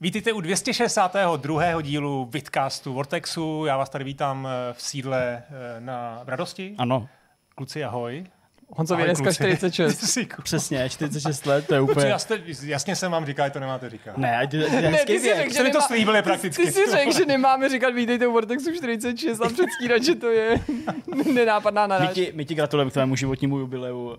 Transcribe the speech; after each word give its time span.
Vítejte 0.00 0.32
u 0.32 0.40
262. 0.40 1.82
dílu 1.82 2.28
Vidcastu 2.32 2.92
Vortexu. 2.92 3.64
Já 3.66 3.76
vás 3.76 3.90
tady 3.90 4.04
vítám 4.04 4.48
eh, 4.50 4.72
v 4.72 4.82
sídle 4.82 5.42
eh, 5.50 5.80
na 5.80 6.20
v 6.24 6.28
Radosti. 6.28 6.74
Ano. 6.78 7.08
Kluci, 7.54 7.84
ahoj. 7.84 8.24
Honzovi 8.70 9.04
dneska 9.04 9.24
kluci. 9.24 9.36
46. 9.36 10.18
Přesně, 10.42 10.88
46 10.88 11.46
let, 11.46 11.66
to 11.66 11.74
je 11.74 11.80
Kluci, 11.84 11.92
úplně... 11.92 12.06
já 12.06 12.18
jste, 12.18 12.40
jasně 12.64 12.96
jsem 12.96 13.12
vám 13.12 13.26
říkal, 13.26 13.50
to 13.50 13.60
nemáte 13.60 13.90
říkat. 13.90 14.18
Ne, 14.18 14.36
ať 14.38 14.50
to 14.50 14.56
je 14.56 14.70
Ne, 14.70 14.88
hezký 14.88 15.06
ty 15.12 15.18
si 15.18 15.24
věk. 15.24 15.36
řekl, 15.36 15.50
Jste 15.52 15.62
mi 15.64 15.70
to 15.70 15.80
slíbili 15.80 16.22
prakticky. 16.22 16.64
Ty 16.66 16.72
si 16.72 16.90
řekl, 16.90 17.12
že 17.12 17.26
nemáme 17.26 17.68
říkat 17.68 17.90
vítejte 17.90 18.26
u 18.26 18.32
Vortexu 18.32 18.74
46 18.74 19.40
a 19.40 19.48
předstírat, 19.48 20.02
že 20.04 20.14
to 20.14 20.30
je 20.30 20.60
nenápadná 21.34 21.86
My 21.86 21.90
naráž. 21.90 22.14
ti, 22.14 22.32
my 22.34 22.44
ti 22.44 22.54
gratulujeme 22.54 22.90
k 22.90 22.94
tvému 22.94 23.16
životnímu 23.16 23.58
jubileu 23.58 24.06
uh, 24.06 24.14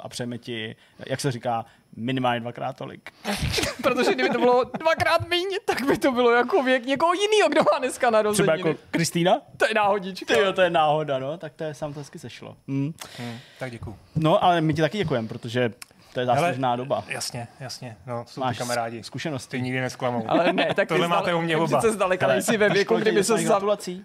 a 0.00 0.08
přejeme 0.08 0.38
ti, 0.38 0.76
jak 1.06 1.20
se 1.20 1.32
říká, 1.32 1.64
minimálně 1.96 2.40
dvakrát 2.40 2.76
tolik. 2.76 3.10
Protože 3.82 4.14
kdyby 4.14 4.28
to 4.30 4.38
bylo 4.38 4.64
dvakrát 4.64 5.28
méně, 5.28 5.56
tak 5.64 5.82
by 5.86 5.98
to 5.98 6.12
bylo 6.12 6.30
jako 6.30 6.62
věk 6.62 6.86
někoho 6.86 7.12
jiného, 7.12 7.48
kdo 7.48 7.60
má 7.72 7.78
dneska 7.78 7.98
Třeba 7.98 8.10
narozeniny. 8.10 8.58
jako 8.68 8.80
Kristýna? 8.90 9.40
To 9.56 9.66
je 9.66 9.74
náhodička. 9.74 10.34
Ty 10.34 10.40
jo, 10.40 10.52
to 10.52 10.62
je 10.62 10.70
náhoda, 10.70 11.18
no, 11.18 11.38
tak 11.38 11.52
to 11.52 11.64
je 11.64 11.74
sam 11.74 11.94
to 11.94 12.00
hezky 12.00 12.18
sešlo. 12.18 12.56
Hm. 12.68 12.92
Hmm, 13.18 13.38
tak 13.58 13.70
děkuju. 13.70 13.96
No, 14.16 14.44
ale 14.44 14.60
my 14.60 14.74
ti 14.74 14.80
taky 14.82 14.98
děkujeme, 14.98 15.28
protože 15.28 15.70
to 16.12 16.20
je 16.20 16.26
záslužná 16.26 16.76
doba. 16.76 17.04
Jasně, 17.08 17.48
jasně. 17.60 17.96
No, 18.06 18.24
jsou 18.28 18.40
Máš 18.40 18.56
ty 18.56 18.58
kamarádi. 18.58 18.96
Ty 18.98 19.04
zkušenosti. 19.04 19.60
nikdy 19.60 19.80
nesklamou. 19.80 20.24
Ale 20.30 20.52
ne, 20.52 20.74
tak 20.74 20.88
Tohle 20.88 21.06
ty 21.06 21.10
máte 21.10 21.34
u 21.34 21.40
mě 21.40 21.56
oba. 21.56 21.78
Přece 21.78 21.92
zdaleka 21.94 22.26
Hele, 22.26 22.34
nejsi 22.34 22.56
ve 22.56 22.68
věku, 22.68 22.96
kdyby 22.96 23.24
se 23.24 23.38
za... 23.38 23.60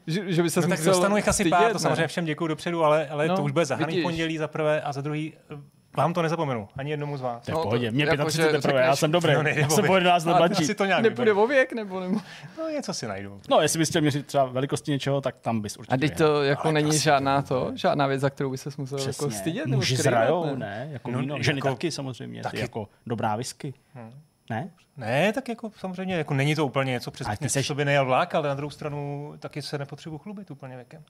Že, 0.07 0.33
že 0.33 0.43
by 0.43 0.49
se 0.49 0.61
No, 0.61 0.67
tak 0.67 0.83
dostanu 0.83 1.15
jich 1.15 1.27
asi 1.27 1.49
pár, 1.49 1.71
to 1.71 1.79
samozřejmě 1.79 2.07
všem 2.07 2.25
děkuju 2.25 2.47
dopředu, 2.47 2.83
ale, 2.83 3.07
ale 3.07 3.27
No, 3.27 3.35
to 3.35 3.43
už 3.43 3.51
bude 3.51 3.65
za 3.65 3.75
vidíš. 3.75 4.03
pondělí 4.03 4.37
za 4.37 4.47
prvé 4.47 4.81
a 4.81 4.93
za 4.93 5.01
druhý 5.01 5.33
eh, 5.51 5.76
vám 5.97 6.13
to 6.13 6.21
nezapomenu, 6.21 6.67
ani 6.77 6.91
jednomu 6.91 7.17
z 7.17 7.21
vás. 7.21 7.45
To 7.45 7.51
je 7.51 7.53
v 7.53 7.57
No, 7.57 7.63
to- 7.63 7.63
pohodě. 7.69 7.91
Mě 7.91 8.03
jako, 8.05 8.25
35 8.25 8.51
že 8.51 8.61
teprve, 8.61 8.81
já 8.81 8.95
jsem 8.95 9.11
dobrý. 9.11 9.33
No, 9.33 9.43
nejde 9.43 9.61
já 9.61 9.69
jsem 9.69 9.75
věk. 9.81 9.87
po 9.87 9.95
11 9.95 10.25
let 10.25 10.37
mladší. 10.37 10.63
asi 10.63 10.75
to 10.75 10.85
nějak 10.85 11.03
Nepůjde 11.03 11.33
o 11.33 11.47
věk, 11.47 11.73
nebo, 11.73 11.99
nebo... 11.99 12.19
No 12.57 12.69
něco 12.69 12.93
si 12.93 13.07
najdu. 13.07 13.41
No, 13.49 13.61
jestli 13.61 13.79
bys 13.79 13.89
chtěl 13.89 14.01
měřit 14.01 14.27
třeba 14.27 14.45
velikosti 14.45 14.91
něčeho, 14.91 15.21
tak 15.21 15.35
tam 15.41 15.61
bys 15.61 15.77
určitě 15.77 15.95
A 15.95 15.97
teď 15.97 16.17
to 16.17 16.43
jako 16.43 16.63
Ale 16.63 16.73
není 16.73 16.99
žádná 16.99 17.41
to, 17.41 17.71
žádná 17.75 18.07
věc, 18.07 18.21
za 18.21 18.29
kterou 18.29 18.49
by 18.51 18.57
se 18.57 18.69
musel 18.77 18.99
jako 18.99 19.09
Přesně. 19.11 19.31
stydět 19.31 19.65
nebo 19.65 19.75
Muži 19.77 19.95
zrajou, 19.95 20.55
ne? 20.55 20.87
Jako 20.91 21.11
No, 21.11 21.19
víno. 21.19 21.35
Ženy 21.41 21.57
jako- 21.57 21.67
taky 21.69 21.91
samozřejmě. 21.91 22.41
taky. 22.43 22.55
Ty 22.55 22.61
jako 22.61 22.87
dobrá 23.07 23.35
whisky. 23.35 23.73
Hmm. 23.93 24.11
Ne? 24.49 24.69
Ne, 24.97 25.33
tak 25.33 25.49
jako 25.49 25.71
samozřejmě, 25.77 26.15
jako 26.15 26.33
není 26.33 26.55
to 26.55 26.65
úplně 26.65 26.91
něco, 26.91 27.11
přes 27.11 27.27
A 27.27 27.35
ty 27.35 27.45
něco, 27.45 27.59
seš- 27.59 27.67
co 27.67 27.75
by 27.75 27.85
nejel 27.85 28.05
vlak, 28.05 28.35
ale 28.35 28.47
na 28.47 28.55
druhou 28.55 28.69
stranu 28.69 29.33
taky 29.39 29.61
se 29.61 29.77
nepotřebuji 29.77 30.17
chlubit 30.17 30.51
úplně 30.51 30.75
věkem. 30.75 31.03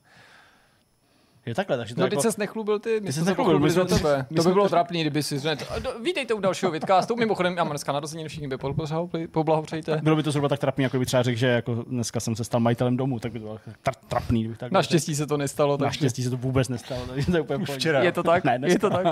Je 1.47 1.55
takhle, 1.55 1.77
takže 1.77 1.95
to 1.95 2.01
No, 2.01 2.05
jako... 2.05 2.15
teď 2.15 2.21
ses 2.23 2.37
nechlubil 2.37 2.79
ty, 2.79 2.99
my 3.01 3.13
jsme 3.13 3.23
se 3.23 3.29
nechlubil, 3.29 3.59
my 3.59 3.71
jsme- 3.71 3.85
tebe. 3.85 4.25
my 4.29 4.35
To 4.37 4.43
by 4.43 4.53
bylo 4.53 4.65
to- 4.65 4.69
trapný, 4.69 5.01
kdyby 5.01 5.23
si 5.23 5.39
řekl, 5.39 5.65
vítejte 6.03 6.33
u 6.33 6.39
dalšího 6.39 6.71
vidcastu, 6.71 7.15
mimochodem, 7.15 7.57
já 7.57 7.63
mám 7.63 7.71
dneska 7.71 7.91
narozeniny, 7.91 8.29
všichni 8.29 8.47
by 8.47 8.55
poblahopřejte- 8.57 9.27
poblahopřejte. 9.27 9.99
Bylo 10.03 10.15
by 10.15 10.23
to 10.23 10.31
zhruba 10.31 10.49
tak 10.49 10.59
trapný, 10.59 10.83
jako 10.83 10.99
by 10.99 11.05
třeba 11.05 11.23
řekl, 11.23 11.37
že 11.39 11.47
jako 11.47 11.73
dneska 11.73 12.19
jsem 12.19 12.35
se 12.35 12.43
stal 12.43 12.59
majitelem 12.59 12.97
domu, 12.97 13.19
tak 13.19 13.31
by 13.31 13.39
to 13.39 13.45
bylo 13.45 13.55
tra- 13.85 13.91
trapný, 14.07 14.39
kdybych 14.41 14.57
tak 14.57 14.71
Naštěstí 14.71 15.15
se 15.15 15.27
to 15.27 15.37
nestalo, 15.37 15.77
takže 15.77 15.85
Naštěstí 15.87 16.23
se 16.23 16.29
to 16.29 16.37
vůbec 16.37 16.69
nestalo, 16.69 17.01
takže 17.07 17.31
to 17.31 17.37
je 17.37 17.41
úplně 17.41 17.65
včera. 17.65 18.03
je 18.03 18.11
to 18.11 18.23
tak, 18.23 18.43
Ne, 18.43 18.57
dneska. 18.57 18.73
je 18.73 18.79
to 18.79 18.89
tak. 18.89 19.05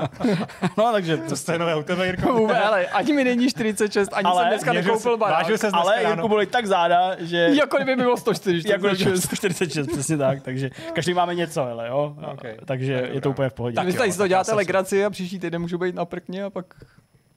No, 0.78 0.92
takže 0.92 1.18
To 1.18 1.36
jste 1.36 1.58
nové 1.60 1.76
u 1.76 1.84
tebe, 1.84 2.06
Jirko? 2.06 2.34
Vůbec, 2.34 2.58
ale 2.66 2.86
ani 2.88 3.14
mi 3.14 3.24
není 3.24 3.50
46, 3.50 4.10
ani 4.14 4.24
Ale 4.26 4.42
jsem 4.44 4.50
dneska 4.50 4.74
nekoupil 4.74 5.12
se- 5.14 5.18
barák. 5.18 5.58
se 5.58 5.68
ale. 5.74 6.04
Jirku 6.04 6.28
byly 6.28 6.46
tak 6.46 6.66
záda, 6.66 7.16
že... 7.20 7.38
Jako 7.38 7.78
kdyby 7.78 7.96
bylo 7.96 8.18
146. 8.18 8.72
jako 8.72 8.96
146, 9.20 9.88
přesně 9.88 10.18
tak, 10.18 10.42
takže 10.42 10.70
každý 10.94 11.14
máme 11.14 11.36
něco, 11.36 11.62
ale 11.64 11.88
jo, 11.88 12.16
Okay. 12.34 12.58
takže 12.66 13.02
Tak 13.02 13.14
je 13.14 13.22
to 13.22 13.30
úplně 13.30 13.50
v 13.50 13.54
pohodě. 13.54 13.76
Tak 13.76 13.86
Vy 13.86 13.92
jo, 13.92 13.98
tady 13.98 14.12
si 14.12 14.18
to 14.18 14.28
děláte 14.28 14.54
legraci 14.54 15.06
a 15.06 15.10
příští 15.10 15.40
týden 15.40 15.62
můžu 15.62 15.78
být 15.78 15.96
na 15.96 16.06
prkně 16.06 16.44
a 16.44 16.50
pak 16.50 16.66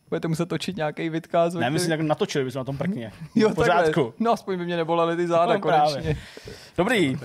budete 0.08 0.28
muset 0.28 0.48
točit 0.48 0.76
nějaký 0.76 1.08
vidcast. 1.08 1.56
Ne, 1.56 1.70
my 1.70 1.78
si 1.78 1.88
tak 1.88 2.00
natočili 2.00 2.44
bychom 2.44 2.60
na 2.60 2.64
tom 2.64 2.78
prkně. 2.78 3.12
Jo, 3.34 3.48
v 3.48 3.54
pořádku. 3.54 3.84
takhle. 3.84 4.12
No 4.20 4.32
aspoň 4.32 4.58
by 4.58 4.64
mě 4.64 4.76
nebolely 4.76 5.16
ty 5.16 5.26
záda 5.26 5.54
No, 5.54 5.60
právě. 5.60 5.92
konečně. 5.92 6.16
Dobrý, 6.78 7.16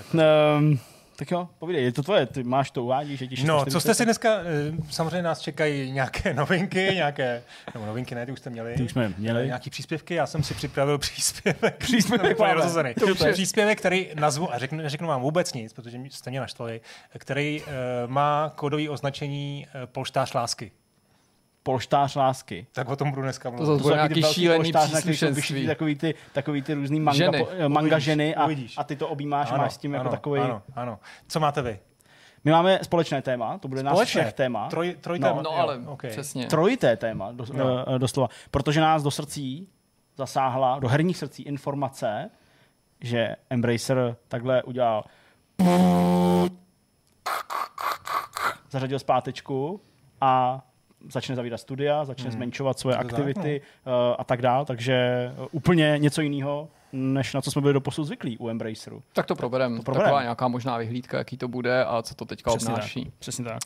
um, 0.60 0.80
tak 1.16 1.32
jo, 1.32 1.50
povídej, 1.60 1.84
je 1.84 1.92
to 1.92 2.04
tvoje, 2.04 2.26
ty 2.26 2.44
máš 2.44 2.72
to 2.72 2.84
uvádí, 2.84 3.18
že 3.18 3.28
ti 3.28 3.36
No, 3.44 3.54
46 3.60 3.74
co 3.74 3.80
jste 3.80 3.94
si 3.94 4.06
dneska, 4.06 4.30
eh, 4.40 4.44
samozřejmě 4.90 5.22
nás 5.22 5.40
čekají 5.40 5.92
nějaké 5.92 6.34
novinky, 6.34 6.90
nějaké, 6.94 7.44
nebo 7.74 7.86
novinky 7.86 8.16
ne, 8.16 8.26
ty 8.26 8.32
už 8.32 8.40
jste 8.40 8.50
měli. 8.50 8.76
Ty 8.76 8.84
už 8.84 8.92
jsme 8.92 9.14
měli. 9.18 9.46
Nějaký 9.46 9.70
příspěvky, 9.70 10.16
já 10.16 10.28
jsem 10.28 10.44
si 10.44 10.54
připravil 10.54 10.98
příspěvek. 10.98 11.76
Příspěvek 11.78 12.40
rozhozený. 12.40 12.94
To 12.94 13.26
je- 13.26 13.34
Příspěvek, 13.34 13.80
který 13.80 14.10
nazvu, 14.16 14.54
a 14.54 14.58
řeknu, 14.58 14.78
neřeknu 14.78 15.08
vám 15.08 15.22
vůbec 15.22 15.54
nic, 15.54 15.74
protože 15.74 15.98
jste 16.10 16.30
mě 16.30 16.40
naštvali, 16.40 16.82
který 17.18 17.62
uh, 17.62 17.68
má 18.12 18.52
kódový 18.56 18.90
označení 18.90 19.68
uh, 19.76 19.82
polštář 19.86 20.34
lásky. 20.34 20.72
Polštář 21.64 22.16
lásky. 22.16 22.68
Tak 22.72 22.90
o 22.90 22.96
tom 22.96 23.10
budu 23.10 23.22
dneska 23.22 23.52
To 23.52 23.56
mluvit. 23.58 23.82
bude 23.82 23.96
takový 23.96 24.14
ty 24.14 24.20
nějaký 24.20 24.22
velký 24.48 24.70
šílený 24.72 24.72
příslušenství. 24.88 25.68
Takový 25.68 25.96
ty, 25.96 26.16
takový 26.34 26.62
ty 26.62 26.74
různý 26.74 27.00
manga, 27.00 27.18
Ženy. 27.18 27.40
po, 27.40 27.50
eh, 27.52 27.70
manga 27.70 27.88
Uvidíš, 27.88 28.04
ženy 28.04 28.36
a, 28.36 28.46
uvidíš. 28.46 28.76
a 28.78 28.84
ty 28.84 28.96
to 28.96 29.08
objímáš 29.08 29.52
a 29.52 29.58
máš 29.58 29.74
s 29.74 29.78
tím 29.78 29.94
jako 29.94 30.02
ano, 30.02 30.12
takový. 30.12 30.42
Ano, 30.42 30.62
ano. 30.76 31.00
Co 31.28 31.40
máte 31.40 31.62
vy? 31.62 31.80
My 32.44 32.52
máme 32.52 32.80
společné 32.84 33.22
téma, 33.22 33.58
to 33.58 33.68
bude 33.68 33.84
nás 33.84 33.94
Společné? 33.94 34.22
všech 34.22 34.34
téma. 34.34 34.70
Troj, 34.70 34.96
troj 35.02 35.20
No. 35.20 35.28
téma? 35.28 35.42
No 35.42 35.50
Jo, 35.50 35.58
ale 35.58 35.78
okay. 35.78 36.10
přesně. 36.12 36.46
Trojité 36.48 36.98
téma, 36.98 37.32
do, 37.32 37.46
No. 37.54 37.86
no. 37.88 37.98
doslova. 37.98 38.30
Protože 38.52 38.82
nás 38.82 39.04
do 39.04 39.12
srdcí 39.12 39.68
zasáhla, 40.18 40.80
do 40.80 40.88
herních 40.88 41.18
srdcí 41.18 41.44
informace, 41.44 42.30
že 43.02 43.36
Embracer 43.50 44.16
takhle 44.28 44.64
udělal 44.64 45.04
zařadil 48.70 49.00
zpátečku 49.00 49.82
a 50.22 50.62
začne 51.10 51.36
zavírat 51.36 51.60
studia, 51.60 52.06
začne 52.06 52.30
hmm. 52.30 52.32
zmenšovat 52.32 52.80
svoje 52.80 52.94
Je 52.94 52.98
to 52.98 53.04
tak, 53.04 53.14
aktivity 53.14 53.62
uh, 53.62 53.94
a 54.18 54.24
tak 54.24 54.42
dál, 54.42 54.66
takže 54.66 55.32
uh, 55.38 55.48
úplně 55.52 55.96
něco 55.98 56.22
jiného, 56.22 56.70
než 56.92 57.34
na 57.34 57.42
co 57.42 57.52
jsme 57.52 57.62
byli 57.62 57.74
doposud 57.74 58.08
zvyklí 58.08 58.38
u 58.38 58.50
Embraceru. 58.50 59.04
Tak 59.14 59.26
to 59.26 59.36
proberem. 59.36 59.78
To 59.78 59.84
proberem. 59.84 60.06
Taková 60.06 60.22
nějaká 60.22 60.48
možná 60.48 60.78
vyhlídka, 60.78 61.18
jaký 61.18 61.38
to 61.38 61.48
bude 61.48 61.86
a 61.86 62.02
co 62.02 62.16
to 62.16 62.26
teďka 62.26 62.52
Přesně 62.52 62.74
obnáší. 62.74 63.06
tak. 63.06 63.14
Přesně 63.20 63.46
tak. 63.46 63.60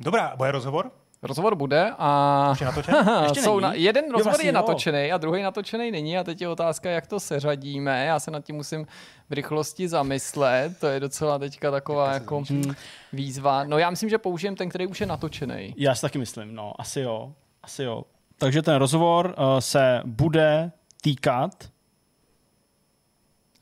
Dobrá, 0.00 0.36
bude 0.36 0.50
rozhovor? 0.52 0.90
Rozhovor 1.26 1.54
bude 1.54 1.92
a 1.98 2.48
Už 2.52 2.60
je 2.60 2.66
natočen? 2.66 2.94
Ještě 3.22 3.42
jsou 3.42 3.60
na, 3.60 3.74
jeden 3.74 4.04
Jo, 4.04 4.12
rozhovor 4.12 4.30
vlastně 4.32 4.48
je 4.48 4.52
jo. 4.52 4.54
natočený 4.54 5.12
a 5.12 5.18
druhý 5.18 5.42
natočený 5.42 5.90
není 5.90 6.18
a 6.18 6.24
teď 6.24 6.40
je 6.40 6.48
otázka, 6.48 6.90
jak 6.90 7.06
to 7.06 7.20
seřadíme. 7.20 8.04
Já 8.06 8.20
se 8.20 8.30
nad 8.30 8.44
tím 8.44 8.56
musím 8.56 8.86
v 9.30 9.32
rychlosti 9.32 9.88
zamyslet. 9.88 10.78
To 10.80 10.86
je 10.86 11.00
docela 11.00 11.38
teďka 11.38 11.70
taková 11.70 12.12
jako 12.12 12.42
Hmm. 12.48 12.74
výzva. 13.12 13.64
No 13.64 13.78
já 13.78 13.90
myslím, 13.90 14.08
že 14.10 14.18
použijem 14.18 14.56
ten, 14.56 14.68
který 14.68 14.86
už 14.86 15.00
je 15.00 15.06
natočený. 15.06 15.74
Já 15.76 15.94
si 15.94 16.00
taky 16.02 16.18
myslím, 16.18 16.54
no, 16.54 16.72
asi 16.78 17.00
jo, 17.00 17.32
asi 17.62 17.82
jo. 17.82 18.04
Takže 18.38 18.62
ten 18.62 18.74
rozhovor 18.76 19.26
uh, 19.38 19.58
se 19.58 20.02
bude 20.04 20.72
týkat 21.02 21.68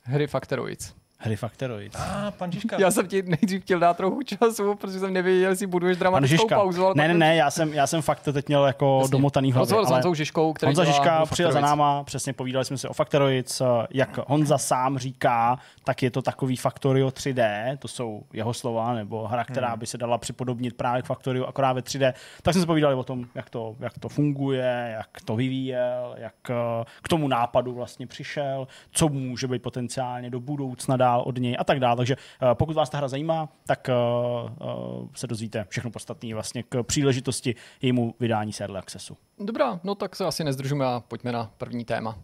Hry 0.03 0.27
Factoroids. 0.27 0.93
Hry 1.17 1.35
Factoroids. 1.35 1.95
A, 1.99 2.31
pan 2.31 2.51
Žižka. 2.51 2.75
Já 2.79 2.91
jsem 2.91 3.07
ti 3.07 3.21
nejdřív 3.21 3.61
chtěl 3.61 3.79
dát 3.79 3.97
trochu 3.97 4.21
času, 4.23 4.75
protože 4.75 4.99
jsem 4.99 5.13
nevěděl, 5.13 5.49
jestli 5.49 5.67
buduješ 5.67 5.97
dramatickou 5.97 6.47
pauzu. 6.47 6.85
Ale 6.85 6.93
Ne, 6.97 7.07
ne, 7.07 7.13
ne, 7.13 7.35
já 7.35 7.51
jsem, 7.51 7.73
já 7.73 7.87
jsem 7.87 8.01
fakt 8.01 8.19
to 8.19 8.33
teď 8.33 8.47
měl 8.47 8.65
jako 8.65 8.97
Jasně. 9.01 9.11
domotaný 9.11 9.51
hlavě. 9.51 9.61
Rozhovor 9.61 9.85
s 9.85 9.89
Honzou 9.91 10.13
Žižkou, 10.13 10.53
který 10.53 10.67
Honza 10.67 10.83
Žižka 10.83 11.25
přijel 11.25 11.51
za 11.51 11.59
náma, 11.59 12.03
přesně 12.03 12.33
povídali 12.33 12.65
jsme 12.65 12.77
si 12.77 12.87
o 12.87 12.93
Factoroids. 12.93 13.61
eh, 13.61 13.65
Jak 13.91 14.19
Honza 14.29 14.57
sám 14.57 14.97
říká, 14.97 15.59
tak 15.83 16.03
je 16.03 16.11
to 16.11 16.21
takový 16.21 16.55
Factorio 16.55 17.09
3D, 17.09 17.77
to 17.77 17.87
jsou 17.87 18.23
jeho 18.33 18.53
slova, 18.53 18.93
nebo 18.93 19.27
hra, 19.27 19.43
která 19.43 19.67
Hmm. 19.69 19.79
by 19.79 19.85
se 19.87 19.97
dala 19.97 20.17
připodobnit 20.17 20.73
právě 20.77 21.01
k 21.01 21.05
Factorio, 21.05 21.45
akorát 21.45 21.73
ve 21.73 21.81
3D. 21.81 22.13
Tak 22.41 22.53
jsme 22.53 22.61
se 22.61 22.67
povídali 22.67 22.95
o 22.95 23.03
tom, 23.03 23.25
jak 23.35 23.49
to, 23.49 23.75
jak 23.79 23.99
to 23.99 24.09
funguje, 24.09 24.93
jak 24.97 25.07
to 25.25 25.35
vyvíjel, 25.35 26.15
jak 26.17 26.33
eh, 26.49 26.53
k 27.01 27.07
tomu 27.07 27.27
nápadu 27.27 27.73
vlastně 27.73 28.07
přišel, 28.07 28.67
co 28.91 29.09
může 29.09 29.47
být 29.47 29.61
potenciálně 29.61 30.29
do 30.29 30.39
budoucna 30.39 30.97
dál 31.05 31.23
od 31.25 31.37
něj 31.37 31.55
a 31.59 31.63
tak 31.63 31.79
dále. 31.79 31.97
Takže 31.97 32.15
eh, 32.15 32.55
pokud 32.55 32.75
vás 32.75 32.89
ta 32.89 32.97
hra 32.97 33.07
zajímá, 33.07 33.49
tak 33.67 33.89
eh, 33.89 33.93
eh, 33.93 34.65
se 35.15 35.27
dozvíte 35.27 35.65
všechno 35.69 35.91
podstatné 35.91 36.33
vlastně 36.33 36.63
k 36.63 36.83
příležitosti 36.83 37.55
jejímu 37.81 38.15
vydání 38.19 38.53
z 38.53 38.61
Early 38.61 38.77
Accessu. 38.77 39.17
Dobrá, 39.39 39.79
no 39.83 39.95
tak 39.95 40.15
se 40.15 40.25
asi 40.25 40.43
nezdržujeme 40.43 40.85
a 40.85 41.03
pojďme 41.07 41.31
na 41.31 41.51
první 41.57 41.85
téma. 41.85 42.17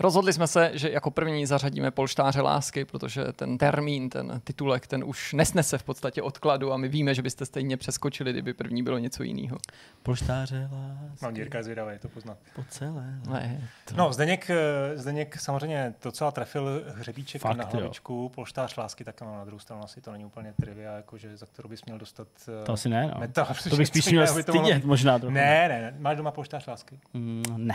Rozhodli 0.00 0.32
jsme 0.32 0.46
se, 0.46 0.70
že 0.74 0.90
jako 0.90 1.10
první 1.10 1.46
zařadíme 1.46 1.90
polštáře 1.90 2.40
lásky, 2.40 2.84
protože 2.84 3.24
ten 3.32 3.58
termín, 3.58 4.10
ten 4.10 4.40
titulek, 4.44 4.86
ten 4.86 5.04
už 5.04 5.32
nesnese 5.32 5.78
v 5.78 5.82
podstatě 5.82 6.22
odkladu 6.22 6.72
a 6.72 6.76
my 6.76 6.88
víme, 6.88 7.14
že 7.14 7.22
byste 7.22 7.46
stejně 7.46 7.76
přeskočili, 7.76 8.32
kdyby 8.32 8.54
první 8.54 8.82
bylo 8.82 8.98
něco 8.98 9.22
jiného. 9.22 9.58
Polštáře 10.02 10.68
lásky. 10.72 11.24
No, 11.24 11.30
Jirka 11.30 11.58
je 11.58 11.64
zvědavý, 11.64 11.98
to 11.98 12.08
poznat. 12.08 12.38
Po 12.54 12.64
celé. 12.68 13.20
Ne, 13.30 13.68
to... 13.84 13.94
No, 13.96 14.12
Zdeněk, 14.12 14.50
eh, 14.50 14.56
Zdeněk 14.98 15.40
samozřejmě 15.40 15.94
docela 16.02 16.30
trefil 16.30 16.84
hřebíček 16.96 17.42
Fakt, 17.42 17.56
na 17.56 17.64
jo. 17.64 17.70
hlavičku, 17.72 18.28
polštář 18.28 18.76
lásky, 18.76 19.04
tak 19.04 19.20
no, 19.20 19.36
na 19.36 19.44
druhou 19.44 19.58
stranu 19.58 19.82
asi 19.84 20.00
to 20.00 20.12
není 20.12 20.24
úplně 20.24 20.52
trivia, 20.60 20.92
jakože, 20.96 21.36
za 21.36 21.46
kterou 21.46 21.68
bys 21.68 21.84
měl 21.84 21.98
dostat 21.98 22.28
eh, 22.62 22.64
To 22.64 22.72
asi 22.72 22.88
ne, 22.88 23.10
no. 23.14 23.20
meta. 23.20 23.48
To 23.70 23.76
bych 23.76 23.88
spíš 23.88 24.06
měl 24.10 24.26
to 24.26 24.32
mohlo- 24.32 24.42
stydět 24.42 24.84
možná 24.84 25.18
trochu. 25.18 25.34
Ne, 25.34 25.68
ne, 25.68 25.80
ne, 25.80 25.94
máš 25.98 26.16
doma 26.16 26.30
polštář 26.30 26.66
lásky. 26.66 27.00
Mm, 27.14 27.42
ne, 27.56 27.74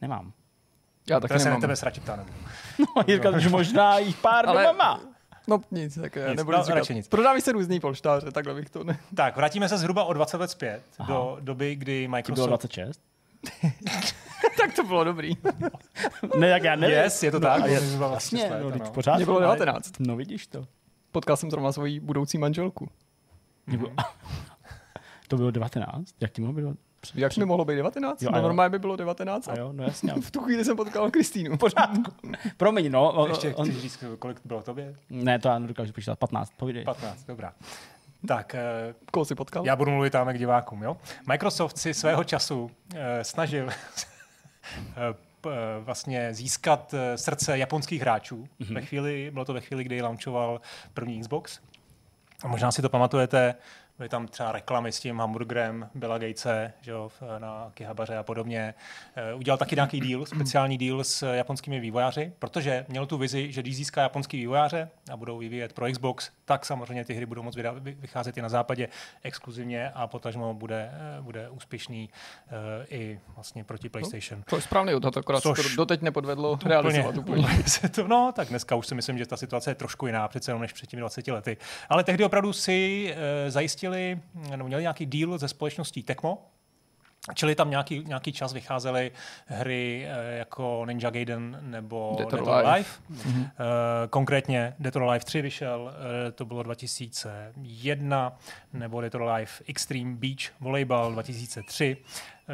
nemám. 0.00 0.32
Já 1.10 1.20
To 1.20 1.28
taky 1.28 1.40
se 1.40 1.44
na 1.44 1.50
nemám. 1.50 1.60
tebe 1.60 1.76
sradit 1.76 2.02
ptá 2.02 2.16
nebudu. 2.16 2.36
No, 2.78 3.02
Jirka, 3.06 3.38
že 3.38 3.48
možná 3.48 3.98
jich 3.98 4.16
pár 4.16 4.48
Ale- 4.48 4.62
doma 4.66 4.72
má. 4.84 5.00
No 5.46 5.60
nic, 5.70 5.94
tak 6.00 6.16
já 6.16 6.28
Nic, 6.28 6.36
nebudu 6.36 6.56
no, 6.56 6.62
říkat. 6.64 6.74
radši 6.74 6.94
nic. 6.94 7.08
Prodávají 7.08 7.40
se 7.42 7.52
různý 7.52 7.80
polštáře, 7.80 8.30
takhle 8.32 8.54
bych 8.54 8.70
to 8.70 8.84
ne... 8.84 8.98
Tak, 9.14 9.36
vrátíme 9.36 9.68
se 9.68 9.78
zhruba 9.78 10.04
o 10.04 10.12
20 10.12 10.36
let 10.36 10.50
zpět, 10.50 10.82
Aha. 10.98 11.12
do 11.14 11.36
doby, 11.40 11.74
kdy 11.76 11.92
Ti 12.00 12.06
bylo 12.06 12.10
Microsoft... 12.16 12.48
26. 12.48 13.00
tak 14.60 14.74
to 14.76 14.84
bylo 14.84 15.04
dobrý. 15.04 15.36
Ne, 16.38 16.48
jak 16.48 16.62
já 16.62 16.76
nevím. 16.76 16.96
Yes, 16.96 17.22
je 17.22 17.30
to 17.30 17.40
tak. 17.40 17.60
No, 17.60 17.66
je, 17.66 17.80
Mě 17.80 17.96
bylo 17.96 18.12
jasně, 18.12 18.50
no, 18.62 18.70
teď 18.70 18.88
pořád. 18.88 19.16
Mně 19.16 19.24
bylo 19.24 19.38
ale- 19.40 19.56
19. 19.58 19.92
No 19.98 20.16
vidíš 20.16 20.46
to. 20.46 20.66
Potkal 21.12 21.36
jsem 21.36 21.50
zrovna 21.50 21.72
svoji 21.72 22.00
budoucí 22.00 22.38
manželku. 22.38 22.88
Nebo, 23.66 23.86
to 25.28 25.36
bylo 25.36 25.50
19? 25.50 26.08
Jak 26.20 26.30
ti 26.32 26.40
mohlo 26.42 26.54
být? 26.72 26.78
Jak 27.14 27.36
mi 27.36 27.44
mohlo 27.44 27.64
být 27.64 27.76
19? 27.76 28.22
Jo, 28.22 28.30
no, 28.32 28.42
normálně 28.42 28.70
by 28.70 28.78
bylo 28.78 28.96
19. 28.96 29.48
A 29.48 29.58
jo, 29.58 29.72
no 29.72 29.84
jasně. 29.84 30.12
v 30.20 30.30
tu 30.30 30.40
chvíli 30.40 30.64
jsem 30.64 30.76
potkal 30.76 31.10
Kristýnu. 31.10 31.56
Pořádku. 31.58 32.12
Promiň, 32.56 32.92
no. 32.92 33.12
On, 33.12 33.28
Ještě 33.30 33.54
on, 33.54 33.64
chceš 33.70 33.82
říct, 33.82 34.04
kolik 34.18 34.40
bylo 34.44 34.62
tobě? 34.62 34.94
ne, 35.10 35.38
to 35.38 35.48
já 35.48 35.58
nedokážu 35.58 35.92
počítat. 35.92 36.18
15, 36.18 36.52
povídej. 36.56 36.84
15, 36.84 37.24
dobrá. 37.26 37.52
Tak, 38.28 38.54
eh, 38.54 38.94
Koho 39.12 39.24
jsi 39.24 39.34
potkal? 39.34 39.66
já 39.66 39.76
budu 39.76 39.90
mluvit 39.90 40.10
tam 40.10 40.28
k 40.28 40.38
divákům. 40.38 40.82
Jo? 40.82 40.96
Microsoft 41.28 41.78
si 41.78 41.94
svého 41.94 42.24
času 42.24 42.70
eh, 42.94 43.24
snažil 43.24 43.68
eh, 43.70 43.74
eh, 45.46 45.50
vlastně 45.80 46.34
získat 46.34 46.94
eh, 46.94 47.18
srdce 47.18 47.58
japonských 47.58 48.00
hráčů. 48.00 48.48
Mm-hmm. 48.60 48.74
Ve 48.74 48.82
chvíli, 48.82 49.30
bylo 49.32 49.44
to 49.44 49.52
ve 49.52 49.60
chvíli, 49.60 49.84
kdy 49.84 50.02
launchoval 50.02 50.60
první 50.94 51.20
Xbox. 51.20 51.60
A 52.44 52.48
možná 52.48 52.72
si 52.72 52.82
to 52.82 52.88
pamatujete, 52.88 53.54
byly 53.98 54.08
tam 54.08 54.28
třeba 54.28 54.52
reklamy 54.52 54.92
s 54.92 55.00
tím 55.00 55.18
hamburgerem 55.18 55.88
Billa 55.94 56.18
Gatese 56.18 56.72
že 56.80 56.90
jo, 56.90 57.10
na 57.38 57.62
Akihabaře 57.64 58.16
a 58.16 58.22
podobně. 58.22 58.74
Eh, 59.16 59.34
Udělal 59.34 59.58
taky 59.58 59.74
nějaký 59.74 60.00
deal, 60.00 60.26
speciální 60.26 60.78
deal 60.78 61.04
s 61.04 61.32
japonskými 61.34 61.80
vývojáři, 61.80 62.32
protože 62.38 62.84
měl 62.88 63.06
tu 63.06 63.18
vizi, 63.18 63.52
že 63.52 63.62
když 63.62 63.76
získá 63.76 64.02
japonský 64.02 64.36
vývojáře 64.36 64.88
a 65.12 65.16
budou 65.16 65.38
vyvíjet 65.38 65.72
pro 65.72 65.92
Xbox, 65.92 66.30
tak 66.44 66.66
samozřejmě 66.66 67.04
ty 67.04 67.14
hry 67.14 67.26
budou 67.26 67.42
vy- 67.80 67.96
vycházet 68.00 68.36
i 68.38 68.42
na 68.42 68.48
západě 68.48 68.88
exkluzivně 69.22 69.90
a 69.90 70.06
potažmo 70.06 70.54
bude, 70.54 70.90
eh, 71.18 71.22
bude 71.22 71.48
úspěšný 71.50 72.10
eh, 72.48 72.86
i 72.90 73.20
vlastně 73.34 73.64
proti 73.64 73.88
PlayStation. 73.88 74.42
To 74.50 74.56
je 74.56 74.62
správný 74.62 74.94
odhad, 74.94 75.16
akorát 75.16 75.42
Což- 75.42 75.62
to 75.62 75.76
doteď 75.76 76.02
nepodvedlo 76.02 76.58
realizovat 76.64 77.16
úplně. 77.18 77.48
se 77.66 77.88
to, 77.88 78.08
no, 78.08 78.32
tak 78.36 78.48
dneska 78.48 78.74
už 78.74 78.86
si 78.86 78.94
myslím, 78.94 79.18
že 79.18 79.26
ta 79.26 79.36
situace 79.36 79.70
je 79.70 79.74
trošku 79.74 80.06
jiná 80.06 80.28
přece 80.28 80.50
jenom 80.50 80.62
než 80.62 80.72
před 80.72 80.86
těmi 80.86 81.00
20 81.00 81.28
lety. 81.28 81.56
Ale 81.88 82.04
tehdy 82.04 82.24
opravdu 82.24 82.52
si 82.52 83.08
e, 83.16 83.50
zajistili, 83.90 84.20
no, 84.56 84.64
měli 84.64 84.82
nějaký 84.82 85.06
deal 85.06 85.38
se 85.38 85.48
společností 85.48 86.02
Tecmo, 86.02 86.38
Čili 87.34 87.54
tam 87.54 87.70
nějaký, 87.70 88.04
nějaký 88.04 88.32
čas 88.32 88.52
vycházely 88.52 89.12
hry 89.46 90.06
e, 90.08 90.38
jako 90.38 90.86
Ninja 90.86 91.10
Gaiden 91.10 91.58
nebo 91.62 92.14
Dead 92.18 92.32
or 92.32 92.50
Alive. 92.50 92.70
Alive. 92.70 92.88
Mm-hmm. 93.10 93.50
Konkrétně 94.10 94.74
Dead 94.78 94.96
or 94.96 95.02
Alive 95.02 95.24
3 95.24 95.42
vyšel, 95.42 95.92
e, 96.28 96.32
to 96.32 96.44
bylo 96.44 96.62
2001, 96.62 98.32
nebo 98.72 99.00
Dead 99.00 99.14
or 99.14 99.22
Alive 99.22 99.50
Extreme 99.66 100.16
Beach 100.16 100.60
Volleyball 100.60 101.12
2003. 101.12 101.96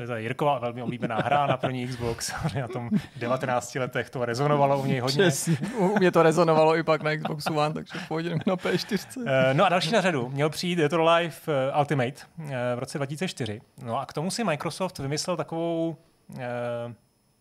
E, 0.02 0.06
To 0.06 0.14
je 0.14 0.22
Jirkova 0.22 0.58
velmi 0.58 0.82
oblíbená 0.82 1.16
hra 1.16 1.46
na 1.46 1.56
první 1.56 1.86
Xbox. 1.88 2.32
Na 2.60 2.68
tom 2.68 2.90
19 3.16 3.74
letech 3.74 4.10
to 4.10 4.24
rezonovalo 4.24 4.78
u 4.82 4.86
něj 4.86 5.00
hodně. 5.00 5.22
Přesně. 5.28 5.56
U 5.78 5.98
mě 5.98 6.10
to 6.10 6.22
rezonovalo 6.22 6.76
i 6.76 6.82
pak 6.82 7.02
na 7.02 7.16
Xboxu 7.16 7.58
One, 7.58 7.74
takže 7.74 7.98
pojďme 8.08 8.38
na 8.46 8.56
P4. 8.56 9.24
Eh, 9.26 9.54
No 9.54 9.64
a 9.64 9.68
další 9.68 9.92
na 9.92 10.00
řadu 10.00 10.28
měl 10.28 10.50
přijít 10.50 10.76
Dead 10.76 10.92
or 10.92 11.00
Alive 11.00 11.34
eh, 11.48 11.78
Ultimate 11.78 12.12
eh, 12.12 12.76
v 12.76 12.78
roce 12.78 12.98
2004. 12.98 13.60
No 13.82 13.98
a 14.00 14.06
k 14.06 14.12
tomu 14.12 14.30
si 14.30 14.44
Microsoft 14.44 14.98
vymyslel 14.98 15.36
takovou 15.36 15.96
eh, 16.38 16.44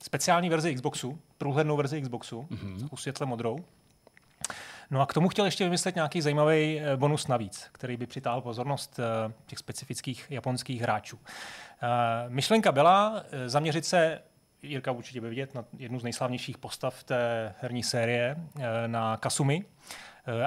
speciální 0.03 0.49
verzi 0.49 0.75
Xboxu, 0.75 1.19
průhlednou 1.37 1.77
verzi 1.77 2.01
Xboxu, 2.01 2.41
mm-hmm. 2.51 2.89
s 2.97 3.01
světle 3.01 3.25
modrou. 3.25 3.59
No 4.91 5.01
a 5.01 5.05
k 5.05 5.13
tomu 5.13 5.29
chtěl 5.29 5.45
ještě 5.45 5.63
vymyslet 5.63 5.95
nějaký 5.95 6.21
zajímavý 6.21 6.79
eh, 6.79 6.97
bonus 6.97 7.27
navíc, 7.27 7.67
který 7.71 7.97
by 7.97 8.05
přitáhl 8.07 8.41
pozornost 8.41 8.99
eh, 8.99 9.33
těch 9.45 9.59
specifických 9.59 10.25
japonských 10.29 10.81
hráčů. 10.81 11.19
Eh, 11.83 12.25
Myšlenka 12.29 12.71
byla 12.71 13.23
eh, 13.31 13.49
zaměřit 13.49 13.85
se 13.85 14.19
Jirka 14.61 14.91
určitě 14.91 15.21
by 15.21 15.29
vidět 15.29 15.55
na 15.55 15.65
jednu 15.77 15.99
z 15.99 16.03
nejslavnějších 16.03 16.57
postav 16.57 17.03
té 17.03 17.53
herní 17.61 17.83
série, 17.83 18.35
eh, 18.59 18.87
na 18.87 19.17
Kasumi. 19.17 19.65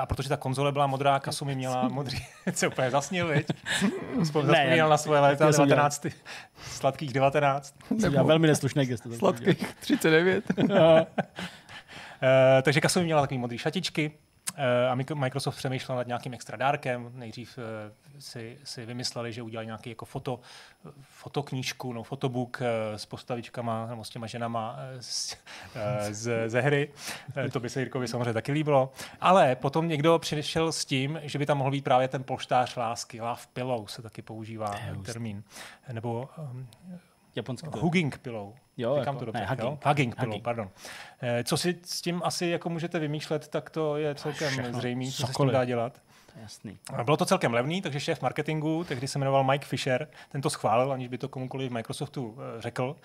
A 0.00 0.06
protože 0.06 0.28
ta 0.28 0.36
konzole 0.36 0.72
byla 0.72 0.86
modrá, 0.86 1.20
Kasumi 1.20 1.54
měla 1.54 1.88
modrý, 1.88 2.18
se 2.52 2.68
úplně 2.68 2.90
zasnil, 2.90 3.28
viď? 3.28 3.46
Vzpom- 4.22 4.46
Ne, 4.46 4.52
Zapomínal 4.58 4.88
na 4.88 4.96
svoje 4.96 5.20
léta, 5.20 5.44
já 5.46 5.52
jsem 5.52 5.66
dělal. 5.66 5.88
19, 5.90 6.06
sladkých 6.62 7.12
19. 7.12 7.74
Jsem 8.00 8.10
dělal 8.12 8.26
velmi 8.26 8.46
neslušné 8.46 8.86
gesto. 8.86 9.12
Sladkých 9.12 9.74
39. 9.80 10.44
Eh, 12.22 12.62
takže 12.62 12.80
Kasumi 12.80 13.04
měla 13.04 13.20
takový 13.20 13.38
modrý 13.38 13.58
šatičky 13.58 14.12
a 14.90 14.94
Mik- 14.94 15.14
Microsoft 15.14 15.56
přemýšlel 15.56 15.96
nad 15.96 16.06
nějakým 16.06 16.34
extra 16.34 16.56
dárkem. 16.56 17.10
Nejdřív 17.14 17.58
eh, 17.58 17.92
si, 18.20 18.58
si 18.64 18.86
vymysleli, 18.86 19.32
že 19.32 19.42
udělají 19.42 19.66
nějaký 19.66 19.90
jako 19.90 20.04
foto, 20.04 20.40
fotoknížku, 21.00 21.92
no, 21.92 22.02
fotobook 22.02 22.62
eh, 22.62 22.98
s 22.98 23.06
postavičkama 23.06 23.86
nebo 23.86 24.04
s 24.04 24.10
těma 24.10 24.26
ženama 24.26 24.76
eh, 24.78 25.02
z, 25.02 25.36
eh, 25.74 26.14
z, 26.14 26.48
ze 26.50 26.60
hry. 26.60 26.92
Eh, 27.36 27.48
To 27.48 27.60
by 27.60 27.70
se 27.70 27.80
Jirkovi 27.80 28.08
samozřejmě 28.08 28.32
taky 28.32 28.52
líbilo. 28.52 28.92
Ale 29.20 29.56
potom 29.56 29.88
někdo 29.88 30.18
přišel 30.18 30.72
s 30.72 30.84
tím, 30.84 31.20
že 31.22 31.38
by 31.38 31.46
tam 31.46 31.58
mohl 31.58 31.70
být 31.70 31.84
právě 31.84 32.08
ten 32.08 32.24
polštář 32.24 32.76
lásky. 32.76 33.20
Love 33.20 33.40
pillow 33.52 33.86
se 33.86 34.02
taky 34.02 34.22
používá 34.22 34.74
termín. 35.02 35.42
Nebo 35.92 36.28
um, 36.38 36.66
Japonský 37.36 37.70
to. 37.70 37.78
hugging 37.78 38.18
pillow. 38.18 38.54
Jo, 38.76 38.96
Říkám 38.98 39.14
jako- 39.14 39.18
to 39.18 39.24
dobře. 39.24 39.40
ne, 39.40 39.46
hugging. 39.46 39.62
Jo? 39.70 39.78
Hugging 39.86 40.14
pillow, 40.14 40.28
Hugging. 40.28 40.44
pardon. 40.44 40.70
Eh, 41.22 41.44
Co 41.44 41.56
si 41.56 41.78
s 41.84 42.00
tím 42.02 42.20
asi 42.24 42.46
jako 42.46 42.68
můžete 42.68 42.98
vymýšlet, 42.98 43.48
tak 43.48 43.70
to 43.70 43.96
je 43.96 44.14
celkem 44.14 44.74
zřejmé, 44.74 45.04
co 45.06 45.26
se 45.26 45.32
s 45.32 45.36
tím 45.36 45.48
dá 45.50 45.64
dělat. 45.64 46.02
Jasný. 46.42 46.78
Bylo 47.04 47.16
to 47.16 47.24
celkem 47.24 47.54
levný, 47.54 47.82
takže 47.82 48.00
šéf 48.00 48.22
marketingu, 48.22 48.84
tehdy 48.84 49.08
se 49.08 49.18
jmenoval 49.18 49.44
Mike 49.44 49.66
Fisher, 49.66 50.08
ten 50.32 50.40
to 50.40 50.50
schválil, 50.50 50.92
aniž 50.92 51.08
by 51.08 51.18
to 51.18 51.28
komukoliv 51.28 51.70
v 51.70 51.74
Microsoftu 51.74 52.38
eh, 52.38 52.60
řekl. 52.62 52.96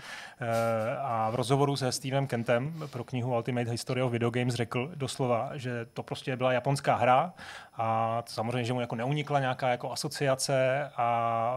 Eh, 0.42 0.98
A 1.02 1.30
v 1.30 1.36
rozhovoru 1.36 1.76
se 1.76 1.92
Stevem 1.92 2.28
Kentem 2.28 2.88
pro 2.92 3.04
knihu 3.04 3.36
Ultimate 3.36 3.72
History 3.72 4.02
of 4.02 4.12
Video 4.12 4.30
Games 4.30 4.54
řekl 4.54 4.92
doslova, 4.96 5.52
že 5.54 5.86
to 5.94 6.04
prostě 6.04 6.36
byla 6.36 6.54
japonská 6.54 6.96
hra 6.96 7.34
a 7.74 8.24
samozřejmě, 8.28 8.64
že 8.64 8.74
mu 8.74 8.82
jako 8.82 8.96
neunikla 8.96 9.40
nějaká 9.40 9.70
jako 9.70 9.92
asociace 9.92 10.90
a 10.98 11.56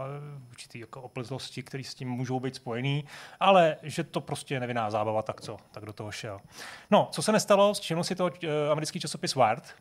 určitý 0.49 0.79
jako 0.79 1.01
oplzlosti, 1.01 1.63
které 1.63 1.83
s 1.83 1.95
tím 1.95 2.09
můžou 2.09 2.39
být 2.39 2.55
spojený, 2.55 3.05
ale 3.39 3.77
že 3.83 4.03
to 4.03 4.21
prostě 4.21 4.53
je 4.53 4.59
nevinná 4.59 4.89
zábava, 4.89 5.21
tak 5.21 5.41
co, 5.41 5.57
tak 5.71 5.85
do 5.85 5.93
toho 5.93 6.11
šel. 6.11 6.39
No, 6.91 7.07
co 7.11 7.21
se 7.21 7.31
nestalo, 7.31 7.73
všiml 7.73 8.03
si 8.03 8.15
to 8.15 8.29
eh, 8.43 8.71
americký 8.71 8.99
časopis 8.99 9.35
Wired, 9.35 9.75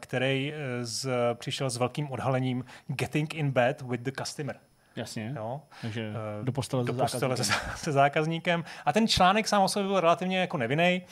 který 0.00 0.52
eh, 0.54 0.84
z, 0.84 1.10
přišel 1.34 1.70
s 1.70 1.76
velkým 1.76 2.10
odhalením 2.10 2.64
Getting 2.86 3.34
in 3.34 3.50
bed 3.50 3.82
with 3.82 4.00
the 4.00 4.10
customer. 4.18 4.56
Jasně. 4.96 5.32
Jo? 5.36 5.60
Takže 5.82 6.10
Eh, 6.40 6.44
do 6.44 6.52
postele 6.52 6.84
do 6.84 6.92
se 6.92 6.98
postele 6.98 7.36
se, 7.36 7.42
zákazníkem. 7.44 7.76
se 7.76 7.92
zákazníkem. 7.92 8.64
A 8.86 8.92
ten 8.92 9.08
článek 9.08 9.48
sám 9.48 9.62
o 9.62 9.68
sobě 9.68 9.86
byl 9.88 10.00
relativně 10.00 10.38
jako 10.38 10.56
nevinný. 10.56 11.02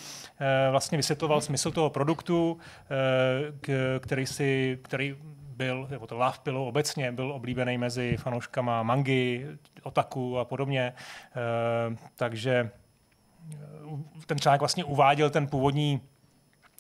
Vlastně 0.70 0.96
vysvětloval 0.98 1.40
smysl 1.40 1.70
toho 1.70 1.90
produktu, 1.90 2.58
eh, 2.84 3.52
k- 3.60 4.00
který, 4.02 4.26
si, 4.26 4.78
který 4.82 5.16
byl, 5.56 5.86
nebo 5.90 6.06
to 6.06 6.16
Love 6.16 6.38
Pillow 6.42 6.68
obecně 6.68 7.12
byl 7.12 7.32
oblíbený 7.32 7.78
mezi 7.78 8.16
fanouškama 8.16 8.82
mangy, 8.82 9.46
otaku 9.82 10.38
a 10.38 10.44
podobně. 10.44 10.92
Eh, 11.92 11.96
Takže 12.16 12.70
eh, 13.52 13.56
ten 14.26 14.38
článek 14.38 14.60
vlastně 14.60 14.84
uváděl 14.84 15.30
ten 15.30 15.46
původní 15.46 16.00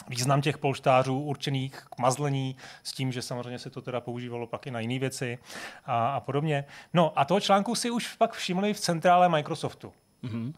význam 0.08 0.40
těch 0.40 0.58
polštářů 0.58 1.20
určených 1.20 1.74
k 1.90 1.98
mazlení 1.98 2.56
s 2.82 2.92
tím, 2.92 3.12
že 3.12 3.22
samozřejmě 3.22 3.58
se 3.58 3.70
to 3.70 3.82
teda 3.82 4.00
používalo 4.00 4.46
pak 4.46 4.66
i 4.66 4.70
na 4.70 4.80
jiné 4.80 4.98
věci 4.98 5.38
a, 5.84 6.08
a 6.08 6.20
podobně. 6.20 6.64
No 6.94 7.12
a 7.18 7.24
toho 7.24 7.40
článku 7.40 7.74
si 7.74 7.90
už 7.90 8.14
pak 8.14 8.32
všimli 8.32 8.74
v 8.74 8.80
centrále 8.80 9.28
Microsoftu. 9.28 9.92
Mm-hmm. 10.24 10.52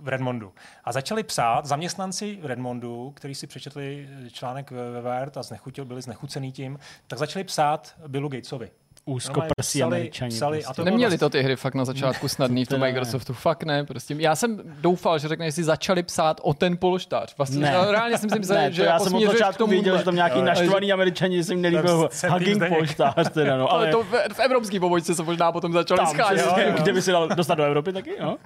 v 0.00 0.08
Redmondu. 0.08 0.52
A 0.84 0.92
začali 0.92 1.22
psát 1.22 1.66
zaměstnanci 1.66 2.38
Redmondu, 2.42 3.12
kteří 3.16 3.34
si 3.34 3.46
přečetli 3.46 4.08
článek 4.32 4.70
ve 4.70 5.02
Wired 5.02 5.36
a 5.36 5.42
znechutil, 5.42 5.84
byli 5.84 6.02
znechucený 6.02 6.52
tím, 6.52 6.78
tak 7.06 7.18
začali 7.18 7.44
psát 7.44 7.94
Billu 8.08 8.28
Gatesovi. 8.28 8.70
Úzkoprsí 9.06 9.80
Normálně 9.80 10.00
američani. 10.02 10.30
psali, 10.30 10.58
prostě. 10.58 10.70
a 10.70 10.74
to 10.74 10.84
Neměli 10.84 11.02
vlastně- 11.10 11.18
to 11.18 11.30
ty 11.30 11.42
hry 11.42 11.56
fakt 11.56 11.74
na 11.74 11.84
začátku 11.84 12.28
snadný 12.28 12.64
v 12.64 12.68
tom. 12.68 12.80
Microsoftu, 12.84 13.32
fakt 13.32 13.62
ne. 13.62 13.84
Prostě. 13.84 14.14
Já 14.18 14.36
jsem 14.36 14.60
doufal, 14.80 15.18
že 15.18 15.28
řekne, 15.28 15.46
že 15.46 15.52
si 15.52 15.64
začali 15.64 16.02
psát 16.02 16.40
o 16.44 16.54
ten 16.54 16.76
polštář. 16.76 17.36
Vlastně, 17.36 17.60
Ne. 17.60 17.74
Reálně 17.90 18.18
jsem 18.18 18.30
si 18.30 18.38
myslel, 18.38 18.58
ne, 18.58 18.72
že 18.72 18.82
já 18.84 18.92
jako 18.92 19.04
jsem 19.04 19.14
od 19.14 19.32
začátku 19.32 19.66
věděl, 19.66 19.98
že 19.98 20.04
tam 20.04 20.14
nějaký 20.14 20.38
Jo, 20.38 20.44
naštvaný 20.44 20.92
američani, 20.92 21.36
že 21.36 21.44
se 21.44 21.52
jim 21.52 21.60
nelíbil 21.62 22.08
hugging 22.28 22.62
polštář 22.68 23.30
teda, 23.32 23.56
no. 23.56 23.68
Ale 23.72 23.82
Ale 23.84 23.92
to 23.92 24.02
v, 24.02 24.12
v 24.32 24.38
evropské 24.40 24.80
pobočce 24.80 25.14
se 25.14 25.22
možná 25.22 25.52
potom 25.52 25.72
začali 25.72 25.98
tam, 25.98 26.06
scházet. 26.06 26.46
jo, 26.46 26.54
jo. 26.66 26.72
kde 26.82 26.92
by 26.92 27.02
se 27.02 27.12
dal 27.12 27.28
dostat 27.28 27.54
do 27.54 27.64
Evropy 27.64 27.92
taky, 27.92 28.10
no. 28.20 28.36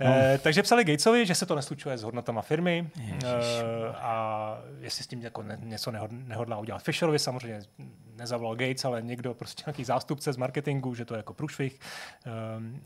Eh, 0.00 0.38
takže 0.42 0.62
psali 0.62 0.84
Gatesovi, 0.84 1.26
že 1.26 1.34
se 1.34 1.46
to 1.46 1.54
neslučuje 1.54 1.98
s 1.98 2.02
hodnotama 2.02 2.42
firmy 2.42 2.88
eh, 3.22 3.26
a 3.94 4.58
jestli 4.80 5.04
s 5.04 5.06
tím 5.06 5.22
jako 5.22 5.42
ne, 5.42 5.58
něco 5.62 5.90
nehod, 5.90 6.10
nehodlá 6.12 6.56
udělat. 6.58 6.82
Fisherovi 6.82 7.18
samozřejmě 7.18 7.60
nezavolal 8.18 8.56
Gates, 8.56 8.84
ale 8.84 9.02
někdo, 9.02 9.34
prostě 9.34 9.62
nějaký 9.66 9.84
zástupce 9.84 10.32
z 10.32 10.36
marketingu, 10.36 10.94
že 10.94 11.04
to 11.04 11.14
je 11.14 11.16
jako 11.16 11.34
průšvih. 11.34 11.80
Eh, 12.26 12.30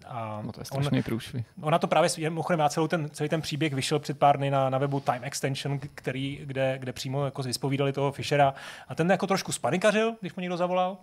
a 0.09 0.43
No 0.45 0.53
to 0.53 0.61
je 0.61 0.65
on, 0.73 0.83
strašný 0.83 1.03
průšvih. 1.03 1.47
ona 1.63 1.79
to 1.79 1.87
právě, 1.87 2.11
mimochodem 2.19 2.61
já 2.61 2.69
celou 2.69 2.89
ten, 2.89 3.11
celý 3.11 3.29
ten 3.29 3.41
příběh 3.41 3.73
vyšel 3.75 3.99
před 3.99 4.19
pár 4.19 4.37
dny 4.37 4.51
na, 4.51 4.71
na 4.71 4.79
webu 4.79 5.01
Time 5.01 5.25
Extension, 5.25 5.79
který, 5.95 6.41
kde, 6.45 6.79
kde 6.79 6.93
přímo 6.93 7.25
jako 7.25 7.43
vyspovídali 7.43 7.93
toho 7.93 8.13
Fishera 8.13 8.55
a 8.89 8.95
ten 8.95 9.11
jako 9.11 9.27
trošku 9.27 9.53
spanikařil, 9.53 10.15
když 10.21 10.35
mu 10.35 10.41
někdo 10.41 10.57
zavolal. 10.57 10.97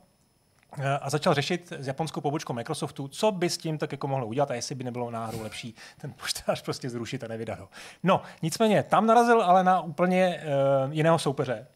eh, 0.79 0.97
a 1.01 1.09
začal 1.09 1.33
řešit 1.33 1.73
s 1.79 1.87
japonskou 1.87 2.21
pobočkou 2.21 2.53
Microsoftu, 2.53 3.07
co 3.07 3.31
by 3.31 3.49
s 3.49 3.57
tím 3.57 3.77
tak 3.77 3.91
jako 3.91 4.07
mohlo 4.07 4.27
udělat 4.27 4.51
a 4.51 4.53
jestli 4.53 4.75
by 4.75 4.83
nebylo 4.83 5.11
náhodou 5.11 5.41
lepší 5.43 5.75
ten 6.01 6.13
poštář 6.13 6.61
prostě 6.61 6.89
zrušit 6.89 7.23
a 7.23 7.27
nevydat 7.27 7.59
ho. 7.59 7.67
No, 8.03 8.21
nicméně, 8.41 8.83
tam 8.83 9.05
narazil 9.05 9.41
ale 9.41 9.63
na 9.63 9.81
úplně 9.81 10.41
uh, 10.85 10.93
jiného 10.93 11.19
soupeře, 11.19 11.67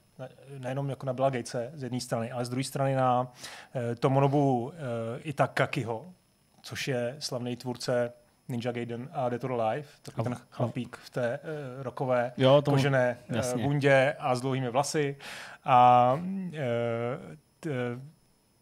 nejenom 0.58 0.90
jako 0.90 1.06
na 1.06 1.14
Billa 1.14 1.30
Gatese 1.30 1.72
z 1.74 1.84
jedné 1.84 2.00
strany, 2.00 2.32
ale 2.32 2.46
z 2.46 2.50
druhé 2.50 2.64
strany 2.64 2.96
na 2.96 3.22
uh, 3.22 3.82
Tomonobu 4.00 4.64
uh, 4.64 4.72
Itakakiho, 5.24 6.14
což 6.62 6.88
je 6.88 7.16
slavný 7.20 7.56
tvůrce 7.56 8.14
Ninja 8.48 8.72
Gaiden 8.72 9.10
a 9.14 9.30
Dead 9.30 9.44
or 9.44 9.62
Alive, 9.62 9.88
takový 10.02 10.24
ten 10.24 10.38
chlapík 10.50 10.98
v 10.98 11.10
té 11.10 11.40
uh, 11.40 11.84
rokové 11.84 12.34
Jo, 12.38 12.62
tomu- 12.62 12.78
kožené 12.78 13.18
uh, 13.56 13.62
bundě 13.62 14.16
a 14.20 14.36
s 14.36 14.42
dlouhými 14.42 14.70
vlasy. 14.70 15.18
A 15.66 16.14
uh, 16.14 16.52
t, 17.60 17.70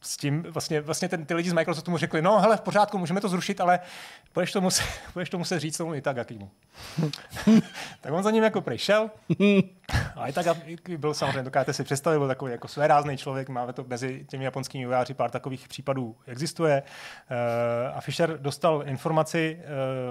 s 0.02 0.18
tím 0.18 0.44
vlastně, 0.44 0.82
vlastně 0.82 1.10
ten, 1.10 1.26
ty 1.26 1.34
lidi 1.34 1.50
z 1.50 1.54
Microsoftu 1.54 1.92
mu 1.92 1.98
řekli, 1.98 2.22
no 2.22 2.40
hele, 2.40 2.58
v 2.58 2.62
pořádku, 2.62 2.98
můžeme 2.98 3.22
to 3.22 3.30
zrušit, 3.30 3.62
ale 3.62 3.80
budeš 4.34 4.52
to 4.52 4.62
muset, 4.62 4.86
budeš 5.14 5.30
to 5.30 5.38
muset 5.38 5.60
říct 5.60 5.78
tomu 5.78 5.96
Itagakimu. 5.96 6.50
tak 8.02 8.14
on 8.14 8.24
za 8.24 8.32
ním 8.32 8.44
jako 8.44 8.62
přišel 8.62 9.10
a 10.16 10.28
Itagaki 10.28 10.98
byl 10.98 11.14
samozřejmě, 11.14 11.44
dokážete 11.44 11.74
si 11.74 11.84
představit, 11.84 12.18
byl 12.18 12.28
takový 12.28 12.52
jako 12.52 12.68
svérázný 12.68 13.18
člověk, 13.18 13.50
máme 13.50 13.74
to 13.74 13.86
mezi 13.88 14.26
těmi 14.30 14.44
japonskými 14.44 14.84
vývojáři, 14.84 15.14
pár 15.14 15.32
takových 15.32 15.68
případů 15.68 16.16
existuje. 16.26 16.84
Uh, 17.32 17.98
a 17.98 18.02
Fisher 18.02 18.38
dostal 18.42 18.84
informaci, 18.86 19.60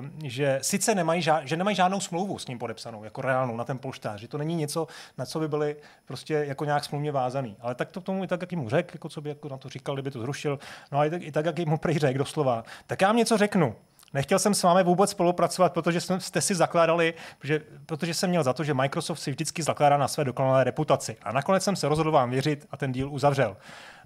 uh, 0.00 0.06
že 0.24 0.58
sice 0.62 0.94
nemají, 0.94 1.22
žád, 1.22 1.46
že 1.46 1.56
nemají 1.56 1.76
žádnou 1.76 2.00
smlouvu 2.00 2.38
s 2.38 2.46
ním 2.46 2.58
podepsanou, 2.58 3.04
jako 3.04 3.22
reálnou, 3.22 3.56
na 3.56 3.64
ten 3.64 3.78
polštář, 3.78 4.20
že 4.20 4.28
to 4.28 4.38
není 4.38 4.54
něco, 4.54 4.86
na 5.18 5.26
co 5.26 5.40
by 5.40 5.48
byli 5.48 5.76
prostě 6.04 6.34
jako 6.34 6.64
nějak 6.64 6.84
smluvně 6.84 7.12
vázaný. 7.12 7.56
Ale 7.60 7.74
tak 7.74 7.90
to 7.90 8.00
tomu 8.00 8.24
i 8.24 8.26
tak, 8.26 8.40
jak 8.40 8.52
mu 8.52 8.68
řekl, 8.68 8.90
jako 8.94 9.08
co 9.08 9.20
by 9.20 9.28
jako 9.28 9.48
na 9.48 9.56
to 9.56 9.68
říkal, 9.68 9.79
kdyby 9.82 10.10
to 10.10 10.20
zrušil. 10.20 10.58
No 10.92 10.98
a 10.98 11.04
i 11.04 11.10
tak, 11.10 11.22
i 11.22 11.32
tak 11.32 11.46
jak 11.46 11.58
mu 11.66 11.78
prý 11.78 11.98
řekl 11.98 12.18
doslova, 12.18 12.64
tak 12.86 13.00
já 13.00 13.08
vám 13.08 13.16
něco 13.16 13.36
řeknu. 13.36 13.74
Nechtěl 14.12 14.38
jsem 14.38 14.54
s 14.54 14.62
vámi 14.62 14.82
vůbec 14.82 15.10
spolupracovat, 15.10 15.72
protože 15.72 16.00
jste 16.00 16.40
si 16.40 16.54
zakládali, 16.54 17.14
že, 17.42 17.60
protože 17.86 18.14
jsem 18.14 18.30
měl 18.30 18.42
za 18.42 18.52
to, 18.52 18.64
že 18.64 18.74
Microsoft 18.74 19.18
si 19.18 19.30
vždycky 19.30 19.62
zakládá 19.62 19.96
na 19.96 20.08
své 20.08 20.24
dokonalé 20.24 20.64
reputaci. 20.64 21.16
A 21.22 21.32
nakonec 21.32 21.64
jsem 21.64 21.76
se 21.76 21.88
rozhodl 21.88 22.10
vám 22.10 22.30
věřit 22.30 22.66
a 22.70 22.76
ten 22.76 22.92
díl 22.92 23.12
uzavřel. 23.12 23.56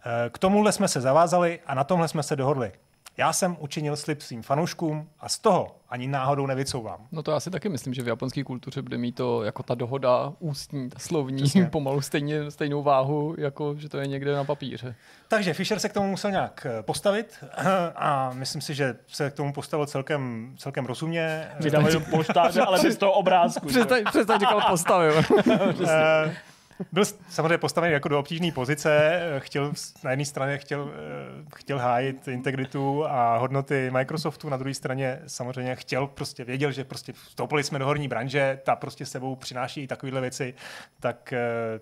Eh, 0.07 0.31
K 0.31 0.39
tomuhle 0.39 0.73
jsme 0.73 0.89
se 0.89 1.01
zavázali 1.01 1.61
a 1.67 1.75
na 1.75 1.85
tomhle 1.85 2.09
jsme 2.09 2.23
se 2.23 2.37
dohodli. 2.37 2.73
Já 3.17 3.33
jsem 3.33 3.57
učinil 3.61 3.97
slib 3.97 4.23
svým 4.23 4.43
fanouškům 4.43 5.09
a 5.21 5.29
z 5.29 5.39
toho 5.39 5.77
ani 5.89 6.07
náhodou 6.07 6.47
nevycouvám. 6.47 7.07
No 7.13 7.23
to 7.23 7.31
já 7.31 7.41
si 7.41 7.51
taky 7.51 7.69
myslím, 7.69 7.95
že 7.95 8.03
v 8.03 8.09
japonské 8.09 8.45
kultuře 8.45 8.83
bude 8.83 8.99
mít 8.99 9.13
to 9.13 9.43
jako 9.43 9.63
ta 9.63 9.75
dohoda 9.75 10.33
ústní, 10.39 10.91
ta 10.91 10.99
slovní, 10.99 11.43
Přesně. 11.43 11.67
pomalu 11.73 12.01
stejně, 12.01 12.51
stejnou 12.51 12.83
váhu, 12.83 13.35
jako 13.39 13.75
že 13.79 13.89
to 13.89 13.99
je 13.99 14.07
někde 14.07 14.37
na 14.37 14.45
papíře. 14.45 14.95
Takže 15.29 15.55
Fisher 15.55 15.79
se 15.79 15.89
k 15.89 15.93
tomu 15.93 16.11
musel 16.11 16.31
nějak 16.31 16.67
eh, 16.71 16.83
postavit 16.83 17.45
a 17.97 18.31
myslím 18.33 18.63
si, 18.63 18.75
že 18.75 18.97
se 19.09 19.31
k 19.31 19.35
tomu 19.35 19.53
postavil 19.53 19.87
celkem, 19.87 20.55
celkem 20.59 20.87
rozumně. 20.87 21.49
Vydávají 21.61 21.95
do 21.95 22.01
polštáře, 22.01 22.61
ale 22.61 22.83
bez 22.83 22.97
toho 22.97 23.13
obrázku. 23.13 23.67
Přestaň, 23.67 24.05
přestaň 24.05 24.41
říkal 24.41 24.63
postavil. 24.71 25.23
Byl 26.93 27.05
samozřejmě 27.29 27.59
postaven 27.59 27.93
jako 27.93 28.09
do 28.09 28.19
obtížné 28.19 28.53
pozice. 28.53 29.21
Chtěl, 29.39 29.73
na 30.05 30.11
jedné 30.11 30.25
straně 30.25 30.59
chtěl, 30.59 30.91
eh, 30.95 31.45
chtěl 31.57 31.79
hájit 31.79 32.29
integritu 32.29 33.05
a 33.07 33.37
hodnoty 33.39 33.91
Microsoftu, 33.91 34.49
na 34.49 34.57
druhé 34.57 34.75
straně 34.75 35.21
samozřejmě 35.27 35.77
chtěl, 35.77 36.07
prostě 36.07 36.45
věděl, 36.45 36.73
že 36.73 36.85
prostě 36.85 37.13
vstoupili 37.13 37.65
jsme 37.65 37.79
do 37.79 37.85
horní 37.87 38.09
branže, 38.09 38.61
ta 38.65 38.77
prostě 38.77 39.07
sebou 39.07 39.37
přináší 39.37 39.83
i 39.83 39.87
takovéhle 39.87 40.21
věci, 40.21 40.55
tak 41.01 41.33
eh, 41.33 41.39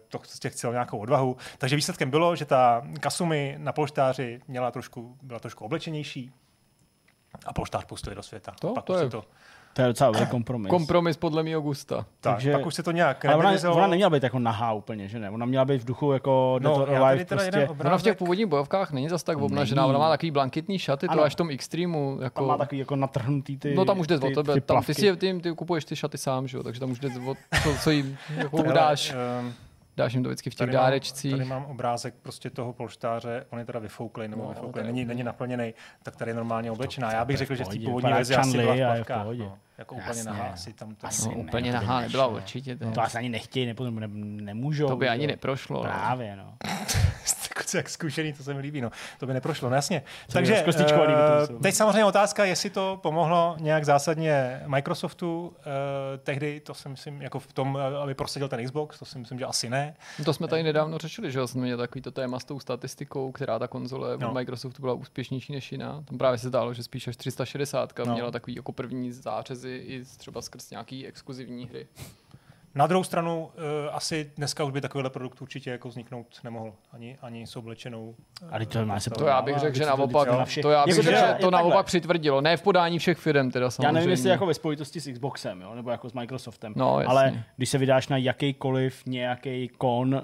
to 0.08 0.18
prostě 0.18 0.50
chtěl 0.50 0.72
nějakou 0.72 0.98
odvahu. 0.98 1.36
Takže 1.58 1.76
výsledkem 1.76 2.10
bylo, 2.10 2.36
že 2.36 2.44
ta 2.44 2.82
Kasumi 3.00 3.54
na 3.58 3.72
polštáři 3.72 4.40
měla 4.48 4.70
trošku, 4.70 5.16
byla 5.22 5.38
trošku 5.40 5.64
oblečenější 5.64 6.32
a 7.46 7.52
polštář 7.52 7.84
pustili 7.84 8.16
do 8.16 8.22
světa. 8.22 8.52
To- 8.60 8.74
Pak 8.74 8.84
to 8.84 8.98
je- 8.98 9.10
to, 9.10 9.24
To 9.74 9.82
je 9.82 9.88
docela 9.88 10.10
velký 10.10 10.30
kompromis. 10.30 10.70
Kompromis 10.70 11.16
podle 11.16 11.42
mého 11.42 11.60
gusta. 11.60 11.96
tak, 11.96 12.06
Takže- 12.20 12.52
pak 12.52 12.66
už 12.66 12.74
se 12.74 12.82
to 12.82 12.90
nějak 12.92 13.24
ale 13.24 13.34
ona, 13.34 13.42
realizovalo. 13.42 13.78
ona 13.78 13.86
neměla 13.86 14.10
být 14.10 14.22
jako 14.22 14.38
nahá 14.38 14.72
úplně, 14.72 15.08
že 15.08 15.18
ne? 15.18 15.30
Ona 15.30 15.46
měla 15.46 15.64
být 15.64 15.82
v 15.82 15.84
duchu 15.84 16.12
jako 16.12 16.58
No, 16.62 16.70
Dead 16.70 16.82
or 16.82 16.88
já 16.88 16.94
tady 16.94 17.04
Alive 17.04 17.24
teda 17.24 17.38
prostě. 17.42 17.58
jeden 17.58 17.76
Ona 17.86 17.98
v 17.98 18.02
těch 18.02 18.16
původních 18.16 18.46
bojovkách 18.46 18.92
není 18.92 19.08
zas 19.08 19.22
tak 19.22 19.38
obnažená, 19.38 19.86
ona 19.86 19.98
má 19.98 20.10
takový 20.10 20.30
blankitný 20.30 20.78
šaty, 20.78 21.06
to 21.06 21.12
Ano. 21.12 21.22
až 21.22 21.32
v 21.32 21.36
tom 21.36 21.50
extrému. 21.50 22.14
Tam 22.16 22.22
Jako... 22.24 22.46
má 22.46 22.56
takový 22.58 22.78
jako 22.78 22.96
natrhnutý 22.96 23.56
ty 23.58 23.74
No 23.74 23.84
tam 23.84 23.98
už 24.00 24.06
jde 24.06 24.16
o 24.16 24.30
tebe, 24.30 24.54
ty 24.54 24.60
tam 24.60 24.82
ty, 24.84 25.16
ty, 25.16 25.40
ty 25.40 25.52
kupuješ 25.52 25.84
ty 25.84 25.96
šaty 25.96 26.18
sám, 26.18 26.48
že 26.48 26.56
jo? 26.56 26.62
takže 26.62 26.80
tam 26.80 26.90
už 26.90 26.98
jde 26.98 27.08
o 27.26 27.34
to, 27.62 27.74
co 27.82 27.90
jim 27.90 28.16
jako 28.36 28.56
Hele, 28.62 28.74
dáš. 28.74 29.14
Dáš 29.96 30.12
jim 30.12 30.22
to 30.22 30.28
vždycky 30.28 30.50
v 30.50 30.54
těch 30.54 30.58
Tady 30.58 30.72
mám, 30.72 30.82
dárečcích. 30.84 31.30
tady 31.32 31.44
mám 31.44 31.64
obrázek 31.64 32.14
prostě 32.22 32.50
toho 32.50 32.72
polštáře, 32.72 33.46
on 33.50 33.58
je 33.58 33.64
teda 33.64 33.78
vyfouklý 33.78 34.28
nebo 34.28 34.42
No, 34.42 34.48
vyfouklý, 34.48 34.80
to 34.80 34.86
není, 34.86 35.04
není 35.04 35.22
naplněný, 35.22 35.74
tak 36.02 36.16
tady 36.16 36.30
je 36.30 36.34
normálně 36.34 36.70
oblečená. 36.70 37.12
Já 37.12 37.24
bych 37.24 37.36
to 37.36 37.38
řekl, 37.38 37.54
že 37.54 37.64
v 37.64 37.68
té 37.68 37.78
původní 37.84 38.12
verzi 38.12 38.34
asi 38.36 38.58
byla 38.58 38.74
v 38.74 38.78
plavkách. 38.78 39.26
No, 39.36 39.58
jako 39.78 39.94
úplně 39.94 40.24
nahá 40.24 40.44
asi 40.44 40.72
tam. 40.72 40.94
tam 40.94 41.08
Asi 41.08 41.28
No, 41.28 41.34
ne, 41.34 41.40
úplně 41.40 41.72
to 41.72 41.78
by 41.78 41.86
nahá 41.86 42.00
nebyla 42.00 42.26
určitě. 42.26 42.78
No, 42.80 42.92
to 42.92 43.02
asi 43.02 43.18
ani 43.18 43.28
nechtějí, 43.28 43.66
nebo 43.66 43.90
ne, 43.90 44.08
nemůžou. 44.44 44.88
To 44.88 44.96
by 44.96 45.08
ani 45.08 45.26
neprošlo. 45.26 45.76
no. 45.76 45.82
Právě, 45.82 46.36
no. 46.36 46.54
Jak 47.74 47.88
zkušený, 47.88 48.32
to 48.32 48.42
se 48.42 48.54
mi 48.54 48.60
líbí. 48.60 48.80
No. 48.80 48.90
To 49.20 49.26
by 49.26 49.32
neprošlo, 49.34 49.68
no 49.70 49.76
jasně. 49.76 50.02
To 50.26 50.32
Takže 50.32 50.64
být. 50.66 51.62
teď 51.62 51.74
samozřejmě 51.74 52.04
otázka, 52.04 52.44
jestli 52.44 52.70
to 52.70 52.98
pomohlo 53.02 53.56
nějak 53.60 53.84
zásadně 53.84 54.60
Microsoftu. 54.66 55.56
eh, 55.60 56.18
tehdy 56.18 56.60
to 56.60 56.74
si 56.74 56.88
myslím, 56.88 57.22
jako 57.22 57.38
v 57.38 57.52
tom, 57.52 57.78
eh, 57.80 57.96
aby 58.02 58.14
prosadil 58.14 58.48
ten 58.48 58.64
Xbox, 58.64 58.98
to 58.98 59.04
si 59.04 59.18
myslím, 59.18 59.38
že 59.38 59.44
asi 59.44 59.70
ne. 59.70 59.94
No 60.18 60.24
To 60.24 60.32
jsme 60.32 60.48
tady 60.48 60.62
nedávno 60.62 60.98
řešili, 60.98 61.32
že 61.32 61.46
jsme 61.46 61.60
měli 61.62 61.78
takový 61.78 62.02
to 62.02 62.10
téma 62.10 62.40
s 62.40 62.44
tou 62.44 62.60
statistikou, 62.60 63.32
která 63.32 63.58
ta 63.58 63.68
konzole 63.68 64.16
No. 64.18 64.28
od 64.28 64.34
Microsoftu 64.34 64.82
byla 64.82 64.94
úspěšnější 64.94 65.52
než 65.52 65.72
jiná. 65.72 66.02
Tam 66.08 66.18
právě 66.18 66.38
se 66.38 66.48
zdálo, 66.48 66.74
že 66.74 66.82
spíš 66.82 67.08
až 67.08 67.16
360 67.16 67.98
No. 68.06 68.12
měla 68.14 68.30
takový 68.30 68.54
jako 68.56 68.72
první 68.72 69.12
zářezy 69.12 69.82
i 69.86 70.04
třeba 70.16 70.42
skrz 70.42 70.70
nějaký 70.70 71.06
exkluzivní 71.06 71.66
hry. 71.66 71.86
Na 72.74 72.86
druhou 72.86 73.04
stranu, 73.04 73.44
uh, 73.44 73.50
asi 73.92 74.30
dneska 74.36 74.64
už 74.64 74.72
by 74.72 74.80
takovýhle 74.80 75.10
produkt 75.10 75.42
určitě 75.42 75.70
jako 75.70 75.88
vzniknout 75.88 76.26
nemohl. 76.44 76.72
Ani, 76.92 77.18
ani 77.22 77.46
s 77.46 77.56
oblečenou. 77.56 78.14
Ale 78.50 78.66
to 78.66 78.86
má 78.86 79.00
se 79.00 79.10
To 79.10 79.26
já 79.26 79.42
bych 79.42 79.58
řekl, 79.58 79.76
že 79.76 79.86
naopak, 79.86 80.28
na 80.28 80.44
všech- 80.44 80.62
to 80.62 80.70
já 80.70 80.84
bych 80.86 80.94
Jako, 80.96 81.02
řekl, 81.02 81.16
že 81.16 81.22
to 81.26 81.32
takhle. 81.32 81.50
naopak 81.50 81.86
přitvrdilo. 81.86 82.40
Ne 82.40 82.56
v 82.56 82.62
podání 82.62 82.98
všech 82.98 83.18
firm 83.18 83.50
teda 83.50 83.64
Já 83.66 83.70
samozřejmě. 83.70 83.92
nevím, 83.92 84.10
jestli 84.10 84.28
jako 84.30 84.46
ve 84.46 84.54
spojitosti 84.54 85.00
s 85.00 85.12
Xboxem, 85.12 85.60
jo, 85.60 85.74
nebo 85.74 85.90
jako 85.90 86.10
s 86.10 86.12
Microsoftem. 86.12 86.72
No, 86.76 87.00
jasně. 87.00 87.06
ale 87.10 87.44
když 87.56 87.68
se 87.68 87.78
vydáš 87.78 88.08
na 88.08 88.16
jakýkoliv 88.16 89.02
nějaký 89.06 89.68
kon, 89.68 90.22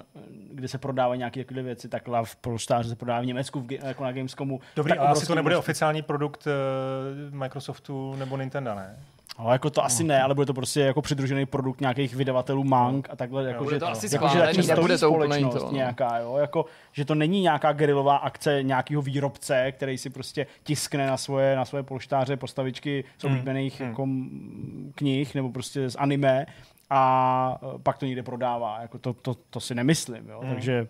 kde 0.51 0.67
se 0.67 0.77
prodávají 0.77 1.17
nějaké 1.17 1.43
takové 1.45 1.61
věci, 1.61 1.89
tak 1.89 2.07
v 2.23 2.35
polštáře 2.35 2.89
se 2.89 2.95
prodává 2.95 3.21
v 3.21 3.25
Německu, 3.25 3.59
v, 3.61 3.71
jako 3.71 4.03
na 4.03 4.11
Gamescomu. 4.11 4.59
Dobrý, 4.75 4.89
tak 4.91 4.99
ale 4.99 5.09
asi 5.09 5.27
to 5.27 5.35
nebude 5.35 5.55
množství. 5.55 5.69
oficiální 5.69 6.01
produkt 6.01 6.47
uh, 6.47 7.33
Microsoftu 7.35 8.15
nebo 8.15 8.37
Nintendo, 8.37 8.75
ne? 8.75 8.99
Ale 9.39 9.55
jako 9.55 9.69
to 9.69 9.85
asi 9.85 10.03
ne, 10.03 10.21
ale 10.23 10.35
bude 10.35 10.45
to 10.45 10.53
prostě 10.53 10.79
jako 10.81 11.01
přidružený 11.01 11.45
produkt 11.45 11.81
nějakých 11.81 12.15
vydavatelů 12.15 12.63
Mang 12.63 13.07
a 13.09 13.15
takhle. 13.15 13.43
Jako, 13.43 13.63
Bude 13.63 13.75
že, 13.75 13.79
to 13.79 13.87
asi 13.87 14.05
jako, 14.15 14.25
že 14.27 14.29
schválený, 14.31 14.55
zatím 14.55 14.75
nebude 14.75 14.97
to 14.97 15.11
úplně 15.11 15.25
společnost 15.25 15.63
to, 15.63 15.65
no. 15.65 15.71
nějaká, 15.77 16.17
jo, 16.17 16.37
jako, 16.37 16.65
že 16.91 17.05
to 17.05 17.15
není 17.15 17.41
nějaká 17.41 17.71
gerilová 17.73 18.17
akce 18.17 18.63
nějakého 18.63 19.01
výrobce, 19.01 19.71
který 19.71 19.97
si 19.97 20.09
prostě 20.09 20.47
tiskne 20.63 21.07
na 21.07 21.17
svoje, 21.17 21.55
na 21.55 21.65
svoje 21.65 21.83
polštáře 21.83 22.37
postavičky 22.37 23.03
z 23.17 23.23
Hmm, 23.23 23.33
oblíbených 23.33 23.79
jako, 23.79 24.03
m, 24.03 24.91
knih 24.95 25.35
nebo 25.35 25.49
prostě 25.51 25.89
z 25.89 25.95
anime 25.99 26.45
a 26.89 27.59
e, 27.75 27.79
pak 27.79 27.97
to 27.97 28.05
někde 28.05 28.23
prodává. 28.23 28.81
Jako 28.81 28.97
to, 28.97 29.13
to, 29.13 29.35
to 29.49 29.59
si 29.59 29.75
nemyslím, 29.75 30.29
jo, 30.29 30.39
Hmm. 30.41 30.49
takže 30.53 30.87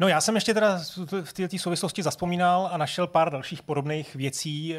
No 0.00 0.08
já 0.08 0.20
jsem 0.20 0.34
ještě 0.34 0.54
teda 0.54 0.80
v 1.24 1.32
této 1.32 1.58
souvislosti 1.58 2.02
zaspomínal 2.02 2.68
a 2.72 2.76
našel 2.76 3.06
pár 3.06 3.32
dalších 3.32 3.62
podobných 3.62 4.14
věcí, 4.14 4.74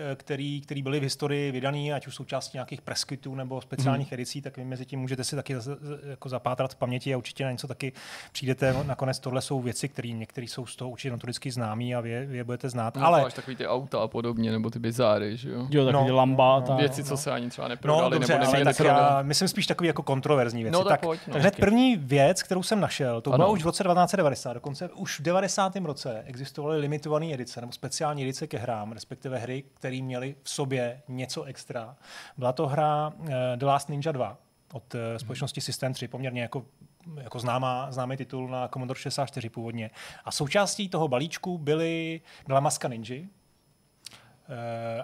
které 0.62 0.82
byly 0.82 1.00
v 1.00 1.04
historii 1.04 1.51
vydané, 1.51 1.94
ať 1.94 2.08
už 2.08 2.16
součástí 2.16 2.58
nějakých 2.58 2.82
preskrytů 2.82 3.36
nebo 3.36 3.62
speciálních 3.62 4.08
hmm. 4.08 4.13
edicí, 4.13 4.42
tak 4.42 4.58
vy 4.58 4.66
mezi 4.66 4.86
tím 4.86 5.00
můžete 5.00 5.24
si 5.24 5.36
taky 5.36 5.56
jako 6.10 6.30
zapátrat 6.30 6.74
v 6.74 6.75
paměti 6.75 7.13
a 7.13 7.18
určitě 7.18 7.44
na 7.44 7.51
něco 7.51 7.68
taky 7.68 7.94
přijdete. 8.32 8.75
Nakonec 8.84 9.20
tohle 9.20 9.42
jsou 9.42 9.62
věci, 9.62 9.90
které 9.90 10.10
některé 10.10 10.48
jsou 10.48 10.66
z 10.66 10.75
toho 10.75 10.90
určitě 10.90 11.12
notoricky 11.12 11.51
známý 11.51 11.96
a 11.96 12.01
vy, 12.01 12.10
je- 12.10 12.25
vy 12.25 12.38
je 12.38 12.44
budete 12.44 12.70
znát. 12.70 12.96
No, 12.96 13.06
Ale 13.06 13.22
máš 13.22 13.34
takový 13.34 13.56
ty 13.56 13.68
auta 13.68 14.00
a 14.00 14.08
podobně, 14.08 14.51
nebo 14.51 14.70
ty 14.70 14.80
bizáry, 14.80 15.38
že 15.38 15.50
jo? 15.51 15.68
jo, 15.70 15.86
takový 15.86 16.04
No, 16.04 16.10
no, 16.10 16.16
lambát 16.16 16.68
no, 16.68 16.74
a 16.74 16.78
Věci, 16.78 17.04
co 17.04 17.18
se 17.18 17.32
ani 17.32 17.50
třeba 17.50 17.68
No, 17.68 17.70
neprodali, 17.70 18.13
dobře, 18.13 18.34
nebo 18.34 18.46
ale 18.46 18.54
neměli 18.58 18.75
tak 18.75 18.86
já 18.86 19.22
myslím 19.22 19.48
spíš 19.48 19.68
takový 19.68 19.88
jako 19.88 20.04
kontroverzní 20.04 20.63
věci. 20.63 20.74
No, 20.74 20.84
tak 20.84 20.90
tak, 20.90 21.01
pojď, 21.01 21.22
no. 21.28 21.34
tak 21.34 21.42
hned 21.42 21.56
první 21.56 21.98
věc, 21.98 22.44
kterou 22.44 22.63
jsem 22.63 22.80
našel, 22.80 23.22
to 23.22 23.30
bylo 23.30 23.51
už 23.51 23.63
v 23.63 23.66
roce 23.66 23.84
1990, 23.84 24.54
dokonce 24.54 24.90
už 24.90 25.11
v 25.20 25.24
90. 25.24 25.75
roce 25.75 26.24
existovaly 26.25 26.80
limitované 26.80 27.34
edice 27.34 27.62
nebo 27.62 27.74
speciální 27.74 28.24
edice 28.24 28.48
ke 28.48 28.58
hrám, 28.58 28.91
respektive 28.91 29.38
hry, 29.38 29.63
které 29.74 30.01
měly 30.01 30.36
v 30.44 30.50
sobě 30.50 31.01
něco 31.08 31.44
extra. 31.44 31.96
Byla 32.38 32.53
to 32.53 32.68
hra 32.68 33.08
uh, 33.08 33.27
The 33.56 33.65
Last 33.65 33.89
Ninja 33.89 34.12
2 34.12 34.38
od 34.74 34.94
uh, 34.96 35.00
společnosti 35.18 35.62
System 35.62 35.94
3, 35.94 36.08
poměrně 36.08 36.41
jako 36.41 36.65
jako 37.22 37.39
známá, 37.39 37.91
známý 37.91 38.18
titul 38.18 38.48
na 38.48 38.68
Commodore 38.68 39.00
64 39.00 39.50
původně. 39.50 39.89
A 40.25 40.32
součástí 40.32 40.89
toho 40.89 41.08
balíčku 41.08 41.58
byly, 41.58 42.22
byla 42.48 42.60
maska 42.60 42.88
ninja 42.88 43.20
uh, 43.20 43.25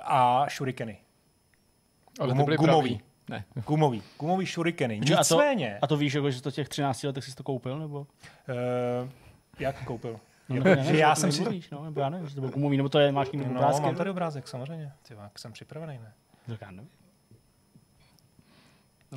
a 0.04 0.46
shurikeny. 0.50 0.98
Ale 2.20 2.34
gumo- 2.34 2.46
byly 2.46 2.58
gumový. 2.58 2.90
pravý. 2.90 3.02
Ne. 3.30 3.46
Gumový, 3.68 4.04
gumový 4.20 4.46
shurikeny. 4.46 5.00
Počkej, 5.00 5.16
a 5.18 5.24
to- 5.24 5.36
Nicméně, 5.36 5.80
A 5.82 5.88
to 5.88 5.98
víš, 5.98 6.14
jako, 6.14 6.32
že 6.32 6.42
to 6.42 6.52
těch 6.52 6.70
13 6.70 7.04
letech 7.04 7.24
jsi 7.24 7.36
to 7.36 7.44
koupil? 7.44 7.80
Nebo? 7.80 8.00
uh, 8.00 9.10
jak 9.60 9.84
koupil? 9.84 10.20
No, 10.50 10.56
Jako, 10.56 10.68
nebo, 10.70 10.84
že 10.84 10.98
já 10.98 11.16
jsem 11.16 11.32
si... 11.32 11.42
Mluvíš, 11.42 11.70
no, 11.70 11.84
nebo 11.86 12.00
já 12.00 12.10
nevím, 12.10 12.28
že 12.28 12.36
to 12.36 12.42
byl 12.42 12.50
gumový, 12.50 12.78
nebo 12.78 12.90
to 12.90 13.00
je, 13.00 13.12
máš 13.12 13.32
někdo 13.32 13.50
No, 13.50 13.60
obrázky? 13.60 13.82
mám 13.86 13.96
tady 13.96 14.10
obrázek, 14.10 14.48
samozřejmě. 14.48 14.92
Ty, 15.08 15.14
jak 15.24 15.40
jsem 15.40 15.52
připravený, 15.54 15.98
ne? 15.98 16.14
Tak 16.48 16.62
já 16.62 16.72
nevím. 16.72 16.90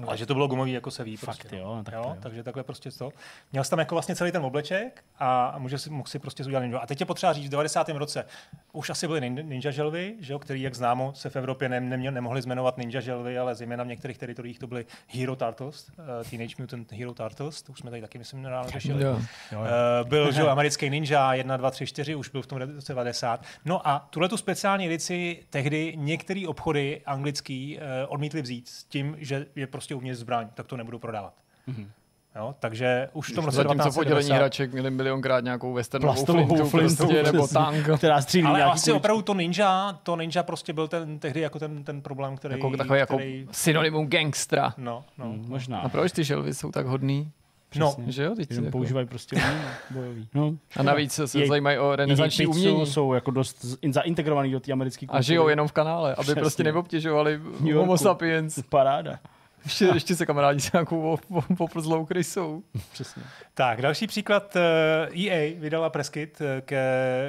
Ale 0.07 0.17
že 0.17 0.27
to 0.27 0.35
bylo 0.35 0.49
gumový, 0.49 0.73
jako 0.73 0.91
se 0.91 1.05
ví. 1.05 1.17
Fakt, 1.17 1.39
prostě, 1.39 1.57
jo, 1.57 1.77
no, 1.77 1.85
tak 1.85 1.95
jo, 1.95 2.03
to 2.03 2.09
jo. 2.09 2.17
takže 2.21 2.43
takhle 2.43 2.63
prostě 2.63 2.91
to. 2.91 3.11
Měl 3.53 3.65
jsi 3.65 3.71
tam 3.71 3.79
jako 3.79 3.95
vlastně 3.95 4.17
celý 4.17 4.33
ten 4.33 4.45
obleček 4.45 5.05
a, 5.19 5.55
může 5.59 5.79
si, 5.79 5.91
mohl 5.91 6.09
si 6.09 6.19
prostě 6.19 6.45
udělat 6.45 6.61
ninja. 6.61 6.79
A 6.79 6.87
teď 6.87 7.01
je 7.01 7.07
potřeba 7.07 7.33
říct, 7.33 7.47
v 7.47 7.51
90. 7.51 7.89
roce 7.89 8.25
už 8.73 8.91
asi 8.91 9.07
byly 9.07 9.21
nin- 9.21 9.45
ninja 9.45 9.71
želvy, 9.71 10.15
že 10.21 10.33
jo, 10.33 10.39
který, 10.39 10.63
jak 10.63 10.75
známo, 10.75 11.13
se 11.15 11.31
v 11.31 11.37
Evropě 11.37 11.69
ne, 11.69 11.81
neměl, 11.81 12.13
nemohli 12.13 12.43
zmenovat 12.43 12.79
ninja 12.79 13.01
želvy, 13.01 13.39
ale 13.39 13.55
zejména 13.55 13.85
v 13.85 13.87
některých 13.87 14.19
teritoriích 14.19 14.59
to 14.59 14.67
byly 14.67 14.87
Hero 15.09 15.37
Turtles, 15.37 15.89
uh, 15.89 16.05
Teenage 16.31 16.55
Mutant 16.59 16.93
Hero 16.93 17.15
Turtles, 17.15 17.63
to 17.63 17.73
už 17.73 17.79
jsme 17.79 17.91
tady 17.91 18.03
taky, 18.03 18.19
myslím, 18.19 18.43
nedávno 18.43 18.71
řešili. 18.71 19.05
Jo. 19.05 19.11
Jo, 19.11 19.19
jo. 19.53 19.61
Uh, 19.61 20.09
byl 20.09 20.33
že, 20.33 20.41
jo, 20.41 20.49
americký 20.49 20.91
ninja 20.91 21.35
1, 21.35 21.57
2, 21.57 21.71
3, 21.71 21.87
4, 21.87 22.15
už 22.15 22.29
byl 22.29 22.43
v 22.43 22.47
tom 22.47 22.59
roce 22.59 22.93
90. 22.93 23.45
No 23.65 23.89
a 23.89 24.09
tuhle 24.11 24.29
tu 24.29 24.37
speciální 24.37 24.87
edici 24.87 25.43
tehdy 25.51 25.93
některé 25.97 26.45
obchody 26.49 27.03
anglický 27.07 27.79
uh, 27.79 27.83
odmítli 28.09 28.43
vzít 28.43 28.69
s 28.69 28.85
tím, 28.85 29.17
že 29.19 29.47
je 29.57 29.67
prostě 29.67 29.80
uvnitř 29.95 30.19
zbraň, 30.19 30.49
tak 30.55 30.67
to 30.67 30.77
nebudou 30.77 30.99
prodávat. 30.99 31.33
Mhm. 31.67 31.91
Jo, 32.37 32.55
takže 32.61 33.09
už 33.13 33.33
v 33.33 33.35
tom 33.35 33.45
roce 33.45 33.57
Zatímco 33.57 33.91
v 33.91 33.97
oddělení 33.97 34.29
1990 34.29 34.35
hraček 34.37 34.73
měli 34.73 34.91
milionkrát 34.91 35.45
nějakou 35.45 35.73
westernovou 35.73 36.15
Plastovou 36.15 36.47
flintu, 36.47 36.69
flintu, 36.69 36.97
prostě, 36.97 37.23
nebo 37.23 37.47
tank. 37.49 37.87
Která 37.99 38.23
střílí 38.23 38.45
ale 38.47 38.63
asi 38.65 38.71
kuličky. 38.73 38.93
opravdu 38.93 39.23
to 39.23 39.35
ninja, 39.35 39.99
to 40.03 40.17
ninja 40.17 40.43
prostě 40.43 40.73
byl 40.73 40.89
ten 40.89 41.19
tehdy 41.19 41.41
jako 41.41 41.59
ten, 41.59 41.85
ten 41.85 42.01
problém, 42.03 42.37
který... 42.37 42.55
Jako 42.55 42.77
takový 42.77 42.99
jako 42.99 43.17
který, 43.17 43.49
synonymum 43.51 44.07
gangstra. 44.09 44.75
no, 44.79 45.05
no. 45.19 45.25
Hmm, 45.25 45.45
možná. 45.49 45.81
A 45.81 45.89
proč 45.89 46.13
ty 46.13 46.25
želvy 46.25 46.55
jsou 46.55 46.71
tak 46.71 46.87
hodný? 46.87 47.31
no, 47.77 47.87
Přesně. 47.93 48.13
Že 48.13 48.23
jo, 48.25 48.35
teď 48.35 48.51
Jenom 48.51 48.65
jako... 48.65 48.79
používají 48.79 49.07
prostě 49.07 49.37
umění 49.37 49.65
bojový. 49.91 50.29
No. 50.35 50.53
A 50.77 50.83
navíc 50.83 51.13
se 51.13 51.25
Jej- 51.25 51.49
zajímají 51.49 51.79
o 51.79 51.97
renesanční 51.97 52.47
umění. 52.47 52.87
jsou 52.87 53.13
jako 53.13 53.31
dost 53.31 53.65
zaintegrovaný 53.91 54.53
do 54.53 54.61
té 54.61 54.73
americké 54.73 55.07
kultury. 55.07 55.19
A 55.19 55.23
žijou 55.23 55.49
jenom 55.49 55.69
v 55.69 55.73
kanále, 55.73 56.15
aby 56.15 56.23
Přesně. 56.23 56.41
prostě 56.41 56.65
neobtěžovali 56.65 57.41
homo 57.75 57.99
sapiens. 57.99 58.59
Paráda. 58.69 59.19
Ještě, 59.65 59.85
ještě 59.85 60.17
se 60.17 60.27
kamarádí 60.27 60.61
s 60.61 60.73
nějakou 60.73 61.19
poprzlou 61.57 62.05
krysou. 62.07 62.63
Přesně. 62.93 63.23
Tak, 63.55 63.83
další 63.83 64.07
příklad. 64.07 64.57
eh, 64.57 65.09
EA 65.29 65.55
vydala 65.61 65.91
preskit 65.91 66.41
eh, 66.41 66.61
ke, 66.61 66.85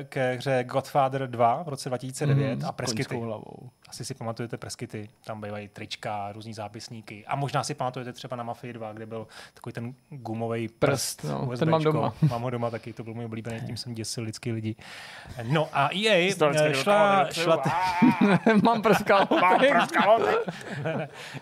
ke 0.10 0.34
hře 0.34 0.64
Godfather 0.64 1.28
2 1.30 1.64
v 1.64 1.68
roce 1.70 1.90
2009 1.90 2.56
Mhm, 2.56 2.66
a 2.66 2.72
preskity. 2.72 3.16
Hlavou. 3.16 3.70
Asi 3.92 4.06
si 4.06 4.14
pamatujete 4.14 4.58
preskity, 4.58 5.10
tam 5.24 5.42
bývají 5.42 5.68
trička, 5.68 6.32
různý 6.32 6.54
zápisníky. 6.54 7.26
A 7.28 7.36
možná 7.36 7.64
si 7.64 7.74
pamatujete 7.74 8.14
třeba 8.14 8.36
na 8.36 8.44
Mafii 8.44 8.74
2, 8.74 8.94
kde 8.94 9.06
byl 9.06 9.28
takový 9.54 9.74
ten 9.74 9.94
gumový 10.10 10.68
prst. 10.68 10.80
Prst, 10.80 11.24
no, 11.24 11.40
USBčko. 11.40 11.58
ten 11.58 11.70
mám 11.70 11.84
doma. 11.84 12.14
Mám 12.30 12.42
ho 12.42 12.50
doma 12.50 12.70
taky, 12.70 12.94
to 12.94 13.04
byl 13.04 13.14
můj 13.14 13.26
oblíbený, 13.26 13.62
tím 13.66 13.78
jsem 13.78 13.94
děsil 13.94 14.24
vždycky 14.24 14.52
lidi. 14.52 14.76
No 15.44 15.70
a 15.74 15.90
EA 15.96 16.30
eh, 16.30 16.34
šla, 16.34 16.48
dokázaný 16.48 17.34
šla, 17.34 17.64
Mám 18.64 18.82
prskal. 18.82 19.28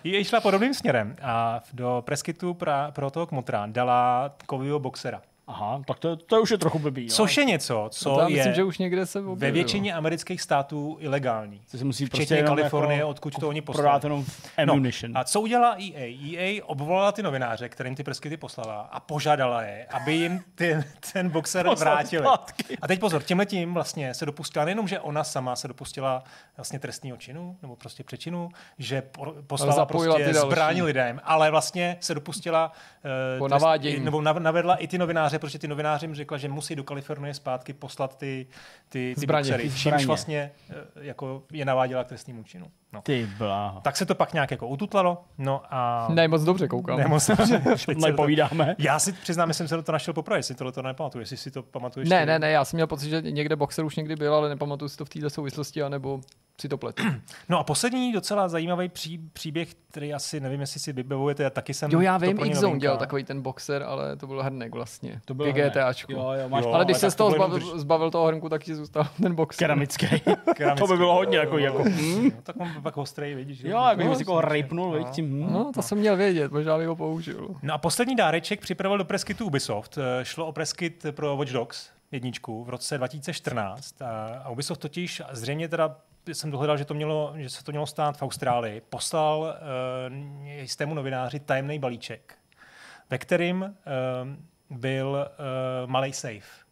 EA 0.04 0.24
šla 0.24 0.40
podobným 0.40 0.74
směrem 0.74 1.16
a 1.22 1.60
do 1.72 2.02
preskitu 2.06 2.54
pra, 2.54 2.90
pro 2.90 3.10
toho 3.10 3.26
kmotra 3.26 3.66
dala 3.66 4.34
kovýho 4.46 4.78
boxera. 4.78 5.22
Aha, 5.50 5.82
tak 5.86 5.98
to, 5.98 6.16
to 6.16 6.40
už 6.42 6.50
je 6.50 6.58
trochu 6.58 6.78
blbý. 6.78 7.02
Jo. 7.02 7.08
Což 7.10 7.36
je 7.36 7.44
něco, 7.44 7.88
co 7.92 8.14
To 8.14 8.20
já 8.20 8.28
je 8.28 8.36
myslím, 8.36 8.54
že 8.54 8.64
už 8.64 8.78
někde 8.78 9.06
se 9.06 9.18
objevilo. 9.18 9.36
ve 9.36 9.50
většině 9.50 9.94
amerických 9.94 10.40
států 10.40 10.96
ilegální. 11.00 11.60
To 11.70 11.78
se 11.78 11.84
musí 11.84 12.04
Včetně 12.06 12.18
prostě 12.18 12.34
jenom 12.34 12.56
Kalifornie, 12.56 12.98
jako 12.98 13.08
odkud 13.08 13.34
to 13.40 13.48
oni 13.48 13.60
poslali. 13.60 14.00
jenom 14.02 14.24
ammunition. 14.56 15.12
No, 15.12 15.20
a 15.20 15.24
co 15.24 15.40
udělala 15.40 15.76
EA? 15.82 16.16
EA 16.36 16.64
obvolala 16.66 17.12
ty 17.12 17.22
novináře, 17.22 17.68
kterým 17.68 17.94
ty 17.94 18.02
preskity 18.02 18.36
poslala 18.36 18.80
a 18.92 19.00
požádala 19.00 19.62
je, 19.62 19.86
aby 19.86 20.12
jim 20.14 20.40
ten, 20.54 20.84
ten 21.12 21.28
boxer 21.30 21.66
Poslali 21.66 21.94
vrátili. 21.96 22.22
zpátky. 22.22 22.78
A 22.82 22.88
teď 22.88 23.00
pozor, 23.00 23.22
tímhle 23.22 23.46
tím 23.46 23.74
vlastně 23.74 24.14
se 24.14 24.26
dopustila 24.26 24.64
nejenom, 24.64 24.88
že 24.88 25.00
ona 25.00 25.24
sama 25.24 25.56
se 25.56 25.68
dopustila 25.68 26.24
vlastně 26.56 26.78
trestního 26.78 27.16
činu, 27.16 27.56
nebo 27.62 27.76
prostě 27.76 28.04
přečinu, 28.04 28.48
že 28.78 29.02
po, 29.02 29.34
poslala 29.46 29.86
prostě 29.86 30.34
zbraň 30.34 30.82
lidem, 30.82 31.20
ale 31.24 31.50
vlastně 31.50 31.96
se 32.00 32.14
dopustila 32.14 32.72
uh, 33.40 33.48
navádění. 33.48 34.04
nebo 34.04 34.22
nav, 34.22 34.38
navedla 34.38 34.76
i 34.76 34.86
ty 34.88 34.98
novináře, 34.98 35.38
protože 35.40 35.58
ty 35.58 35.68
novináři 35.68 36.06
jim 36.06 36.14
řekla, 36.14 36.38
že 36.38 36.48
musí 36.48 36.76
do 36.76 36.84
Kalifornie 36.84 37.34
zpátky 37.34 37.72
poslat 37.72 38.18
ty, 38.18 38.46
ty, 38.88 39.12
ty 39.14 39.20
Zbraně. 39.20 39.42
boxery, 39.42 39.62
Ty 39.62 39.68
čímž 39.70 39.82
zbraně. 39.82 40.06
vlastně 40.06 40.50
eh, 40.70 40.74
jako 41.00 41.42
je 41.52 41.64
naváděla 41.64 42.04
k 42.04 42.08
trestnímu 42.08 42.42
činu. 42.42 42.66
No. 42.92 43.02
Ty 43.02 43.28
bláho. 43.38 43.80
Tak 43.80 43.96
se 43.96 44.06
to 44.06 44.14
pak 44.14 44.32
nějak 44.32 44.50
jako 44.50 44.68
ututlalo, 44.68 45.24
no 45.38 45.62
a... 45.70 46.08
Ne, 46.10 46.28
moc 46.28 46.42
dobře 46.42 46.68
koukám. 46.68 46.98
Ne, 46.98 47.06
moc 47.08 47.26
dobře. 47.26 47.62
Teď 47.86 47.98
povídáme. 48.16 48.76
Já 48.78 48.98
si 48.98 49.12
přiznám, 49.12 49.48
že 49.48 49.54
jsem 49.54 49.68
se 49.68 49.82
to 49.82 49.92
našel 49.92 50.14
poprvé, 50.14 50.38
jestli 50.38 50.54
tohle 50.54 50.72
to 50.72 50.82
nepamatuju, 50.82 51.22
jestli 51.22 51.36
si 51.36 51.50
to 51.50 51.62
pamatuješ. 51.62 52.08
Ne, 52.08 52.20
ty. 52.20 52.26
ne, 52.26 52.38
ne, 52.38 52.50
já 52.50 52.64
jsem 52.64 52.76
měl 52.76 52.86
pocit, 52.86 53.10
že 53.10 53.22
někde 53.22 53.56
boxer 53.56 53.84
už 53.84 53.96
někdy 53.96 54.16
byl, 54.16 54.34
ale 54.34 54.48
nepamatuju 54.48 54.88
si 54.88 54.96
to 54.96 55.04
v 55.04 55.08
této 55.08 55.30
souvislosti, 55.30 55.82
anebo 55.82 56.20
si 56.60 56.68
to 56.68 56.78
pletu. 56.78 57.02
No 57.48 57.58
a 57.58 57.64
poslední 57.64 58.12
docela 58.12 58.48
zajímavý 58.48 58.88
pří, 58.88 59.18
příběh, 59.32 59.74
který 59.90 60.14
asi 60.14 60.40
nevím, 60.40 60.60
jestli 60.60 60.80
si 60.80 60.92
vybavujete, 60.92 61.50
taky 61.50 61.74
jsem 61.74 61.90
Jo, 61.90 62.00
já 62.00 62.18
vím, 62.18 62.36
novinka. 62.36 62.78
dělal 62.78 62.96
takový 62.98 63.24
ten 63.24 63.42
boxer, 63.42 63.82
ale 63.82 64.16
to 64.16 64.26
byl 64.26 64.42
hrnek 64.42 64.74
vlastně. 64.74 65.20
To 65.24 65.34
hrnek. 65.34 65.70
GTAčku. 65.70 66.12
Jo, 66.12 66.32
jo, 66.42 66.48
máš 66.48 66.64
Jo, 66.64 66.72
ale 66.72 66.84
když 66.84 66.96
se 66.96 67.10
z 67.10 67.14
toho 67.14 67.30
zbavil, 67.30 67.78
zbavil 67.78 68.10
toho 68.10 68.26
hrnku, 68.26 68.48
tak 68.48 68.64
ti 68.64 68.74
zůstal 68.74 69.08
ten 69.22 69.34
boxer. 69.34 69.58
Keramický. 69.58 70.06
Keramický. 70.54 70.78
to 70.78 70.86
by 70.86 70.96
bylo 70.96 71.14
hodně 71.14 71.38
jako, 71.38 71.58
jako 71.58 71.84
No, 71.84 72.30
tak 72.42 72.56
on 72.58 72.68
byl 72.72 72.79
pak 72.80 72.96
ostrý, 72.96 73.34
vidíš. 73.34 73.60
jo, 73.60 73.84
jako 73.88 74.02
no, 74.02 74.10
že 74.10 74.16
si 74.16 74.22
jako 74.22 74.40
rejpnul, 74.40 74.86
no. 74.86 74.92
veď, 74.92 75.10
tím. 75.10 75.46
hm. 75.46 75.52
No, 75.52 75.72
to 75.74 75.82
jsem 75.82 75.98
měl 75.98 76.16
vědět, 76.16 76.52
možná 76.52 76.78
bych 76.78 76.86
ho 76.86 76.96
použil. 76.96 77.48
No 77.62 77.74
a 77.74 77.78
poslední 77.78 78.16
dáreček 78.16 78.60
připravil 78.60 78.98
do 78.98 79.04
preskytu 79.04 79.46
Ubisoft. 79.46 79.98
Eh, 79.98 80.24
Šlo 80.24 80.46
o 80.46 80.52
preskit 80.52 81.06
pro 81.10 81.36
Watch 81.36 81.52
Dogs 81.52 81.90
jedničku 82.12 82.64
v 82.64 82.68
roce 82.68 82.98
2014 82.98 84.02
a 84.02 84.40
a 84.44 84.48
Ubisoft 84.50 84.80
totiž 84.80 85.22
zřejmě 85.30 85.68
teda 85.68 85.96
jsem 86.32 86.50
dohledal, 86.50 86.76
že, 86.76 86.84
to 86.84 86.94
mělo, 86.94 87.32
že 87.36 87.50
se 87.50 87.64
to 87.64 87.72
mělo 87.72 87.86
stát 87.86 88.16
v 88.16 88.22
Austrálii, 88.22 88.82
poslal 88.88 89.40
uh, 89.40 90.46
jistému 90.46 90.94
novináři 90.94 91.40
tajemný 91.40 91.78
balíček, 91.78 92.34
ve 93.10 93.18
kterým 93.18 93.62
uh, 93.62 94.78
byl 94.78 95.28
uh, 95.84 95.90
malý 95.90 96.12
safe. 96.12 96.64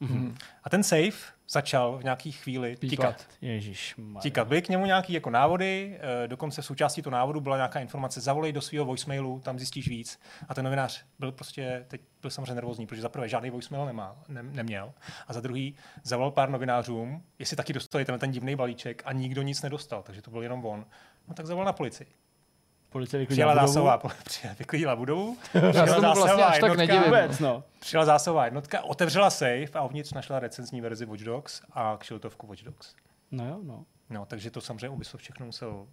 Mhm. 0.00 0.34
A 0.64 0.70
ten 0.70 0.82
safe 0.82 1.32
začal 1.52 1.98
v 1.98 2.04
nějaký 2.04 2.32
chvíli 2.32 2.76
Pípat. 2.76 2.90
tikat. 2.90 3.28
Ježíš. 3.40 3.94
Tíkat. 4.20 4.48
Byly 4.48 4.62
k 4.62 4.68
němu 4.68 4.86
nějaké 4.86 5.12
jako 5.12 5.30
návody, 5.30 5.98
eh, 6.24 6.28
dokonce 6.28 6.62
v 6.62 6.66
součástí 6.66 7.02
toho 7.02 7.12
návodu 7.12 7.40
byla 7.40 7.56
nějaká 7.56 7.80
informace, 7.80 8.20
zavolej 8.20 8.52
do 8.52 8.60
svého 8.60 8.84
voicemailu, 8.84 9.40
tam 9.40 9.58
zjistíš 9.58 9.88
víc. 9.88 10.20
A 10.48 10.54
ten 10.54 10.64
novinář 10.64 11.04
byl 11.18 11.32
prostě, 11.32 11.84
teď 11.88 12.00
byl 12.22 12.30
samozřejmě 12.30 12.54
nervózní, 12.54 12.86
protože 12.86 13.02
za 13.02 13.08
prvé 13.08 13.28
žádný 13.28 13.50
voicemail 13.50 13.86
nemá, 13.86 14.16
ne, 14.28 14.42
neměl. 14.42 14.92
A 15.26 15.32
za 15.32 15.40
druhý 15.40 15.76
zavolal 16.02 16.30
pár 16.30 16.50
novinářům, 16.50 17.22
jestli 17.38 17.56
taky 17.56 17.72
dostali 17.72 18.04
ten, 18.04 18.18
ten 18.18 18.30
divný 18.30 18.56
balíček 18.56 19.02
a 19.04 19.12
nikdo 19.12 19.42
nic 19.42 19.62
nedostal, 19.62 20.02
takže 20.02 20.22
to 20.22 20.30
byl 20.30 20.42
jenom 20.42 20.66
on. 20.66 20.86
No 21.28 21.34
tak 21.34 21.46
zavolal 21.46 21.66
na 21.66 21.72
policii. 21.72 22.06
Policie 22.92 23.26
Přijela 23.26 23.52
vyklidila 23.54 23.96
budovu. 23.96 24.08
přijela- 24.24 24.56
vyklidila 24.58 24.96
budovu, 24.96 25.36
přijela 25.70 25.86
tomu 26.00 26.14
vlastně 26.14 26.44
až 26.44 26.58
tak 26.60 26.70
jednotka, 26.70 26.76
nedivím. 26.76 27.02
Vůbec, 27.04 27.38
no. 27.38 27.64
přijela 27.80 28.04
zásahová 28.04 28.44
jednotka, 28.44 28.80
otevřela 28.82 29.30
safe 29.30 29.68
a 29.74 29.82
uvnitř 29.84 30.12
našla 30.12 30.38
recenzní 30.38 30.80
verzi 30.80 31.06
Watch 31.06 31.22
Dogs 31.22 31.62
a 31.72 31.96
kšiltovku 32.00 32.46
Watch 32.46 32.62
Dogs. 32.62 32.94
No 33.30 33.48
jo, 33.48 33.58
no. 33.62 33.84
No, 34.10 34.26
takže 34.26 34.50
to 34.50 34.60
samozřejmě 34.60 34.88
Ubisoft 34.88 35.22
všechno 35.22 35.46
musel 35.46 35.86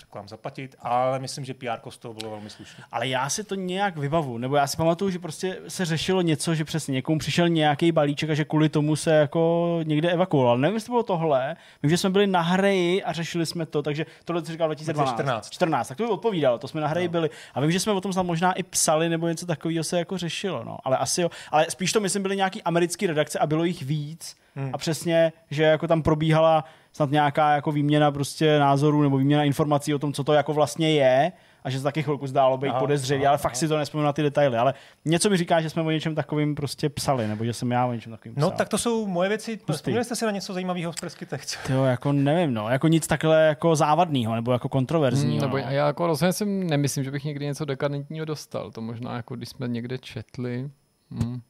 řekl 0.00 0.22
zaplatit, 0.26 0.76
ale 0.80 1.18
myslím, 1.18 1.44
že 1.44 1.54
PR 1.54 1.90
z 1.90 1.98
toho 1.98 2.14
bylo 2.14 2.30
velmi 2.30 2.50
slušné. 2.50 2.84
Ale 2.92 3.08
já 3.08 3.30
si 3.30 3.44
to 3.44 3.54
nějak 3.54 3.96
vybavu, 3.96 4.38
nebo 4.38 4.56
já 4.56 4.66
si 4.66 4.76
pamatuju, 4.76 5.10
že 5.10 5.18
prostě 5.18 5.58
se 5.68 5.84
řešilo 5.84 6.22
něco, 6.22 6.54
že 6.54 6.64
přesně 6.64 6.92
někomu 6.92 7.18
přišel 7.18 7.48
nějaký 7.48 7.92
balíček 7.92 8.30
a 8.30 8.34
že 8.34 8.44
kvůli 8.44 8.68
tomu 8.68 8.96
se 8.96 9.10
jako 9.10 9.80
někde 9.82 10.10
evakuoval. 10.10 10.58
Nevím, 10.58 10.74
jestli 10.74 10.86
to 10.86 10.92
bylo 10.92 11.02
tohle. 11.02 11.56
Vím, 11.82 11.90
že 11.90 11.96
jsme 11.96 12.10
byli 12.10 12.26
na 12.26 12.40
hraji 12.40 13.02
a 13.02 13.12
řešili 13.12 13.46
jsme 13.46 13.66
to, 13.66 13.82
takže 13.82 14.06
tohle 14.24 14.44
jsi 14.44 14.52
říkal 14.52 14.68
2012. 14.68 15.08
2014. 15.08 15.50
14, 15.50 15.88
tak 15.88 15.96
to 15.96 16.04
by 16.04 16.10
odpovídalo, 16.10 16.58
to 16.58 16.68
jsme 16.68 16.80
na 16.80 16.88
hraji 16.88 17.08
no. 17.08 17.12
byli. 17.12 17.30
A 17.54 17.60
vím, 17.60 17.72
že 17.72 17.80
jsme 17.80 17.92
o 17.92 18.00
tom 18.00 18.12
snad 18.12 18.22
možná 18.22 18.52
i 18.52 18.62
psali, 18.62 19.08
nebo 19.08 19.28
něco 19.28 19.46
takového 19.46 19.84
se 19.84 19.98
jako 19.98 20.18
řešilo. 20.18 20.64
No. 20.64 20.78
Ale 20.84 20.96
asi 20.96 21.22
jo. 21.22 21.30
Ale 21.50 21.66
spíš 21.70 21.92
to 21.92 22.00
myslím 22.00 22.22
byly 22.22 22.36
nějaký 22.36 22.62
americké 22.62 23.06
redakce 23.06 23.38
a 23.38 23.46
bylo 23.46 23.64
jich 23.64 23.82
víc. 23.82 24.36
Hmm. 24.58 24.70
A 24.72 24.78
přesně, 24.78 25.32
že 25.50 25.62
jako 25.62 25.86
tam 25.88 26.02
probíhala 26.02 26.64
snad 26.92 27.10
nějaká 27.10 27.54
jako 27.54 27.72
výměna 27.72 28.10
prostě 28.10 28.58
názorů 28.58 29.02
nebo 29.02 29.18
výměna 29.18 29.44
informací 29.44 29.94
o 29.94 29.98
tom, 29.98 30.12
co 30.12 30.24
to 30.24 30.32
jako 30.32 30.52
vlastně 30.54 30.92
je 30.92 31.32
a 31.64 31.70
že 31.70 31.78
se 31.78 31.84
taky 31.84 32.02
chvilku 32.02 32.26
zdálo 32.26 32.58
být 32.58 32.68
Aha, 32.68 32.78
podezřelý, 32.80 33.22
aha, 33.22 33.28
ale 33.28 33.38
fakt 33.38 33.56
si 33.56 33.68
to 33.68 33.78
nespomínám 33.78 34.06
na 34.06 34.12
ty 34.12 34.22
detaily. 34.22 34.56
Ale 34.56 34.74
něco 35.04 35.30
mi 35.30 35.36
říká, 35.36 35.60
že 35.60 35.70
jsme 35.70 35.82
o 35.82 35.90
něčem 35.90 36.14
takovým 36.14 36.54
prostě 36.54 36.88
psali, 36.88 37.28
nebo 37.28 37.44
že 37.44 37.52
jsem 37.52 37.70
já 37.70 37.86
o 37.86 37.92
něčem 37.92 38.12
takovým 38.12 38.34
psal. 38.34 38.50
No, 38.50 38.56
tak 38.56 38.68
to 38.68 38.78
jsou 38.78 39.06
moje 39.06 39.28
věci. 39.28 39.60
Vzpomněli 39.72 40.04
jste 40.04 40.16
si 40.16 40.24
na 40.24 40.30
něco 40.30 40.52
zajímavého 40.52 40.92
v 40.92 40.96
preskytech? 41.00 41.42
Jo, 41.70 41.84
jako 41.84 42.12
nevím, 42.12 42.54
no, 42.54 42.68
jako 42.68 42.88
nic 42.88 43.06
takhle 43.06 43.46
jako 43.46 43.76
závadného, 43.76 44.34
nebo 44.34 44.52
jako 44.52 44.68
kontroverzního. 44.68 45.32
Hmm, 45.32 45.40
nebo 45.40 45.56
no. 45.56 45.62
já 45.72 45.86
jako 45.86 46.06
rozhodně 46.06 46.32
si 46.32 46.44
nemyslím, 46.44 47.04
že 47.04 47.10
bych 47.10 47.24
někdy 47.24 47.46
něco 47.46 47.64
dekadentního 47.64 48.24
dostal. 48.24 48.70
To 48.70 48.80
možná 48.80 49.16
jako 49.16 49.36
když 49.36 49.48
jsme 49.48 49.68
někde 49.68 49.98
četli. 49.98 50.70
Hmm. 51.10 51.40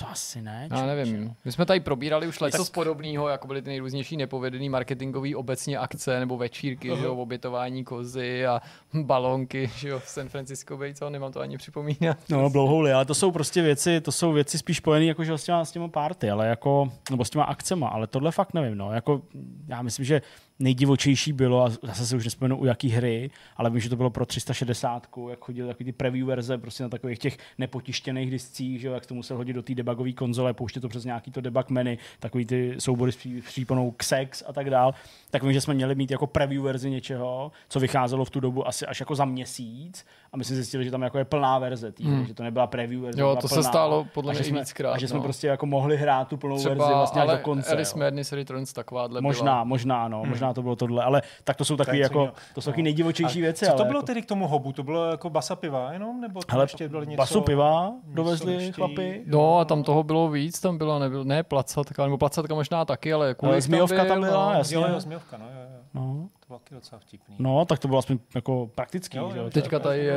To 0.00 0.08
asi 0.10 0.42
ne. 0.42 0.68
Já 0.70 0.86
nevím. 0.86 1.34
My 1.44 1.52
jsme 1.52 1.66
tady 1.66 1.80
probírali 1.80 2.26
už 2.26 2.40
letos 2.40 2.68
Tak- 2.68 2.74
podobného, 2.74 3.28
jako 3.28 3.46
byly 3.46 3.62
ty 3.62 3.70
nejrůznější 3.70 4.16
nepovedený 4.16 4.68
marketingový 4.68 5.34
obecně 5.34 5.78
akce 5.78 6.20
nebo 6.20 6.36
večírky, 6.36 6.88
že 6.96 7.04
jo, 7.04 7.14
obětování 7.16 7.84
kozy 7.84 8.46
a 8.46 8.60
balonky, 9.02 9.70
že 9.76 9.88
jo, 9.88 9.98
v 9.98 10.08
San 10.08 10.28
Francisco 10.28 10.76
Bay, 10.76 10.94
co 10.94 11.10
nemám 11.10 11.32
to 11.32 11.40
ani 11.40 11.56
připomínat. 11.58 12.16
No, 12.28 12.50
blouhouli, 12.50 12.92
ale 12.92 13.04
to 13.04 13.14
jsou 13.14 13.30
prostě 13.30 13.62
věci, 13.62 14.00
to 14.00 14.12
jsou 14.12 14.32
věci 14.32 14.58
spíš 14.58 14.76
spojené 14.76 15.06
jako, 15.06 15.24
že 15.24 15.38
s 15.38 15.44
těma, 15.44 15.64
s 15.64 15.72
těma 15.72 15.88
party, 15.88 16.30
ale 16.30 16.46
jako, 16.46 16.92
nebo 17.10 17.24
s 17.24 17.30
těma 17.30 17.44
akcema, 17.44 17.88
ale 17.88 18.06
tohle 18.06 18.32
fakt 18.32 18.54
nevím, 18.54 18.78
no, 18.78 18.92
jako, 18.92 19.22
já 19.68 19.82
myslím, 19.82 20.04
že 20.06 20.22
nejdivočejší 20.60 21.32
bylo, 21.32 21.64
a 21.64 21.70
zase 21.82 22.06
se 22.06 22.16
už 22.16 22.24
nespomenu 22.24 22.56
u 22.56 22.64
jaký 22.64 22.88
hry, 22.88 23.30
ale 23.56 23.70
vím, 23.70 23.80
že 23.80 23.88
to 23.88 23.96
bylo 23.96 24.10
pro 24.10 24.26
360, 24.26 25.06
jak 25.30 25.44
chodili 25.44 25.68
takový 25.68 25.84
ty 25.84 25.92
preview 25.92 26.26
verze 26.26 26.58
prostě 26.58 26.82
na 26.82 26.88
takových 26.88 27.18
těch 27.18 27.38
nepotištěných 27.58 28.30
discích, 28.30 28.80
že 28.80 28.88
jo, 28.88 28.94
jak 28.94 29.06
to 29.06 29.14
musel 29.14 29.36
hodit 29.36 29.52
do 29.52 29.62
té 29.62 29.74
debugové 29.74 30.12
konzole, 30.12 30.54
pouštět 30.54 30.80
to 30.80 30.88
přes 30.88 31.04
nějaký 31.04 31.30
to 31.30 31.40
debug 31.40 31.70
menu, 31.70 31.96
takový 32.18 32.46
ty 32.46 32.74
soubory 32.78 33.12
s 33.12 33.16
pří- 33.16 33.42
příponou 33.42 33.90
XEX 33.90 34.42
a 34.46 34.52
tak 34.52 34.70
dál, 34.70 34.94
tak 35.30 35.42
vím, 35.42 35.52
že 35.52 35.60
jsme 35.60 35.74
měli 35.74 35.94
mít 35.94 36.10
jako 36.10 36.26
preview 36.26 36.62
verzi 36.62 36.90
něčeho, 36.90 37.52
co 37.68 37.80
vycházelo 37.80 38.24
v 38.24 38.30
tu 38.30 38.40
dobu 38.40 38.68
asi 38.68 38.86
až 38.86 39.00
jako 39.00 39.14
za 39.14 39.24
měsíc 39.24 40.06
a 40.32 40.36
my 40.36 40.44
jsme 40.44 40.56
zjistili, 40.56 40.84
že 40.84 40.90
tam 40.90 41.02
jako 41.02 41.18
je 41.18 41.24
plná 41.24 41.58
verze 41.58 41.92
tý, 41.92 42.04
Hmm. 42.04 42.26
že 42.26 42.34
to 42.34 42.42
nebyla 42.42 42.66
preview 42.66 43.02
verze, 43.02 43.20
Jo, 43.20 43.26
byla 43.26 43.40
to 43.40 43.48
se 43.48 43.54
plná. 43.54 43.68
stálo 43.68 44.06
podle 44.14 44.30
A 44.30 44.32
mě 44.32 44.42
že 44.42 44.48
i 44.48 44.50
jsme, 44.50 44.60
víckrát, 44.60 44.94
A 44.94 44.98
že 44.98 45.08
jsme 45.08 45.16
no. 45.16 45.22
prostě 45.22 45.46
jako 45.46 45.66
mohli 45.66 45.96
hrát 45.96 46.28
tu 46.28 46.36
plnou 46.36 46.58
Třeba, 46.58 46.74
verzi 46.74 46.92
vlastně 46.94 47.20
ale 47.22 47.32
až 47.32 47.38
do 47.38 47.44
konce. 47.44 47.70
Alice 47.72 47.98
jo. 47.98 48.04
Madness 48.04 48.32
Returns 48.32 48.72
takováhle 48.72 49.20
Možná, 49.20 49.44
byla. 49.52 49.64
možná, 49.64 50.08
no, 50.08 50.20
Hmm. 50.20 50.28
možná 50.30 50.54
to 50.54 50.62
bylo 50.62 50.76
tohle, 50.76 51.04
ale 51.04 51.22
tak 51.44 51.56
to 51.56 51.64
jsou 51.64 51.76
takové 51.76 51.98
jako, 51.98 52.18
jiného. 52.18 52.34
to 52.54 52.60
jsou 52.60 52.70
taky 52.70 52.82
No. 52.82 52.84
nejdivočejší 52.84 53.38
A 53.38 53.42
věci. 53.42 53.64
Co 53.64 53.70
to 53.72 53.76
ale 53.78 53.84
bylo 53.84 53.98
jako, 53.98 54.06
tedy 54.06 54.22
k 54.22 54.26
tomu 54.26 54.46
hobu? 54.48 54.72
To 54.72 54.82
bylo 54.82 55.04
jako 55.10 55.30
basa 55.30 55.56
piva 55.56 55.92
jenom? 55.92 56.20
Nebo 56.20 56.40
tam 56.42 56.54
Hele, 56.54 56.64
ještě 56.64 56.88
bylo 56.88 57.04
něco? 57.04 57.16
basu 57.16 57.40
piva 57.40 57.84
něco 57.84 58.14
dovezli 58.14 58.54
ještě- 58.54 58.72
chlapi. 58.72 59.22
No 59.26 59.58
a 59.58 59.64
tam 59.64 59.82
toho 59.82 60.02
bylo 60.02 60.28
víc, 60.28 60.60
tam 60.60 60.78
byla 60.78 60.98
nebyl, 60.98 61.24
ne 61.24 61.42
placatka, 61.42 62.04
nebo 62.04 62.18
placatka 62.18 62.54
možná 62.54 62.84
taky, 62.84 63.12
ale 63.12 63.26
Ale 63.26 63.34
kulis 63.34 63.64
zmijovka 63.64 64.04
tam 64.04 64.20
byla, 64.20 64.52
no. 64.52 64.58
jasně. 64.58 64.74
Jo, 64.76 64.80
jo, 64.82 64.88
no, 65.08 65.44
jo, 65.44 65.60
jo. 65.74 65.79
No, 65.94 66.28
To 66.40 66.46
bylo 66.46 66.58
taky 66.58 66.74
docela 66.74 66.98
vtipný. 66.98 67.36
no, 67.38 67.64
tak 67.64 67.78
to 67.78 67.88
bylo 67.88 67.98
aspoň 67.98 68.18
jako 68.34 68.70
praktický, 68.74 69.16
Jo, 69.18 69.30
že 69.32 69.38
jo? 69.38 69.50
Teďka 69.50 69.78
tady 69.78 69.98
je 70.04 70.14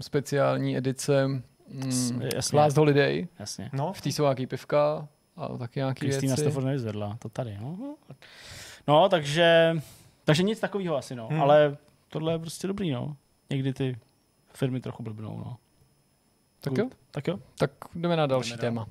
speciální 0.00 0.76
edice 0.76 1.26
mm, 1.28 2.22
jasně. 2.34 2.58
Last 2.58 2.76
Holiday, 2.76 3.26
Jasně. 3.38 3.70
No, 3.72 3.92
v 3.92 4.00
té 4.00 4.08
jsou 4.08 4.22
nějaký 4.22 4.46
pivka 4.46 5.08
a 5.36 5.58
taky 5.58 5.78
nějaký 5.80 6.00
Kristýna 6.00 6.30
věci. 6.30 6.42
Stafford 6.42 6.66
nevyzvedla, 6.66 7.16
to 7.18 7.28
tady, 7.28 7.58
no. 7.60 7.96
No, 8.88 9.08
takže, 9.08 9.76
takže 10.24 10.42
nic 10.42 10.60
takového 10.60 10.96
asi, 10.96 11.14
no. 11.14 11.28
Hmm. 11.28 11.42
Ale 11.42 11.76
tohle 12.08 12.32
je 12.32 12.38
prostě 12.38 12.66
dobrý, 12.66 12.90
no. 12.90 13.16
Někdy 13.50 13.72
ty 13.72 13.98
firmy 14.54 14.80
trochu 14.80 15.02
blbnou, 15.02 15.38
no. 15.38 15.56
Tak 16.60 16.78
jo, 16.78 16.88
Tak 17.10 17.28
jo. 17.28 17.38
tak 17.58 17.70
jdeme 17.94 18.16
na 18.16 18.26
další 18.26 18.56
Jdeme 18.56 18.76
dál. 18.76 18.86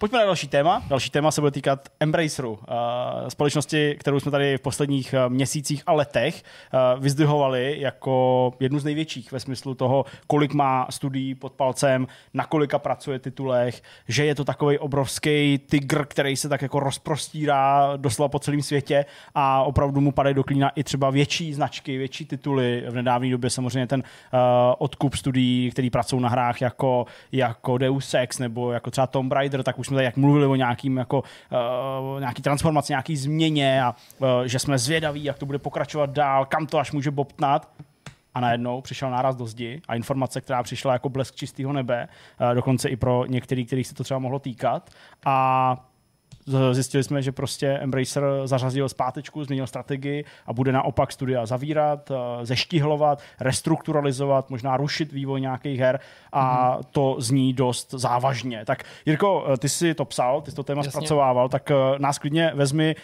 Pojďme 0.00 0.18
na 0.18 0.24
další 0.24 0.48
téma. 0.48 0.82
Další 0.88 1.10
téma 1.10 1.30
se 1.30 1.40
bude 1.40 1.50
týkat 1.50 1.88
Embraceru, 2.00 2.52
uh, 2.52 2.58
společnosti, 3.28 3.96
kterou 4.00 4.20
jsme 4.20 4.30
tady 4.30 4.58
v 4.58 4.60
posledních 4.60 5.14
uh, 5.14 5.32
měsících 5.32 5.82
a 5.86 5.92
letech 5.92 6.42
uh, 6.94 7.02
vyzdvihovali 7.02 7.76
jako 7.80 8.52
jednu 8.60 8.78
z 8.78 8.84
největších 8.84 9.32
ve 9.32 9.40
smyslu 9.40 9.74
toho, 9.74 10.04
kolik 10.26 10.54
má 10.54 10.86
studií 10.90 11.34
pod 11.34 11.52
palcem, 11.52 12.06
na 12.34 12.44
kolika 12.44 12.78
pracuje 12.78 13.18
titulech, 13.18 13.82
že 14.08 14.24
je 14.24 14.34
to 14.34 14.44
takový 14.44 14.78
obrovský 14.78 15.58
tygr, 15.58 16.04
který 16.04 16.36
se 16.36 16.48
tak 16.48 16.62
jako 16.62 16.80
rozprostírá 16.80 17.92
doslova 17.96 18.28
po 18.28 18.38
celém 18.38 18.62
světě 18.62 19.04
a 19.34 19.62
opravdu 19.62 20.00
mu 20.00 20.12
padají 20.12 20.34
do 20.34 20.44
klína 20.44 20.68
i 20.68 20.84
třeba 20.84 21.10
větší 21.10 21.54
značky, 21.54 21.98
větší 21.98 22.24
tituly. 22.24 22.84
V 22.88 22.94
nedávné 22.94 23.30
době 23.30 23.50
samozřejmě 23.50 23.86
ten 23.86 24.02
odkup 24.78 25.14
studií, 25.14 25.70
který 25.70 25.90
pracují 25.90 26.22
na 26.22 26.28
hrách 26.28 26.60
jako, 26.60 27.06
jako 27.32 27.78
Deus 27.78 28.14
Ex 28.14 28.38
nebo 28.38 28.72
jako 28.72 28.90
třeba 28.90 29.06
Tomb 29.06 29.32
Raider, 29.32 29.62
tak 29.62 29.78
už 29.78 29.89
jsme 29.90 29.94
tady 29.94 30.04
jak 30.04 30.16
mluvili 30.16 30.46
o 30.46 30.54
nějakým 30.54 30.96
jako, 30.96 31.22
uh, 31.22 32.20
nějaký 32.20 32.42
transformaci, 32.42 32.92
nějaký 32.92 33.16
změně 33.16 33.82
a 33.82 33.94
uh, 34.18 34.28
že 34.44 34.58
jsme 34.58 34.78
zvědaví, 34.78 35.24
jak 35.24 35.38
to 35.38 35.46
bude 35.46 35.58
pokračovat 35.58 36.10
dál, 36.10 36.44
kam 36.44 36.66
to 36.66 36.78
až 36.78 36.92
může 36.92 37.10
bobtnat. 37.10 37.68
A 38.34 38.40
najednou 38.40 38.80
přišel 38.80 39.10
náraz 39.10 39.36
do 39.36 39.46
zdi 39.46 39.82
a 39.88 39.94
informace, 39.94 40.40
která 40.40 40.62
přišla 40.62 40.92
jako 40.92 41.08
blesk 41.08 41.34
čistého 41.34 41.72
nebe, 41.72 42.08
uh, 42.40 42.54
dokonce 42.54 42.88
i 42.88 42.96
pro 42.96 43.26
některý, 43.26 43.66
kterých 43.66 43.86
se 43.86 43.94
to 43.94 44.04
třeba 44.04 44.18
mohlo 44.18 44.38
týkat. 44.38 44.90
A 45.24 45.89
zjistili 46.72 47.04
jsme, 47.04 47.22
že 47.22 47.32
prostě 47.32 47.68
Embracer 47.68 48.24
zařazil 48.44 48.88
zpátečku, 48.88 49.44
změnil 49.44 49.66
strategii 49.66 50.24
a 50.46 50.52
bude 50.52 50.72
naopak 50.72 51.12
studia 51.12 51.46
zavírat, 51.46 52.10
eh, 52.10 52.46
zeštihlovat, 52.46 53.22
restrukturalizovat, 53.40 54.50
možná 54.50 54.76
rušit 54.76 55.12
vývoj 55.12 55.40
nějakých 55.40 55.80
her 55.80 56.00
a 56.32 56.70
Mhm. 56.74 56.82
to 56.90 57.16
zní 57.18 57.52
dost 57.52 57.90
závažně. 57.90 58.62
Tak 58.64 58.84
Jirko, 59.06 59.46
eh, 59.52 59.56
ty 59.56 59.68
jsi 59.68 59.94
to 59.94 60.04
psal, 60.04 60.40
ty 60.40 60.50
jsi 60.50 60.56
to 60.56 60.62
téma 60.62 60.78
Jasně. 60.78 60.90
zpracovával, 60.90 61.48
tak 61.48 61.70
eh, 61.70 61.74
nás 61.98 62.18
klidně 62.18 62.52
vezmi 62.54 62.94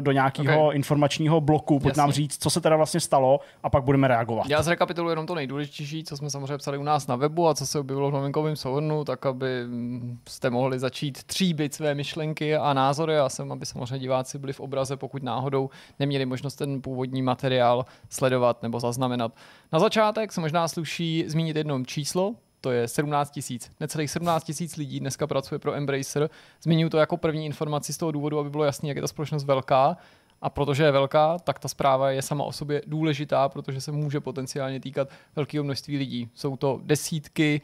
do 0.00 0.12
nějakého 0.12 0.66
Ok. 0.68 0.74
informačního 0.74 1.40
bloku, 1.40 1.78
pojď 1.78 1.90
Jasně. 1.90 2.00
nám 2.00 2.12
říct, 2.12 2.42
co 2.42 2.50
se 2.50 2.60
teda 2.60 2.76
vlastně 2.76 3.00
stalo 3.00 3.40
a 3.62 3.70
pak 3.70 3.84
budeme 3.84 4.08
reagovat. 4.08 4.46
Já 4.48 4.62
zrekapituluji 4.62 5.12
jenom 5.12 5.26
to 5.26 5.34
nejdůležitější, 5.34 6.04
co 6.04 6.16
jsme 6.16 6.30
samozřejmě 6.30 6.58
psali 6.58 6.78
u 6.78 6.82
nás 6.82 7.06
na 7.06 7.16
webu 7.16 7.48
a 7.48 7.54
co 7.54 7.66
se 7.66 7.78
objevilo 7.78 8.10
v 8.10 8.14
novinkovém 8.14 8.56
souhrnu, 8.56 9.04
tak 9.04 9.26
aby 9.26 9.64
mm, 9.66 10.18
jste 10.28 10.50
mohli 10.50 10.78
začít 10.78 11.24
tříbit 11.24 11.74
své 11.74 11.94
myšlenky 11.94 12.45
a 12.54 12.72
názory 12.72 13.18
a 13.18 13.28
jsem, 13.28 13.52
aby 13.52 13.66
samozřejmě 13.66 13.98
diváci 13.98 14.38
byli 14.38 14.52
v 14.52 14.60
obraze, 14.60 14.96
pokud 14.96 15.22
náhodou 15.22 15.70
neměli 15.98 16.26
možnost 16.26 16.54
ten 16.54 16.82
původní 16.82 17.22
materiál 17.22 17.86
sledovat 18.10 18.62
nebo 18.62 18.80
zaznamenat. 18.80 19.32
Na 19.72 19.78
začátek 19.78 20.32
se 20.32 20.40
možná 20.40 20.68
sluší 20.68 21.24
zmínit 21.26 21.56
jednom 21.56 21.86
číslo, 21.86 22.34
to 22.60 22.70
je 22.70 22.88
17 22.88 23.30
tisíc. 23.30 23.70
Necelých 23.80 24.10
17 24.10 24.44
tisíc 24.44 24.76
lidí 24.76 25.00
dneska 25.00 25.26
pracuje 25.26 25.58
pro 25.58 25.74
Embracer. 25.74 26.30
Zmiňuji 26.62 26.90
to 26.90 26.98
jako 26.98 27.16
první 27.16 27.46
informaci 27.46 27.92
z 27.92 27.96
toho 27.96 28.12
důvodu, 28.12 28.38
aby 28.38 28.50
bylo 28.50 28.64
jasné, 28.64 28.88
jak 28.88 28.96
je 28.96 29.02
ta 29.02 29.08
společnost 29.08 29.44
velká. 29.44 29.96
A 30.42 30.50
protože 30.50 30.84
je 30.84 30.90
velká, 30.90 31.38
tak 31.38 31.58
ta 31.58 31.68
zpráva 31.68 32.10
je 32.10 32.22
sama 32.22 32.44
o 32.44 32.52
sobě 32.52 32.82
důležitá, 32.86 33.48
protože 33.48 33.80
se 33.80 33.92
může 33.92 34.20
potenciálně 34.20 34.80
týkat 34.80 35.08
velkého 35.36 35.64
množství 35.64 35.98
lidí. 35.98 36.30
Jsou 36.34 36.56
to 36.56 36.80
desítky, 36.82 37.60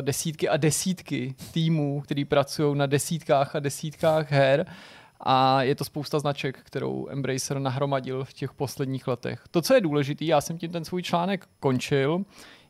desítky 0.00 0.48
a 0.48 0.56
desítky 0.56 1.34
týmů, 1.52 2.00
který 2.00 2.24
pracují 2.24 2.78
na 2.78 2.86
desítkách 2.86 3.56
a 3.56 3.60
desítkách 3.60 4.32
her 4.32 4.66
a 5.20 5.62
je 5.62 5.74
to 5.74 5.84
spousta 5.84 6.18
značek, 6.18 6.58
kterou 6.62 7.08
Embracer 7.10 7.58
nahromadil 7.58 8.24
v 8.24 8.32
těch 8.32 8.52
posledních 8.52 9.08
letech. 9.08 9.44
To, 9.50 9.62
co 9.62 9.74
je 9.74 9.80
důležité, 9.80 10.24
já 10.24 10.40
jsem 10.40 10.58
tím 10.58 10.72
ten 10.72 10.84
svůj 10.84 11.02
článek 11.02 11.46
končil, 11.60 12.24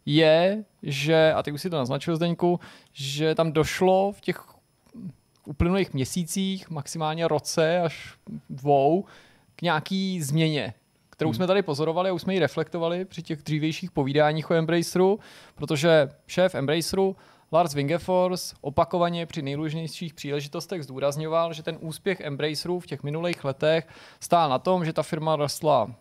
je, 0.06 0.64
že, 0.82 1.32
a 1.32 1.42
ty 1.42 1.52
už 1.52 1.62
si 1.62 1.70
to 1.70 1.76
naznačil 1.76 2.16
Zdeňku, 2.16 2.60
že 2.92 3.34
tam 3.34 3.52
došlo 3.52 4.12
v 4.12 4.20
těch 4.20 4.44
uplynulých 5.46 5.94
měsících, 5.94 6.70
maximálně 6.70 7.28
roce 7.28 7.80
až 7.80 8.14
dvou, 8.50 9.04
k 9.56 9.62
nějaký 9.62 10.22
změně, 10.22 10.74
kterou 11.14 11.32
jsme 11.32 11.46
tady 11.46 11.62
pozorovali 11.62 12.10
a 12.10 12.12
už 12.12 12.22
jsme 12.22 12.34
ji 12.34 12.40
reflektovali 12.40 13.04
při 13.04 13.22
těch 13.22 13.42
dřívějších 13.42 13.90
povídáních 13.90 14.50
o 14.50 14.54
Embraceru, 14.54 15.20
protože 15.54 16.08
šéf 16.26 16.54
Embraceru 16.54 17.16
Lars 17.52 17.74
Wingefors 17.74 18.54
opakovaně 18.60 19.26
při 19.26 19.42
nejrůznějších 19.42 20.14
příležitostech 20.14 20.82
zdůrazňoval, 20.82 21.52
že 21.52 21.62
ten 21.62 21.78
úspěch 21.80 22.20
Embraceru 22.20 22.80
v 22.80 22.86
těch 22.86 23.02
minulých 23.02 23.44
letech 23.44 23.88
stál 24.20 24.50
na 24.50 24.58
tom, 24.58 24.84
že 24.84 24.92
ta 24.92 25.02
firma 25.02 25.36
rostla 25.36 25.94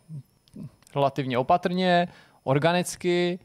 relativně 0.96 1.38
opatrně, 1.38 2.08
organicky, 2.44 3.40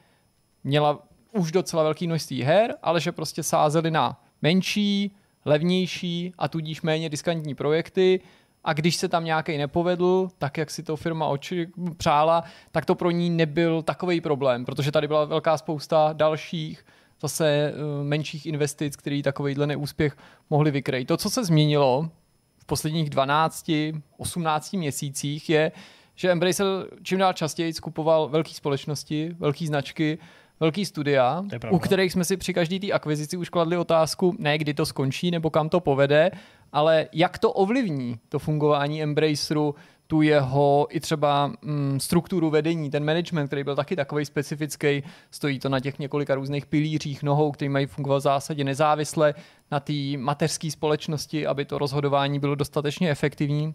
měla 0.65 1.03
už 1.33 1.53
docela 1.53 1.83
velké 1.83 2.07
množství 2.07 2.43
her, 2.43 2.75
ale 2.83 3.01
že 3.01 3.13
prostě 3.13 3.43
sázeli 3.43 3.91
na 3.91 4.21
menší, 4.43 5.17
levnější 5.45 6.33
a 6.39 6.49
tudíž 6.49 6.83
méně 6.83 7.09
diskantní 7.09 7.55
projekty 7.55 8.21
a 8.65 8.73
když 8.73 8.97
se 8.97 9.09
tam 9.09 9.25
nějaký 9.25 9.59
nepovedl, 9.59 10.29
tak 10.39 10.59
jak 10.59 10.71
si 10.71 10.83
to 10.83 10.97
firma 10.97 11.27
oči 11.27 11.69
přála, 11.97 12.45
tak 12.71 12.85
to 12.85 12.95
pro 12.95 13.11
ní 13.11 13.31
nebyl 13.31 13.83
takový 13.83 14.21
problém, 14.21 14.65
protože 14.65 14.93
tady 14.93 15.09
byla 15.09 15.25
velká 15.25 15.57
spousta 15.59 16.11
dalších 16.13 16.85
zase 17.21 17.49
eh, 17.49 18.05
menších 18.05 18.47
investic, 18.47 18.97
který 18.97 19.23
takovýhle 19.23 19.67
neúspěch 19.67 20.17
mohli 20.51 20.71
vykrejt. 20.71 21.09
To, 21.09 21.17
co 21.17 21.31
se 21.31 21.45
změnilo 21.45 22.11
v 22.59 22.65
posledních 22.65 23.11
12, 23.11 23.71
18 24.17 24.73
měsících 24.73 25.51
je, 25.51 25.73
že 26.15 26.31
Embracer 26.31 26.67
čím 27.03 27.19
dál 27.19 27.33
častěji 27.33 27.73
skupoval 27.73 28.29
velké 28.29 28.55
společnosti, 28.55 29.37
velké 29.39 29.67
značky, 29.67 30.19
velký 30.61 30.85
studia, 30.85 31.45
u 31.71 31.79
kterých 31.79 32.13
jsme 32.13 32.25
si 32.25 32.37
při 32.37 32.55
každé 32.55 32.79
té 32.79 32.93
akvizici 32.93 33.37
už 33.37 33.49
kladli 33.49 33.77
otázku, 33.77 34.37
ne 34.39 34.59
kdy 34.59 34.75
to 34.75 34.87
skončí 34.87 35.31
nebo 35.31 35.51
kam 35.51 35.69
to 35.69 35.81
povede, 35.81 36.31
ale 36.73 37.09
jak 37.13 37.39
to 37.39 37.53
ovlivní 37.53 38.19
to 38.29 38.39
fungování 38.39 39.03
Embraceru, 39.03 39.75
tu 40.07 40.23
jeho 40.23 40.87
i 40.91 41.01
třeba 41.01 41.53
mm, 41.63 42.01
strukturu 42.01 42.51
vedení, 42.51 42.91
ten 42.91 43.05
management, 43.05 43.47
který 43.47 43.65
byl 43.65 43.77
taky 43.77 43.97
takový 43.97 44.25
specifický, 44.25 45.03
stojí 45.31 45.59
to 45.59 45.69
na 45.69 45.81
těch 45.81 45.99
několika 45.99 46.35
různých 46.35 46.67
pilířích 46.67 47.23
nohou, 47.23 47.53
který 47.53 47.69
mají 47.69 47.87
fungovat 47.87 48.19
v 48.19 48.23
zásadě 48.23 48.65
nezávisle 48.65 49.35
na 49.71 49.81
té 49.81 49.93
mateřské 50.17 50.71
společnosti, 50.71 51.47
aby 51.47 51.65
to 51.65 51.79
rozhodování 51.79 52.39
bylo 52.39 52.55
dostatečně 52.55 53.11
efektivní. 53.11 53.75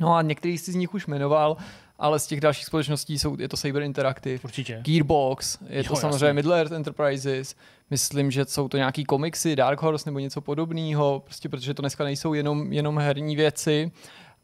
No 0.00 0.14
a 0.14 0.22
některý 0.22 0.58
si 0.58 0.72
z 0.72 0.74
nich 0.74 0.94
už 0.94 1.06
jmenoval 1.06 1.56
ale 2.00 2.18
z 2.18 2.26
těch 2.26 2.40
dalších 2.40 2.64
společností 2.64 3.18
jsou, 3.18 3.36
je 3.40 3.48
to 3.48 3.56
Saber 3.56 3.82
Interactive, 3.82 4.38
Určitě. 4.44 4.80
Gearbox, 4.84 5.58
je 5.68 5.78
Jo, 5.78 5.84
to 5.88 5.96
samozřejmě 5.96 6.32
Middle 6.32 6.58
Earth 6.58 6.72
Enterprises, 6.72 7.54
myslím, 7.90 8.30
že 8.30 8.44
jsou 8.44 8.68
to 8.68 8.76
nějaký 8.76 9.04
komiksy, 9.04 9.56
Dark 9.56 9.82
Horse 9.82 10.08
nebo 10.08 10.18
něco 10.18 10.40
podobného, 10.40 11.22
prostě 11.24 11.48
protože 11.48 11.74
to 11.74 11.82
dneska 11.82 12.04
nejsou 12.04 12.34
jenom, 12.34 12.72
jenom 12.72 12.98
herní 12.98 13.36
věci. 13.36 13.92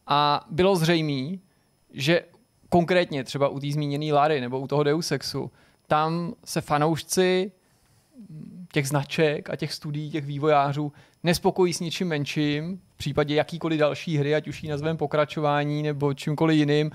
A 0.07 0.47
bylo 0.51 0.77
zřejmé, 0.77 1.39
že 1.93 2.21
konkrétně 2.69 3.25
třeba 3.25 3.49
u 3.49 3.61
té 3.61 3.73
zmíněné 3.73 4.13
Lary 4.13 4.41
nebo 4.41 4.61
u 4.61 4.67
toho 4.67 4.83
Deus 4.83 5.13
Exu, 5.13 5.51
tam 5.87 6.35
se 6.45 6.61
fanoušci 6.61 7.53
těch 8.73 8.89
značek 8.89 9.51
a 9.51 9.57
těch 9.57 9.73
studií, 9.73 10.11
těch 10.11 10.25
vývojářů 10.25 10.93
nespokojí 11.23 11.73
s 11.73 11.81
ničím 11.81 12.09
menším, 12.09 12.81
v 12.95 12.97
případě 12.97 13.35
jakýkoliv 13.35 13.81
další 13.81 14.19
hry, 14.19 14.35
ať 14.35 14.49
už 14.49 14.63
ji 14.63 14.71
nazveme 14.71 14.99
pokračování 14.99 15.83
nebo 15.83 16.15
čímkoliv 16.15 16.59
jiným, 16.59 16.91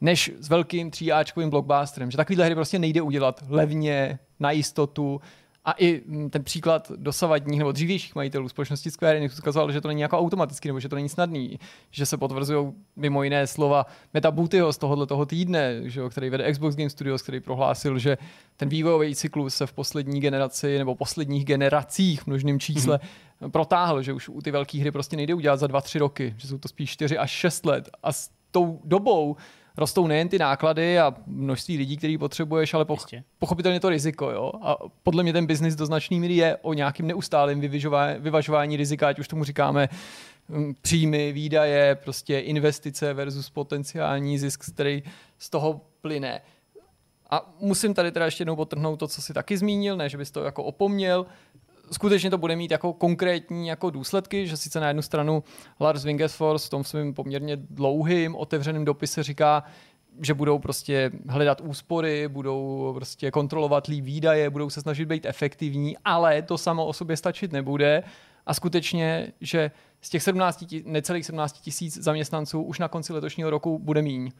než 0.00 0.32
s 0.38 0.48
velkým 0.48 0.90
tříáčkovým 0.90 1.50
blockbusterem. 1.50 2.10
Že 2.10 2.16
takovýhle 2.16 2.44
hry 2.44 2.54
prostě 2.54 2.78
nejde 2.78 3.02
udělat 3.02 3.44
levně, 3.48 4.18
na 4.40 4.50
jistotu. 4.50 5.20
A 5.64 5.72
i 5.72 6.02
mm, 6.06 6.30
ten 6.30 6.44
příklad 6.44 6.92
dosavadních 6.96 7.58
nebo 7.58 7.72
dřívějších 7.72 8.14
majitelů 8.14 8.48
společnosti 8.48 8.90
Square 8.90 9.16
Enix 9.16 9.38
ukazoval, 9.38 9.72
že 9.72 9.80
to 9.80 9.88
není 9.88 10.00
jako 10.00 10.18
automaticky, 10.18 10.68
nebo 10.68 10.80
že 10.80 10.88
to 10.88 10.96
není 10.96 11.08
snadný, 11.08 11.58
že 11.90 12.06
se 12.06 12.16
potvrzují 12.16 12.72
mimo 12.96 13.22
jiné 13.22 13.46
slova 13.46 13.86
Meta 14.14 14.30
Bootyho 14.30 14.72
z 14.72 14.78
tohohle 14.78 15.06
toho 15.06 15.26
týdne, 15.26 15.90
že 15.90 16.00
jo, 16.00 16.10
který 16.10 16.30
vede 16.30 16.52
Xbox 16.52 16.76
Game 16.76 16.90
Studios, 16.90 17.22
který 17.22 17.40
prohlásil, 17.40 17.98
že 17.98 18.18
ten 18.56 18.68
vývojový 18.68 19.14
cyklus 19.14 19.54
se 19.54 19.66
v 19.66 19.72
poslední 19.72 20.20
generaci 20.20 20.78
nebo 20.78 20.94
posledních 20.94 21.44
generacích 21.44 22.22
v 22.22 22.26
množném 22.26 22.60
čísle 22.60 22.96
mm-hmm. 22.98 23.50
protáhl, 23.50 24.02
že 24.02 24.12
už 24.12 24.28
u 24.28 24.40
ty 24.40 24.50
velké 24.50 24.78
hry 24.78 24.90
prostě 24.90 25.16
nejde 25.16 25.34
udělat 25.34 25.56
za 25.56 25.66
dva, 25.66 25.80
tři 25.80 25.98
roky, 25.98 26.34
že 26.36 26.48
jsou 26.48 26.58
to 26.58 26.68
spíš 26.68 26.90
čtyři 26.90 27.18
až 27.18 27.30
šest 27.30 27.66
let 27.66 27.88
a 28.02 28.12
s 28.12 28.30
tou 28.50 28.80
dobou 28.84 29.36
rostou 29.76 30.06
nejen 30.06 30.28
ty 30.28 30.38
náklady 30.38 30.98
a 30.98 31.14
množství 31.26 31.76
lidí, 31.76 31.96
který 31.96 32.18
potřebuješ, 32.18 32.74
ale 32.74 32.84
poch- 32.84 33.22
pochopitelně 33.38 33.80
to 33.80 33.88
riziko. 33.88 34.30
Jo? 34.30 34.52
A 34.62 34.76
podle 35.02 35.22
mě 35.22 35.32
ten 35.32 35.46
biznis 35.46 35.74
do 35.74 35.86
značné 35.86 36.16
míry 36.16 36.34
je 36.34 36.56
o 36.56 36.74
nějakým 36.74 37.06
neustálém 37.06 37.60
vyvažování 38.18 38.76
rizika, 38.76 39.08
ať 39.08 39.18
už 39.18 39.28
tomu 39.28 39.44
říkáme 39.44 39.88
mm, 40.48 40.74
příjmy, 40.82 41.32
výdaje, 41.32 41.94
prostě 41.94 42.38
investice 42.38 43.14
versus 43.14 43.50
potenciální 43.50 44.38
zisk, 44.38 44.64
který 44.72 45.02
z 45.38 45.50
toho 45.50 45.80
plyne. 46.00 46.40
A 47.30 47.54
musím 47.60 47.94
tady 47.94 48.12
teda 48.12 48.24
ještě 48.24 48.42
jednou 48.42 48.56
potrhnout 48.56 48.98
to, 48.98 49.08
co 49.08 49.22
si 49.22 49.34
taky 49.34 49.56
zmínil, 49.56 49.96
ne, 49.96 50.08
že 50.08 50.18
bys 50.18 50.30
to 50.30 50.44
jako 50.44 50.64
opomněl. 50.64 51.26
Skutečně 51.92 52.30
to 52.30 52.38
bude 52.38 52.56
mít 52.56 52.70
jako 52.70 52.92
konkrétní 52.92 53.68
jako 53.68 53.90
důsledky, 53.90 54.46
že 54.46 54.56
sice 54.56 54.80
na 54.80 54.88
jednu 54.88 55.02
stranu 55.02 55.44
Lars 55.80 56.04
Wingesfors 56.04 56.66
v 56.66 56.70
tom 56.70 56.84
svým 56.84 57.14
poměrně 57.14 57.56
dlouhým 57.56 58.34
otevřeným 58.36 58.84
dopise 58.84 59.22
říká, 59.22 59.64
že 60.20 60.34
budou 60.34 60.58
prostě 60.58 61.10
hledat 61.28 61.60
úspory, 61.60 62.28
budou 62.28 62.92
prostě 62.94 63.30
kontrolovat 63.30 63.86
líp 63.86 64.04
výdaje, 64.04 64.50
budou 64.50 64.70
se 64.70 64.80
snažit 64.80 65.04
být 65.04 65.26
efektivní, 65.26 65.96
ale 66.04 66.42
to 66.42 66.58
samo 66.58 66.86
o 66.86 66.92
sobě 66.92 67.16
stačit 67.16 67.52
nebude. 67.52 68.02
A 68.46 68.54
skutečně, 68.54 69.32
že 69.40 69.70
z 70.00 70.10
těch 70.10 70.22
17, 70.22 70.64
ti- 70.66 70.82
necelých 70.86 71.26
17 71.26 71.60
tisíc 71.60 71.98
zaměstnanců 72.02 72.62
už 72.62 72.78
na 72.78 72.88
konci 72.88 73.12
letošního 73.12 73.50
roku 73.50 73.78
bude 73.78 74.02
míň. 74.02 74.30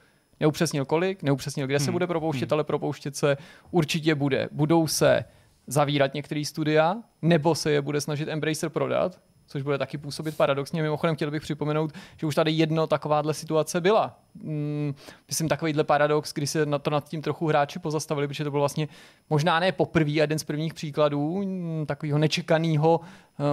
Neupřesnil 0.41 0.85
kolik, 0.85 1.23
neupřesnil, 1.23 1.67
kde 1.67 1.81
se 1.81 1.93
bude 1.93 2.07
propouštět, 2.07 2.53
ale 2.53 2.65
propouštět 2.65 3.17
se 3.17 3.37
určitě 3.71 4.15
bude. 4.15 4.49
Budou 4.53 4.87
se 4.87 5.25
zavírat 5.67 6.15
některé 6.15 6.45
studia, 6.45 6.97
nebo 7.23 7.55
se 7.55 7.73
je 7.73 7.83
bude 7.83 8.01
snažit 8.01 8.29
Embracer 8.29 8.69
prodat, 8.71 9.19
což 9.47 9.63
bude 9.63 9.79
taky 9.79 9.99
působit 9.99 10.37
paradoxně. 10.37 10.83
Mimochodem 10.83 11.17
chtěl 11.17 11.31
bych 11.31 11.43
připomenout, 11.43 11.93
že 12.17 12.27
už 12.27 12.35
tady 12.35 12.51
jedno 12.51 12.87
takováhle 12.87 13.35
situace 13.35 13.81
byla. 13.81 14.19
Mm, 14.35 14.95
myslím 15.29 15.49
takovýhle 15.49 15.85
paradox, 15.85 16.33
kdy 16.33 16.47
se 16.47 16.67
na 16.67 16.79
to 16.79 16.91
nad 16.91 17.09
tím 17.09 17.23
trochu 17.23 17.49
hráči 17.49 17.79
pozastavili, 17.79 18.29
protože 18.29 18.45
to 18.45 18.51
bylo 18.51 18.61
vlastně 18.61 18.89
možná 19.31 19.61
ne 19.61 19.73
poprvé 19.73 20.11
a 20.11 20.15
jeden 20.15 20.39
z 20.39 20.45
prvních 20.45 20.75
příkladů 20.75 21.43
mm, 21.43 21.87
takového 21.87 22.19
nečekaného 22.19 23.01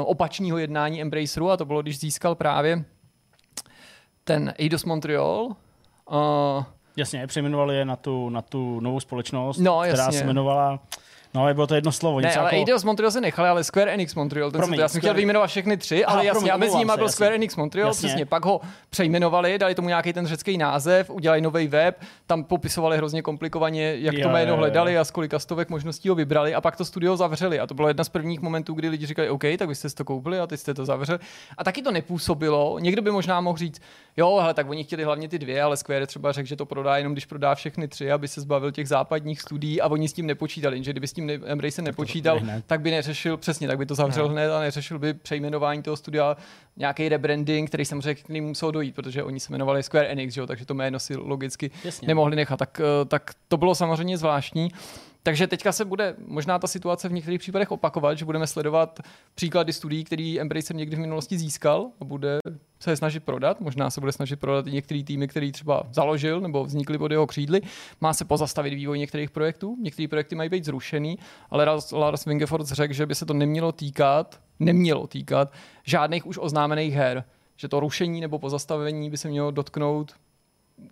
opačného 0.05 0.57
jednání 0.57 1.01
Embraceru 1.01 1.51
a 1.51 1.57
to 1.57 1.65
bylo, 1.65 1.81
když 1.81 1.99
získal 1.99 2.35
právě 2.35 2.83
ten 4.23 4.53
Eidos 4.57 4.85
Montreal, 4.85 5.47
uh, 6.11 6.63
Jasně, 6.97 7.27
přejmenovali 7.27 7.75
je 7.75 7.85
na 7.85 7.95
tu, 7.95 8.29
na 8.29 8.41
tu 8.41 8.79
novou 8.79 8.99
společnost, 8.99 9.57
No, 9.57 9.79
která 9.81 10.03
jasně. 10.03 10.19
se 10.19 10.23
jmenovala, 10.25 10.79
no, 11.33 11.53
bylo 11.53 11.67
to 11.67 11.75
jedno 11.75 11.91
slovo, 11.91 12.19
Ne, 12.19 12.35
ale 12.35 12.45
jako... 12.45 12.55
Eidos 12.55 12.83
Montreal 12.83 13.11
se 13.11 13.21
nechali, 13.21 13.49
ale 13.49 13.63
Square 13.63 13.91
Enix 13.93 14.15
Montreal. 14.15 14.51
Ten 14.51 14.59
Promiň, 14.59 14.77
se, 14.77 14.81
já 14.81 14.87
jsem 14.87 14.99
Square- 14.99 15.01
chtěl 15.01 15.13
vyjmenovat 15.13 15.49
všechny 15.49 15.77
tři, 15.77 16.05
Aha, 16.05 16.15
ale 16.17 16.25
jasně, 16.25 16.49
promiň, 16.49 16.59
mezi 16.59 16.77
nimi 16.77 16.91
byl 16.95 17.03
jasně. 17.05 17.13
Square 17.13 17.35
Enix 17.35 17.55
Montreal, 17.55 17.87
Jasně. 17.89 18.07
přesně. 18.07 18.25
Pak 18.25 18.45
ho 18.45 18.61
přejmenovali, 18.89 19.57
dali 19.59 19.75
tomu 19.75 19.87
nějaký 19.87 20.13
ten 20.13 20.27
řecký 20.27 20.57
název, 20.57 21.09
udělali 21.09 21.41
nový 21.41 21.67
web, 21.67 22.01
tam 22.27 22.43
popisovali 22.43 22.97
hrozně 22.97 23.21
komplikovaně, 23.21 23.95
jak 23.97 24.15
Jo, 24.15 24.23
to 24.23 24.29
jméno 24.29 24.51
jo, 24.51 24.57
hledali 24.57 24.97
a 24.97 25.03
z 25.03 25.11
kolika 25.11 25.39
stovek 25.39 25.69
možností 25.69 26.09
ho 26.09 26.15
vybrali 26.15 26.55
a 26.55 26.61
pak 26.61 26.75
to 26.77 26.85
studio 26.85 27.17
zavřeli. 27.17 27.59
A 27.59 27.67
to 27.67 27.73
bylo 27.73 27.87
jedna 27.87 28.03
z 28.03 28.09
prvních 28.09 28.41
momentů, 28.41 28.73
kdy 28.73 28.89
lidi 28.89 29.05
říkali, 29.05 29.29
OK, 29.29 29.43
tak 29.57 29.69
vy 29.69 29.75
jste 29.75 29.89
si 29.89 29.95
to 29.95 30.05
koupili 30.05 30.39
a 30.39 30.47
teď 30.47 30.59
jste 30.59 30.73
to 30.73 30.85
zavřeli. 30.85 31.19
A 31.57 31.63
taky 31.63 31.81
to 31.81 31.91
nepůsobilo. 31.91 32.79
Někdo 32.79 33.01
by 33.01 33.11
možná 33.11 33.41
mohl 33.41 33.57
říct, 33.57 33.81
jo, 34.17 34.37
hele, 34.41 34.53
tak 34.53 34.69
oni 34.69 34.83
chtěli 34.83 35.03
hlavně 35.03 35.27
ty 35.29 35.39
dvě, 35.39 35.61
ale 35.63 35.77
Square 35.77 36.07
třeba 36.07 36.31
řekl, 36.31 36.47
že 36.47 36.55
to 36.55 36.65
prodá 36.65 36.97
jenom 36.97 37.13
když 37.13 37.25
prodá 37.25 37.55
všechny 37.55 37.87
tři, 37.87 38.11
aby 38.11 38.27
se 38.27 38.41
zbavil 38.41 38.71
těch 38.71 38.87
západních 38.87 39.41
studií 39.41 39.81
a 39.81 39.87
oni 39.87 40.07
s 40.09 40.13
tím 40.13 40.25
nepočítali. 40.27 40.83
Že 40.83 40.91
kdyby 40.91 41.07
s 41.07 41.13
tím 41.13 41.20
ne- 41.25 41.39
Embracer 41.45 41.83
nepočítal, 41.83 42.39
hned. 42.39 42.63
tak 42.67 42.81
by 42.81 42.91
neřešil 42.91 43.37
přesně, 43.37 43.67
tak 43.67 43.77
by 43.77 43.85
to 43.85 43.95
zavřel 43.95 44.25
No. 44.27 44.31
hned 44.33 44.51
a 44.51 44.59
neřešil 44.59 44.99
by 44.99 45.13
přejmenování 45.13 45.83
toho 45.83 45.97
studia, 45.97 46.37
nějaký 46.77 47.09
rebranding, 47.09 47.69
který 47.69 47.85
samozřejmě 47.85 48.15
k 48.15 48.29
ním 48.29 48.43
musel 48.43 48.71
dojít, 48.71 48.95
protože 48.95 49.23
oni 49.23 49.39
se 49.39 49.51
jmenovali 49.51 49.83
Square 49.83 50.07
Enix, 50.07 50.33
že 50.33 50.41
jo, 50.41 50.47
takže 50.47 50.65
to 50.65 50.73
jméno 50.73 50.99
si 50.99 51.15
logicky 51.15 51.71
Jasně. 51.83 52.07
nemohli 52.07 52.35
nechat. 52.35 52.57
Tak, 52.59 52.81
eh, 53.01 53.05
tak 53.05 53.31
to 53.47 53.57
bylo 53.57 53.75
samozřejmě 53.75 54.17
zvláštní. 54.17 54.71
Takže 55.23 55.47
teďka 55.47 55.71
se 55.71 55.85
bude 55.85 56.15
možná 56.27 56.59
ta 56.59 56.67
situace 56.67 57.09
v 57.09 57.11
některých 57.11 57.39
případech 57.39 57.71
opakovat, 57.71 58.17
že 58.17 58.25
budeme 58.25 58.47
sledovat 58.47 58.99
příklady 59.35 59.73
studií, 59.73 60.03
který 60.03 60.41
Embracer 60.41 60.75
někdy 60.75 60.95
v 60.95 60.99
minulosti 60.99 61.37
získal 61.37 61.91
a 61.99 62.05
bude 62.05 62.39
se 62.79 62.91
je 62.91 62.97
snažit 62.97 63.23
prodat. 63.23 63.61
Možná 63.61 63.89
se 63.89 63.99
bude 63.99 64.11
snažit 64.11 64.35
prodat 64.35 64.67
i 64.67 64.71
některé 64.71 65.03
týmy, 65.03 65.27
který 65.27 65.51
třeba 65.51 65.83
založil 65.91 66.41
nebo 66.41 66.65
vznikly 66.65 66.97
pod 66.97 67.11
jeho 67.11 67.27
křídly. 67.27 67.61
Má 68.01 68.13
se 68.13 68.25
pozastavit 68.25 68.73
vývoj 68.73 68.99
některých 68.99 69.29
projektů. 69.31 69.77
Některé 69.81 70.07
projekty 70.07 70.35
mají 70.35 70.49
být 70.49 70.65
zrušený, 70.65 71.17
ale 71.49 71.65
Lars- 71.65 72.27
Wingeford 72.27 72.67
řekl, 72.67 72.93
že 72.93 73.05
by 73.05 73.15
se 73.15 73.25
to 73.25 73.33
nemělo 73.33 73.71
týkat, 73.71 74.41
nemělo 74.59 75.07
týkat 75.07 75.53
žádných 75.83 76.25
už 76.25 76.39
oznámených 76.41 76.93
her. 76.93 77.23
Že 77.57 77.67
to 77.67 77.79
rušení 77.79 78.21
nebo 78.21 78.39
pozastavení 78.39 79.09
by 79.09 79.17
se 79.17 79.29
mělo 79.29 79.51
dotknout 79.51 80.13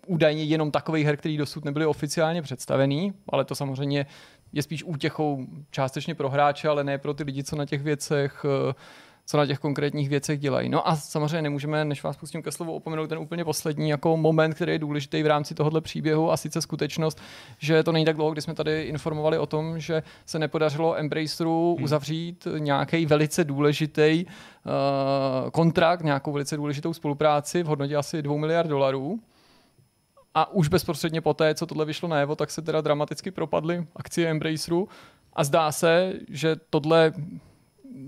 údajně 0.06 0.44
jenom 0.44 0.70
takových 0.70 1.06
her, 1.06 1.16
které 1.16 1.36
dosud 1.36 1.64
nebyly 1.64 1.86
oficiálně 1.86 2.42
představený, 2.42 3.12
ale 3.28 3.44
to 3.44 3.54
samozřejmě 3.54 4.06
je 4.52 4.62
spíš 4.62 4.84
útěchou 4.84 5.46
částečně 5.70 6.14
pro 6.14 6.30
hráče, 6.30 6.68
ale 6.68 6.84
ne 6.84 6.98
pro 6.98 7.14
ty 7.14 7.22
lidi, 7.22 7.44
co 7.44 7.56
na 7.56 7.66
těch 7.66 7.82
věcech 7.82 8.44
eh, 8.70 8.74
co 9.30 9.36
na 9.36 9.46
těch 9.46 9.58
konkrétních 9.58 10.08
věcech 10.08 10.40
dělají. 10.40 10.68
No 10.68 10.88
a 10.88 10.96
samozřejmě 10.96 11.42
nemůžeme, 11.42 11.84
než 11.84 12.02
vás 12.02 12.16
pustím 12.16 12.42
ke 12.42 12.52
slovu, 12.52 12.74
opomenout 12.74 13.06
ten 13.06 13.18
úplně 13.18 13.44
poslední 13.44 13.88
jako 13.88 14.16
moment, 14.16 14.54
který 14.54 14.72
je 14.72 14.78
důležitý 14.78 15.22
v 15.22 15.26
rámci 15.26 15.54
tohohle 15.54 15.80
příběhu 15.80 16.32
a 16.32 16.36
sice 16.36 16.62
skutečnost, 16.62 17.20
že 17.58 17.82
to 17.82 17.92
není 17.92 18.04
tak 18.04 18.16
dlouho, 18.16 18.32
kdy 18.32 18.42
jsme 18.42 18.54
tady 18.54 18.82
informovali 18.82 19.38
o 19.38 19.46
tom, 19.46 19.80
že 19.80 20.02
se 20.26 20.38
nepodařilo 20.38 20.98
Embraceru 20.98 21.76
uzavřít 21.82 22.46
nějaký 22.58 23.06
velice 23.06 23.44
důležitý 23.44 24.24
uh, 24.26 25.50
kontrakt, 25.50 26.02
nějakou 26.02 26.32
velice 26.32 26.56
důležitou 26.56 26.92
spolupráci 26.92 27.62
v 27.62 27.66
hodnotě 27.66 27.96
asi 27.96 28.22
2 28.22 28.36
miliard 28.36 28.66
dolarů. 28.66 29.20
A 30.34 30.52
už 30.52 30.68
bezprostředně 30.68 31.20
poté, 31.20 31.54
co 31.54 31.66
tohle 31.66 31.84
vyšlo 31.84 32.08
najevo, 32.08 32.36
tak 32.36 32.50
se 32.50 32.62
teda 32.62 32.80
dramaticky 32.80 33.30
propadly 33.30 33.86
akcie 33.96 34.30
Embraceru 34.30 34.88
a 35.32 35.44
zdá 35.44 35.72
se, 35.72 36.12
že 36.28 36.56
tohle 36.70 37.12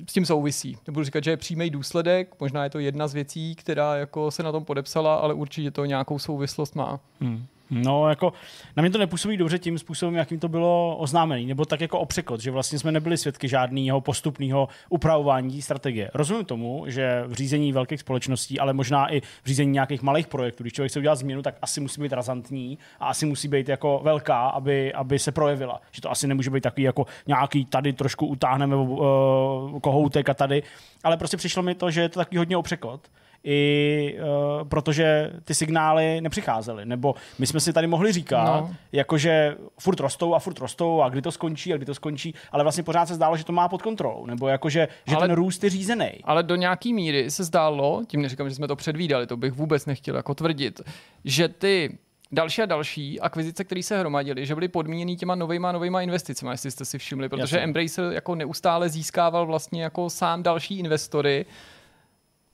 s 0.08 0.12
tím 0.12 0.26
souvisí. 0.26 0.78
Nebudu 0.86 1.04
říkat, 1.04 1.24
že 1.24 1.30
je 1.30 1.36
přímý 1.36 1.70
důsledek, 1.70 2.34
možná 2.40 2.64
je 2.64 2.70
to 2.70 2.78
jedna 2.78 3.08
z 3.08 3.14
věcí, 3.14 3.54
která 3.54 3.96
jako 3.96 4.30
se 4.30 4.42
na 4.42 4.52
tom 4.52 4.64
podepsala, 4.64 5.14
ale 5.14 5.34
určitě 5.34 5.70
to 5.70 5.84
nějakou 5.84 6.18
souvislost 6.18 6.76
má. 6.76 7.00
Hmm. 7.20 7.46
No, 7.70 8.08
jako 8.08 8.32
na 8.76 8.80
mě 8.80 8.90
to 8.90 8.98
nepůsobí 8.98 9.36
dobře 9.36 9.58
tím 9.58 9.78
způsobem, 9.78 10.14
jakým 10.14 10.38
to 10.38 10.48
bylo 10.48 10.96
oznámený, 10.96 11.46
nebo 11.46 11.64
tak 11.64 11.80
jako 11.80 11.98
o 11.98 12.06
překot, 12.06 12.40
že 12.40 12.50
vlastně 12.50 12.78
jsme 12.78 12.92
nebyli 12.92 13.16
svědky 13.16 13.48
žádného 13.48 14.00
postupného 14.00 14.68
upravování 14.88 15.62
strategie. 15.62 16.10
Rozumím 16.14 16.44
tomu, 16.44 16.84
že 16.86 17.24
v 17.26 17.32
řízení 17.32 17.72
velkých 17.72 18.00
společností, 18.00 18.58
ale 18.58 18.72
možná 18.72 19.12
i 19.12 19.20
v 19.20 19.46
řízení 19.46 19.72
nějakých 19.72 20.02
malých 20.02 20.26
projektů, 20.26 20.62
když 20.62 20.72
člověk 20.72 20.90
chce 20.90 20.98
udělat 20.98 21.14
změnu, 21.14 21.42
tak 21.42 21.54
asi 21.62 21.80
musí 21.80 22.00
být 22.00 22.12
razantní 22.12 22.78
a 23.00 23.06
asi 23.06 23.26
musí 23.26 23.48
být 23.48 23.68
jako 23.68 24.00
velká, 24.04 24.48
aby, 24.48 24.92
aby 24.92 25.18
se 25.18 25.32
projevila. 25.32 25.80
Že 25.90 26.02
to 26.02 26.10
asi 26.10 26.26
nemůže 26.26 26.50
být 26.50 26.60
takový 26.60 26.82
jako 26.82 27.06
nějaký 27.26 27.64
tady 27.64 27.92
trošku 27.92 28.26
utáhneme 28.26 28.76
uh, 28.76 29.80
kohoutek 29.80 30.28
a 30.28 30.34
tady, 30.34 30.62
ale 31.04 31.16
prostě 31.16 31.36
přišlo 31.36 31.62
mi 31.62 31.74
to, 31.74 31.90
že 31.90 32.00
je 32.00 32.08
to 32.08 32.20
takový 32.20 32.38
hodně 32.38 32.56
o 32.56 32.62
překot 32.62 33.00
i 33.44 34.18
uh, 34.62 34.68
protože 34.68 35.32
ty 35.44 35.54
signály 35.54 36.20
nepřicházely. 36.20 36.86
Nebo 36.86 37.14
my 37.38 37.46
jsme 37.46 37.60
si 37.60 37.72
tady 37.72 37.86
mohli 37.86 38.12
říkat, 38.12 38.44
No. 38.60 38.74
jakože 38.92 39.56
furt 39.80 40.00
rostou 40.00 40.34
a 40.34 40.38
furt 40.38 40.58
rostou 40.58 41.02
a 41.02 41.08
kdy 41.08 41.22
to 41.22 41.32
skončí 41.32 41.72
a 41.72 41.76
kdy 41.76 41.86
to 41.86 41.94
skončí, 41.94 42.34
ale 42.52 42.62
vlastně 42.62 42.82
pořád 42.82 43.06
se 43.06 43.14
zdálo, 43.14 43.36
že 43.36 43.44
to 43.44 43.52
má 43.52 43.68
pod 43.68 43.82
kontrolou. 43.82 44.26
Nebo 44.26 44.48
jakože, 44.48 44.88
že 45.06 45.16
Ale- 45.16 45.26
ten 45.28 45.36
růst 45.36 45.64
je 45.64 45.70
řízený. 45.70 46.10
Ale 46.24 46.42
do 46.42 46.56
nějaký 46.56 46.94
míry 46.94 47.30
se 47.30 47.44
zdálo, 47.44 48.02
tím 48.06 48.22
neříkám, 48.22 48.48
že 48.48 48.54
jsme 48.54 48.68
to 48.68 48.76
předvídali, 48.76 49.26
to 49.26 49.36
bych 49.36 49.52
vůbec 49.52 49.86
nechtěl 49.86 50.16
jako 50.16 50.34
tvrdit, 50.34 50.80
že 51.24 51.48
ty 51.48 51.98
další 52.32 52.62
a 52.62 52.66
další 52.66 53.20
akvizice, 53.20 53.64
které 53.64 53.82
se 53.82 53.98
hromadily, 53.98 54.46
že 54.46 54.54
byly 54.54 54.68
podmíněny 54.68 55.16
těma 55.16 55.34
novejma 55.34 55.72
novejma 55.72 56.02
investicemi, 56.02 56.50
jestli 56.50 56.70
jste 56.70 56.84
si 56.84 56.98
všimli, 56.98 57.28
protože 57.28 57.42
Jasně. 57.42 57.58
Embracer 57.58 58.04
jako 58.12 58.34
neustále 58.34 58.88
získával 58.88 59.46
vlastně 59.46 59.82
jako 59.82 60.10
sám 60.10 60.42
další 60.42 60.78
investory 60.78 61.46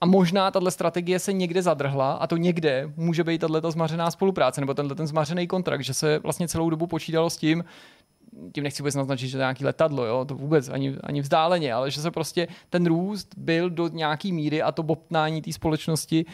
a 0.00 0.06
možná 0.06 0.50
tahle 0.50 0.70
strategie 0.70 1.18
se 1.18 1.32
někde 1.32 1.62
zadrhla 1.62 2.12
a 2.12 2.26
to 2.26 2.36
někde 2.36 2.92
může 2.96 3.24
být 3.24 3.38
tato 3.40 3.70
zmařená 3.70 4.10
spolupráce 4.10 4.60
nebo 4.60 4.74
tenhle 4.74 4.94
ten 4.94 5.06
zmařený 5.06 5.46
kontrakt, 5.46 5.84
že 5.84 5.94
se 5.94 6.18
vlastně 6.18 6.48
celou 6.48 6.70
dobu 6.70 6.86
počítalo 6.86 7.30
s 7.30 7.36
tím, 7.36 7.64
tím 8.52 8.64
nechci 8.64 8.82
vůbec 8.82 8.94
naznačit, 8.94 9.28
že 9.28 9.36
to 9.36 9.40
je 9.40 9.42
nějaký 9.42 9.64
letadlo, 9.64 10.04
jo, 10.04 10.24
to 10.24 10.34
vůbec 10.34 10.68
ani, 10.68 10.96
ani 11.02 11.20
vzdáleně, 11.20 11.72
ale 11.72 11.90
že 11.90 12.00
se 12.00 12.10
prostě 12.10 12.48
ten 12.70 12.86
růst 12.86 13.28
byl 13.36 13.70
do 13.70 13.88
nějaký 13.88 14.32
míry 14.32 14.62
a 14.62 14.72
to 14.72 14.82
bobtnání 14.82 15.42
té 15.42 15.52
společnosti 15.52 16.26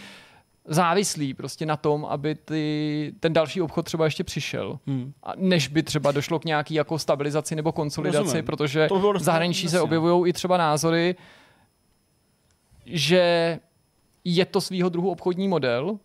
závislý 0.69 1.35
prostě 1.35 1.67
na 1.67 1.77
tom, 1.77 2.05
aby 2.05 2.35
ty, 2.35 3.15
ten 3.21 3.33
další 3.33 3.63
obchod 3.63 3.85
třeba 3.85 4.05
ještě 4.05 4.25
přišel. 4.25 4.79
Hmm. 4.87 5.13
A 5.23 5.33
než 5.37 5.69
by 5.69 5.83
třeba 5.83 6.13
došlo 6.13 6.39
k 6.39 6.45
nějaký 6.45 6.75
jako 6.75 6.99
stabilizaci 6.99 7.57
nebo 7.57 7.73
konsolidaci, 7.73 8.25
Rozumím. 8.25 8.45
protože 8.45 8.89
To 8.89 8.99
bylo 8.99 9.13
v 9.13 9.23
zahraničí 9.23 9.69
se 9.69 9.81
objevují 9.81 10.31
i 10.31 10.33
třeba 10.33 10.57
názory, 10.57 11.17
že 12.87 13.59
je 14.25 14.45
to 14.45 14.61
svýho 14.61 14.89
druhu 14.89 15.11
obchodní 15.11 15.49
model, 15.49 15.99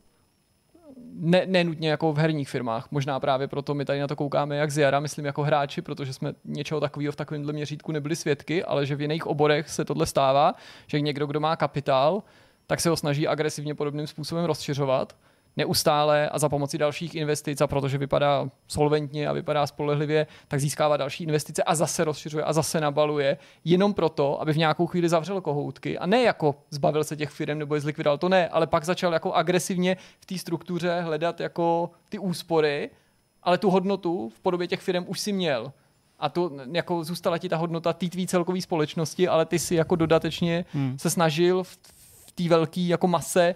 ne, 1.14 1.46
nenutně 1.46 1.90
jako 1.90 2.14
v 2.14 2.18
herních 2.18 2.50
firmách. 2.50 2.88
Možná 2.92 3.20
právě 3.20 3.48
proto 3.48 3.74
my 3.74 3.86
tady 3.86 4.00
na 4.00 4.08
to 4.08 4.16
koukáme 4.16 4.58
jak 4.58 4.72
z 4.72 4.78
jara, 4.78 5.00
myslím 5.00 5.26
jako 5.26 5.44
hráči, 5.44 5.82
protože 5.82 6.14
jsme 6.14 6.34
něčeho 6.46 6.80
takového 6.80 7.12
v 7.12 7.16
takovémhle 7.16 7.54
měřítku 7.54 7.92
nebyli 7.92 8.16
svědky, 8.16 8.64
ale 8.64 8.86
že 8.86 8.96
v 8.96 9.02
jiných 9.02 9.28
oborech 9.28 9.70
se 9.70 9.86
tohle 9.86 10.06
stává, 10.06 10.56
že 10.88 11.02
někdo, 11.02 11.28
kdo 11.28 11.40
má 11.40 11.56
kapitál, 11.56 12.24
tak 12.68 12.80
se 12.80 12.90
ho 12.90 12.98
snaží 12.98 13.28
agresivně 13.28 13.76
podobným 13.76 14.08
způsobem 14.08 14.46
rozšiřovat 14.46 15.16
neustále 15.60 16.30
a 16.30 16.40
za 16.40 16.50
pomoci 16.50 16.78
dalších 16.78 17.16
investic 17.16 17.62
a 17.62 17.68
protože 17.68 17.98
vypadá 17.98 18.50
solventně 18.68 19.28
a 19.28 19.34
vypadá 19.34 19.68
spolehlivě, 19.68 20.28
tak 20.48 20.60
získává 20.60 20.98
další 20.98 21.24
investice 21.24 21.64
a 21.64 21.76
zase 21.76 22.04
rozšiřuje 22.04 22.44
a 22.44 22.54
zase 22.54 22.82
nabaluje, 22.82 23.38
jenom 23.66 23.94
proto, 23.94 24.42
aby 24.42 24.54
v 24.54 24.58
nějakou 24.58 24.88
chvíli 24.88 25.10
zavřel 25.10 25.42
kohoutky 25.42 25.98
a 25.98 26.06
ne 26.06 26.22
jako 26.22 26.56
zbavil 26.70 27.04
se 27.04 27.16
těch 27.16 27.30
firm 27.30 27.60
nebo 27.60 27.76
je 27.76 27.82
zlikvidoval, 27.82 28.18
to 28.18 28.30
ne, 28.30 28.50
ale 28.50 28.68
pak 28.68 28.84
začal 28.84 29.14
jako 29.14 29.34
agresivně 29.34 29.98
v 30.20 30.26
té 30.26 30.38
struktuře 30.38 31.02
hledat 31.02 31.40
jako 31.40 31.92
ty 32.10 32.20
úspory, 32.20 32.90
ale 33.44 33.58
tu 33.58 33.70
hodnotu 33.70 34.30
v 34.30 34.40
podobě 34.40 34.68
těch 34.68 34.82
firm 34.82 35.06
už 35.08 35.20
si 35.20 35.32
měl. 35.32 35.74
A 36.20 36.30
to 36.30 36.52
jako 36.72 37.04
zůstala 37.04 37.38
ti 37.38 37.50
ta 37.50 37.58
hodnota 37.58 37.94
té 37.94 38.10
tvý 38.10 38.28
celkové 38.28 38.62
společnosti, 38.62 39.28
ale 39.28 39.46
ty 39.46 39.60
si 39.60 39.76
jako 39.76 39.96
dodatečně 39.96 40.66
hmm. 40.74 41.00
se 41.00 41.10
snažil 41.10 41.64
v, 41.64 41.78
v 42.28 42.32
té 42.32 42.48
velké 42.48 42.82
jako 42.82 43.08
mase 43.08 43.56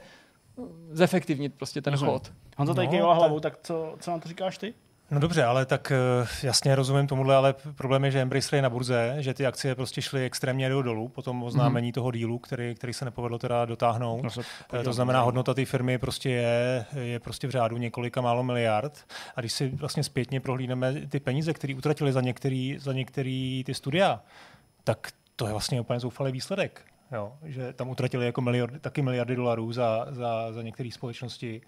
zefektivnit 0.92 1.54
prostě 1.54 1.82
ten 1.82 1.94
Rozumím. 1.94 2.14
chod. 2.14 2.32
Honza 2.58 2.74
tady 2.74 3.00
No, 3.00 3.16
hlavou, 3.16 3.40
tak 3.40 3.58
co, 3.64 3.96
co 4.00 4.12
na 4.12 4.20
to 4.20 4.30
říkáš 4.30 4.58
ty? 4.58 4.74
No 5.12 5.20
dobře, 5.20 5.44
ale 5.44 5.66
tak 5.66 5.92
eh, 5.92 6.28
jasně 6.48 6.76
rozumím 6.76 7.08
tomuhle, 7.08 7.36
ale 7.36 7.54
problém 7.76 8.06
je, 8.06 8.12
že 8.12 8.22
Embracer 8.22 8.56
je 8.56 8.62
na 8.62 8.70
burze, 8.70 9.16
že 9.20 9.34
ty 9.34 9.46
akcie 9.46 9.76
prostě 9.76 10.02
šly 10.02 10.26
extrémně 10.26 10.70
do 10.70 10.82
dolů 10.82 11.08
po 11.08 11.22
tom 11.22 11.44
oznámení 11.44 11.92
toho 11.92 12.12
dílu, 12.12 12.40
který, 12.40 12.76
který 12.76 12.94
se 12.94 13.06
nepovedlo 13.06 13.38
teda 13.40 13.66
dotáhnout. 13.66 14.24
No 14.24 14.30
se 14.30 14.42
Eh, 14.42 14.84
To 14.84 14.94
znamená, 14.94 14.94
zajímavé. 14.94 15.26
hodnota 15.26 15.54
té 15.54 15.66
firmy 15.66 15.98
prostě 15.98 16.30
je, 16.30 16.86
je 17.02 17.20
prostě 17.20 17.48
v 17.48 17.52
řádu 17.52 17.78
několika 17.78 18.22
málo 18.22 18.44
miliard. 18.44 19.06
A 19.36 19.40
když 19.40 19.54
si 19.54 19.70
vlastně 19.70 20.04
zpětně 20.04 20.40
prohlídneme 20.40 20.94
ty 21.08 21.20
peníze, 21.20 21.54
které 21.54 21.76
utratili 21.76 22.12
za 22.14 22.22
některý, 22.22 22.78
za 22.80 22.94
některý 22.94 23.64
ty 23.66 23.74
studia, 23.74 24.20
tak 24.84 25.08
to 25.36 25.46
je 25.46 25.52
vlastně 25.52 25.82
úplně 25.82 26.00
zoufalý 26.00 26.32
výsledek. 26.32 26.82
Jo, 27.14 27.34
že 27.44 27.74
tam 27.74 27.90
utratili 27.90 28.26
jako 28.26 28.42
miliardy, 28.42 28.80
taky 28.80 29.02
miliardy 29.02 29.36
dolarů 29.36 29.72
za, 29.72 30.08
za, 30.10 30.52
za 30.52 30.62
některé 30.62 30.92
společnosti. 30.92 31.62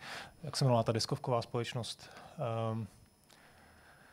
Jak 0.44 0.58
se 0.58 0.66
jmenovala 0.66 0.84
ta 0.84 0.92
deskovková 0.92 1.42
společnost? 1.42 2.10
Um, 2.72 2.88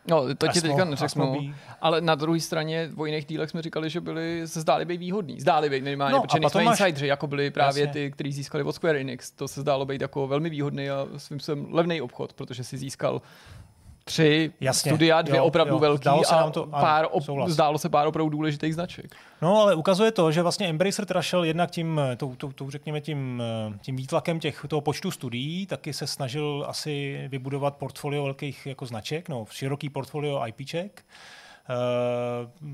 No, 0.08 0.34
to 0.34 0.48
ti 0.48 0.60
teďka 0.60 0.84
neřeknu, 0.84 1.54
ale 1.80 2.00
na 2.00 2.14
druhé 2.14 2.40
straně 2.40 2.90
v 2.96 3.06
jiných 3.06 3.24
dílech 3.26 3.50
jsme 3.50 3.62
říkali, 3.62 3.90
že 3.90 4.00
byli, 4.00 4.42
se 4.48 4.60
zdáli 4.60 4.84
být 4.84 4.96
výhodný. 4.96 5.40
Zdáli 5.40 5.70
být 5.70 5.84
minimálně, 5.84 6.12
No, 6.16 6.22
protože 6.22 6.40
nejsme 6.40 6.64
máš- 6.64 6.80
insidři, 6.80 7.06
jako 7.06 7.26
byli 7.26 7.50
právě 7.50 7.80
Jasně. 7.86 7.92
ty, 7.92 8.10
kteří 8.10 8.32
získali 8.32 8.64
od 8.64 8.72
Square 8.72 9.00
Enix. 9.00 9.30
To 9.30 9.48
se 9.48 9.60
zdálo 9.60 9.86
být 9.86 10.00
jako 10.00 10.26
velmi 10.26 10.50
výhodný 10.50 10.90
a 10.90 11.06
svým 11.16 11.40
způsobem 11.40 11.66
levný 11.70 12.00
obchod, 12.00 12.32
protože 12.32 12.64
si 12.64 12.78
získal 12.78 13.22
tři 14.04 14.52
Jasně, 14.60 14.90
studia, 14.90 15.22
dvě 15.22 15.38
jo, 15.38 15.44
opravdu 15.44 15.74
jo, 15.74 15.78
velký 15.78 16.08
se 16.24 16.34
a 16.34 16.40
nám 16.40 16.52
to- 16.52 16.62
ano, 16.62 16.70
pár 16.70 17.06
op, 17.10 17.22
souhlas. 17.22 17.50
zdálo 17.50 17.78
se 17.78 17.88
pár 17.88 18.06
opravdu 18.06 18.30
důležitých 18.30 18.74
značek. 18.74 19.16
No, 19.42 19.60
ale 19.60 19.74
ukazuje 19.74 20.12
to, 20.12 20.32
že 20.32 20.42
vlastně 20.42 20.68
Embracer 20.68 21.04
teda 21.04 21.22
šel 21.22 21.44
jednak 21.44 21.70
tím, 21.70 22.00
tou, 22.16 22.34
tou, 22.34 22.52
tou, 22.52 22.70
řekněme, 22.70 23.00
tím, 23.00 23.42
eh, 23.74 23.78
tím 23.82 23.96
výtlakem 23.96 24.40
těch, 24.40 24.64
toho 24.68 24.80
počtu 24.80 25.10
studií, 25.10 25.66
taky 25.66 25.92
se 25.92 26.06
snažil 26.06 26.64
asi 26.68 27.24
vybudovat 27.28 27.76
portfolio 27.76 28.24
velkých 28.24 28.66
jako 28.66 28.86
značek, 28.86 29.28
no, 29.28 29.46
široký 29.50 29.88
portfolio 29.88 30.46
IPček. 30.46 31.04
Uh, 31.70 32.70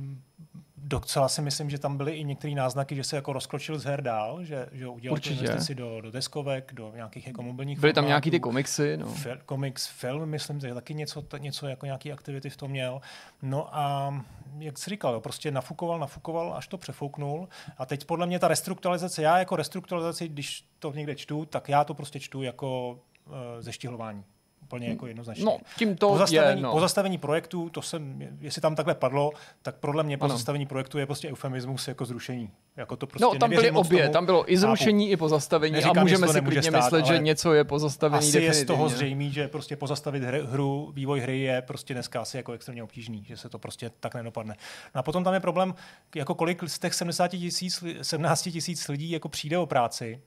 docela 0.83 1.29
si 1.29 1.43
myslím, 1.43 1.71
že 1.71 1.79
tam 1.79 1.97
byly 1.97 2.13
i 2.13 2.25
některé 2.25 2.55
náznaky, 2.55 2.97
že 2.97 3.05
se 3.05 3.17
jako 3.17 3.33
rozkročil 3.33 3.79
z 3.79 3.85
her 3.85 4.03
dál, 4.03 4.45
že, 4.45 4.69
že 4.73 4.89
udělal 4.89 5.15
tu 5.17 5.19
Určitě. 5.19 5.41
investici 5.45 5.75
do, 5.75 6.01
do 6.01 6.11
deskovek, 6.11 6.73
do 6.75 6.93
nějakých 6.95 7.27
jako 7.27 7.43
mobilních 7.43 7.81
Byly 7.81 7.93
tam 7.93 8.03
formátů. 8.03 8.09
nějaký 8.11 8.31
ty 8.31 8.41
komiksy, 8.41 8.97
no. 8.97 9.07
Fil, 9.07 9.39
komiks, 9.47 9.87
film, 9.87 10.29
myslím, 10.29 10.61
že 10.61 10.75
taky 10.75 10.95
něco, 10.95 11.23
t- 11.23 11.39
něco 11.39 11.67
jako 11.67 11.87
nějaký 11.87 12.13
aktivity 12.13 12.51
v 12.51 12.57
tom 12.57 12.71
měl. 12.71 13.01
No 13.43 13.77
a 13.77 14.15
jak 14.59 14.79
jsi 14.79 14.91
říkal, 14.91 15.15
jo, 15.15 15.21
prostě 15.21 15.51
nafukoval, 15.51 15.99
nafukoval, 15.99 16.55
až 16.57 16.69
to 16.69 16.79
přefouknul. 16.79 17.49
A 17.79 17.87
teď 17.87 18.05
podle 18.05 18.27
mě 18.27 18.39
ta 18.39 18.49
restrukturalizace, 18.49 19.23
já 19.23 19.39
jako 19.39 19.57
restrukturalizaci, 19.57 20.29
když 20.29 20.65
to 20.79 20.93
někde 20.93 21.15
čtu, 21.15 21.45
tak 21.45 21.69
já 21.69 21.85
to 21.85 21.95
prostě 21.95 22.21
čtu 22.21 22.43
jako 22.43 22.91
uh, 23.27 23.33
zeštihlování. 23.61 24.25
Úplně 24.69 24.89
jako 24.89 25.07
jednoznačně. 25.07 25.45
No, 25.45 25.59
tím 25.79 25.97
to 25.97 26.09
pozastavení, 26.09 26.61
je, 26.61 26.63
no. 26.63 26.73
pozastavení 26.73 27.19
projektu, 27.19 27.71
to 27.71 27.83
jsem, 27.83 28.29
jestli 28.41 28.61
tam 28.63 28.75
takhle 28.77 28.95
padlo, 28.95 29.31
tak 29.63 29.75
podle 29.77 30.03
mě 30.03 30.17
Ano. 30.17 30.29
pozastavení 30.29 30.67
projektu 30.67 30.99
je 30.99 31.07
prostě 31.07 31.29
eufemismus 31.31 31.89
jako 31.89 32.05
zrušení. 32.05 32.51
Jako 32.77 32.97
to 32.97 33.07
prostě 33.07 33.25
No, 33.25 33.35
tam 33.35 33.51
byly 33.51 33.71
obě, 33.71 34.03
tomu. 34.03 34.13
tam 34.13 34.27
bylo 34.27 34.53
i 34.53 34.57
Chápu. 34.57 34.61
zrušení, 34.61 35.11
i 35.11 35.17
pozastavení 35.17 35.73
Neříkám, 35.73 35.91
a 35.91 35.95
že 35.95 36.01
můžeme 36.01 36.29
si 36.33 36.41
klidně 36.41 36.63
stát, 36.63 36.85
myslet, 36.85 37.07
že 37.07 37.19
něco 37.19 37.53
je 37.55 37.65
pozastavený 37.65 38.29
Asi 38.29 38.41
je 38.41 38.55
z 38.55 38.65
toho 38.65 38.89
zřejmý, 38.89 39.33
že 39.33 39.49
prostě 39.49 39.77
pozastavit 39.77 40.23
hry, 40.23 40.43
hru, 40.51 40.93
vývoj 40.95 41.21
hry 41.21 41.41
je 41.41 41.63
prostě 41.63 41.95
dneska 41.95 42.21
asi 42.21 42.37
jako 42.37 42.53
extrémně 42.53 42.83
obtížný, 42.83 43.25
že 43.25 43.37
se 43.37 43.49
to 43.49 43.59
prostě 43.59 43.91
tak 44.01 44.15
nedopadne. 44.15 44.57
No 44.95 44.99
a 44.99 45.03
potom 45.03 45.25
tam 45.25 45.35
je 45.35 45.41
problém, 45.41 45.75
jako 46.15 46.35
kolik 46.35 46.63
z 46.69 46.79
těch 46.79 46.95
70 46.95 47.29
tisíc, 47.29 47.85
17 48.03 48.43
tisíc 48.43 48.89
lidí 48.89 49.11
jako 49.11 49.29
přijde 49.29 49.59
o 49.59 49.67
práci, 49.67 50.21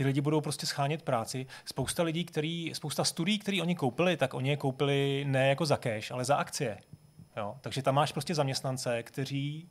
ty 0.00 0.04
lidi 0.04 0.20
budou 0.20 0.40
prostě 0.40 0.66
schánět 0.66 1.02
práci. 1.02 1.46
Spousta 1.64 2.02
lidí, 2.02 2.24
který, 2.24 2.70
spousta 2.74 3.04
studií, 3.04 3.38
které 3.38 3.62
oni 3.62 3.74
koupili, 3.74 4.16
tak 4.16 4.34
oni 4.34 4.50
je 4.50 4.56
koupili 4.56 5.24
ne 5.28 5.48
jako 5.48 5.66
za 5.66 5.76
cash, 5.76 6.12
ale 6.12 6.24
za 6.24 6.36
akcie. 6.36 6.78
Jo? 7.36 7.56
Takže 7.60 7.82
tam 7.82 7.94
máš 7.94 8.12
prostě 8.12 8.34
zaměstnance, 8.34 9.02
kteří, 9.02 9.68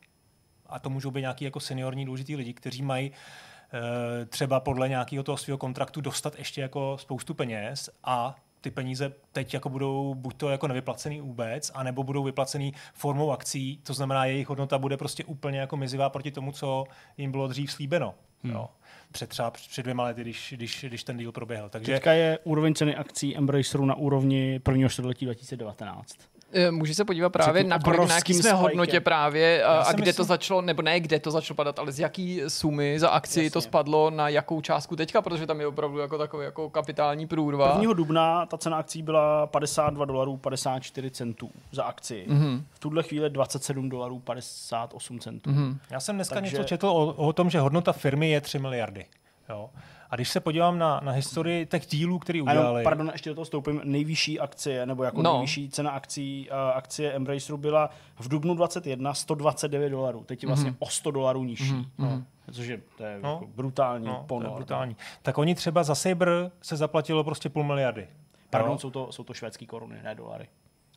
a 0.65 0.79
to 0.79 0.89
můžou 0.89 1.11
být 1.11 1.21
nějaký 1.21 1.45
jako 1.45 1.59
seniorní 1.59 2.05
důležitý 2.05 2.35
lidi, 2.35 2.53
kteří 2.53 2.81
mají 2.81 3.11
eh, 3.11 4.25
třeba 4.25 4.59
podle 4.59 4.89
nějakého 4.89 5.23
toho 5.23 5.37
svého 5.37 5.57
kontraktu 5.57 6.01
dostat 6.01 6.35
ještě 6.37 6.61
jako 6.61 6.97
spoustu 6.99 7.33
peněz 7.33 7.89
a 8.03 8.35
ty 8.61 8.71
peníze 8.71 9.13
teď 9.31 9.53
jako 9.53 9.69
budou 9.69 10.13
buď 10.15 10.37
to 10.37 10.49
jako 10.49 10.67
nevyplacený 10.67 11.21
vůbec, 11.21 11.71
anebo 11.73 12.03
budou 12.03 12.23
vyplacený 12.23 12.73
formou 12.93 13.31
akcí, 13.31 13.77
to 13.83 13.93
znamená, 13.93 14.25
jejich 14.25 14.49
hodnota 14.49 14.77
bude 14.77 14.97
prostě 14.97 15.23
úplně 15.23 15.59
jako 15.59 15.77
mizivá 15.77 16.09
proti 16.09 16.31
tomu, 16.31 16.51
co 16.51 16.83
jim 17.17 17.31
bylo 17.31 17.47
dřív 17.47 17.71
slíbeno. 17.71 18.15
Hmm. 18.43 18.53
Jo. 18.53 18.69
Před 19.11 19.29
třeba 19.29 19.51
před 19.51 19.81
dvěma 19.81 20.03
lety, 20.03 20.21
když, 20.21 20.53
když, 20.57 20.85
když 20.87 21.03
ten 21.03 21.17
deal 21.17 21.31
proběhl. 21.31 21.69
Takže 21.69 21.93
Teďka 21.93 22.13
je 22.13 22.39
úroveň 22.43 22.73
ceny 22.73 22.95
akcí 22.95 23.37
Embraceru 23.37 23.85
na 23.85 23.95
úrovni 23.95 24.59
prvního 24.59 24.89
čtvrtletí 24.89 25.25
2019. 25.25 26.17
Eh, 26.53 26.71
Můžeš 26.71 26.97
se 26.97 27.05
podívat 27.05 27.29
právě 27.29 27.63
na 27.63 27.79
kolik, 27.79 27.99
na 28.09 28.15
jaký 28.15 28.33
jsme 28.33 28.41
spikem. 28.43 28.57
hodnotě 28.57 28.99
právě 28.99 29.63
a, 29.63 29.73
Já 29.73 29.81
a 29.81 29.91
kde 29.93 30.01
myslím- 30.01 30.13
to 30.15 30.23
začalo, 30.23 30.61
nebo 30.61 30.81
ne 30.81 30.99
kde 30.99 31.19
to 31.19 31.31
začalo 31.31 31.55
padat, 31.55 31.79
ale 31.79 31.91
z 31.91 31.99
jaký 31.99 32.41
sumy 32.47 32.99
za 32.99 33.09
akci 33.09 33.39
Jasně. 33.39 33.51
to 33.51 33.61
spadlo 33.61 34.09
na 34.09 34.29
jakou 34.29 34.61
částku 34.61 34.95
teďka, 34.95 35.21
protože 35.21 35.47
tam 35.47 35.59
je 35.59 35.67
opravdu 35.67 35.97
jako 35.97 36.17
takový 36.17 36.45
jako 36.45 36.69
kapitální 36.69 37.27
průrva. 37.27 37.71
1. 37.79 37.93
dubna 37.93 38.45
ta 38.45 38.57
cena 38.57 38.77
akcí 38.77 39.01
byla 39.03 39.47
52 39.47 40.05
dolarů 40.05 40.37
54 40.37 41.09
centů 41.11 41.49
za 41.71 41.83
akci. 41.83 42.25
Mhm. 42.27 42.39
Mm-hmm. 42.43 42.63
V 42.73 42.79
tuhle 42.79 43.03
chvíli 43.03 43.29
27 43.29 43.89
dolarů 43.89 44.19
58 44.19 45.19
centů. 45.19 45.49
Mhm. 45.49 45.63
Mm-hmm. 45.71 45.77
Já 45.89 45.99
jsem 45.99 46.15
dneska 46.15 46.35
Takže- 46.35 46.57
něco 46.57 46.67
četl 46.67 46.87
o, 46.87 47.05
o 47.13 47.33
tom, 47.33 47.49
že 47.49 47.59
hodnota 47.59 47.93
firmy 47.93 48.29
je 48.29 48.41
3 48.41 48.59
miliardy. 48.59 49.05
Jo. 49.49 49.69
A 50.09 50.15
když 50.15 50.29
se 50.29 50.39
podívám 50.39 50.77
na, 50.79 50.99
na 51.03 51.11
historii 51.11 51.65
těch 51.65 51.85
dílů, 51.85 52.19
který 52.19 52.41
udělali, 52.41 52.83
pardon, 52.83 53.09
ještě 53.13 53.29
do 53.29 53.35
toho 53.35 53.45
stoupím, 53.45 53.81
nejvyšší 53.83 54.39
akcie, 54.39 54.85
nebo 54.85 55.03
jako 55.03 55.17
No. 55.21 55.23
no. 55.31 55.33
nejvyšší 55.37 55.69
cena 55.69 55.91
akcí, 55.91 56.49
uh, 56.51 56.57
akcie 56.77 57.11
Embraceru 57.11 57.57
byla 57.57 57.89
v 58.19 58.27
dubnu 58.27 58.55
21 58.55 59.13
129 59.13 59.89
dolarů. 59.89 60.23
Teď 60.23 60.43
je 60.43 60.47
vlastně 60.47 60.71
mm-hmm. 60.71 60.75
o 60.79 60.89
100 60.89 61.11
dolarů 61.11 61.43
nižší. 61.43 61.73
Mm-hmm. 61.73 61.85
No. 61.97 62.23
Což 62.51 62.67
je, 62.67 62.81
to 62.97 63.03
je 63.03 63.19
No. 63.21 63.29
jako 63.29 63.47
brutální 63.55 64.05
no, 64.07 64.13
to 64.13 64.19
je 64.21 64.27
ponor. 64.27 64.55
brutální. 64.55 64.95
Tak 65.21 65.37
oni 65.37 65.55
třeba 65.55 65.83
za 65.83 65.95
Saber 65.95 66.51
se 66.61 66.77
zaplatilo 66.77 67.23
prostě 67.23 67.49
půl 67.49 67.63
miliardy. 67.63 68.07
Pardon, 68.49 68.71
Jo. 68.71 68.77
jsou 68.77 68.89
to, 68.89 69.11
jsou 69.11 69.23
to 69.23 69.33
švédský 69.33 69.65
koruny, 69.65 69.95
ne 70.03 70.15
dolary. 70.15 70.47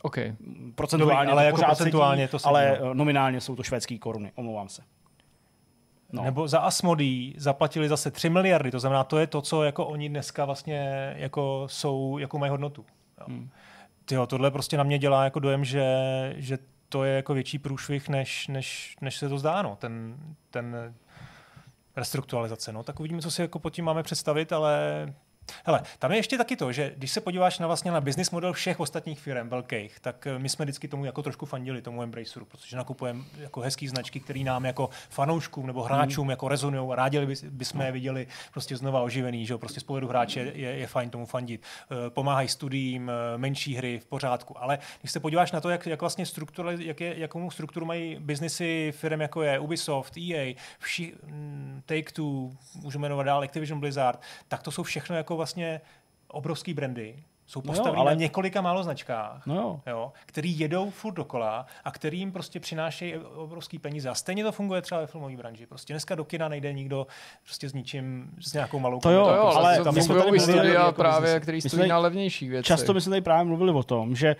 OK. 0.02 0.16
Procentuálně, 0.74 1.14
Dobrý, 1.26 1.32
ale 1.32 1.42
to 1.42 1.46
jako 1.46 1.62
procentuálně 1.66 2.22
sedí, 2.22 2.30
to 2.30 2.38
sedí, 2.38 2.48
ale 2.48 2.78
no. 2.80 2.90
eh, 2.90 2.94
nominálně 2.94 3.40
jsou 3.40 3.56
to 3.56 3.62
švédský 3.62 3.98
koruny, 3.98 4.32
omlouvám 4.34 4.68
se. 4.68 4.82
No. 6.12 6.22
Nebo 6.22 6.48
za 6.48 6.58
Asmodee 6.58 7.32
zaplatili 7.36 7.88
zase 7.88 8.10
3 8.10 8.30
miliardy, 8.30 8.70
to 8.70 8.80
znamená, 8.80 9.04
to 9.04 9.18
je 9.18 9.26
to, 9.26 9.42
co 9.42 9.64
jako 9.64 9.86
oni 9.86 10.08
dneska 10.08 10.44
vlastně 10.44 11.14
jako 11.16 11.64
jsou, 11.70 12.18
jako 12.18 12.38
mají 12.38 12.50
hodnotu. 12.50 12.84
Jo. 13.20 13.26
Hmm. 13.28 13.50
Tyjo, 14.04 14.26
tohle 14.26 14.50
prostě 14.50 14.76
na 14.76 14.82
mě 14.82 14.98
dělá 14.98 15.24
jako 15.24 15.40
dojem, 15.40 15.64
že, 15.64 15.86
že 16.36 16.58
to 16.88 17.04
je 17.04 17.14
jako 17.14 17.34
větší 17.34 17.58
průšvih, 17.58 18.08
než, 18.08 18.48
než, 18.48 18.96
než 19.00 19.16
se 19.16 19.28
to 19.28 19.38
zdá, 19.38 19.62
no. 19.62 19.76
ten, 19.76 20.16
ten 20.50 20.94
restrukturalizace. 21.96 22.72
No, 22.72 22.82
tak 22.82 23.00
uvidíme, 23.00 23.22
co 23.22 23.30
si 23.30 23.42
jako 23.42 23.58
pod 23.58 23.70
tím 23.70 23.84
máme 23.84 24.02
představit, 24.02 24.52
ale 24.52 25.06
Hele, 25.64 25.82
tam 25.99 26.11
je 26.12 26.18
ještě 26.18 26.38
taky 26.38 26.57
to, 26.57 26.72
že 26.72 26.93
když 26.97 27.11
se 27.11 27.20
podíváš 27.20 27.59
na 27.59 27.66
vlastně 27.66 27.90
na 27.90 28.01
business 28.01 28.30
model 28.30 28.53
všech 28.53 28.80
ostatních 28.80 29.20
firm 29.20 29.49
velkých, 29.49 30.01
tak 30.01 30.26
eh, 30.26 30.38
my 30.38 30.49
jsme 30.49 30.64
vždycky 30.64 30.88
tomu 30.88 31.05
jako 31.05 31.22
trošku 31.22 31.47
fandili, 31.47 31.82
tomu 31.82 32.03
Embraceru, 32.03 32.45
protože 32.45 32.76
nakupujeme 32.76 33.24
jako 33.38 33.61
hezký 33.61 33.88
značky, 33.88 34.20
které 34.20 34.40
nám 34.40 34.64
jako 34.64 34.88
fanouškům 35.11 35.66
nebo 35.66 35.82
hráčům 35.82 36.30
jako 36.30 36.49
rezonují 36.49 36.93
a 36.93 36.95
rádi 36.95 37.26
by, 37.26 37.34
bychom 37.51 37.80
je 37.80 37.93
viděli 37.93 38.26
prostě 38.53 38.76
znova 38.76 39.03
oživený, 39.03 39.47
že 39.47 39.55
jo, 39.55 39.59
prostě 39.59 39.80
z 39.80 39.84
pohledu 39.84 40.09
hráče 40.09 40.40
je, 40.40 40.70
je 40.70 40.86
fajn 40.86 41.11
tomu 41.11 41.26
fandit. 41.26 41.62
Eh, 41.62 42.11
pomáhají 42.11 42.49
studiím, 42.49 43.11
eh, 43.11 43.38
menší 43.38 43.74
hry 43.74 43.99
v 43.99 44.07
pořádku, 44.07 44.62
ale 44.62 44.78
když 45.01 45.12
se 45.12 45.20
podíváš 45.20 45.53
na 45.53 45.61
to, 45.61 45.70
jak, 45.70 45.86
jak 45.86 46.01
vlastně 46.01 46.26
struktura, 46.26 46.72
jak 46.72 47.01
je, 47.01 47.18
jakou 47.18 47.51
strukturu 47.51 47.86
mají 47.86 48.16
biznesy 48.20 48.93
firm 48.97 49.20
jako 49.20 49.43
je 49.43 49.59
Ubisoft, 49.59 50.16
EA, 50.16 50.55
vši, 50.78 51.14
mm, 51.26 51.82
Take-Two, 51.86 52.57
můžeme 52.74 53.03
jmenovat 53.03 53.22
dál 53.22 53.43
Activision 53.43 53.80
Blizzard, 53.80 54.20
tak 54.49 54.62
to 54.62 54.70
jsou 54.70 54.82
všechno 54.82 55.16
jako 55.16 55.31
jako 55.32 55.36
vlastně 55.36 55.80
obrovský 56.28 56.74
brandy, 56.74 57.24
jsou 57.46 57.60
postaveny 57.60 57.96
no 57.96 57.98
jo, 57.98 58.00
ale... 58.00 58.14
na 58.14 58.20
několika 58.20 58.60
málo 58.60 58.82
značkách, 58.82 59.46
no 59.46 59.54
jo. 59.54 59.80
Jo, 59.86 60.12
který 60.26 60.58
jedou 60.58 60.90
furt 60.90 61.14
dokola 61.14 61.66
a 61.84 61.90
kterým 61.90 62.32
prostě 62.32 62.60
přinášejí 62.60 63.16
obrovský 63.16 63.78
peníze. 63.78 64.08
A 64.08 64.14
stejně 64.14 64.44
to 64.44 64.52
funguje 64.52 64.82
třeba 64.82 65.00
ve 65.00 65.06
filmové 65.06 65.36
branži. 65.36 65.66
Prostě 65.66 65.92
dneska 65.92 66.14
do 66.14 66.24
kina 66.24 66.48
nejde 66.48 66.72
nikdo 66.72 67.06
prostě 67.44 67.68
s 67.68 67.72
ničím, 67.74 68.30
s 68.40 68.52
nějakou 68.52 68.78
malou 68.78 69.00
To 69.00 69.10
jo, 69.10 69.24
to 69.24 69.34
jo 69.34 69.42
ale 69.42 69.84
tam 69.84 69.94
my 69.94 70.02
jsme 70.02 70.14
tady 70.14 70.40
studia 70.40 70.64
jako 70.64 70.92
právě, 70.92 71.40
který 71.40 71.60
stojí 71.60 71.88
na 71.88 71.98
levnějších 71.98 72.50
věcech. 72.50 72.66
Často 72.66 72.94
my 72.94 73.00
jsme 73.00 73.10
tady 73.10 73.20
právě 73.22 73.44
mluvili 73.44 73.72
o 73.72 73.82
tom, 73.82 74.16
že 74.16 74.36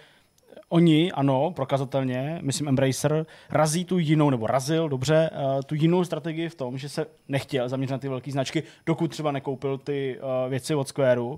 oni, 0.73 1.13
ano, 1.13 1.51
prokazatelně, 1.51 2.39
myslím 2.43 2.69
Embracer, 2.69 3.27
razí 3.51 3.85
tu 3.85 3.99
jinou, 3.99 4.31
nebo 4.31 4.47
razil, 4.47 4.89
dobře, 4.89 5.31
uh, 5.33 5.61
tu 5.67 5.75
jinou 5.75 6.05
strategii 6.05 6.49
v 6.49 6.55
tom, 6.55 6.79
že 6.79 6.89
se 6.89 7.07
nechtěl 7.29 7.69
zaměřit 7.69 7.93
na 7.93 7.99
ty 7.99 8.09
velké 8.09 8.33
značky, 8.33 8.63
dokud 8.87 9.11
třeba 9.11 9.33
nekoupil 9.33 9.79
ty 9.79 10.19
uh, 10.19 10.51
věci 10.51 10.75
od 10.75 10.89
Squareu, 10.89 11.29
uh, 11.29 11.37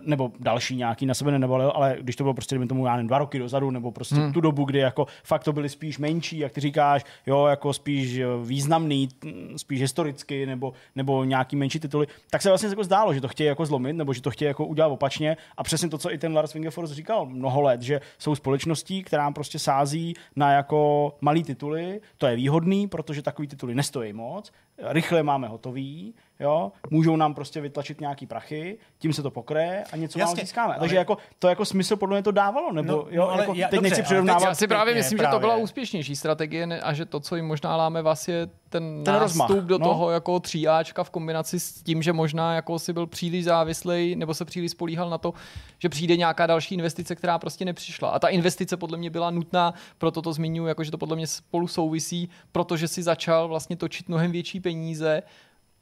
nebo 0.00 0.32
další 0.40 0.76
nějaký 0.76 1.06
na 1.06 1.14
sebe 1.14 1.30
nenabalil, 1.30 1.72
ale 1.74 1.96
když 2.00 2.16
to 2.16 2.24
bylo 2.24 2.34
prostě, 2.34 2.54
dejme 2.54 2.66
tomu, 2.66 2.86
já 2.86 2.92
nevím, 2.96 3.08
dva 3.08 3.18
roky 3.18 3.38
dozadu, 3.38 3.70
nebo 3.70 3.92
prostě 3.92 4.14
hmm. 4.14 4.32
tu 4.32 4.40
dobu, 4.40 4.64
kdy 4.64 4.78
jako 4.78 5.06
fakt 5.24 5.44
to 5.44 5.52
byly 5.52 5.68
spíš 5.68 5.98
menší, 5.98 6.38
jak 6.38 6.52
ty 6.52 6.60
říkáš, 6.60 7.04
jo, 7.26 7.46
jako 7.46 7.72
spíš 7.72 8.20
významný, 8.44 9.08
spíš 9.56 9.80
historicky, 9.80 10.46
nebo, 10.46 10.72
nebo 10.96 11.24
nějaký 11.24 11.56
menší 11.56 11.80
tituly, 11.80 12.06
tak 12.30 12.42
se 12.42 12.48
vlastně 12.48 12.68
jako 12.68 12.84
zdálo, 12.84 13.14
že 13.14 13.20
to 13.20 13.28
chtějí 13.28 13.48
jako 13.48 13.66
zlomit, 13.66 13.92
nebo 13.92 14.12
že 14.12 14.22
to 14.22 14.30
chtějí 14.30 14.46
jako 14.46 14.66
udělat 14.66 14.88
opačně 14.88 15.36
a 15.56 15.62
přesně 15.62 15.88
to, 15.88 15.98
co 15.98 16.12
i 16.12 16.18
ten 16.18 16.34
Lars 16.34 16.54
Wingefors 16.54 16.90
říkal 16.90 17.26
mnoho 17.26 17.60
let, 17.60 17.82
že 17.82 18.00
jsou 18.18 18.34
společnosti 18.34 18.69
společností, 18.70 19.02
která 19.02 19.30
prostě 19.30 19.58
sází 19.58 20.14
na 20.36 20.52
jako 20.52 21.12
malý 21.20 21.42
tituly. 21.42 22.00
To 22.18 22.26
je 22.26 22.36
výhodný, 22.36 22.88
protože 22.88 23.22
takový 23.22 23.48
tituly 23.48 23.74
nestojí 23.74 24.12
moc. 24.12 24.52
Rychle 24.82 25.22
máme 25.22 25.48
hotový, 25.48 26.14
jo, 26.40 26.72
můžou 26.90 27.16
nám 27.16 27.34
prostě 27.34 27.60
vytlačit 27.60 28.00
nějaký 28.00 28.26
prachy, 28.26 28.78
tím 28.98 29.12
se 29.12 29.22
to 29.22 29.30
pokryje 29.30 29.84
a 29.92 29.96
něco 29.96 30.18
Jasně, 30.18 30.42
získáme. 30.42 30.74
Ale... 30.74 30.80
Takže 30.80 30.96
jako, 30.96 31.16
to 31.38 31.48
jako 31.48 31.64
smysl 31.64 31.96
podle 31.96 32.16
mě 32.16 32.22
to 32.22 32.30
dávalo, 32.30 32.72
nebo 32.72 32.92
no, 32.92 33.06
jo, 33.10 33.30
no, 33.34 33.40
jako, 33.40 33.54
já, 33.54 33.68
teď 33.68 33.76
dobře, 33.76 33.90
nechci 33.90 34.02
přirovnávat. 34.02 34.48
Já 34.48 34.54
si 34.54 34.68
právě 34.68 34.94
myslím, 34.94 35.18
právě. 35.18 35.30
že 35.30 35.36
to 35.36 35.40
byla 35.40 35.56
úspěšnější 35.56 36.16
strategie 36.16 36.80
a 36.80 36.92
že 36.92 37.04
to, 37.04 37.20
co 37.20 37.36
jim 37.36 37.46
možná 37.46 37.76
láme 37.76 38.02
vás 38.02 38.28
je 38.28 38.46
ten, 38.46 39.04
ten 39.04 39.14
nástup 39.14 39.20
rozmach, 39.22 39.64
do 39.64 39.78
no. 39.78 39.86
toho 39.86 40.10
jako 40.10 40.40
tříáčka 40.40 41.04
v 41.04 41.10
kombinaci 41.10 41.60
s 41.60 41.82
tím, 41.82 42.02
že 42.02 42.12
možná 42.12 42.54
jako 42.54 42.78
si 42.78 42.92
byl 42.92 43.06
příliš 43.06 43.44
závislý 43.44 44.16
nebo 44.16 44.34
se 44.34 44.44
příliš 44.44 44.70
spolíhal 44.70 45.10
na 45.10 45.18
to, 45.18 45.34
že 45.78 45.88
přijde 45.88 46.16
nějaká 46.16 46.46
další 46.46 46.74
investice, 46.74 47.14
která 47.14 47.38
prostě 47.38 47.64
nepřišla. 47.64 48.10
A 48.10 48.18
ta 48.18 48.28
investice 48.28 48.76
podle 48.76 48.98
mě 48.98 49.10
byla 49.10 49.30
nutná, 49.30 49.74
proto 49.98 50.22
to 50.22 50.32
zmiňuji, 50.32 50.66
jako 50.66 50.84
že 50.84 50.90
to 50.90 50.98
podle 50.98 51.16
mě 51.16 51.26
spolu 51.26 51.68
souvisí, 51.68 52.28
protože 52.52 52.88
si 52.88 53.02
začal 53.02 53.48
vlastně 53.48 53.76
točit 53.76 54.08
mnohem 54.08 54.32
větší 54.32 54.60
peníze 54.60 54.69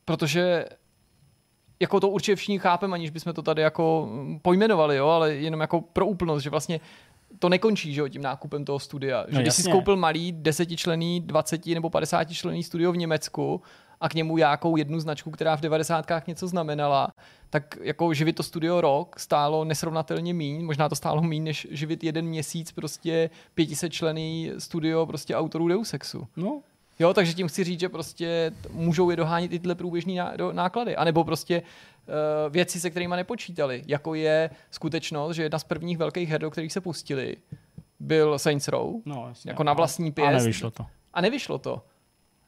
protože 0.04 0.66
jako 1.80 2.00
to 2.00 2.08
určitě 2.08 2.36
všichni 2.36 2.58
chápeme, 2.58 2.94
aniž 2.94 3.10
bychom 3.10 3.32
to 3.32 3.42
tady 3.42 3.62
jako 3.62 4.08
pojmenovali, 4.42 4.96
jo, 4.96 5.08
ale 5.08 5.34
jenom 5.34 5.60
jako 5.60 5.80
pro 5.80 6.06
úplnost, 6.06 6.42
že 6.42 6.50
vlastně 6.50 6.80
to 7.38 7.48
nekončí 7.48 7.94
že 7.94 8.00
jo, 8.00 8.08
tím 8.08 8.22
nákupem 8.22 8.64
toho 8.64 8.78
studia. 8.78 9.24
Že 9.28 9.34
no, 9.34 9.42
když 9.42 9.54
jsi 9.54 9.62
skoupil 9.62 9.96
malý 9.96 10.32
desetičlený, 10.32 11.20
20 11.20 11.66
nebo 11.66 11.90
50 11.90 12.24
člený 12.24 12.62
studio 12.62 12.92
v 12.92 12.96
Německu 12.96 13.62
a 14.00 14.08
k 14.08 14.14
němu 14.14 14.36
nějakou 14.36 14.76
jednu 14.76 15.00
značku, 15.00 15.30
která 15.30 15.56
v 15.56 15.60
90. 15.60 16.06
něco 16.26 16.48
znamenala, 16.48 17.08
tak 17.50 17.78
jako 17.80 18.14
živit 18.14 18.32
to 18.32 18.42
studio 18.42 18.80
rok 18.80 19.20
stálo 19.20 19.64
nesrovnatelně 19.64 20.34
míň, 20.34 20.64
možná 20.64 20.88
to 20.88 20.94
stálo 20.94 21.22
míň, 21.22 21.44
než 21.44 21.66
živit 21.70 22.04
jeden 22.04 22.26
měsíc 22.26 22.72
prostě 22.72 23.30
500 23.54 23.92
člený 23.92 24.52
studio 24.58 25.06
prostě 25.06 25.36
autorů 25.36 25.68
Deus 25.68 25.94
Exu. 25.94 26.26
No, 26.36 26.60
Jo, 26.98 27.14
takže 27.14 27.34
tím 27.34 27.48
chci 27.48 27.64
říct, 27.64 27.80
že 27.80 27.88
prostě 27.88 28.52
můžou 28.70 29.10
je 29.10 29.16
dohánit 29.16 29.52
i 29.52 29.58
tyhle 29.58 29.74
průběžné 29.74 30.36
náklady. 30.52 30.96
A 30.96 31.04
nebo 31.04 31.24
prostě 31.24 31.62
uh, 31.62 32.52
věci, 32.52 32.80
se 32.80 32.90
kterými 32.90 33.16
nepočítali, 33.16 33.82
jako 33.86 34.14
je 34.14 34.50
skutečnost, 34.70 35.36
že 35.36 35.42
jedna 35.42 35.58
z 35.58 35.64
prvních 35.64 35.98
velkých 35.98 36.28
her, 36.28 36.40
do 36.40 36.50
kterých 36.50 36.72
se 36.72 36.80
pustili, 36.80 37.36
byl 38.00 38.38
Saints 38.38 38.68
Row, 38.68 38.94
no, 39.04 39.26
jasně, 39.28 39.50
jako 39.50 39.64
na 39.64 39.72
vlastní 39.72 40.12
pěst. 40.12 40.28
A 40.28 40.32
nevyšlo 40.32 40.70
to. 40.70 40.86
A 41.14 41.20
nevyšlo 41.20 41.58
to. 41.58 41.82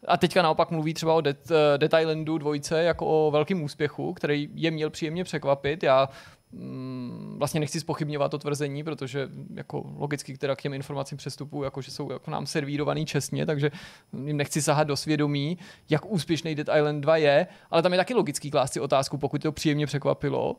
A 0.06 0.16
teďka 0.16 0.42
naopak 0.42 0.70
mluví 0.70 0.94
třeba 0.94 1.14
o 1.14 1.20
Dead, 1.20 1.50
uh, 1.50 1.56
Dead 1.76 2.00
Islandu 2.00 2.38
dvojce 2.38 2.82
jako 2.82 3.06
o 3.06 3.30
velkém 3.30 3.62
úspěchu, 3.62 4.14
který 4.14 4.48
je 4.54 4.70
měl 4.70 4.90
příjemně 4.90 5.24
překvapit. 5.24 5.82
Já 5.82 6.08
vlastně 7.36 7.60
nechci 7.60 7.80
spochybňovat 7.80 8.30
to 8.30 8.38
tvrzení, 8.38 8.84
protože 8.84 9.28
jako 9.54 9.84
logicky 9.96 10.38
teda 10.38 10.56
k 10.56 10.62
těm 10.62 10.74
informacím 10.74 11.18
přestupují, 11.18 11.64
jako 11.64 11.82
že 11.82 11.90
jsou 11.90 12.12
jako 12.12 12.30
nám 12.30 12.46
servírovaný 12.46 13.06
čestně, 13.06 13.46
takže 13.46 13.70
jim 14.24 14.36
nechci 14.36 14.62
sahat 14.62 14.86
do 14.86 14.96
svědomí, 14.96 15.58
jak 15.90 16.06
úspěšný 16.06 16.54
Dead 16.54 16.78
Island 16.78 17.00
2 17.00 17.16
je, 17.16 17.46
ale 17.70 17.82
tam 17.82 17.92
je 17.92 17.98
taky 17.98 18.14
logický 18.14 18.50
klást 18.50 18.72
si 18.72 18.80
otázku, 18.80 19.18
pokud 19.18 19.42
to 19.42 19.52
příjemně 19.52 19.86
překvapilo 19.86 20.56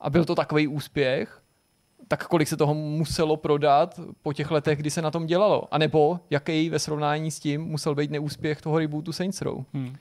a 0.00 0.10
byl 0.10 0.24
to 0.24 0.34
takový 0.34 0.68
úspěch, 0.68 1.42
tak 2.08 2.26
kolik 2.26 2.48
se 2.48 2.56
toho 2.56 2.74
muselo 2.74 3.36
prodat 3.36 4.00
po 4.22 4.32
těch 4.32 4.50
letech, 4.50 4.78
kdy 4.78 4.90
se 4.90 5.02
na 5.02 5.10
tom 5.10 5.26
dělalo? 5.26 5.74
A 5.74 5.78
nebo 5.78 6.20
jaký 6.30 6.70
ve 6.70 6.78
srovnání 6.78 7.30
s 7.30 7.40
tím 7.40 7.62
musel 7.62 7.94
být 7.94 8.10
neúspěch 8.10 8.62
toho 8.62 8.78
rebootu 8.78 9.12
Saints 9.12 9.42
Row? 9.42 9.64
Hmm. 9.74 9.96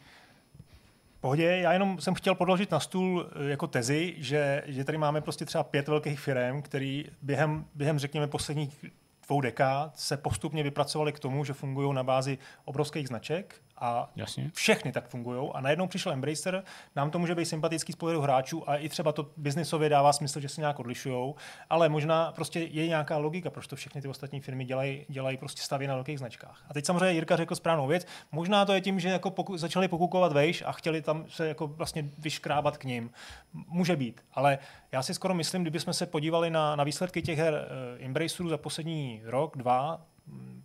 Pohodě, 1.21 1.45
já 1.45 1.73
jenom 1.73 2.01
jsem 2.01 2.13
chtěl 2.13 2.35
podložit 2.35 2.71
na 2.71 2.79
stůl 2.79 3.29
eh, 3.31 3.49
jako 3.49 3.67
tezi, 3.67 4.15
že, 4.17 4.63
že 4.65 4.83
tady 4.83 4.97
máme 4.97 5.21
prostě 5.21 5.45
třeba 5.45 5.63
pět 5.63 5.87
velkých 5.87 6.19
firm, 6.19 6.61
který 6.61 7.05
během, 7.21 7.65
během 7.75 7.99
řekněme 7.99 8.27
posledních 8.27 8.85
dvou 9.27 9.41
dekád 9.41 9.99
se 9.99 10.17
postupně 10.17 10.63
vypracovali 10.63 11.13
k 11.13 11.19
tomu, 11.19 11.45
že 11.45 11.53
fungují 11.53 11.93
na 11.93 12.03
bázi 12.03 12.37
obrovských 12.65 13.07
značek 13.07 13.55
a 13.81 14.09
Jasně. 14.15 14.51
všechny 14.53 14.91
tak 14.91 15.07
fungují. 15.07 15.49
A 15.53 15.61
najednou 15.61 15.87
přišel 15.87 16.11
Embracer, 16.11 16.63
nám 16.95 17.11
to 17.11 17.19
může 17.19 17.35
být 17.35 17.45
sympatický 17.45 17.93
z 17.93 17.95
pohledu 17.95 18.21
hráčů 18.21 18.69
a 18.69 18.75
i 18.75 18.89
třeba 18.89 19.11
to 19.11 19.27
biznisově 19.37 19.89
dává 19.89 20.13
smysl, 20.13 20.39
že 20.39 20.49
se 20.49 20.61
nějak 20.61 20.79
odlišují, 20.79 21.33
ale 21.69 21.89
možná 21.89 22.31
prostě 22.31 22.59
je 22.59 22.87
nějaká 22.87 23.17
logika, 23.17 23.49
proč 23.49 23.67
to 23.67 23.75
všechny 23.75 24.01
ty 24.01 24.07
ostatní 24.07 24.39
firmy 24.41 24.65
dělají, 24.65 25.05
dělají 25.09 25.37
prostě 25.37 25.61
stavy 25.61 25.87
na 25.87 25.95
velkých 25.95 26.19
značkách. 26.19 26.65
A 26.69 26.73
teď 26.73 26.85
samozřejmě 26.85 27.11
Jirka 27.11 27.35
řekl 27.35 27.55
správnou 27.55 27.87
věc. 27.87 28.07
Možná 28.31 28.65
to 28.65 28.73
je 28.73 28.81
tím, 28.81 28.99
že 28.99 29.09
jako 29.09 29.29
poku, 29.29 29.57
začali 29.57 29.87
pokukovat 29.87 30.33
vejš 30.33 30.63
a 30.65 30.71
chtěli 30.71 31.01
tam 31.01 31.25
se 31.27 31.47
jako 31.47 31.67
vlastně 31.67 32.09
vyškrábat 32.17 32.77
k 32.77 32.83
ním. 32.83 33.11
Může 33.53 33.95
být, 33.95 34.21
ale 34.33 34.59
já 34.91 35.03
si 35.03 35.13
skoro 35.13 35.33
myslím, 35.33 35.61
kdybychom 35.61 35.93
se 35.93 36.05
podívali 36.05 36.49
na, 36.49 36.75
na 36.75 36.83
výsledky 36.83 37.21
těch 37.21 37.37
her 37.37 37.53
uh, 37.53 38.05
Embracerů 38.05 38.49
za 38.49 38.57
poslední 38.57 39.21
rok, 39.23 39.57
dva, 39.57 40.01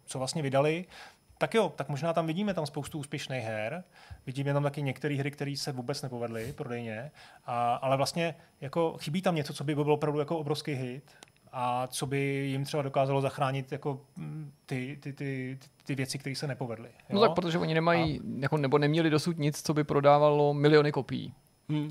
co 0.05 0.19
vlastně 0.19 0.43
vydali, 0.43 0.85
tak 1.39 1.55
jo, 1.55 1.72
tak 1.76 1.89
možná 1.89 2.12
tam 2.12 2.26
vidíme 2.26 2.55
tam 2.55 2.66
spoustu 2.66 2.99
úspěšných 2.99 3.45
her, 3.45 3.84
vidíme 4.26 4.53
tam 4.53 4.62
taky 4.62 4.82
některé 4.82 5.14
hry, 5.14 5.30
které 5.30 5.57
se 5.57 5.72
vůbec 5.72 6.03
nepovedly 6.03 6.53
prodejně, 6.53 7.11
a, 7.47 7.74
ale 7.74 7.97
vlastně 7.97 8.34
jako 8.61 8.97
chybí 9.01 9.22
tam 9.22 9.34
něco, 9.34 9.55
co 9.55 9.64
by 9.64 9.74
bylo 9.74 9.95
opravdu 9.95 10.18
jako 10.18 10.39
obrovský 10.39 10.72
hit 10.72 11.12
a 11.53 11.87
co 11.87 12.07
by 12.07 12.18
jim 12.18 12.64
třeba 12.64 12.82
dokázalo 12.82 13.20
zachránit 13.20 13.72
jako 13.72 14.01
mm, 14.16 14.53
ty, 14.66 14.99
ty, 15.03 15.12
ty, 15.12 15.59
ty 15.84 15.95
věci, 15.95 16.18
které 16.18 16.37
se 16.37 16.47
nepovedly. 16.47 16.89
Jo? 16.89 17.14
No 17.14 17.20
tak, 17.20 17.34
protože 17.34 17.59
oni 17.59 17.74
nemají, 17.74 18.20
a... 18.20 18.22
jako, 18.39 18.57
nebo 18.57 18.78
neměli 18.78 19.11
dosud 19.11 19.39
nic, 19.39 19.62
co 19.62 19.74
by 19.74 19.84
prodávalo 19.84 20.55
miliony 20.55 20.93
kopií. 20.93 21.34
Hmm. 21.68 21.91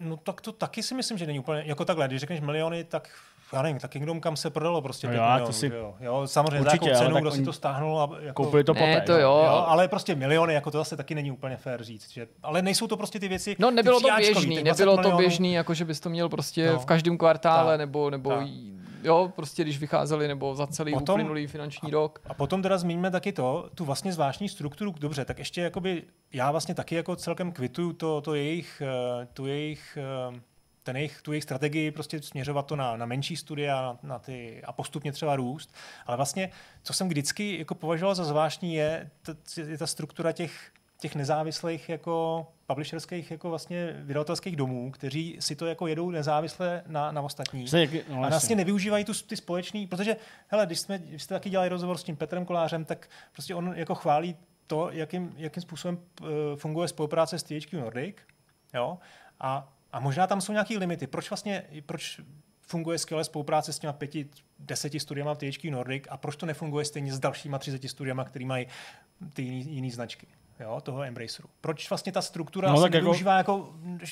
No 0.00 0.16
tak 0.16 0.40
to 0.40 0.52
taky 0.52 0.82
si 0.82 0.94
myslím, 0.94 1.18
že 1.18 1.26
není 1.26 1.38
úplně, 1.38 1.62
jako 1.66 1.84
takhle, 1.84 2.08
když 2.08 2.20
řekneš 2.20 2.40
miliony, 2.40 2.84
tak 2.84 3.10
já 3.52 3.62
nevím, 3.62 3.78
tak 3.78 3.90
Kingdom 3.90 4.20
kam 4.20 4.36
se 4.36 4.50
prodalo 4.50 4.82
prostě 4.82 5.06
no 5.06 5.12
5 5.12 5.20
milionů, 5.20 5.46
to 5.46 5.52
si... 5.52 5.66
jo. 5.66 5.94
jo. 6.00 6.26
samozřejmě 6.26 6.60
Určitě, 6.60 6.84
za 6.84 6.90
jakou 6.90 7.04
cenu, 7.04 7.20
kdo 7.20 7.30
si 7.30 7.44
to 7.44 7.52
stáhnul 7.52 8.00
a 8.00 8.10
jako, 8.20 8.44
koupili 8.44 8.64
to 8.64 8.74
poté. 8.74 8.86
Ne, 8.86 9.00
to 9.00 9.12
jo. 9.12 9.18
jo. 9.20 9.64
ale 9.66 9.88
prostě 9.88 10.14
miliony, 10.14 10.54
jako 10.54 10.70
to 10.70 10.78
zase 10.78 10.96
taky 10.96 11.14
není 11.14 11.32
úplně 11.32 11.56
fér 11.56 11.82
říct, 11.82 12.10
že, 12.10 12.26
ale 12.42 12.62
nejsou 12.62 12.86
to 12.86 12.96
prostě 12.96 13.20
ty 13.20 13.28
věci. 13.28 13.56
No 13.58 13.70
nebylo 13.70 14.00
to 14.00 14.08
běžný, 14.16 14.62
nebylo 14.62 14.96
to 14.96 15.16
běžný, 15.16 15.52
jako 15.52 15.74
že 15.74 15.84
bys 15.84 16.00
to 16.00 16.10
měl 16.10 16.28
prostě 16.28 16.72
no. 16.72 16.78
v 16.78 16.84
každém 16.84 17.18
kvartále, 17.18 17.72
tak, 17.72 17.78
nebo, 17.78 18.10
nebo 18.10 18.30
tak. 18.30 18.48
jo, 19.02 19.32
prostě 19.36 19.62
když 19.62 19.78
vycházeli, 19.78 20.28
nebo 20.28 20.54
za 20.54 20.66
celý 20.66 20.92
potom, 20.92 21.14
uplynulý 21.14 21.46
finanční 21.46 21.88
a, 21.88 21.92
rok. 21.92 22.20
A 22.26 22.34
potom 22.34 22.62
teda 22.62 22.78
zmíníme 22.78 23.10
taky 23.10 23.32
to, 23.32 23.70
tu 23.74 23.84
vlastně 23.84 24.12
zvláštní 24.12 24.48
strukturu, 24.48 24.94
dobře, 25.00 25.24
tak 25.24 25.38
ještě 25.38 25.60
jakoby, 25.60 26.02
já 26.32 26.50
vlastně 26.50 26.74
taky 26.74 26.94
jako 26.94 27.16
celkem 27.16 27.52
kvituju 27.52 27.92
to, 27.92 28.20
to 28.20 28.34
jejich, 28.34 28.82
eh, 28.84 29.26
tu 29.32 29.46
jejich 29.46 29.98
eh, 30.00 30.40
ten 30.88 30.96
jejich, 30.96 31.22
tu 31.22 31.32
jejich 31.32 31.44
strategii 31.44 31.90
prostě 31.90 32.22
směřovat 32.22 32.66
to 32.66 32.76
na, 32.76 32.96
na 32.96 33.06
menší 33.06 33.36
studia 33.36 33.82
na, 33.82 33.98
na 34.02 34.18
ty, 34.18 34.62
a 34.64 34.72
postupně 34.72 35.12
třeba 35.12 35.36
růst. 35.36 35.74
Ale 36.06 36.16
vlastně, 36.16 36.50
co 36.82 36.92
jsem 36.92 37.08
vždycky 37.08 37.58
jako 37.58 37.74
považoval 37.74 38.14
za 38.14 38.24
zvláštní, 38.24 38.74
je, 38.74 39.10
ta, 39.22 39.34
je 39.66 39.78
ta 39.78 39.86
struktura 39.86 40.32
těch, 40.32 40.70
těch 41.00 41.14
nezávislých 41.14 41.88
jako 41.88 42.46
publisherských 42.66 43.30
jako 43.30 43.48
vlastně 43.48 43.96
vydavatelských 43.98 44.56
domů, 44.56 44.90
kteří 44.90 45.36
si 45.40 45.56
to 45.56 45.66
jako 45.66 45.86
jedou 45.86 46.10
nezávisle 46.10 46.82
na, 46.86 47.12
na 47.12 47.22
ostatní. 47.22 47.68
No, 48.08 48.24
a 48.24 48.28
vlastně 48.28 48.56
nevyužívají 48.56 49.04
tu, 49.04 49.12
ty 49.26 49.36
společný, 49.36 49.86
protože 49.86 50.16
hele, 50.48 50.66
když, 50.66 50.80
jsme, 50.80 50.98
když 50.98 51.22
jste 51.22 51.34
taky 51.34 51.50
dělali 51.50 51.68
rozhovor 51.68 51.98
s 51.98 52.04
tím 52.04 52.16
Petrem 52.16 52.44
Kolářem, 52.44 52.84
tak 52.84 53.08
prostě 53.32 53.54
on 53.54 53.72
jako 53.76 53.94
chválí 53.94 54.36
to, 54.66 54.90
jakým, 54.92 55.34
jakým 55.36 55.62
způsobem 55.62 55.98
uh, 56.20 56.28
funguje 56.56 56.88
spolupráce 56.88 57.38
s 57.38 57.42
THQ 57.42 57.80
Nordic, 57.80 58.16
jo, 58.74 58.98
a, 59.40 59.68
a 59.92 60.00
možná 60.00 60.26
tam 60.26 60.40
jsou 60.40 60.52
nějaké 60.52 60.78
limity. 60.78 61.06
Proč 61.06 61.30
vlastně, 61.30 61.64
proč 61.86 62.20
funguje 62.60 62.98
skvěle 62.98 63.24
spolupráce 63.24 63.72
s 63.72 63.78
těma 63.78 63.92
pěti, 63.92 64.30
deseti 64.58 65.00
studiama 65.00 65.34
THQ 65.34 65.70
Nordic 65.70 66.04
a 66.08 66.16
proč 66.16 66.36
to 66.36 66.46
nefunguje 66.46 66.84
stejně 66.84 67.12
s 67.12 67.18
dalšíma 67.18 67.58
30 67.58 67.88
studiama, 67.88 68.24
který 68.24 68.44
mají 68.44 68.66
ty 69.34 69.42
jiné 69.42 69.90
značky? 69.90 70.26
Jo, 70.60 70.80
toho 70.82 71.02
Embraceru. 71.02 71.48
Proč 71.60 71.90
vlastně 71.90 72.12
ta 72.12 72.22
struktura 72.22 72.70
no, 72.70 72.76
se 72.76 72.86
jako... 72.86 72.98
využívá 72.98 73.36
jako 73.36 73.68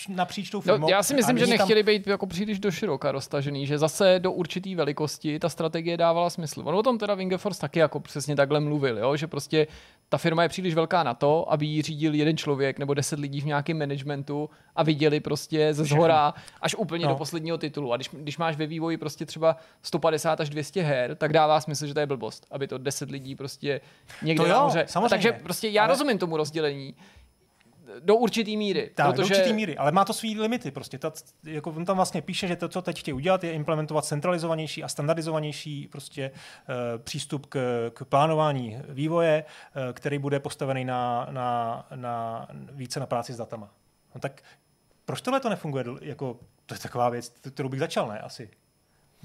napříč 0.08 0.50
tou 0.50 0.60
firmou? 0.60 0.78
No, 0.78 0.88
já 0.88 1.02
si 1.02 1.14
myslím, 1.14 1.38
že 1.38 1.46
nechtěli 1.46 1.84
tam... 1.84 1.86
být 1.86 2.06
jako 2.06 2.26
příliš 2.26 2.58
do 2.58 2.70
široka 2.70 3.12
roztažený, 3.12 3.66
že 3.66 3.78
zase 3.78 4.18
do 4.18 4.32
určitý 4.32 4.74
velikosti 4.74 5.38
ta 5.38 5.48
strategie 5.48 5.96
dávala 5.96 6.30
smysl. 6.30 6.62
On 6.64 6.74
o 6.74 6.82
tom 6.82 6.98
teda 6.98 7.14
Wingefors 7.14 7.58
taky 7.58 7.78
jako 7.78 8.00
přesně 8.00 8.36
takhle 8.36 8.60
mluvil, 8.60 8.98
jo, 8.98 9.16
že 9.16 9.26
prostě 9.26 9.66
ta 10.08 10.18
firma 10.18 10.42
je 10.42 10.48
příliš 10.48 10.74
velká 10.74 11.02
na 11.02 11.14
to, 11.14 11.52
aby 11.52 11.66
ji 11.66 11.82
řídil 11.82 12.14
jeden 12.14 12.36
člověk 12.36 12.78
nebo 12.78 12.94
deset 12.94 13.18
lidí 13.18 13.40
v 13.40 13.46
nějakém 13.46 13.78
managementu 13.78 14.50
a 14.76 14.82
viděli 14.82 15.20
prostě 15.20 15.74
ze 15.74 15.84
zhora 15.84 16.34
až 16.60 16.74
úplně 16.74 17.04
no. 17.04 17.10
do 17.12 17.16
posledního 17.16 17.58
titulu. 17.58 17.92
A 17.92 17.96
když, 17.96 18.08
když 18.12 18.38
máš 18.38 18.56
ve 18.56 18.66
vývoji 18.66 18.96
prostě 18.96 19.26
třeba 19.26 19.56
150 19.82 20.40
až 20.40 20.50
200 20.50 20.82
her, 20.82 21.14
tak 21.14 21.32
dává 21.32 21.60
smysl, 21.60 21.86
že 21.86 21.94
to 21.94 22.00
je 22.00 22.06
blbost, 22.06 22.46
aby 22.50 22.68
to 22.68 22.78
deset 22.78 23.10
lidí 23.10 23.34
prostě 23.34 23.80
někde 24.22 24.44
to 24.44 24.48
jo, 24.48 24.54
nahoře. 24.54 24.84
Samozřejmě. 24.88 25.08
Takže 25.08 25.32
prostě 25.32 25.68
já 25.68 25.82
ale... 25.82 25.88
rozumím 25.88 26.18
tomu 26.18 26.35
rozdělení 26.36 26.94
do 28.00 28.16
určitý 28.16 28.56
míry. 28.56 28.90
Tak, 28.94 29.06
protože... 29.06 29.28
do 29.28 29.36
určitý 29.36 29.52
míry, 29.52 29.76
ale 29.76 29.92
má 29.92 30.04
to 30.04 30.12
svý 30.12 30.40
limity. 30.40 30.70
Prostě 30.70 30.98
ta, 30.98 31.12
jako 31.44 31.70
on 31.70 31.84
tam 31.84 31.96
vlastně 31.96 32.22
píše, 32.22 32.48
že 32.48 32.56
to, 32.56 32.68
co 32.68 32.82
teď 32.82 33.00
chtějí 33.00 33.12
udělat, 33.12 33.44
je 33.44 33.52
implementovat 33.52 34.04
centralizovanější 34.04 34.84
a 34.84 34.88
standardizovanější 34.88 35.88
prostě 35.88 36.30
uh, 36.30 37.02
přístup 37.02 37.46
k, 37.46 37.90
k 37.94 38.04
plánování 38.04 38.78
vývoje, 38.88 39.44
uh, 39.44 39.92
který 39.92 40.18
bude 40.18 40.40
postavený 40.40 40.84
na, 40.84 41.26
na, 41.30 41.86
na 41.94 42.48
více 42.72 43.00
na 43.00 43.06
práci 43.06 43.32
s 43.32 43.36
datama. 43.36 43.70
No 44.14 44.20
tak 44.20 44.42
proč 45.04 45.20
tohle 45.20 45.40
to 45.40 45.48
nefunguje? 45.48 45.84
Jako, 46.00 46.40
to 46.66 46.74
je 46.74 46.78
taková 46.78 47.08
věc, 47.08 47.28
kterou 47.54 47.68
bych 47.68 47.80
začal, 47.80 48.08
ne? 48.08 48.18
Asi. 48.18 48.50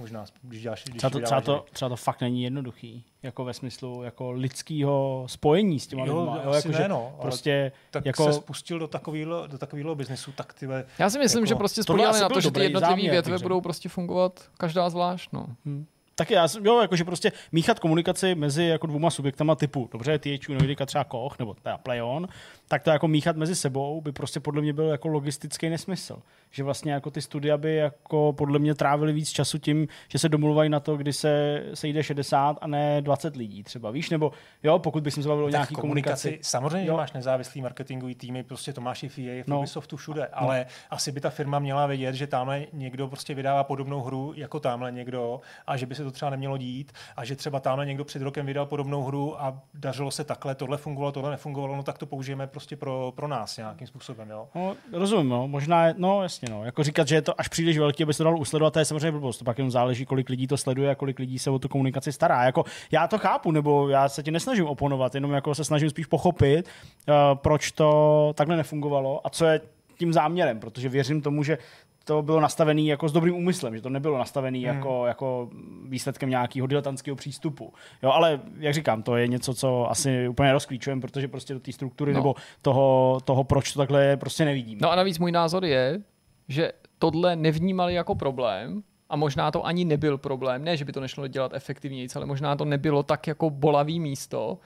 Možná, 0.02 0.26
když 0.42 0.62
děláš, 0.62 0.84
když 0.84 0.98
třeba, 0.98 1.10
to, 1.10 1.20
třeba, 1.20 1.42
to, 1.42 1.66
třeba 1.72 1.90
to 1.90 1.96
fakt 1.96 2.22
není 2.22 2.44
jednoduchý, 2.44 3.04
jako 3.24 3.46
ve 3.46 3.54
smyslu 3.54 4.04
jako 4.04 4.32
lidského 4.32 5.24
spojení 5.28 5.80
s 5.80 5.88
těma 5.88 6.06
jo, 6.06 6.20
lidma. 6.20 6.42
Jo, 6.44 6.54
jako, 6.54 6.70
ne, 6.70 6.88
no, 6.88 7.16
prostě 7.22 7.72
tak 7.92 8.06
jako... 8.06 8.26
se 8.26 8.34
spustil 8.34 8.80
do 8.80 8.88
takového 8.88 9.48
do 9.48 9.58
takového 9.58 9.96
biznesu, 9.96 10.32
tak 10.32 10.54
ty 10.54 10.68
Já 11.00 11.10
si 11.10 11.20
myslím, 11.20 11.40
jako, 11.40 11.48
že 11.48 11.56
prostě 11.56 11.84
spojili 11.84 12.20
na 12.20 12.30
to, 12.30 12.42
že 12.42 12.52
ty 12.52 12.64
jednotlivé 12.64 13.12
větve 13.12 13.38
budou 13.38 13.62
prostě 13.62 13.90
fungovat 13.90 14.50
každá 14.58 14.90
zvlášť. 14.90 15.30
No. 15.34 15.48
Hmm. 15.66 15.86
Taky 16.16 16.34
já, 16.34 16.48
jo, 16.62 16.82
jakože 16.82 17.04
prostě 17.04 17.32
míchat 17.52 17.80
komunikaci 17.80 18.36
mezi 18.36 18.64
jako 18.64 18.88
dvouma 18.88 19.10
subjektama 19.10 19.56
typu, 19.56 19.90
dobře, 19.92 20.20
THQ 20.20 20.54
Nordica 20.54 20.86
třeba 20.86 21.04
Koch, 21.04 21.40
nebo 21.40 21.54
teda 21.54 21.78
PlayOn, 21.78 22.28
tak 22.72 22.84
to 22.84 22.90
jako 22.90 23.08
míchat 23.08 23.36
mezi 23.36 23.56
sebou 23.56 24.02
by 24.02 24.12
prostě 24.12 24.40
podle 24.40 24.62
mě 24.62 24.74
byl 24.74 24.86
jako 24.86 25.08
logistický 25.08 25.70
nesmysl. 25.70 26.22
Že 26.52 26.64
vlastně 26.64 26.92
jako 26.92 27.12
ty 27.12 27.22
studia 27.22 27.58
by 27.58 27.76
jako 27.76 28.34
podle 28.38 28.60
mě 28.60 28.76
trávili 28.76 29.14
víc 29.14 29.30
času 29.30 29.58
tím, 29.58 29.88
že 30.08 30.20
se 30.20 30.30
domluvají 30.30 30.70
na 30.70 30.80
to, 30.80 30.98
kdy 30.98 31.14
se 31.14 31.64
sejde 31.74 32.04
60 32.04 32.58
a 32.62 32.68
ne 32.68 33.02
20 33.02 33.36
lidí 33.36 33.64
třeba, 33.64 33.92
víš, 33.92 34.10
nebo 34.10 34.32
jo, 34.64 34.80
pokud 34.80 35.04
bych 35.04 35.14
se 35.14 35.22
bavil 35.22 35.46
o 35.46 35.50
nějaký 35.50 35.76
komunikaci. 35.76 36.28
komunikaci. 36.28 36.50
Samozřejmě, 36.50 36.88
jo. 36.88 36.98
máš 36.98 37.14
nezávislý 37.14 37.62
marketingový 37.62 38.16
týmy, 38.16 38.44
prostě 38.44 38.74
to 38.74 38.82
máš 38.82 39.04
i 39.04 39.10
v 39.10 39.18
EA, 39.18 39.44
v 39.44 39.48
no. 39.48 39.58
Ubisoftu 39.58 39.98
všude, 39.98 40.22
no. 40.22 40.28
ale 40.32 40.66
asi 40.90 41.12
by 41.12 41.22
ta 41.22 41.30
firma 41.30 41.60
měla 41.60 41.88
vědět, 41.88 42.16
že 42.16 42.28
tamhle 42.28 42.66
někdo 42.74 43.08
prostě 43.08 43.34
vydává 43.34 43.64
podobnou 43.64 44.02
hru 44.02 44.34
jako 44.36 44.60
tamhle 44.60 44.92
někdo 44.92 45.42
a 45.68 45.78
že 45.78 45.86
by 45.86 45.96
se 45.96 46.04
to 46.04 46.12
třeba 46.12 46.32
nemělo 46.32 46.58
dít 46.58 46.92
a 47.16 47.26
že 47.26 47.36
třeba 47.36 47.60
tamhle 47.60 47.86
někdo 47.86 48.06
před 48.06 48.22
rokem 48.22 48.46
vydal 48.46 48.66
podobnou 48.66 49.04
hru 49.04 49.42
a 49.42 49.62
dařilo 49.74 50.12
se 50.12 50.24
takhle, 50.24 50.56
tohle 50.56 50.78
fungovalo, 50.78 51.12
tohle 51.12 51.32
nefungovalo, 51.32 51.76
no 51.76 51.84
tak 51.84 51.98
to 51.98 52.06
použijeme 52.06 52.48
prostě 52.48 52.61
pro, 52.76 53.14
pro 53.16 53.28
nás 53.28 53.58
nějakým 53.58 53.88
způsobem. 53.88 54.30
Jo? 54.30 54.48
No, 54.56 54.76
rozumím, 54.92 55.30
no. 55.30 55.48
možná, 55.48 55.86
no 55.98 56.24
jasně, 56.24 56.48
no. 56.52 56.66
Jako 56.66 56.84
říkat, 56.84 57.08
že 57.08 57.16
je 57.16 57.22
to 57.22 57.42
až 57.42 57.48
příliš 57.48 57.78
velký, 57.78 58.04
aby 58.04 58.14
se 58.14 58.18
to 58.18 58.24
dalo 58.24 58.38
usledovat, 58.38 58.74
to 58.74 58.80
je 58.80 58.86
samozřejmě 58.86 59.12
blbost. 59.12 59.38
To 59.38 59.46
pak 59.46 59.58
jenom 59.58 59.72
záleží, 59.72 60.06
kolik 60.06 60.30
lidí 60.30 60.48
to 60.48 60.58
sleduje 60.58 60.90
a 60.92 60.96
kolik 60.96 61.20
lidí 61.20 61.40
se 61.40 61.50
o 61.50 61.60
tu 61.60 61.68
komunikaci 61.68 62.12
stará. 62.12 62.44
Jako, 62.44 62.64
já 62.92 63.08
to 63.08 63.18
chápu, 63.18 63.52
nebo 63.52 63.90
já 63.90 64.10
se 64.10 64.24
ti 64.24 64.32
nesnažím 64.32 64.66
oponovat, 64.66 65.16
jenom 65.16 65.32
jako 65.32 65.56
se 65.56 65.64
snažím 65.64 65.90
spíš 65.90 66.06
pochopit, 66.06 66.70
uh, 67.08 67.16
proč 67.36 67.72
to 67.72 68.32
takhle 68.36 68.58
nefungovalo 68.58 69.28
a 69.28 69.30
co 69.30 69.46
je 69.46 69.62
tím 69.98 70.14
záměrem, 70.14 70.60
protože 70.60 70.90
věřím 70.90 71.22
tomu, 71.22 71.44
že 71.44 71.58
to 72.04 72.22
bylo 72.22 72.40
nastavené 72.40 72.82
jako 72.82 73.10
s 73.10 73.12
dobrým 73.12 73.36
úmyslem, 73.36 73.76
že 73.76 73.82
to 73.82 73.90
nebylo 73.90 74.18
nastavené 74.18 74.58
hmm. 74.58 74.68
jako, 74.68 75.06
jako 75.06 75.50
výsledkem 75.86 76.30
nějakého 76.30 76.68
diletantského 76.68 77.16
přístupu. 77.16 77.74
Jo, 78.04 78.12
ale 78.12 78.42
jak 78.58 78.74
říkám, 78.74 79.04
to 79.04 79.16
je 79.16 79.28
něco, 79.28 79.54
co 79.54 79.90
asi 79.90 80.28
úplně 80.28 80.54
rozklíčujeme, 80.54 81.02
protože 81.02 81.28
prostě 81.28 81.54
do 81.54 81.60
té 81.60 81.72
struktury 81.72 82.14
no. 82.14 82.20
nebo 82.20 82.36
toho, 82.62 83.20
toho, 83.24 83.44
proč 83.44 83.74
to 83.74 83.80
takhle 83.80 84.06
je, 84.06 84.18
prostě 84.18 84.46
nevidím. 84.46 84.80
No 84.82 84.92
a 84.92 84.96
navíc 84.96 85.20
můj 85.20 85.32
názor 85.32 85.66
je, 85.66 86.02
že 86.48 86.72
tohle 87.00 87.36
nevnímali 87.36 87.94
jako 87.94 88.16
problém, 88.16 88.84
a 89.12 89.16
možná 89.16 89.52
to 89.52 89.66
ani 89.66 89.86
nebyl 89.86 90.18
problém, 90.18 90.64
ne, 90.64 90.78
že 90.78 90.86
by 90.86 90.92
to 90.92 91.00
nešlo 91.00 91.28
dělat 91.28 91.54
efektivněji, 91.54 92.08
ale 92.16 92.26
možná 92.26 92.56
to 92.56 92.66
nebylo 92.66 93.04
tak 93.04 93.28
jako 93.28 93.50
bolavý 93.50 94.00
místo, 94.00 94.60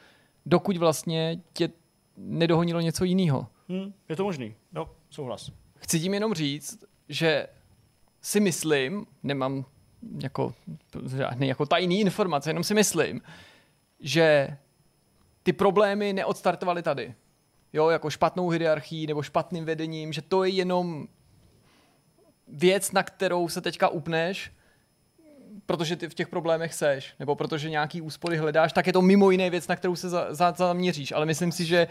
dokud 0.46 0.78
vlastně 0.78 1.40
tě 1.54 1.70
nedohonilo 2.18 2.82
něco 2.82 3.04
jiného. 3.04 3.48
Hmm, 3.70 3.94
je 4.10 4.16
to 4.16 4.24
možný, 4.24 4.56
no, 4.74 4.90
souhlas. 5.10 5.52
Chci 5.78 6.00
tím 6.00 6.14
jenom 6.14 6.34
říct, 6.34 6.84
že 7.10 7.48
si 8.22 8.40
myslím, 8.40 9.06
nemám 9.24 9.66
jako, 10.24 10.54
žádný 11.18 11.48
jako 11.48 11.66
tajný 11.66 12.02
informace, 12.02 12.50
jenom 12.50 12.64
si 12.64 12.74
myslím, 12.74 13.22
že 14.00 14.58
ty 15.44 15.54
problémy 15.54 16.14
neodstartovaly 16.14 16.84
tady. 16.84 17.14
Jo, 17.74 17.90
jako 17.90 18.10
špatnou 18.10 18.50
hierarchií 18.50 19.08
nebo 19.08 19.24
špatným 19.24 19.66
vedením, 19.66 20.14
že 20.14 20.22
to 20.22 20.44
je 20.44 20.50
jenom 20.50 21.08
věc, 22.48 22.92
na 22.92 23.04
kterou 23.04 23.50
se 23.50 23.62
teďka 23.62 23.88
upneš, 23.88 24.52
protože 25.66 25.96
ty 25.96 26.10
v 26.10 26.14
těch 26.14 26.28
problémech 26.28 26.74
seš, 26.74 27.14
nebo 27.20 27.36
protože 27.36 27.70
nějaký 27.70 28.02
úspory 28.02 28.38
hledáš, 28.38 28.74
tak 28.74 28.88
je 28.88 28.94
to 28.94 29.02
mimo 29.02 29.32
jiné 29.32 29.50
věc, 29.50 29.68
na 29.68 29.76
kterou 29.76 29.96
se 29.96 30.10
za, 30.10 30.34
za, 30.34 30.52
zaměříš. 30.52 31.12
Ale 31.12 31.26
myslím 31.26 31.52
si, 31.52 31.66
že 31.66 31.88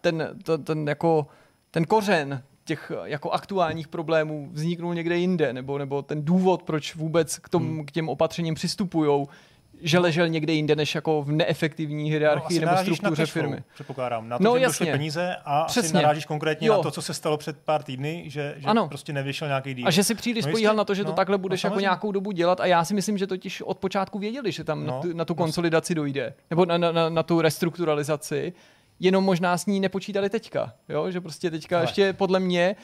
ten, 0.00 0.38
ten, 0.42 0.64
ten, 0.64 0.88
jako, 0.88 1.26
ten 1.70 1.84
kořen 1.84 2.42
těch 2.66 2.92
jako 3.04 3.30
aktuálních 3.30 3.88
problémů 3.88 4.48
vzniknul 4.52 4.94
někde 4.94 5.16
jinde, 5.16 5.52
nebo, 5.52 5.78
nebo 5.78 6.02
ten 6.02 6.24
důvod, 6.24 6.62
proč 6.62 6.94
vůbec 6.94 7.38
k, 7.38 7.48
tom, 7.48 7.62
hmm. 7.62 7.86
k 7.86 7.90
těm 7.90 8.08
opatřením 8.08 8.54
přistupují, 8.54 9.26
že 9.80 9.98
ležel 9.98 10.28
někde 10.28 10.52
jinde, 10.52 10.76
než 10.76 10.94
jako 10.94 11.22
v 11.22 11.32
neefektivní 11.32 12.10
hierarchii 12.10 12.60
no, 12.60 12.66
nebo 12.66 12.82
struktuře 12.82 13.22
na 13.22 13.26
firmy. 13.26 13.62
Předpokládám. 13.74 14.28
Na 14.28 14.38
to, 14.38 14.44
no, 14.44 14.58
že 14.58 14.62
jasně. 14.62 14.92
peníze 14.92 15.36
a 15.44 15.64
Přesně. 15.64 15.86
asi 15.86 15.94
narážíš 15.94 16.24
konkrétně 16.24 16.68
jo. 16.68 16.76
na 16.76 16.82
to, 16.82 16.90
co 16.90 17.02
se 17.02 17.14
stalo 17.14 17.36
před 17.36 17.58
pár 17.58 17.82
týdny, 17.82 18.24
že, 18.26 18.54
že 18.56 18.66
ano. 18.66 18.88
prostě 18.88 19.12
nevyšel 19.12 19.48
nějaký 19.48 19.74
díl. 19.74 19.86
A 19.86 19.90
že 19.90 20.04
si 20.04 20.14
příliš 20.14 20.44
no, 20.44 20.50
spojíhal 20.50 20.76
na 20.76 20.84
to, 20.84 20.94
že 20.94 21.02
no, 21.04 21.10
to 21.10 21.16
takhle 21.16 21.38
budeš 21.38 21.64
no, 21.64 21.68
jako 21.68 21.80
nějakou 21.80 22.12
dobu 22.12 22.32
dělat 22.32 22.60
a 22.60 22.66
já 22.66 22.84
si 22.84 22.94
myslím, 22.94 23.18
že 23.18 23.26
totiž 23.26 23.62
od 23.62 23.78
počátku 23.78 24.18
věděli, 24.18 24.52
že 24.52 24.64
tam 24.64 24.86
no, 24.86 24.94
na, 24.94 25.00
tu, 25.00 25.12
na 25.12 25.24
tu 25.24 25.34
konsolidaci 25.34 25.94
dojde, 25.94 26.34
nebo 26.50 26.66
na, 26.66 26.78
na, 26.78 26.92
na, 26.92 27.08
na 27.08 27.22
tu 27.22 27.40
restrukturalizaci 27.40 28.52
jenom 29.00 29.24
možná 29.24 29.58
s 29.58 29.66
ní 29.66 29.80
nepočítali 29.80 30.30
teďka. 30.30 30.72
Jo? 30.88 31.10
Že 31.10 31.20
prostě 31.20 31.50
teďka 31.50 31.76
Ale. 31.76 31.84
ještě 31.84 32.12
podle 32.12 32.40
mě 32.40 32.76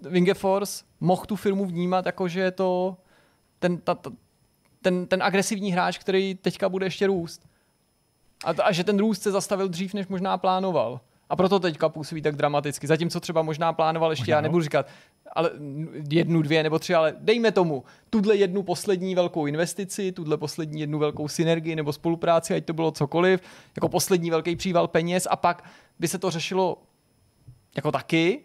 Wingefors 0.00 0.84
mohl 1.00 1.24
tu 1.24 1.36
firmu 1.36 1.66
vnímat 1.66 2.06
jako, 2.06 2.28
že 2.28 2.40
je 2.40 2.50
to 2.50 2.96
ten, 3.58 3.78
ta, 3.78 3.94
ta, 3.94 4.10
ten, 4.82 5.06
ten 5.06 5.22
agresivní 5.22 5.72
hráč, 5.72 5.98
který 5.98 6.34
teďka 6.34 6.68
bude 6.68 6.86
ještě 6.86 7.06
růst. 7.06 7.46
A, 8.44 8.50
a 8.62 8.72
že 8.72 8.84
ten 8.84 8.98
růst 8.98 9.22
se 9.22 9.30
zastavil 9.30 9.68
dřív, 9.68 9.94
než 9.94 10.06
možná 10.06 10.38
plánoval. 10.38 11.00
A 11.28 11.36
proto 11.36 11.60
teďka 11.60 11.88
působí 11.88 12.22
tak 12.22 12.36
dramaticky. 12.36 12.86
Zatímco 12.86 13.20
třeba 13.20 13.42
možná 13.42 13.72
plánoval 13.72 14.12
ještě, 14.12 14.22
možná, 14.22 14.36
já 14.36 14.40
nebudu 14.40 14.62
říkat, 14.62 14.86
ale 15.32 15.50
jednu, 16.10 16.42
dvě 16.42 16.62
nebo 16.62 16.78
tři, 16.78 16.94
ale 16.94 17.14
dejme 17.20 17.52
tomu 17.52 17.84
tuhle 18.10 18.36
jednu 18.36 18.62
poslední 18.62 19.14
velkou 19.14 19.46
investici, 19.46 20.12
tuhle 20.12 20.36
poslední 20.36 20.80
jednu 20.80 20.98
velkou 20.98 21.28
synergii 21.28 21.76
nebo 21.76 21.92
spolupráci, 21.92 22.54
ať 22.54 22.64
to 22.64 22.72
bylo 22.72 22.90
cokoliv, 22.90 23.40
jako 23.76 23.88
poslední 23.88 24.30
velký 24.30 24.56
příval 24.56 24.88
peněz 24.88 25.28
a 25.30 25.36
pak 25.36 25.64
by 25.98 26.08
se 26.08 26.18
to 26.18 26.30
řešilo 26.30 26.82
jako 27.76 27.92
taky, 27.92 28.44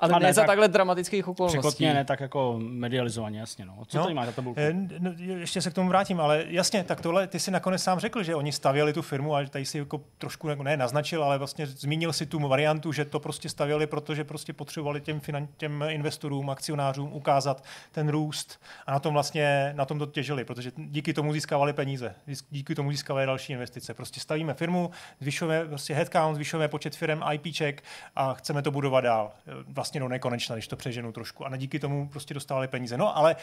Ale 0.00 0.12
A 0.14 0.18
ne, 0.18 0.26
ne 0.26 0.32
za 0.32 0.40
tak- 0.40 0.46
takhle 0.46 0.68
dramatických 0.68 1.28
okolností. 1.28 1.58
Překotně 1.58 1.94
ne 1.94 2.04
tak 2.04 2.20
jako 2.20 2.56
medializovaně, 2.58 3.40
jasně. 3.40 3.64
No. 3.64 3.78
Co 3.88 3.96
No, 3.98 4.02
tady 4.02 4.14
máš 4.14 4.26
za 4.26 4.32
tabulku? 4.32 4.60
Eh, 4.60 4.72
no, 4.98 5.12
ještě 5.18 5.62
se 5.62 5.70
k 5.70 5.74
tomu 5.74 5.88
vrátím, 5.88 6.20
ale 6.20 6.44
jasně, 6.48 6.84
tak 6.84 7.00
tohle 7.00 7.26
ty 7.26 7.40
si 7.40 7.50
nakonec 7.50 7.82
sám 7.82 7.98
řekl, 7.98 8.22
že 8.22 8.34
oni 8.34 8.52
stavěli 8.52 8.92
tu 8.92 9.02
firmu 9.02 9.36
a 9.36 9.44
tady 9.46 9.64
si 9.64 9.78
jako 9.78 10.00
trošku 10.18 10.48
jako 10.48 10.62
ne 10.62 10.76
naznačil, 10.76 11.24
ale 11.24 11.38
vlastně 11.38 11.66
zmínil 11.66 12.12
si 12.12 12.26
tu 12.26 12.48
variantu, 12.48 12.92
že 12.92 13.04
to 13.04 13.20
prostě 13.20 13.48
stavěli, 13.48 13.86
protože 13.86 14.24
prostě 14.24 14.52
potřebovali 14.52 15.00
těm, 15.00 15.20
finan, 15.20 15.48
těm 15.56 15.84
investorům, 15.88 16.50
akcionářům 16.50 17.12
ukázat 17.12 17.64
ten 17.92 18.08
růst 18.08 18.60
a 18.86 18.92
na 18.92 18.98
tom 19.00 19.12
vlastně 19.14 19.72
na 19.76 19.84
tom 19.84 19.98
to 19.98 20.06
těžili, 20.06 20.44
protože 20.44 20.72
díky 20.76 21.12
tomu 21.14 21.32
získávali 21.32 21.72
peníze, 21.72 22.14
díky 22.50 22.74
tomu 22.74 22.90
získávali 22.90 23.26
další 23.26 23.52
investice. 23.52 23.94
Prostě 23.94 24.20
stavíme 24.20 24.54
firmu, 24.54 24.90
zvyšujeme 25.20 25.68
prostě 25.68 25.94
headcount, 25.94 26.34
zvyšujeme 26.34 26.68
počet 26.68 26.96
firm, 26.96 27.20
IPček 27.32 27.82
a 28.16 28.34
chceme 28.34 28.62
to 28.62 28.70
budovat 28.70 29.00
dál. 29.00 29.32
Vlastně 29.68 29.87
do 29.92 30.08
nekonečna, 30.08 30.56
když 30.56 30.68
to 30.68 30.76
přeženu 30.76 31.12
trošku. 31.12 31.46
A 31.46 31.56
díky 31.56 31.78
tomu 31.78 32.08
prostě 32.08 32.34
dostávali 32.34 32.68
peníze. 32.68 32.96
No, 32.96 33.16
ale 33.16 33.36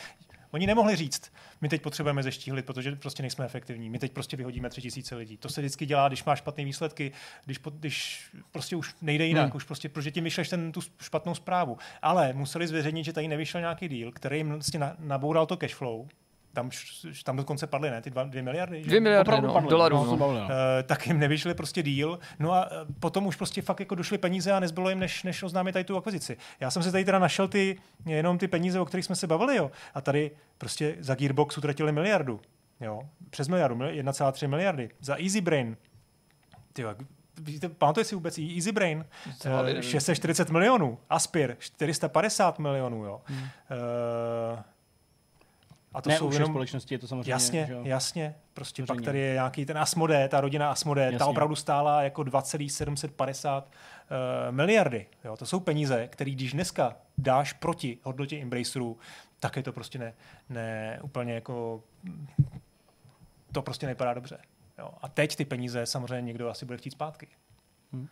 Oni 0.55 0.67
nemohli 0.67 0.95
říct, 0.95 1.33
my 1.61 1.69
teď 1.69 1.81
potřebujeme 1.81 2.23
zeštíhlit, 2.23 2.65
protože 2.65 2.95
prostě 2.95 3.23
nejsme 3.23 3.45
efektivní. 3.45 3.89
My 3.89 3.99
teď 3.99 4.11
prostě 4.11 4.37
vyhodíme 4.37 4.69
tři 4.69 4.81
tisíce 4.81 5.15
lidí. 5.15 5.37
To 5.37 5.49
se 5.49 5.61
vždycky 5.61 5.85
dělá, 5.85 6.07
když 6.07 6.23
máš 6.23 6.39
špatné 6.39 6.65
výsledky, 6.65 7.11
když, 7.45 7.57
po, 7.57 7.69
když 7.69 8.29
prostě 8.51 8.75
už 8.75 8.95
nejde 9.01 9.25
jinak, 9.25 9.49
hmm. 9.49 9.55
už 9.55 9.63
prostě, 9.63 9.89
protože 9.89 10.11
tím 10.11 10.23
vyšleš 10.23 10.49
ten, 10.49 10.71
tu 10.71 10.81
špatnou 11.01 11.35
zprávu. 11.35 11.77
Ale 12.01 12.33
museli 12.33 12.67
zveřejnit, 12.67 13.05
že 13.05 13.13
tady 13.13 13.27
nevyšel 13.27 13.61
nějaký 13.61 13.89
deal, 13.89 14.11
který 14.11 14.37
jim 14.37 14.49
vlastně 14.49 14.79
na, 14.79 14.95
naboural 14.99 15.45
to 15.45 15.57
cash 15.57 15.75
flow, 15.75 16.07
tam, 16.55 16.69
tam 17.23 17.37
dokonce 17.37 17.67
padly, 17.67 17.89
ne? 17.89 18.01
Ty 18.01 18.09
dva, 18.09 18.23
dvě 18.23 18.41
miliardy? 18.41 18.79
Že? 18.83 18.87
Dvě 18.87 18.99
miliardy 18.99 19.27
Opravdu 19.29 19.47
no, 19.47 19.53
padly, 19.53 19.69
dolarů. 19.69 19.95
no, 19.95 20.15
No, 20.15 20.33
no. 20.33 20.39
Uh, 20.39 20.47
tak 20.85 21.07
jim 21.07 21.19
nevyšly 21.19 21.53
prostě 21.53 21.83
díl. 21.83 22.19
No 22.39 22.51
a 22.53 22.67
eh, 22.71 22.93
potom 22.99 23.25
už 23.25 23.35
prostě 23.35 23.61
fakt 23.61 23.79
jako 23.79 23.95
došly 23.95 24.17
peníze 24.17 24.51
a 24.51 24.59
nezbylo 24.59 24.89
jim, 24.89 24.99
než, 24.99 25.23
než 25.23 25.43
oznámit 25.43 25.71
tady 25.71 25.85
tu 25.85 25.97
akvizici. 25.97 26.37
Já 26.59 26.71
jsem 26.71 26.83
se 26.83 26.91
tady 26.91 27.05
teda 27.05 27.19
našel 27.19 27.47
ty, 27.47 27.77
jenom 28.05 28.37
ty 28.37 28.47
peníze, 28.47 28.79
o 28.79 28.85
kterých 28.85 29.05
jsme 29.05 29.15
se 29.15 29.27
bavili, 29.27 29.55
jo. 29.55 29.71
A 29.93 30.01
tady 30.01 30.31
prostě 30.57 30.95
za 30.99 31.15
Gearbox 31.15 31.57
utratili 31.57 31.91
miliardu. 31.91 32.39
Jo. 32.81 33.01
Přes 33.29 33.47
miliardu, 33.47 33.75
1,3 33.75 34.47
miliardy. 34.47 34.89
Za 35.01 35.15
Easy 35.15 35.41
Brain. 35.41 35.77
Tyjo, 36.73 36.95
Víte, 37.41 37.69
pamatuje 37.69 38.03
si 38.03 38.15
vůbec 38.15 38.37
Easy 38.37 38.71
Brain? 38.71 39.05
To 39.41 39.49
hlavě 39.49 39.71
Uh, 39.73 39.75
nevím. 39.75 39.91
640 39.91 40.49
milionů. 40.49 40.97
Aspir 41.09 41.55
450 41.59 42.59
milionů. 42.59 43.05
Jo. 43.05 43.21
Hmm. 43.25 43.39
Uh, 43.39 44.59
a 45.95 46.01
to 46.01 46.09
ne, 46.09 46.17
jsou 46.17 46.33
jenom... 46.33 46.49
společnosti 46.49 46.95
je 46.95 46.99
to 46.99 47.07
samozřejmě. 47.07 47.31
Jasně, 47.31 47.65
že 47.67 47.89
jasně. 47.89 48.35
Prostě 48.53 48.81
Veřejně. 48.81 48.97
pak 48.97 49.05
tady 49.05 49.19
je 49.19 49.33
nějaký 49.33 49.65
ten 49.65 49.77
Asmodee, 49.77 50.29
ta 50.29 50.41
rodina 50.41 50.71
Asmodee, 50.71 51.07
ta 51.07 51.13
Jasně. 51.13 51.25
opravdu 51.25 51.55
stála 51.55 52.01
jako 52.03 52.23
2,750 52.23 53.65
uh, 53.65 54.55
miliardy. 54.55 55.05
Jo, 55.23 55.37
to 55.37 55.45
jsou 55.45 55.59
peníze, 55.59 56.07
které 56.07 56.31
když 56.31 56.53
dneska 56.53 56.95
dáš 57.17 57.53
proti 57.53 57.97
hodnotě 58.03 58.41
Embracerů, 58.41 58.97
tak 59.39 59.55
je 59.55 59.63
to 59.63 59.73
prostě 59.73 59.99
ne, 59.99 60.13
ne 60.49 60.99
úplně 61.01 61.33
jako 61.33 61.83
to 63.51 63.61
prostě 63.61 63.85
nevypadá 63.85 64.13
dobře. 64.13 64.37
Jo. 64.79 64.89
A 65.01 65.07
teď 65.09 65.35
ty 65.35 65.45
peníze 65.45 65.85
samozřejmě 65.85 66.21
někdo 66.21 66.49
asi 66.49 66.65
bude 66.65 66.77
chtít 66.77 66.91
zpátky. 66.91 67.27
Hmm. 67.93 68.07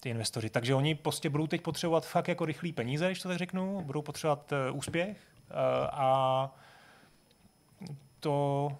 Ty 0.00 0.08
investoři. 0.08 0.50
Takže 0.50 0.74
oni 0.74 0.94
prostě 0.94 1.30
budou 1.30 1.46
teď 1.46 1.62
potřebovat 1.62 2.06
fakt 2.06 2.28
jako 2.28 2.44
rychlý 2.44 2.72
peníze, 2.72 3.06
když 3.06 3.22
to 3.22 3.28
tak 3.28 3.38
řeknu, 3.38 3.80
budou 3.80 4.02
potřebovat 4.02 4.52
uh, 4.52 4.76
úspěch 4.76 5.31
a 5.52 6.50
to 8.22 8.70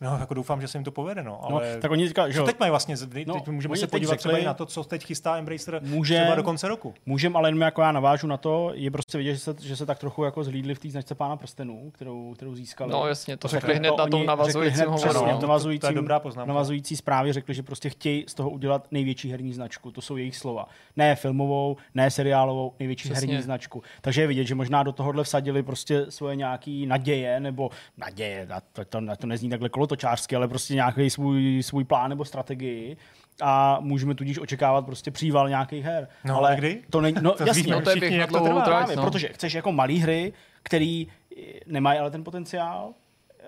No, 0.00 0.16
jako 0.20 0.34
doufám, 0.34 0.60
že 0.60 0.68
se 0.68 0.78
jim 0.78 0.84
to 0.84 0.90
povede, 0.90 1.22
no. 1.22 1.38
No, 1.50 1.56
Ale 1.56 1.76
tak 1.80 1.90
oni 1.90 2.08
říkají, 2.08 2.32
že 2.32 2.36
co 2.36 2.42
jo, 2.42 2.46
teď 2.46 2.60
mají 2.60 2.70
vlastně? 2.70 2.96
Teď 2.96 3.26
No, 3.26 3.42
můžeme 3.50 3.76
se 3.76 3.86
podívat 3.86 4.16
třeba 4.16 4.32
řekli- 4.32 4.42
i 4.42 4.46
na 4.46 4.54
to, 4.54 4.66
co 4.66 4.84
teď 4.84 5.04
chystá 5.04 5.36
Embracer 5.38 5.80
Můžem. 5.84 6.22
třeba 6.22 6.34
do 6.36 6.42
konce 6.42 6.68
roku. 6.68 6.94
Můžem, 7.06 7.36
ale 7.36 7.48
jenom 7.48 7.60
jako 7.60 7.82
já 7.82 7.92
navážu 7.92 8.26
na 8.26 8.36
to, 8.36 8.70
je 8.74 8.90
prostě 8.90 9.18
vidět, 9.18 9.34
že 9.34 9.38
se, 9.40 9.54
že 9.62 9.76
se 9.76 9.86
tak 9.86 9.98
trochu 9.98 10.24
jako 10.24 10.44
zhlídli 10.44 10.74
v 10.74 10.78
té 10.78 10.90
značce 10.90 11.14
Pána 11.14 11.36
prstenů, 11.36 11.90
kterou, 11.94 12.34
kterou 12.34 12.54
získali. 12.54 12.92
No 12.92 13.06
jasně, 13.06 13.36
to 13.36 13.48
Řekli 13.48 13.60
řekli 13.60 13.78
hned 13.78 13.96
na 13.98 14.06
tom 14.06 14.26
navazujícím 14.26 14.80
hovoru. 14.84 14.96
přesně, 14.96 15.26
no. 15.32 15.38
v 15.38 15.40
To- 15.40 15.78
to 15.80 15.86
je 15.86 15.92
dobrá 15.94 16.20
poznámka. 16.20 16.48
navazující 16.48 16.96
zprávě 16.96 17.32
řekli, 17.32 17.54
že 17.54 17.62
prostě 17.62 17.90
chtějí 17.90 18.24
z 18.28 18.34
toho 18.34 18.50
udělat 18.50 18.86
největší 18.90 19.30
herní 19.30 19.52
značku. 19.52 19.90
To 19.90 20.00
jsou 20.00 20.16
jejich 20.16 20.36
slova. 20.36 20.66
Ne 20.96 21.16
filmovou, 21.16 21.76
ne 21.94 22.10
seriálovou, 22.10 22.72
největší 22.78 23.08
Přesně. 23.08 23.28
herní 23.28 23.42
značku. 23.42 23.82
Takže 24.00 24.20
je 24.20 24.26
vidět, 24.26 24.44
že 24.44 24.54
možná 24.54 24.82
do 24.82 24.92
tohohle 24.92 25.24
vsadili 25.24 25.62
prostě 25.62 26.06
svoje 26.08 26.36
nějaký 26.36 26.86
naděje, 26.86 27.40
nebo 27.40 27.70
naděje, 27.98 28.46
na 28.46 28.60
to, 28.72 28.84
to, 28.84 29.00
na 29.00 29.16
to 29.16 29.26
nezní 29.26 29.50
takhle 29.50 29.68
kolotočářsky, 29.84 30.36
ale 30.36 30.48
prostě 30.48 30.74
nějaký 30.74 31.10
svůj, 31.10 31.62
svůj 31.62 31.84
plán 31.84 32.10
nebo 32.10 32.24
strategii 32.24 32.96
a 33.42 33.78
můžeme 33.80 34.14
tudíž 34.14 34.38
očekávat 34.38 34.86
prostě 34.86 35.10
příval 35.10 35.48
nějakých 35.48 35.84
her. 35.84 36.08
No, 36.24 36.36
ale 36.36 36.56
kdy? 36.56 36.82
To 36.90 37.00
není, 37.00 37.16
no, 37.20 37.32
To 37.32 37.46
jasně, 37.46 37.72
No 37.72 37.80
to 37.80 37.90
je 37.90 37.96
všichni, 37.96 38.16
jak 38.16 38.30
to 38.30 38.38
dlouhou 38.38 38.60
trvá. 38.60 38.64
Právě, 38.64 38.96
no. 38.96 39.02
protože 39.02 39.28
chceš 39.28 39.54
jako 39.54 39.72
malý 39.72 39.98
hry, 39.98 40.32
který 40.62 41.06
eh, 41.06 41.42
nemají 41.66 41.98
ale 41.98 42.10
ten 42.10 42.24
potenciál, 42.24 42.94
eh, 43.40 43.44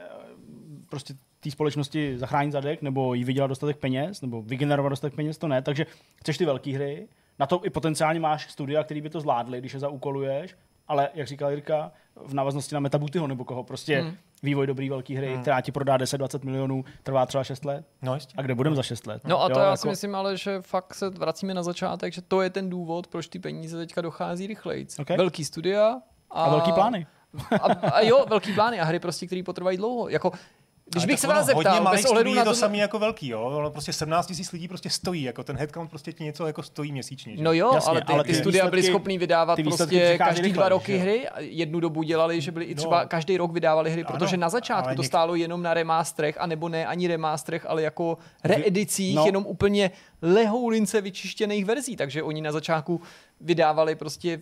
prostě 0.88 1.14
té 1.40 1.50
společnosti 1.50 2.18
zachránit 2.18 2.52
zadek, 2.52 2.82
nebo 2.82 3.14
jí 3.14 3.24
vydělat 3.24 3.46
dostatek 3.46 3.76
peněz, 3.76 4.22
nebo 4.22 4.42
vygenerovat 4.42 4.90
dostatek 4.90 5.14
peněz, 5.14 5.38
to 5.38 5.48
ne. 5.48 5.62
Takže 5.62 5.86
chceš 6.16 6.38
ty 6.38 6.44
velké 6.44 6.70
hry, 6.70 7.08
na 7.38 7.46
to 7.46 7.60
i 7.64 7.70
potenciálně 7.70 8.20
máš 8.20 8.50
studia, 8.50 8.84
který 8.84 9.00
by 9.00 9.10
to 9.10 9.20
zvládli, 9.20 9.58
když 9.58 9.74
je 9.74 9.80
zaúkoluješ, 9.80 10.56
ale 10.88 11.08
jak 11.14 11.26
říkal 11.26 11.50
Jirka, 11.50 11.92
v 12.24 12.34
návaznosti 12.34 12.74
na 12.74 12.80
Metabutyho 12.80 13.26
nebo 13.26 13.44
koho, 13.44 13.64
prostě 13.64 14.00
Hmm. 14.00 14.14
vývoj 14.42 14.66
dobrý 14.66 14.88
velký 14.88 15.14
hry, 15.14 15.38
která 15.42 15.60
ti 15.60 15.72
prodá 15.72 15.96
10-20 15.96 16.44
milionů, 16.44 16.84
trvá 17.02 17.26
třeba 17.26 17.44
6 17.44 17.64
let. 17.64 17.84
No, 18.02 18.14
jistě. 18.14 18.34
A 18.38 18.42
kde 18.42 18.54
budeme 18.54 18.76
za 18.76 18.82
6 18.82 19.06
let? 19.06 19.22
No 19.24 19.42
a 19.42 19.48
to 19.48 19.52
Jo, 19.54 19.58
já 19.58 19.64
jako- 19.70 19.76
si 19.76 19.88
myslím 19.88 20.14
ale, 20.14 20.36
že 20.36 20.60
fakt 20.62 20.94
se 20.94 21.10
vracíme 21.10 21.54
na 21.54 21.62
začátek, 21.62 22.12
že 22.12 22.22
to 22.22 22.42
je 22.42 22.50
ten 22.50 22.70
důvod, 22.70 23.06
proč 23.06 23.28
ty 23.28 23.38
peníze 23.38 23.76
teďka 23.78 24.00
dochází 24.00 24.46
rychleji. 24.46 24.86
Ok. 24.98 25.08
Velký 25.10 25.44
studia 25.44 26.00
a, 26.30 26.42
A 26.42 26.50
velký 26.50 26.72
plány. 26.72 27.06
A, 27.62 27.72
a 27.72 28.00
jo, 28.00 28.26
velký 28.28 28.52
plány 28.52 28.80
a 28.80 28.84
hry 28.84 28.98
prostě, 28.98 29.26
které 29.26 29.42
potrvají 29.42 29.76
dlouho. 29.76 30.08
Jako, 30.08 30.32
když 30.90 31.02
Ale 31.02 31.06
bych 31.06 31.20
se 31.20 31.26
ono, 31.26 31.36
vás 31.36 31.46
hodně 31.46 31.62
zeptal, 31.70 31.82
malých 31.82 32.02
bez 32.02 32.10
ohledu 32.10 32.34
na 32.34 32.40
je 32.40 32.44
to 32.44 32.50
to, 32.50 32.56
samý 32.56 32.78
jako 32.78 32.98
velký, 32.98 33.28
jo. 33.28 33.42
Ono 33.42 33.70
prostě 33.70 33.92
17 33.92 34.30
000 34.30 34.42
lidí 34.52 34.68
prostě 34.68 34.90
stojí, 34.90 35.22
jako 35.22 35.44
ten 35.44 35.56
headcount 35.56 35.90
prostě 35.90 36.12
ti 36.12 36.24
něco 36.24 36.46
jako 36.46 36.62
stojí 36.62 36.92
měsíčně. 36.92 37.36
Že? 37.36 37.42
No 37.42 37.52
jo, 37.52 37.70
Jasně, 37.74 37.90
ale 37.90 38.00
ty, 38.02 38.12
ale 38.12 38.24
ty 38.24 38.32
ty 38.32 38.34
studia 38.38 38.64
byly 38.70 38.82
výsledky- 38.82 38.92
schopný 38.92 39.18
vydávat 39.18 39.58
prostě 39.64 40.18
každý 40.18 40.52
dva 40.52 40.68
roky 40.68 40.92
že 40.92 40.98
jo? 40.98 41.02
hry. 41.02 41.28
A 41.28 41.40
Jednu 41.40 41.80
dobu 41.80 42.02
dělali, 42.02 42.40
že 42.40 42.52
byli 42.52 42.64
i 42.64 42.74
třeba 42.74 43.02
No. 43.02 43.08
každý 43.08 43.36
rok 43.36 43.52
vydávali 43.52 43.90
hry, 43.90 44.04
Ano, 44.04 44.18
protože 44.18 44.36
na 44.36 44.48
začátku 44.48 44.94
to 44.94 45.02
něk- 45.02 45.06
stálo 45.06 45.34
jenom 45.34 45.62
na 45.62 45.74
remasterech, 45.74 46.36
a 46.40 46.46
nebo 46.46 46.68
ne 46.68 46.86
ani 46.86 47.08
remasterech, 47.08 47.66
ale 47.68 47.82
jako 47.82 48.18
reedicích, 48.44 49.16
no. 49.16 49.26
jenom 49.26 49.46
úplně 49.46 49.90
lehoulince 50.22 51.00
vyčištěných 51.00 51.64
verzí. 51.64 51.96
Takže 51.96 52.22
oni 52.22 52.40
na 52.42 52.52
začátku 52.52 53.00
vydávali 53.40 53.94
prostě 53.94 54.40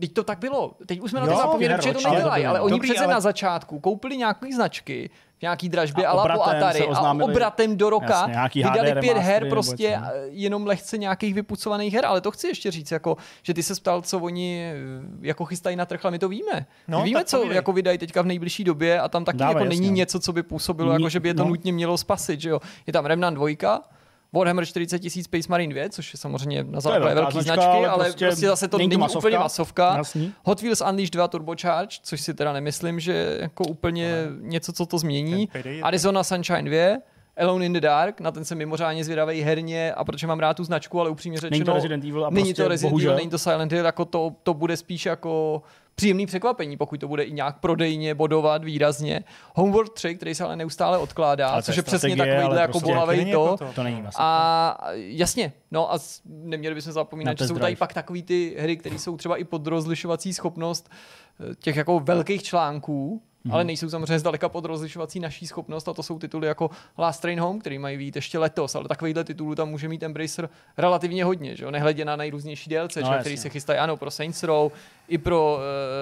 Teď 0.00 0.12
to 0.12 0.24
tak 0.24 0.38
bylo. 0.38 0.74
Teď 0.86 1.00
už 1.00 1.10
jsme 1.10 1.20
na 1.20 1.26
to 1.26 1.32
Jo, 1.32 1.38
zapomněli, 1.38 1.74
protože 1.74 1.92
to 1.92 2.10
nedělají, 2.10 2.46
ale 2.46 2.60
oni 2.60 2.70
Dobrý, 2.70 2.88
přece 2.90 3.04
ale- 3.04 3.14
na 3.14 3.20
začátku 3.20 3.80
koupili 3.80 4.16
nějaké 4.16 4.54
značky 4.54 5.10
v 5.38 5.42
nějaký 5.42 5.68
dražbě 5.68 6.06
A 6.06 6.10
a, 6.10 6.36
po 6.36 6.42
Atari 6.42 6.86
a 6.86 7.12
obratem 7.12 7.76
do 7.76 7.90
roka 7.90 8.28
Jasně, 8.28 8.64
vydali 8.64 9.00
pět 9.00 9.16
her 9.16 9.42
nebo 9.42 9.54
prostě 9.54 9.96
a 9.96 10.10
jenom 10.28 10.66
lehce 10.66 10.98
nějakých 10.98 11.34
vypucovaných 11.34 11.94
her, 11.94 12.06
ale 12.06 12.20
to 12.20 12.30
chci 12.30 12.46
ještě 12.46 12.70
říct, 12.70 12.90
jako, 12.90 13.16
že 13.42 13.54
ty 13.54 13.62
se 13.62 13.74
ptal, 13.74 14.02
co 14.02 14.18
oni 14.18 14.72
jako 15.20 15.44
chystají 15.44 15.76
na 15.76 15.86
trh, 15.86 16.04
ale 16.04 16.12
my 16.12 16.18
to 16.18 16.28
víme. 16.28 16.66
No, 16.88 16.98
my 16.98 17.04
víme, 17.04 17.24
co 17.24 17.52
jako 17.52 17.72
vydají 17.72 17.98
teďka 17.98 18.22
v 18.22 18.26
nejbližší 18.26 18.64
době 18.64 19.00
a 19.00 19.08
tam 19.08 19.24
taky 19.24 19.38
Dávej, 19.38 19.54
jako 19.54 19.64
jasně. 19.64 19.80
není 19.80 19.90
něco, 19.90 20.20
co 20.20 20.32
by 20.32 20.42
působilo, 20.42 20.92
jako, 20.92 21.08
že 21.08 21.20
by 21.20 21.28
je 21.28 21.34
to 21.34 21.42
no. 21.42 21.48
nutně 21.48 21.72
mělo 21.72 21.98
spasit. 21.98 22.40
Že 22.40 22.48
jo? 22.48 22.60
Je 22.86 22.92
tam 22.92 23.06
Remnant 23.06 23.36
2, 23.36 23.80
Warhammer 24.32 24.66
40 24.66 25.02
000 25.02 25.10
Space 25.22 25.48
Marine 25.48 25.74
2, 25.74 25.88
což 25.88 26.12
je 26.12 26.18
samozřejmě 26.18 26.64
na 26.64 26.80
základě 26.80 27.14
značka, 27.14 27.42
značky, 27.42 27.62
ale 27.64 27.88
ale 27.88 28.04
prostě 28.04 28.26
prostě, 28.26 28.46
zase 28.46 28.68
to 28.68 28.78
není 28.78 28.88
není, 28.88 29.00
masovka. 29.00 29.18
úplně 29.18 29.38
masovka. 29.38 29.96
Jasný. 29.96 30.32
Hot 30.44 30.62
Wheels 30.62 30.80
Unleashed 30.80 31.12
2 31.12 31.28
Turbocharge, 31.28 31.96
což 32.02 32.20
si 32.20 32.34
teda 32.34 32.52
nemyslím, 32.52 33.00
že 33.00 33.38
jako 33.40 33.64
úplně 33.64 34.12
něco, 34.40 34.72
co 34.72 34.86
to 34.86 34.98
změní. 34.98 35.48
Arizona 35.82 36.24
Sunshine 36.24 36.62
2, 36.62 36.96
Alone 37.38 37.66
in 37.66 37.72
the 37.72 37.80
Dark, 37.80 38.20
na 38.20 38.30
ten 38.30 38.44
jsem 38.44 38.58
mimořádně 38.58 39.04
zvědavý 39.04 39.40
herně 39.40 39.92
a 39.92 40.04
protože 40.04 40.26
mám 40.26 40.38
rád 40.38 40.56
tu 40.56 40.64
značku, 40.64 41.00
ale 41.00 41.10
upřímně 41.10 41.38
řečeno, 41.40 41.50
Není 41.50 41.64
to 41.64 41.72
Resident 41.72 42.04
Evil 42.04 42.26
a 42.26 42.30
není 42.30 42.44
prostě 42.44 42.62
to 42.62 42.68
Resident 42.68 42.90
bohužel. 42.90 43.10
Evil, 43.10 43.18
není 43.18 43.30
to 43.30 43.38
Silent 43.38 43.72
Hill, 43.72 43.84
jako 43.84 44.04
to, 44.04 44.32
to 44.42 44.54
bude 44.54 44.76
spíš 44.76 45.06
jako 45.06 45.62
příjemný 45.98 46.26
překvapení, 46.26 46.76
pokud 46.76 47.00
to 47.00 47.08
bude 47.08 47.22
i 47.22 47.32
nějak 47.32 47.58
prodejně 47.60 48.14
bodovat 48.14 48.64
výrazně. 48.64 49.24
Homeworld 49.54 49.92
3, 49.94 50.14
který 50.14 50.34
se 50.34 50.44
ale 50.44 50.56
neustále 50.56 50.98
odkládá, 50.98 51.48
Ale 51.48 51.62
což 51.62 51.76
je 51.76 51.78
je 51.78 51.82
přesně 51.82 52.16
takovýhle 52.16 52.60
jako 52.60 52.72
prostě 52.72 52.92
bolavej 52.92 53.24
to. 53.24 53.30
jako 53.30 53.56
to. 53.56 53.72
To 53.74 53.82
není 53.82 54.02
vlastně. 54.02 54.24
A 54.24 54.78
jasně, 54.94 55.52
no 55.70 55.92
a 55.92 55.98
neměli 56.24 56.74
bychom 56.74 56.90
Na 56.90 56.92
zapomínat, 56.92 57.32
že 57.32 57.38
test 57.38 57.48
jsou 57.48 57.54
tady 57.54 57.66
drive. 57.66 57.78
pak 57.78 57.92
takový 57.94 58.22
ty 58.22 58.56
hry, 58.58 58.76
které 58.76 58.98
jsou 58.98 59.16
třeba 59.16 59.36
i 59.36 59.44
pod 59.44 59.66
rozlišovací 59.66 60.34
schopnost 60.34 60.90
eh, 61.40 61.54
těch 61.54 61.76
jako 61.76 62.00
velkých 62.00 62.42
článků, 62.42 63.22
Mhm. 63.48 63.52
mm. 63.52 63.54
ale 63.54 63.64
nejsou 63.64 63.90
samozřejmě 63.90 64.18
zdaleka 64.18 64.48
pod 64.48 64.64
rozlišovací 64.64 65.20
naší 65.20 65.46
schopnost 65.46 65.88
a 65.88 65.94
to 65.94 66.02
jsou 66.02 66.18
tituly 66.18 66.46
jako 66.46 66.70
Last 66.98 67.22
Train 67.22 67.40
Home, 67.40 67.60
který 67.60 67.78
mají 67.78 67.98
být 67.98 68.16
ještě 68.16 68.38
letos, 68.38 68.74
ale 68.74 68.88
takovýhle 68.88 69.24
titulů 69.24 69.54
tam 69.54 69.68
může 69.68 69.88
mít 69.88 70.02
Embracer 70.02 70.48
relativně 70.76 71.24
hodně, 71.24 71.56
že 71.56 71.64
jo? 71.64 71.70
nehledě 71.70 72.04
na 72.04 72.16
nejrůznější 72.16 72.70
DLC, 72.70 72.96
No, 72.96 73.02
jasně. 73.02 73.20
který 73.20 73.36
se 73.36 73.48
chystají, 73.48 73.78
ano, 73.78 73.96
pro 73.96 74.10
Saints 74.10 74.42
Row, 74.42 74.72
i 75.08 75.18
pro, 75.18 75.58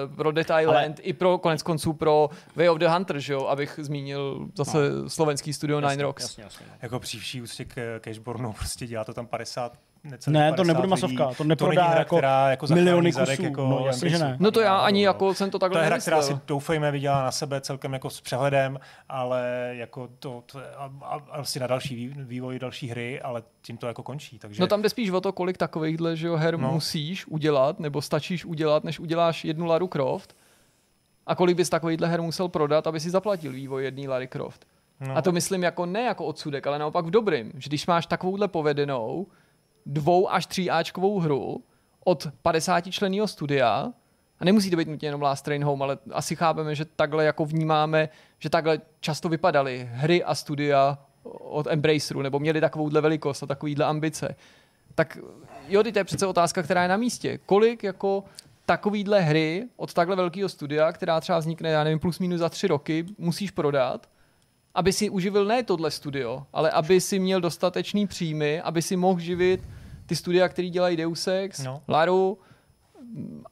uh, 0.09 0.15
pro 0.15 0.31
Dead 0.31 0.47
Island, 0.61 0.99
i 1.03 1.13
pro 1.13 1.37
konec 1.37 1.63
konců 1.63 1.93
pro 1.93 2.29
Way 2.55 2.69
of 2.69 2.77
the 2.77 2.87
Hunter, 2.87 3.19
že 3.19 3.33
jo? 3.33 3.45
abych 3.47 3.79
zmínil 3.83 4.47
zase 4.55 4.77
no. 4.89 5.09
slovenský 5.09 5.53
studio 5.53 5.81
Nine 5.81 6.03
Rocks. 6.03 6.23
Jasně, 6.23 6.43
jasně. 6.43 6.65
Jako 6.81 6.99
při 6.99 7.19
vší 7.19 7.41
úctě 7.41 7.65
k 7.65 7.99
Cashbornu 7.99 8.53
prostě 8.53 8.87
dělá 8.87 9.03
to 9.03 9.13
tam 9.13 9.27
50 9.27 9.77
necelých 10.11 10.33
Ne, 10.39 10.51
to 10.51 10.55
50 10.55 10.67
nebude 10.67 10.81
lidí. 10.85 10.89
masovka, 10.89 11.25
to 11.27 11.35
to 11.35 11.43
neprodá 11.43 11.87
hra, 11.87 11.99
jako 11.99 12.15
která 12.17 12.49
jako 12.49 12.67
miliony 12.73 13.11
zadek 13.11 13.35
kusů. 13.37 13.43
Jako 13.49 13.67
No, 13.67 13.83
jasně, 13.85 14.09
že 14.09 14.17
ne. 14.19 14.37
No 14.39 14.51
to 14.51 14.61
já 14.61 14.77
ani 14.77 14.99
No. 15.05 15.09
jako 15.09 15.33
jsem 15.33 15.49
to 15.51 15.59
takhle 15.59 15.79
To 15.79 15.81
je 15.83 15.85
hra, 15.87 15.97
která 15.99 16.21
si 16.21 16.37
doufejme 16.47 16.91
vydělá 16.91 17.23
na 17.23 17.31
sebe 17.31 17.61
celkem 17.61 17.93
jako 17.93 18.09
s 18.09 18.21
přehledem, 18.21 18.79
ale 19.09 19.71
jako 19.77 20.09
to, 20.19 20.43
to 20.51 20.59
je, 20.59 20.65
a, 20.77 20.91
a, 21.01 21.15
asi 21.31 21.59
na 21.59 21.67
další 21.67 21.95
vý- 21.95 22.23
vývoj 22.23 22.59
další 22.59 22.87
hry, 22.87 23.21
ale 23.21 23.43
tím 23.61 23.77
to 23.77 23.87
jako 23.87 24.03
končí. 24.03 24.39
Takže 24.39 24.61
No 24.61 24.67
tam 24.67 24.81
jde 24.81 24.89
spíš 24.89 25.09
o 25.09 25.21
to, 25.21 25.31
kolik 25.33 25.57
takovýchhle 25.57 26.15
že 26.15 26.27
jo, 26.27 26.35
her 26.35 26.57
No. 26.59 26.71
musíš 26.71 27.27
udělat, 27.27 27.79
nebo 27.79 28.01
stačíš 28.01 28.45
udělat, 28.45 28.83
než 28.83 28.99
uděláš 28.99 29.45
jednu 29.45 29.65
Lara 29.65 29.87
Croft. 29.87 30.35
A 31.27 31.35
kolik 31.35 31.57
bys 31.57 31.69
takovýchhle 31.69 32.07
her 32.07 32.21
musel 32.21 32.47
prodat, 32.47 32.87
aby 32.87 32.99
si 32.99 33.09
zaplatil 33.09 33.51
vývoj 33.51 33.83
jedné 33.83 34.07
Lara 34.09 34.27
Croft. 34.27 34.65
no, 35.07 35.17
A 35.17 35.21
to 35.21 35.31
myslím 35.31 35.63
jako 35.63 35.85
ne 35.85 36.01
jako 36.01 36.25
odsudek, 36.25 36.67
ale 36.67 36.79
naopak 36.79 37.05
v 37.05 37.09
dobrým. 37.09 37.51
Že 37.57 37.69
když 37.69 37.87
máš 37.87 38.05
takovouhle 38.05 38.47
povedenou 38.47 39.27
dvou 39.87 40.31
až 40.31 40.45
tří 40.45 40.69
Ačkovou 40.69 41.19
hru 41.19 41.63
od 42.05 42.27
50 42.41 42.91
členního 42.91 43.27
studia, 43.27 43.93
a 44.39 44.45
nemusí 44.45 44.69
to 44.69 44.77
být 44.77 44.87
nutně 44.87 45.07
jenom 45.07 45.21
Last 45.21 45.45
Train 45.45 45.63
Home, 45.63 45.81
ale 45.81 45.97
asi 46.11 46.35
chápeme, 46.35 46.75
že 46.75 46.85
takhle 46.85 47.25
jako 47.25 47.45
vnímáme, 47.45 48.09
že 48.39 48.49
takhle 48.49 48.81
často 48.99 49.29
vypadaly 49.29 49.89
hry 49.91 50.23
a 50.23 50.35
studia 50.35 50.97
od 51.39 51.67
Embraceru, 51.67 52.21
nebo 52.21 52.39
měli 52.39 52.61
takovouhle 52.61 53.01
velikost 53.01 53.43
a 53.43 53.45
takovýhle 53.45 53.85
ambice. 53.85 54.35
Tak 54.95 55.17
jo, 55.67 55.83
to 55.83 55.99
je 55.99 56.03
přece 56.03 56.27
otázka, 56.27 56.63
která 56.63 56.83
je 56.83 56.87
na 56.87 56.97
místě. 56.97 57.39
Kolik 57.45 57.83
jako 57.83 58.23
takovýhle 58.65 59.21
hry 59.21 59.67
od 59.75 59.93
takhle 59.93 60.15
velkého 60.15 60.49
studia, 60.49 60.91
která 60.91 61.19
třeba 61.21 61.39
vznikne, 61.39 61.69
já 61.69 61.83
nevím, 61.83 61.99
plus 61.99 62.19
minus 62.19 62.39
za 62.39 62.49
tři 62.49 62.67
roky, 62.67 63.05
musíš 63.17 63.51
prodat, 63.51 64.09
aby 64.75 64.93
si 64.93 65.09
uživil 65.09 65.45
ne 65.45 65.63
tohle 65.63 65.91
studio, 65.91 66.43
ale 66.53 66.71
aby 66.71 67.01
si 67.01 67.19
měl 67.19 67.41
dostatečný 67.41 68.07
příjmy, 68.07 68.61
aby 68.61 68.81
si 68.81 68.95
mohl 68.95 69.19
živit 69.19 69.61
ty 70.07 70.15
studia, 70.15 70.49
který 70.49 70.69
dělají 70.69 70.97
Deus 70.97 71.27
Ex, 71.27 71.63
No. 71.63 71.81
Laru, 71.87 72.37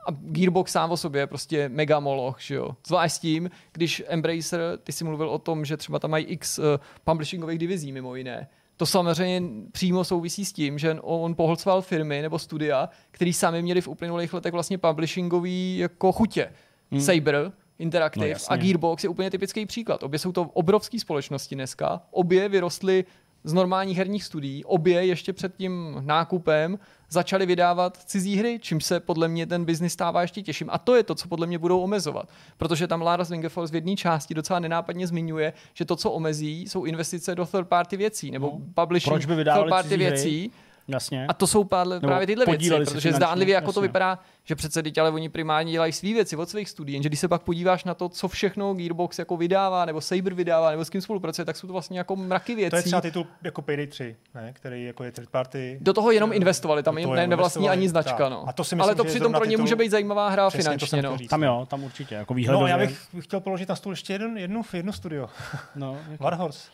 a 0.08 0.12
Gearbox 0.12 0.72
sám 0.72 0.92
o 0.92 0.98
sobě 0.98 1.22
je 1.22 1.28
prostě 1.28 1.70
mega 1.70 2.00
moloch, 2.00 2.42
že 2.42 2.56
jo. 2.56 2.76
Zvlášť 2.88 3.16
s 3.16 3.20
tím, 3.20 3.50
když 3.72 4.04
Embracer, 4.08 4.62
ty 4.84 4.92
si 4.92 5.04
mluvil 5.04 5.30
o 5.30 5.40
tom, 5.40 5.66
že 5.66 5.78
třeba 5.78 6.00
tam 6.00 6.12
mají 6.12 6.26
x 6.26 6.60
uh, 6.60 6.66
publishingových 7.04 7.60
divizí 7.60 7.92
mimo 7.92 8.16
jiné. 8.16 8.48
To 8.78 8.86
samozřejmě 8.86 9.42
přímo 9.72 10.04
souvisí 10.04 10.46
s 10.46 10.54
tím, 10.54 10.78
že 10.80 10.98
on 11.02 11.36
pohlcoval 11.36 11.82
firmy 11.82 12.22
nebo 12.22 12.40
studia, 12.40 12.90
který 13.12 13.34
sami 13.34 13.62
měli 13.62 13.82
v 13.82 13.88
uplynulých 13.88 14.34
letech 14.34 14.54
vlastně 14.54 14.78
publishingový 14.78 15.78
jako 15.78 16.12
chutě. 16.12 16.52
Hmm. 16.92 17.02
Saber, 17.02 17.52
Interactive 17.80 18.26
No, 18.26 18.28
no, 18.28 18.32
jasně. 18.32 18.54
a 18.54 18.58
Gearbox 18.58 19.04
je 19.04 19.10
úplně 19.10 19.32
typický 19.32 19.66
příklad. 19.66 20.04
Obě 20.04 20.20
jsou 20.20 20.32
to 20.32 20.42
obrovské 20.42 21.00
společnosti 21.00 21.56
dneska. 21.56 22.02
Obě 22.12 22.50
vyrostly 22.50 23.06
z 23.46 23.54
normálních 23.54 23.98
herních 23.98 24.24
studií. 24.24 24.64
Obě 24.66 25.06
ještě 25.06 25.34
před 25.34 25.56
tím 25.56 25.96
nákupem 26.00 26.80
začaly 27.10 27.46
vydávat 27.46 27.98
cizí 28.06 28.36
hry, 28.36 28.60
čímž 28.62 28.86
se 28.86 29.00
podle 29.00 29.28
mě 29.28 29.46
ten 29.46 29.66
biznis 29.66 29.94
stává 29.94 30.22
ještě 30.22 30.42
těžším. 30.42 30.68
A 30.72 30.78
to 30.78 30.96
je 30.96 31.04
to, 31.04 31.16
co 31.16 31.28
podle 31.28 31.48
mě 31.48 31.60
budou 31.60 31.80
omezovat. 31.80 32.30
Protože 32.58 32.88
tam 32.88 33.02
Lara 33.02 33.24
Wingefors 33.30 33.72
v 33.72 33.76
jedné 33.76 33.96
části 33.96 34.34
docela 34.34 34.60
nenápadně 34.60 35.08
zmiňuje, 35.08 35.54
že 35.74 35.86
to, 35.86 35.96
co 35.96 36.12
omezí, 36.12 36.62
jsou 36.62 36.84
investice 36.86 37.36
do 37.36 37.46
third 37.46 37.68
party 37.68 37.98
věcí, 37.98 38.32
nebo 38.32 38.52
No. 38.54 38.84
publishing 38.84 39.14
Proč 39.14 39.26
by 39.26 39.36
third 39.36 39.70
party 39.70 39.90
cizí 39.90 40.04
hry? 40.04 40.52
Jasně. 40.88 41.26
A 41.28 41.34
to 41.34 41.48
jsou 41.48 41.64
pádle, 41.64 41.96
Nebo 41.96 42.08
právě 42.08 42.28
tyhle 42.28 42.46
věci, 42.46 42.70
protože 42.70 42.86
finančně, 42.86 43.14
zdánlivě 43.14 43.54
jako 43.56 43.74
to 43.74 43.80
jasně. 43.80 43.88
vypadá, 43.88 44.20
že 44.44 44.56
přece 44.56 44.84
teď 44.84 44.98
ale 44.98 45.10
oni 45.10 45.30
primárně 45.30 45.72
dělají 45.72 45.94
své 45.94 46.14
věci 46.14 46.36
od 46.36 46.50
svých 46.50 46.70
studií, 46.70 46.94
jenže 46.96 47.10
když 47.10 47.20
se 47.20 47.28
pak 47.28 47.42
podíváš 47.42 47.84
na 47.84 47.94
to, 47.94 48.10
co 48.10 48.28
všechno 48.28 48.74
Gearbox 48.74 49.20
jako 49.20 49.38
vydává, 49.38 49.86
nebo 49.86 50.02
Saber 50.02 50.34
vydává, 50.34 50.72
nebo 50.72 50.86
s 50.86 50.90
kým 50.90 51.02
spolupracuje, 51.02 51.46
tak 51.46 51.56
jsou 51.58 51.68
to 51.68 51.74
vlastně 51.74 51.98
jako 51.98 52.16
mraky 52.16 52.56
věcí. 52.56 52.70
to 52.70 52.76
je 52.76 52.82
třeba 52.84 53.02
titul 53.02 53.28
jako 53.44 53.62
Payday 53.62 53.88
3, 53.88 54.16
ne? 54.36 54.54
který 54.54 54.84
jako 54.86 55.04
je 55.04 55.12
third 55.12 55.30
party. 55.30 55.78
Do 55.82 55.94
toho 55.94 56.12
jenom 56.12 56.34
investovali, 56.34 56.84
tam 56.84 56.98
jim 56.98 57.10
ne, 57.10 57.16
jenom 57.22 57.30
nevlastní 57.30 57.70
ani 57.70 57.90
značka. 57.90 58.18
tak. 58.18 58.30
No. 58.32 58.44
A 58.48 58.54
to 58.54 58.64
si 58.64 58.76
myslím, 58.76 58.82
ale 58.82 58.96
to 58.96 59.04
přitom 59.04 59.34
pro 59.34 59.46
ně 59.46 59.58
titul- 59.58 59.62
může 59.62 59.76
být 59.76 59.90
zajímavá 59.92 60.30
hra 60.30 60.50
Přesně 60.50 60.78
to 60.78 60.86
finančně. 60.86 61.02
No. 61.02 61.18
Tam 61.30 61.44
jo, 61.44 61.68
tam 61.70 61.84
určitě, 61.84 62.16
jako 62.16 62.34
No, 62.34 62.36
výhledově. 62.36 62.72
já 62.72 62.78
bych 62.78 63.08
chtěl 63.20 63.40
položit 63.40 63.70
na 63.70 63.76
stůl 63.76 63.92
ještě 63.94 64.14
jeden, 64.14 64.38
jednu, 64.38 64.62
jednu 64.74 64.92
studio. 64.92 65.30
No, 65.76 65.98
Warhorse. 66.20 66.70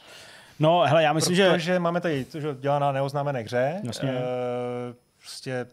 No 0.61 0.81
hele, 0.85 1.03
já 1.03 1.13
myslím, 1.13 1.35
Protože 1.37 1.59
že... 1.59 1.79
máme 1.79 2.01
tady, 2.01 2.25
to, 2.25 2.39
že 2.39 2.47
dělá 2.59 2.79
na 2.79 2.91
neoznámené 2.91 3.39
hře. 3.41 3.81
Jasně. 3.83 4.09
E, 4.09 4.21
prostě 5.19 5.65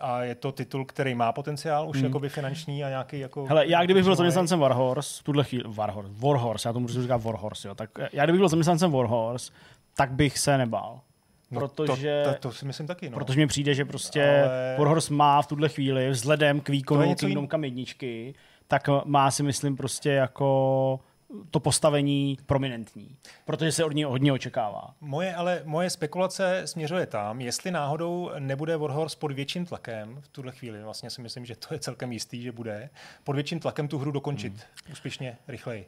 a 0.00 0.22
je 0.22 0.34
to 0.34 0.52
titul, 0.52 0.84
který 0.84 1.14
má 1.14 1.32
potenciál 1.32 1.88
už 1.88 1.96
Hmm. 1.96 2.04
jakoby 2.06 2.28
finanční 2.28 2.84
a 2.84 2.88
nějaký 2.88 3.18
jako... 3.18 3.44
Hele, 3.46 3.66
já 3.68 3.84
kdybych 3.84 4.04
byl 4.04 4.14
zaměstnancem 4.14 4.58
Warhorse, 4.60 5.20
v 5.20 5.22
tuhle 5.24 5.44
chvíli, 5.44 5.64
Warhorse, 5.66 6.12
Warhorse, 6.18 6.68
já 6.68 6.72
tomu 6.72 6.82
můžu 6.82 7.02
říkat 7.02 7.22
Warhorse, 7.22 7.68
jo, 7.68 7.74
tak 7.74 7.90
já 8.12 8.24
kdybych 8.24 8.38
byl 8.38 8.48
zaměstnancem 8.48 8.92
Warhorse, 8.92 9.52
tak 9.96 10.10
bych 10.12 10.38
se 10.38 10.58
nebál. 10.58 11.00
No, 11.50 11.60
protože- 11.60 12.22
To, 12.24 12.32
to, 12.32 12.38
to, 12.38 12.52
si 12.52 12.64
myslím 12.66 12.86
taky, 12.86 13.10
no. 13.10 13.14
Protože 13.18 13.40
mi 13.40 13.46
přijde, 13.46 13.74
že 13.74 13.84
prostě 13.84 14.24
Ale- 14.44 14.76
Warhorse 14.78 15.14
má 15.14 15.42
v 15.42 15.46
tuhle 15.46 15.68
chvíli 15.68 16.10
vzhledem 16.10 16.60
k 16.60 16.68
výkonu 16.68 17.14
Kingdom 17.14 17.48
Come 17.48 17.66
jedničky, 17.66 18.34
tak 18.68 18.88
má 19.04 19.30
si 19.30 19.42
myslím 19.42 19.76
prostě 19.76 20.10
jako 20.10 21.00
to 21.50 21.60
postavení 21.60 22.38
prominentní. 22.46 23.16
Protože 23.44 23.72
se 23.72 23.84
od 23.84 23.92
něj 23.92 24.04
hodně 24.04 24.32
očekává. 24.32 24.94
Moje, 25.00 25.34
ale 25.34 25.60
moje 25.64 25.90
spekulace 25.90 26.62
směřuje 26.64 27.06
tam, 27.06 27.40
jestli 27.40 27.70
náhodou 27.70 28.30
nebude 28.38 28.76
Warhorse 28.76 29.16
pod 29.18 29.32
větším 29.32 29.66
tlakem 29.66 30.16
v 30.20 30.28
tuhle 30.28 30.52
chvíli. 30.52 30.82
Vlastně 30.82 31.10
si 31.10 31.20
myslím, 31.22 31.44
že 31.44 31.56
to 31.56 31.74
je 31.74 31.80
celkem 31.80 32.12
jistý, 32.12 32.42
že 32.42 32.52
bude. 32.52 32.90
Pod 33.24 33.32
větším 33.32 33.60
tlakem 33.60 33.88
tu 33.88 33.98
hru 33.98 34.10
dokončit 34.10 34.52
Hmm. 34.52 34.92
úspěšně, 34.92 35.36
rychleji. 35.48 35.86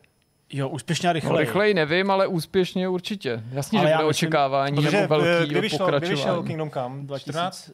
Jo, 0.52 0.68
úspěšně 0.68 1.08
a 1.08 1.10
No, 1.10 1.12
rychleji. 1.12 1.38
rychleji 1.46 1.74
nevím, 1.74 2.10
ale 2.10 2.26
úspěšně 2.26 2.88
určitě. 2.88 3.42
Jasně, 3.50 3.78
Ale 3.78 3.88
že 3.88 3.94
bude 3.94 4.06
myslím- 4.06 4.28
očekávání 4.28 4.76
Protože 4.76 5.00
nebo 5.00 5.18
velký 5.18 5.50
kdy, 5.50 5.60
vyšel, 5.60 5.86
kdy 5.86 6.00
vyšel 6.00 6.16
pokračování. 6.16 6.46
Kingdom 6.46 6.70
Come? 6.70 7.18
14? 7.18 7.70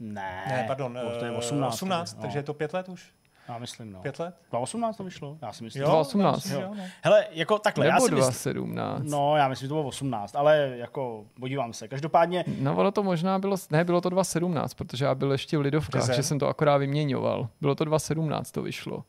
Ne, 0.00 0.44
Ne, 0.48 0.64
pardon, 0.66 0.98
to 1.18 1.24
je 1.24 1.30
eh, 1.30 1.34
18. 1.34 1.74
18 1.74 2.14
no. 2.16 2.22
takže 2.22 2.38
je 2.38 2.42
to 2.42 2.54
pět 2.54 2.74
let 2.74 2.88
už? 2.88 3.10
Já 3.48 3.58
myslím, 3.58 3.92
no. 3.92 4.00
Pět 4.02 4.18
let? 4.18 4.34
2018 4.50 4.96
to 4.96 5.04
vyšlo? 5.04 5.38
Já 5.42 5.52
si 5.52 5.64
myslím. 5.64 5.82
Jo, 5.82 5.88
2018. 5.88 6.32
já 6.32 6.36
myslím, 6.36 6.52
že 6.52 6.62
jo, 6.62 6.74
no. 6.84 6.90
Hele, 7.02 7.26
jako 7.30 7.58
takhle, 7.58 7.86
já 7.86 7.94
Nebo 7.94 8.06
si 8.06 8.14
myslím, 8.14 8.22
2017. 8.22 9.02
No, 9.10 9.36
já 9.36 9.48
myslím, 9.48 9.64
že 9.66 9.68
to 9.68 9.74
bylo 9.74 9.86
18, 9.86 10.36
ale 10.36 10.72
jako 10.76 11.24
podívám 11.40 11.72
se. 11.72 11.88
Každopádně, 11.88 12.44
No 12.58 12.76
ono 12.76 12.92
to 12.92 13.02
možná 13.02 13.38
bylo, 13.38 13.56
ne, 13.70 13.84
bylo 13.84 14.00
to 14.00 14.08
2017, 14.10 14.74
protože 14.74 15.04
já 15.04 15.14
byl 15.14 15.32
ještě 15.32 15.58
v 15.58 15.60
Lidovkách, 15.60 16.14
že 16.14 16.22
jsem 16.22 16.38
to 16.38 16.48
akorát 16.48 16.76
vyměňoval. 16.76 17.48
Bylo 17.60 17.74
to 17.74 17.84
2017, 17.84 18.50
to 18.50 18.62
vyšlo. 18.62 19.04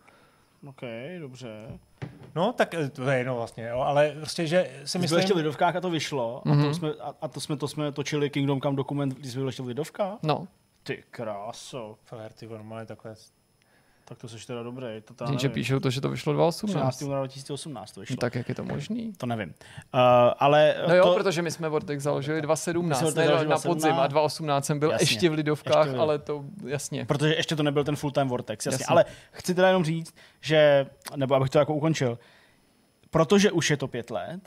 OK, 0.70 0.82
dobře. 1.20 1.80
No, 2.36 2.54
tak 2.54 2.74
eh, 2.74 2.90
to 2.90 3.10
je 3.10 3.18
jedno 3.18 3.36
vlastně, 3.36 3.68
jo, 3.68 3.80
ale 3.80 4.10
prostě, 4.18 4.48
že 4.48 4.70
si 4.84 4.88
Jsi 4.88 4.98
byl 4.98 5.02
myslím... 5.02 5.20
ještě 5.20 5.34
v 5.34 5.38
Lidovkách 5.38 5.76
a 5.76 5.82
to 5.82 5.90
vyšlo. 5.90 6.42
A, 6.46 6.50
Mhm. 6.50 6.64
to 6.64 6.74
jsme, 6.74 6.90
a, 6.90 7.14
a 7.22 7.28
to, 7.28 7.42
jsme, 7.42 7.58
to 7.58 7.68
jsme 7.68 7.92
točili 7.92 8.30
Kingdom 8.30 8.62
Come 8.62 8.76
dokument, 8.76 9.14
když 9.14 9.32
jsme 9.32 9.40
byli 9.40 9.50
ještě 9.50 9.64
v 9.64 9.68
Lidovkách? 9.68 10.18
No, 10.24 10.48
Ty 10.84 11.04
kráso. 11.12 11.96
Fér, 12.04 12.34
ty 12.34 12.48
normálně 12.48 12.86
takhle. 12.86 13.16
Tak 14.10 14.18
to 14.18 14.28
jsi 14.28 14.48
teda 14.48 14.64
dobrý. 14.64 14.86
To 15.16 15.24
jenže 15.24 15.48
nevím. 15.48 15.54
píšou 15.54 15.80
to, 15.80 15.90
že 15.90 16.02
to 16.02 16.10
vyšlo 16.10 16.34
13. 16.34 16.62
2018. 16.62 17.02
února 17.02 17.20
2018 17.20 17.92
to 17.92 18.00
vyšlo. 18.00 18.14
No, 18.14 18.18
tak 18.18 18.36
jak 18.36 18.50
je 18.50 18.56
to 18.56 18.64
možný? 18.64 19.14
To 19.18 19.26
nevím. 19.26 19.50
Uh, 19.50 20.00
ale 20.40 20.76
No 20.88 20.96
jo, 20.96 21.04
to, 21.04 21.14
protože 21.14 21.42
my 21.42 21.52
jsme 21.52 21.70
Vortex 21.70 22.04
založili 22.04 22.38
My 22.38 22.42
2017, 22.42 22.98
jsme 23.00 23.06
ne, 23.06 23.12
Vortex 23.12 23.28
založili 23.28 23.50
na 23.50 23.58
podzim 23.58 23.94
a 23.94 24.08
2018 24.08 24.66
jsem 24.66 24.80
byl 24.80 24.92
Jasně. 24.92 25.04
ještě 25.04 25.30
v 25.30 25.34
Lidovkách, 25.34 25.86
Ještě 25.86 26.00
ale 26.00 26.20
to 26.20 26.46
jasně. 26.66 27.06
Protože 27.06 27.36
ještě 27.36 27.56
to 27.56 27.64
nebyl 27.64 27.84
ten 27.84 27.96
full-time 27.96 28.28
Vortex, 28.28 28.66
jasně. 28.66 28.74
Jasně. 28.74 28.86
Ale 28.86 29.06
chci 29.32 29.56
teda 29.56 29.68
jenom 29.68 29.84
říct, 29.84 30.16
že, 30.42 30.86
nebo 31.16 31.36
abych 31.36 31.50
to 31.50 31.60
jako 31.60 31.74
ukončil, 31.76 32.20
protože 33.10 33.52
už 33.52 33.70
je 33.70 33.78
to 33.78 33.88
pět 33.88 34.12
let, 34.12 34.42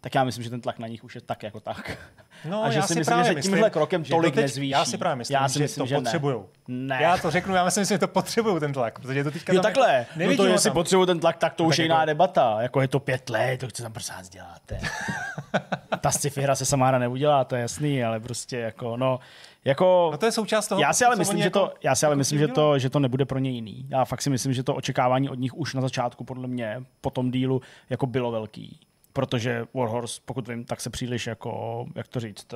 tak 0.00 0.14
já 0.14 0.24
myslím, 0.24 0.44
že 0.44 0.50
ten 0.50 0.60
tlak 0.60 0.78
na 0.78 0.88
nich 0.88 1.04
už 1.04 1.14
je 1.14 1.20
tak 1.20 1.42
jako 1.42 1.60
tak. 1.60 1.98
No, 2.44 2.64
a 2.64 2.70
že 2.70 2.76
já 2.78 2.82
si 2.82 2.88
si 2.94 2.98
myslím, 2.98 3.12
právě 3.14 3.24
že 3.30 3.34
myslím, 3.34 3.52
tímhle 3.54 3.70
krokem 3.70 4.04
že 4.04 4.10
tolik 4.10 4.34
doteď- 4.34 4.42
nezvýší. 4.42 4.70
Já 4.70 4.84
si 4.84 4.98
právě 4.98 5.16
myslím, 5.16 5.34
Já 5.34 5.48
si 5.48 5.58
že 5.58 5.62
myslím, 5.64 5.82
to 5.82 5.86
že 5.86 5.94
ne. 5.94 6.00
potřebujou. 6.00 6.48
Ne. 6.68 6.98
Já 7.02 7.16
to 7.18 7.30
řeknu, 7.30 7.54
já 7.54 7.64
myslím, 7.64 7.84
že 7.84 7.98
to 7.98 8.08
potřebují 8.08 8.60
ten 8.60 8.72
tlak, 8.72 8.98
protože 8.98 9.24
to 9.24 9.30
teďka 9.30 9.52
Jo, 9.52 9.60
tam 9.62 9.72
takhle. 9.72 10.06
Jako, 10.16 10.30
No 10.30 10.36
to, 10.36 10.46
jestli 10.46 10.70
tam. 10.70 10.74
potřebuju 10.74 11.06
ten 11.06 11.20
tlak, 11.20 11.36
tak 11.36 11.54
to 11.54 11.62
No 11.62 11.68
už 11.68 11.78
je 11.78 11.84
jako- 11.84 11.92
jiná 11.94 12.04
debata. 12.04 12.56
Jako 12.62 12.80
je 12.80 12.88
to 12.88 13.00
pět 13.00 13.30
let, 13.30 13.60
to 13.60 13.68
co 13.72 13.82
tam 13.82 13.92
prosím 13.92 14.14
vás 14.14 14.28
děláte. 14.28 14.78
Ta 16.00 16.10
sci-fi 16.10 16.42
hra 16.42 16.54
se 16.54 16.64
sama 16.64 16.86
hra 16.88 16.98
neudělá, 16.98 17.44
to 17.44 17.54
je 17.56 17.62
jasný, 17.62 18.04
ale 18.04 18.20
prostě 18.20 18.56
jako, 18.58 18.96
no, 18.96 19.18
jako... 19.64 20.08
No 20.12 20.18
to 20.18 20.26
je 20.26 20.32
součást 20.32 20.68
toho. 20.68 20.80
já 20.80 20.92
si 20.92 21.04
ale 21.04 21.16
myslím, 21.16 21.38
že 21.38 21.44
jako- 21.44 21.58
to, 21.58 21.72
já 21.82 21.94
si 21.94 22.06
ale 22.06 22.12
jako 22.12 22.18
myslím, 22.18 22.38
že 22.38 22.48
to, 22.48 22.78
že 22.78 22.90
to 22.90 22.98
nebude 22.98 23.24
pro 23.24 23.38
ně 23.38 23.50
jiný. 23.50 23.86
Já 23.88 24.04
fakt 24.04 24.22
si 24.22 24.30
myslím, 24.30 24.52
že 24.52 24.62
to 24.62 24.74
očekávání 24.74 25.28
od 25.30 25.38
nich 25.38 25.54
už 25.54 25.74
na 25.74 25.80
začátku 25.80 26.24
podle 26.24 26.48
mě 26.48 26.82
po 27.00 27.10
tom 27.10 27.30
dílu 27.30 27.60
jako 27.90 28.06
bylo 28.06 28.30
velký. 28.30 28.80
Protože 29.12 29.64
Warhorse, 29.74 30.20
pokud 30.24 30.48
vím, 30.48 30.64
tak 30.64 30.80
se 30.80 30.90
příliš 30.90 31.26
jako, 31.26 31.84
jak 31.94 32.08
to 32.08 32.20
říct, 32.20 32.54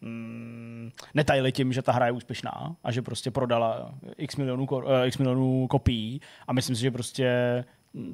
mm, 0.00 0.90
netajili 1.14 1.52
tím, 1.52 1.72
že 1.72 1.82
ta 1.82 1.92
hra 1.92 2.06
je 2.06 2.12
úspěšná 2.12 2.76
a 2.84 2.92
že 2.92 3.02
prostě 3.02 3.30
prodala 3.30 3.94
x 4.16 4.36
milionů, 4.36 4.66
eh, 4.86 5.06
x 5.06 5.18
milionů 5.18 5.66
kopií. 5.66 6.20
A 6.46 6.52
myslím 6.52 6.76
si, 6.76 6.82
že 6.82 6.90
prostě 6.90 7.64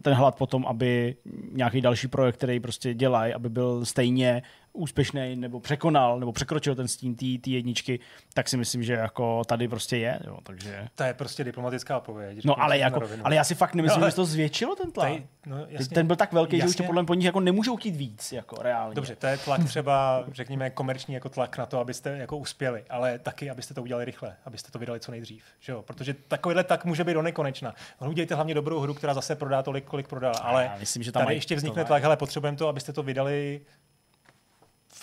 ten 0.02 0.14
hlad 0.14 0.38
potom, 0.38 0.66
aby 0.66 1.16
nějaký 1.52 1.80
další 1.80 2.08
projekt, 2.08 2.36
který 2.36 2.60
prostě 2.60 2.94
dělají, 2.94 3.34
aby 3.34 3.48
byl 3.48 3.84
stejně 3.84 4.42
úspěšný 4.74 5.36
nebo 5.36 5.60
překonal 5.60 6.20
nebo 6.20 6.32
překročil 6.32 6.74
ten 6.74 6.88
stín 6.88 7.16
té 7.16 7.50
jedničky, 7.50 8.00
tak 8.34 8.48
si 8.48 8.56
myslím, 8.56 8.82
že 8.82 8.92
jako 8.92 9.44
tady 9.44 9.68
prostě 9.68 9.96
je. 9.96 10.20
Jo, 10.26 10.38
takže... 10.42 10.88
To 10.94 11.02
je 11.02 11.14
prostě 11.14 11.44
diplomatická 11.44 11.96
odpověď. 11.96 12.44
No 12.44 12.62
ale, 12.62 12.78
jako, 12.78 13.00
ale 13.24 13.34
já 13.34 13.44
si 13.44 13.54
fakt 13.54 13.74
nemyslím, 13.74 14.00
no, 14.00 14.04
ale... 14.04 14.10
že 14.10 14.16
to 14.16 14.24
zvětšilo 14.24 14.76
ten 14.76 14.92
tlak. 14.92 15.08
Tady, 15.08 15.26
no, 15.46 15.66
jasně, 15.68 15.94
ten 15.94 16.06
byl 16.06 16.16
tak 16.16 16.32
velký, 16.32 16.56
jasně. 16.56 16.68
že 16.68 16.70
už 16.70 16.76
to 16.76 16.84
podle 16.84 17.02
mě 17.02 17.06
po 17.06 17.14
nich 17.14 17.24
jako 17.24 17.40
nemůžou 17.40 17.76
chtít 17.76 17.96
víc, 17.96 18.32
jako 18.32 18.62
reálně. 18.62 18.94
Dobře, 18.94 19.16
to 19.16 19.26
je 19.26 19.38
tlak 19.38 19.64
třeba, 19.66 20.24
řekněme, 20.32 20.70
komerční 20.70 21.14
jako 21.14 21.28
tlak 21.28 21.58
na 21.58 21.66
to, 21.66 21.78
abyste 21.78 22.10
jako 22.10 22.36
uspěli, 22.36 22.84
ale 22.90 23.18
taky, 23.18 23.50
abyste 23.50 23.74
to 23.74 23.82
udělali 23.82 24.04
rychle, 24.04 24.36
abyste 24.44 24.70
to 24.70 24.78
vydali 24.78 25.00
co 25.00 25.10
nejdřív. 25.10 25.44
Že 25.60 25.72
jo? 25.72 25.82
Protože 25.82 26.14
takovýhle 26.28 26.64
tak 26.64 26.84
může 26.84 27.04
být 27.04 27.14
do 27.14 27.22
nekonečna. 27.22 27.74
Udějte 28.08 28.34
hlavně 28.34 28.54
dobrou 28.54 28.80
hru, 28.80 28.94
která 28.94 29.14
zase 29.14 29.36
prodá 29.36 29.62
tolik, 29.62 29.84
kolik 29.84 30.08
prodala. 30.08 30.38
Ale 30.38 30.64
já 30.64 30.76
myslím, 30.80 31.02
že 31.02 31.12
tam 31.12 31.22
tady 31.22 31.34
ještě 31.34 31.56
vznikne 31.56 31.84
tlak, 31.84 32.02
hele, 32.02 32.16
potřebujeme 32.16 32.58
to, 32.58 32.68
abyste 32.68 32.92
to 32.92 33.02
vydali 33.02 33.60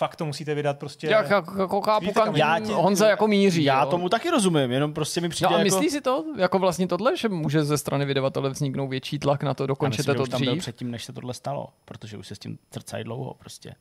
fakt 0.02 0.16
to 0.16 0.26
musíte 0.26 0.54
vydat 0.54 0.78
prostě. 0.78 1.06
Jak, 1.06 1.30
jako, 1.30 1.60
jako 1.60 1.80
chápu, 1.80 2.12
kam 2.12 2.36
já 2.36 2.60
tě, 2.60 2.72
Honza 2.72 3.08
jako 3.08 3.28
míří. 3.28 3.64
Já 3.64 3.84
jo. 3.84 3.90
tomu 3.90 4.08
taky 4.08 4.30
rozumím, 4.30 4.70
jenom 4.70 4.92
prostě 4.92 5.20
mi 5.20 5.28
přijde 5.28 5.50
no 5.50 5.56
a 5.56 5.58
jako... 5.58 5.64
myslí 5.64 5.90
si 5.90 6.00
to, 6.00 6.24
jako 6.38 6.58
vlastně 6.58 6.88
tohle, 6.88 7.16
že 7.16 7.28
může 7.28 7.64
ze 7.64 7.78
strany 7.78 8.04
vydavatele 8.04 8.50
vzniknout 8.50 8.88
větší 8.88 9.18
tlak 9.18 9.42
na 9.42 9.54
to, 9.54 9.66
dokončete 9.66 10.14
to 10.14 10.22
dřív? 10.22 10.30
tam 10.30 10.44
byl 10.44 10.56
předtím, 10.56 10.90
než 10.90 11.04
se 11.04 11.12
tohle 11.12 11.34
stalo, 11.34 11.68
protože 11.84 12.16
už 12.16 12.26
se 12.26 12.34
s 12.34 12.38
tím 12.38 12.58
trcají 12.70 13.04
dlouho 13.04 13.34
prostě. 13.38 13.74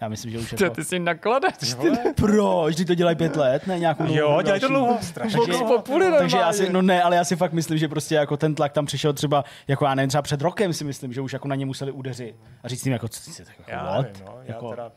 Já 0.00 0.08
myslím, 0.08 0.30
že 0.30 0.38
už 0.38 0.52
je 0.52 0.58
to... 0.58 0.70
Ty 0.70 0.84
si 0.84 0.98
nakladač. 0.98 1.74
Proč? 2.16 2.76
Ty 2.76 2.84
to 2.84 2.94
dělají 2.94 3.16
pět 3.16 3.36
let, 3.36 3.66
ne 3.66 3.78
nějakou 3.78 4.04
Jo, 4.06 4.42
dělají 4.42 4.60
to 4.60 4.68
dlouho. 4.68 4.98
Strašně. 5.02 5.38
Takže, 5.38 6.18
takže 6.18 6.36
já 6.36 6.52
si, 6.52 6.72
no 6.72 6.82
ne, 6.82 7.02
ale 7.02 7.16
já 7.16 7.24
si 7.24 7.36
fakt 7.36 7.52
myslím, 7.52 7.78
že 7.78 7.88
prostě 7.88 8.14
jako 8.14 8.36
ten 8.36 8.54
tlak 8.54 8.72
tam 8.72 8.86
přišel 8.86 9.12
třeba, 9.12 9.44
jako 9.68 9.84
já 9.84 9.94
nevím, 9.94 10.08
třeba 10.08 10.22
před 10.22 10.40
rokem 10.40 10.72
si 10.72 10.84
myslím, 10.84 11.12
že 11.12 11.20
už 11.20 11.32
jako 11.32 11.48
na 11.48 11.54
ně 11.54 11.66
museli 11.66 11.92
udeřit 11.92 12.36
a 12.62 12.68
říct 12.68 12.86
jim 12.86 12.92
jako, 12.92 13.08
co, 13.08 13.30
co, 13.30 13.42
jako, 13.42 13.62
já 13.66 14.02
nevím, 14.02 14.22
no, 14.26 14.38
já 14.42 14.54
jako, 14.54 14.70
teda 14.70 14.92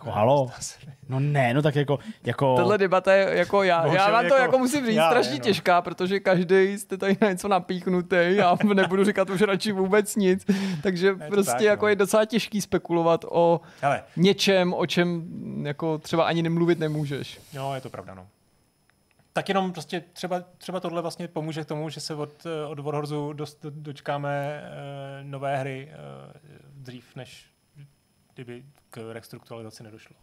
jako 0.00 0.08
ne, 0.08 0.14
halo? 0.14 0.50
No 1.08 1.20
ne, 1.20 1.54
no 1.54 1.62
tak 1.62 1.76
jako... 1.76 1.98
jako... 2.24 2.56
Tohle 2.56 2.78
debata 2.78 3.12
je 3.14 3.38
jako 3.38 3.62
já, 3.62 3.82
Bohužel, 3.82 4.04
já 4.04 4.10
vám 4.10 4.28
to 4.28 4.34
jako, 4.34 4.42
jako 4.42 4.58
musím 4.58 4.86
říct 4.86 4.94
já, 4.94 5.10
strašně 5.10 5.32
no. 5.32 5.38
těžká, 5.38 5.82
protože 5.82 6.20
každý 6.20 6.78
jste 6.78 6.96
tady 6.96 7.16
na 7.20 7.30
něco 7.30 7.48
napíchnutý, 7.48 8.16
já 8.20 8.56
nebudu 8.74 9.04
říkat 9.04 9.30
už 9.30 9.40
radši 9.40 9.72
vůbec 9.72 10.16
nic, 10.16 10.46
takže 10.82 11.06
je 11.06 11.14
prostě 11.14 11.52
tak, 11.52 11.60
jako 11.60 11.84
no. 11.84 11.88
je 11.88 11.96
docela 11.96 12.24
těžký 12.24 12.60
spekulovat 12.60 13.24
o 13.30 13.60
Hele. 13.80 14.02
něčem, 14.16 14.74
o 14.74 14.86
čem 14.86 15.24
jako 15.62 15.98
třeba 15.98 16.24
ani 16.24 16.42
nemluvit 16.42 16.78
nemůžeš. 16.78 17.40
No, 17.54 17.74
je 17.74 17.80
to 17.80 17.90
pravda, 17.90 18.14
no. 18.14 18.26
Tak 19.32 19.48
jenom 19.48 19.72
prostě 19.72 20.04
třeba, 20.12 20.40
třeba 20.58 20.80
tohle 20.80 21.02
vlastně 21.02 21.28
pomůže 21.28 21.64
k 21.64 21.66
tomu, 21.66 21.90
že 21.90 22.00
se 22.00 22.14
od, 22.14 22.46
od 22.68 22.78
Warhorzu 22.78 23.32
dost, 23.32 23.66
dočkáme 23.70 24.62
uh, 24.62 25.30
nové 25.30 25.56
hry 25.56 25.88
uh, 25.92 26.32
dřív, 26.74 27.16
než 27.16 27.50
kdyby 28.34 28.64
k 28.90 29.12
restrukturalizaci 29.12 29.82
nedošlo 29.82 30.16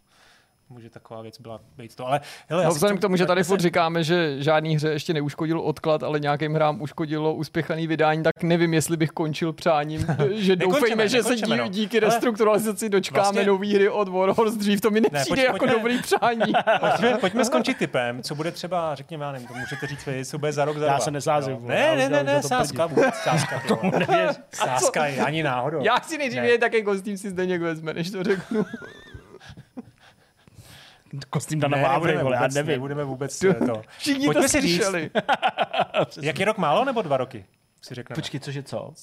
může 0.70 0.90
taková 0.90 1.22
věc 1.22 1.42
byla 1.42 1.60
být 1.78 1.96
to. 1.96 2.08
Ale 2.08 2.22
hele, 2.48 2.64
no, 2.64 2.70
vzhledem 2.70 2.98
k 2.98 3.02
tomu, 3.02 3.16
že 3.16 3.26
tady 3.26 3.44
furt 3.44 3.60
říkáme, 3.60 4.04
že 4.04 4.44
žádný 4.44 4.76
hře 4.76 4.90
ještě 4.90 5.14
neuškodil 5.14 5.60
odklad, 5.60 6.04
ale 6.04 6.20
nějakým 6.20 6.54
hrám 6.54 6.82
uškodilo 6.82 7.34
uspěchaný 7.34 7.88
vydání, 7.88 8.24
tak 8.24 8.44
nevím, 8.44 8.74
jestli 8.74 8.98
bych 8.98 9.10
končil 9.10 9.54
přáním, 9.54 10.08
že 10.32 10.56
doufejme, 10.56 11.08
že 11.08 11.24
se 11.24 11.36
dí, 11.36 11.58
no. 11.58 11.68
díky 11.68 12.00
restrukturalizaci 12.00 12.90
dočkáme 12.90 13.24
vlastně... 13.24 13.46
nový 13.46 13.76
hry 13.76 13.90
od 13.90 14.08
Warhorse 14.08 14.58
dřív. 14.58 14.82
To 14.82 14.92
mi 14.92 15.02
nepřijde 15.02 15.20
ne, 15.20 15.26
pojď, 15.28 15.40
jako 15.40 15.58
pojďme, 15.58 15.76
dobrý 15.76 16.02
přání. 16.02 16.54
pojďme, 16.80 17.18
pojďme 17.22 17.46
skončit 17.46 17.78
typem, 17.78 18.24
co 18.24 18.36
bude 18.36 18.52
třeba, 18.52 18.96
řekněme, 18.96 19.26
já 19.26 19.32
nevím, 19.32 19.48
to 19.48 19.54
můžete 19.54 19.88
říct 19.88 20.06
vy, 20.06 20.26
co 20.26 20.38
bude 20.38 20.52
za 20.52 20.66
rok, 20.66 20.78
za 20.78 20.86
Já 20.86 21.00
se 21.00 21.12
nesázím. 21.12 21.58
Ne, 21.62 21.96
ne, 21.96 22.10
ne, 22.10 22.24
ne, 22.24 22.44
sázka, 22.44 22.86
vůbec, 22.86 23.16
sázka. 23.16 23.62
Sázka 24.54 25.02
ani 25.26 25.44
náhodou. 25.44 25.80
Já 25.84 26.02
si 26.02 26.18
nejdřív 26.18 26.42
vědět, 26.42 26.62
jaký 26.62 26.84
kostým 26.84 27.18
si 27.18 27.30
zde 27.30 27.46
někdo 27.46 27.66
vezme, 27.66 27.94
než 27.94 28.12
to 28.12 28.24
řeknu 28.24 28.66
kostým 31.30 31.60
Dana 31.60 31.78
Vávry, 31.78 32.18
vole, 32.18 32.36
já 32.36 32.48
nevím. 32.48 32.72
Nebudeme 32.72 33.04
vůbec 33.04 33.40
to. 33.40 33.82
Všichni 33.98 34.26
Pojďme 34.26 34.42
to 34.42 34.50
si 34.50 34.62
říct, 34.62 34.92
jak 36.22 36.40
je 36.40 36.46
rok 36.46 36.58
málo 36.58 36.86
nebo 36.86 37.02
dva 37.02 37.18
roky? 37.18 37.46
Si 37.82 37.96
řekneme. 37.96 38.16
Počkej, 38.16 38.40
cože 38.40 38.64
co? 38.64 38.94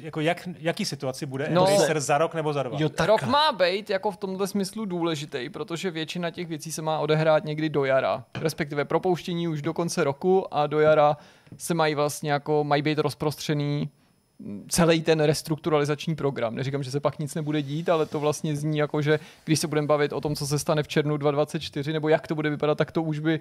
Jako 0.00 0.20
jak, 0.20 0.48
jaký 0.58 0.84
situaci 0.84 1.26
bude 1.26 1.48
no, 1.50 1.68
Embracer 1.68 2.00
za 2.00 2.18
rok 2.18 2.34
nebo 2.34 2.52
za 2.52 2.62
dva? 2.62 2.78
Jo, 2.80 2.88
tak. 2.88 3.06
Rok 3.06 3.22
má 3.22 3.52
být 3.52 3.90
jako 3.90 4.10
v 4.10 4.16
tomhle 4.16 4.46
smyslu 4.46 4.84
důležitý, 4.84 5.48
protože 5.50 5.90
většina 5.90 6.30
těch 6.30 6.48
věcí 6.48 6.72
se 6.72 6.82
má 6.82 6.98
odehrát 6.98 7.44
někdy 7.44 7.68
do 7.68 7.84
jara. 7.84 8.24
Respektive 8.34 8.84
propouštění 8.84 9.48
už 9.48 9.62
do 9.62 9.74
konce 9.74 10.04
roku 10.04 10.54
a 10.54 10.66
do 10.66 10.80
jara 10.80 11.16
se 11.56 11.74
mají 11.74 11.94
vlastně 11.94 12.32
jako, 12.32 12.64
mají 12.64 12.82
být 12.82 12.98
rozprostřený 12.98 13.90
celý 14.68 15.02
ten 15.02 15.20
restrukturalizační 15.20 16.14
program. 16.14 16.54
Neříkám, 16.54 16.82
že 16.82 16.90
se 16.90 17.00
pak 17.00 17.18
nic 17.18 17.34
nebude 17.34 17.62
dít, 17.62 17.88
ale 17.88 18.06
to 18.06 18.20
vlastně 18.20 18.56
zní 18.56 18.78
jako, 18.78 19.02
že 19.02 19.18
když 19.44 19.60
se 19.60 19.66
budeme 19.66 19.86
bavit 19.86 20.12
o 20.12 20.20
tom, 20.20 20.34
co 20.34 20.46
se 20.46 20.58
stane 20.58 20.82
v 20.82 20.88
červnu 20.88 21.16
2024, 21.16 21.92
nebo 21.92 22.08
jak 22.08 22.26
to 22.26 22.34
bude 22.34 22.50
vypadat, 22.50 22.78
tak 22.78 22.92
to 22.92 23.02
už 23.02 23.18
by 23.18 23.40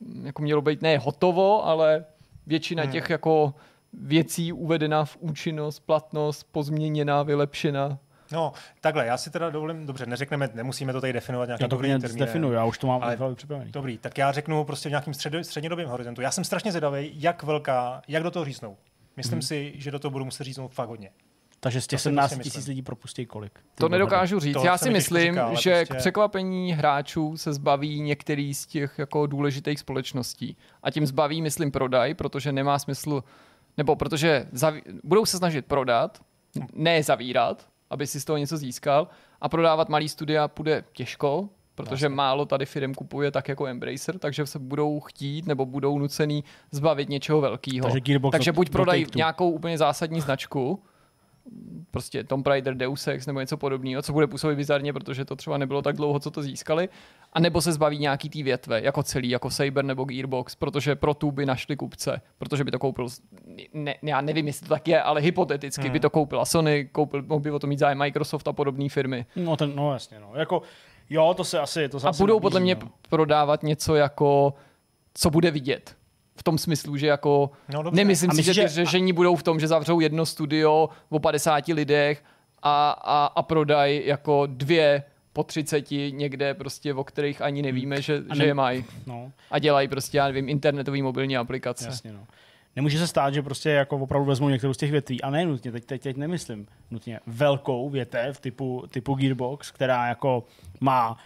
mm, 0.00 0.26
jako 0.26 0.42
mělo 0.42 0.62
být 0.62 0.82
ne 0.82 0.98
hotovo, 0.98 1.66
ale 1.66 2.04
většina 2.46 2.82
hmm. 2.82 2.92
těch 2.92 3.10
jako 3.10 3.54
věcí 3.92 4.52
uvedena 4.52 5.04
v 5.04 5.16
účinnost, 5.20 5.80
platnost, 5.80 6.46
pozměněná, 6.52 7.22
vylepšena. 7.22 7.98
No, 8.32 8.52
takhle, 8.80 9.06
já 9.06 9.16
si 9.16 9.30
teda 9.30 9.50
dovolím, 9.50 9.86
dobře, 9.86 10.06
neřekneme, 10.06 10.48
nemusíme 10.54 10.92
to 10.92 11.00
tady 11.00 11.12
definovat 11.12 11.46
nějakým 11.46 11.64
Já 11.64 11.68
to 11.68 11.78
klidně 11.78 11.98
definuju, 11.98 12.54
já 12.54 12.64
už 12.64 12.78
to 12.78 12.86
mám 12.86 13.02
ale, 13.02 13.34
připravený. 13.34 13.72
Dobrý, 13.72 13.98
tak 13.98 14.18
já 14.18 14.32
řeknu 14.32 14.64
prostě 14.64 14.88
v 14.88 14.92
nějakým 14.92 15.14
střed, 15.14 15.34
střednědobém 15.42 15.88
horizontu. 15.88 16.20
Já 16.20 16.30
jsem 16.30 16.44
strašně 16.44 16.72
zvědavý, 16.72 17.10
jak 17.14 17.42
velká, 17.42 18.02
jak 18.08 18.22
do 18.22 18.30
toho 18.30 18.44
říznou. 18.44 18.76
Myslím 19.16 19.36
hmm. 19.36 19.42
si, 19.42 19.72
že 19.74 19.90
do 19.90 19.98
toho 19.98 20.12
budu 20.12 20.24
muset 20.24 20.44
říct 20.44 20.58
fakt 20.68 20.88
hodně. 20.88 21.10
Takže 21.60 21.80
z 21.80 21.86
těch 21.86 22.00
17 22.00 22.38
tisíc 22.38 22.66
lidí 22.66 22.82
propustí 22.82 23.26
kolik? 23.26 23.60
To 23.74 23.88
nedokážu 23.88 24.40
říct. 24.40 24.54
To 24.54 24.64
Já 24.64 24.78
si 24.78 24.90
myslím, 24.90 25.34
říká, 25.34 25.54
že 25.54 25.74
prostě... 25.74 25.94
k 25.94 25.98
překvapení 25.98 26.72
hráčů 26.72 27.36
se 27.36 27.52
zbaví 27.52 28.00
některý 28.00 28.54
z 28.54 28.66
těch 28.66 28.98
jako 28.98 29.26
důležitých 29.26 29.80
společností. 29.80 30.56
A 30.82 30.90
tím 30.90 31.06
zbaví, 31.06 31.42
myslím, 31.42 31.70
prodaj, 31.70 32.14
protože 32.14 32.52
nemá 32.52 32.78
smysl, 32.78 33.24
nebo 33.76 33.96
protože 33.96 34.48
zaví... 34.52 34.82
budou 35.04 35.26
se 35.26 35.36
snažit 35.36 35.66
prodat, 35.66 36.20
ne 36.72 37.02
zavírat, 37.02 37.68
aby 37.90 38.06
si 38.06 38.20
z 38.20 38.24
toho 38.24 38.36
něco 38.36 38.56
získal, 38.56 39.08
a 39.40 39.48
prodávat 39.48 39.88
malý 39.88 40.08
studia 40.08 40.48
půjde 40.48 40.84
těžko, 40.92 41.48
protože 41.76 42.06
Jasně. 42.06 42.16
málo 42.16 42.46
tady 42.46 42.66
firm 42.66 42.94
kupuje 42.94 43.30
tak 43.30 43.48
jako 43.48 43.66
Embracer, 43.66 44.18
takže 44.18 44.46
se 44.46 44.58
budou 44.58 45.00
chtít 45.00 45.46
nebo 45.46 45.66
budou 45.66 45.98
nucený 45.98 46.44
zbavit 46.70 47.08
něčeho 47.08 47.40
velkého. 47.40 47.90
Takže, 47.90 48.18
takže 48.30 48.52
buď 48.52 48.70
prodají 48.70 49.06
nějakou 49.16 49.50
úplně 49.50 49.78
zásadní 49.78 50.20
značku, 50.20 50.82
prostě 51.90 52.24
Tomb 52.24 52.46
Raider, 52.46 52.74
Deus 52.74 53.08
Ex 53.08 53.26
nebo 53.26 53.40
něco 53.40 53.56
podobného, 53.56 54.02
co 54.02 54.12
bude 54.12 54.26
působit 54.26 54.56
bizarně, 54.56 54.92
protože 54.92 55.24
to 55.24 55.36
třeba 55.36 55.58
nebylo 55.58 55.82
tak 55.82 55.96
dlouho, 55.96 56.20
co 56.20 56.30
to 56.30 56.42
získali, 56.42 56.88
a 57.32 57.40
nebo 57.40 57.60
se 57.60 57.72
zbaví 57.72 57.98
nějaký 57.98 58.28
tý 58.28 58.42
větve, 58.42 58.82
jako 58.82 59.02
celý, 59.02 59.30
jako 59.30 59.50
Saber 59.50 59.84
nebo 59.84 60.04
Gearbox, 60.04 60.54
protože 60.54 60.94
pro 60.94 61.14
tu 61.14 61.30
by 61.30 61.46
našli 61.46 61.76
kupce, 61.76 62.20
protože 62.38 62.64
by 62.64 62.70
to 62.70 62.78
koupil, 62.78 63.08
ne, 63.74 63.94
já 64.02 64.20
nevím, 64.20 64.46
jestli 64.46 64.68
to 64.68 64.74
tak 64.74 64.88
je, 64.88 65.02
ale 65.02 65.20
hypoteticky 65.20 65.82
hmm. 65.82 65.92
by 65.92 66.00
to 66.00 66.10
koupila 66.10 66.44
Sony, 66.44 66.84
koupil, 66.92 67.22
mohl 67.22 67.40
by 67.40 67.50
o 67.50 67.58
to 67.58 67.66
mít 67.66 67.78
zájem 67.78 67.98
Microsoft 67.98 68.48
a 68.48 68.52
podobné 68.52 68.88
firmy. 68.88 69.26
No, 69.36 69.56
ten, 69.56 69.76
no 69.76 69.92
jasně, 69.92 70.20
no. 70.20 70.30
Jako, 70.34 70.62
Jo, 71.10 71.34
to 71.36 71.44
se 71.44 71.60
asi... 71.60 71.88
To 71.88 72.00
se 72.00 72.06
a 72.06 72.10
asi 72.10 72.22
budou 72.22 72.40
podle 72.40 72.60
mě 72.60 72.74
no. 72.74 72.90
prodávat 73.08 73.62
něco 73.62 73.94
jako, 73.94 74.54
co 75.14 75.30
bude 75.30 75.50
vidět. 75.50 75.96
V 76.36 76.42
tom 76.42 76.58
smyslu, 76.58 76.96
že 76.96 77.06
jako 77.06 77.50
no, 77.72 77.90
nemyslím 77.90 78.30
si, 78.30 78.42
že 78.42 78.54
ty 78.54 78.68
řešení 78.68 79.12
a... 79.12 79.14
budou 79.14 79.36
v 79.36 79.42
tom, 79.42 79.60
že 79.60 79.68
zavřou 79.68 80.00
jedno 80.00 80.26
studio 80.26 80.88
o 81.08 81.18
50 81.18 81.68
lidech 81.68 82.24
a, 82.62 82.90
a, 82.90 83.26
a 83.26 83.42
prodají 83.42 84.06
jako 84.06 84.46
dvě 84.46 85.02
po 85.32 85.44
30 85.44 85.90
někde 85.90 86.54
prostě, 86.54 86.94
o 86.94 87.04
kterých 87.04 87.42
ani 87.42 87.62
nevíme, 87.62 88.02
že, 88.02 88.20
ne, 88.20 88.36
že 88.36 88.44
je 88.44 88.54
mají. 88.54 88.84
No. 89.06 89.32
A 89.50 89.58
dělají 89.58 89.88
prostě, 89.88 90.18
já 90.18 90.26
nevím, 90.26 90.48
internetový 90.48 91.02
mobilní 91.02 91.36
aplikace. 91.36 91.86
Jasně, 91.86 92.12
no 92.12 92.26
nemůže 92.76 92.98
se 92.98 93.06
stát, 93.06 93.34
že 93.34 93.42
prostě 93.42 93.70
jako 93.70 93.96
opravdu 93.96 94.26
vezmou 94.26 94.48
některou 94.48 94.74
z 94.74 94.76
těch 94.76 94.90
větví, 94.90 95.22
a 95.22 95.30
ne 95.30 95.46
nutně, 95.46 95.72
teď, 95.72 95.84
teď, 95.84 96.02
teď 96.02 96.16
nemyslím 96.16 96.66
nutně 96.90 97.20
velkou 97.26 97.90
větev 97.90 98.40
typu, 98.40 98.84
typu 98.90 99.14
Gearbox, 99.14 99.70
která 99.70 100.06
jako 100.08 100.44
má 100.80 101.16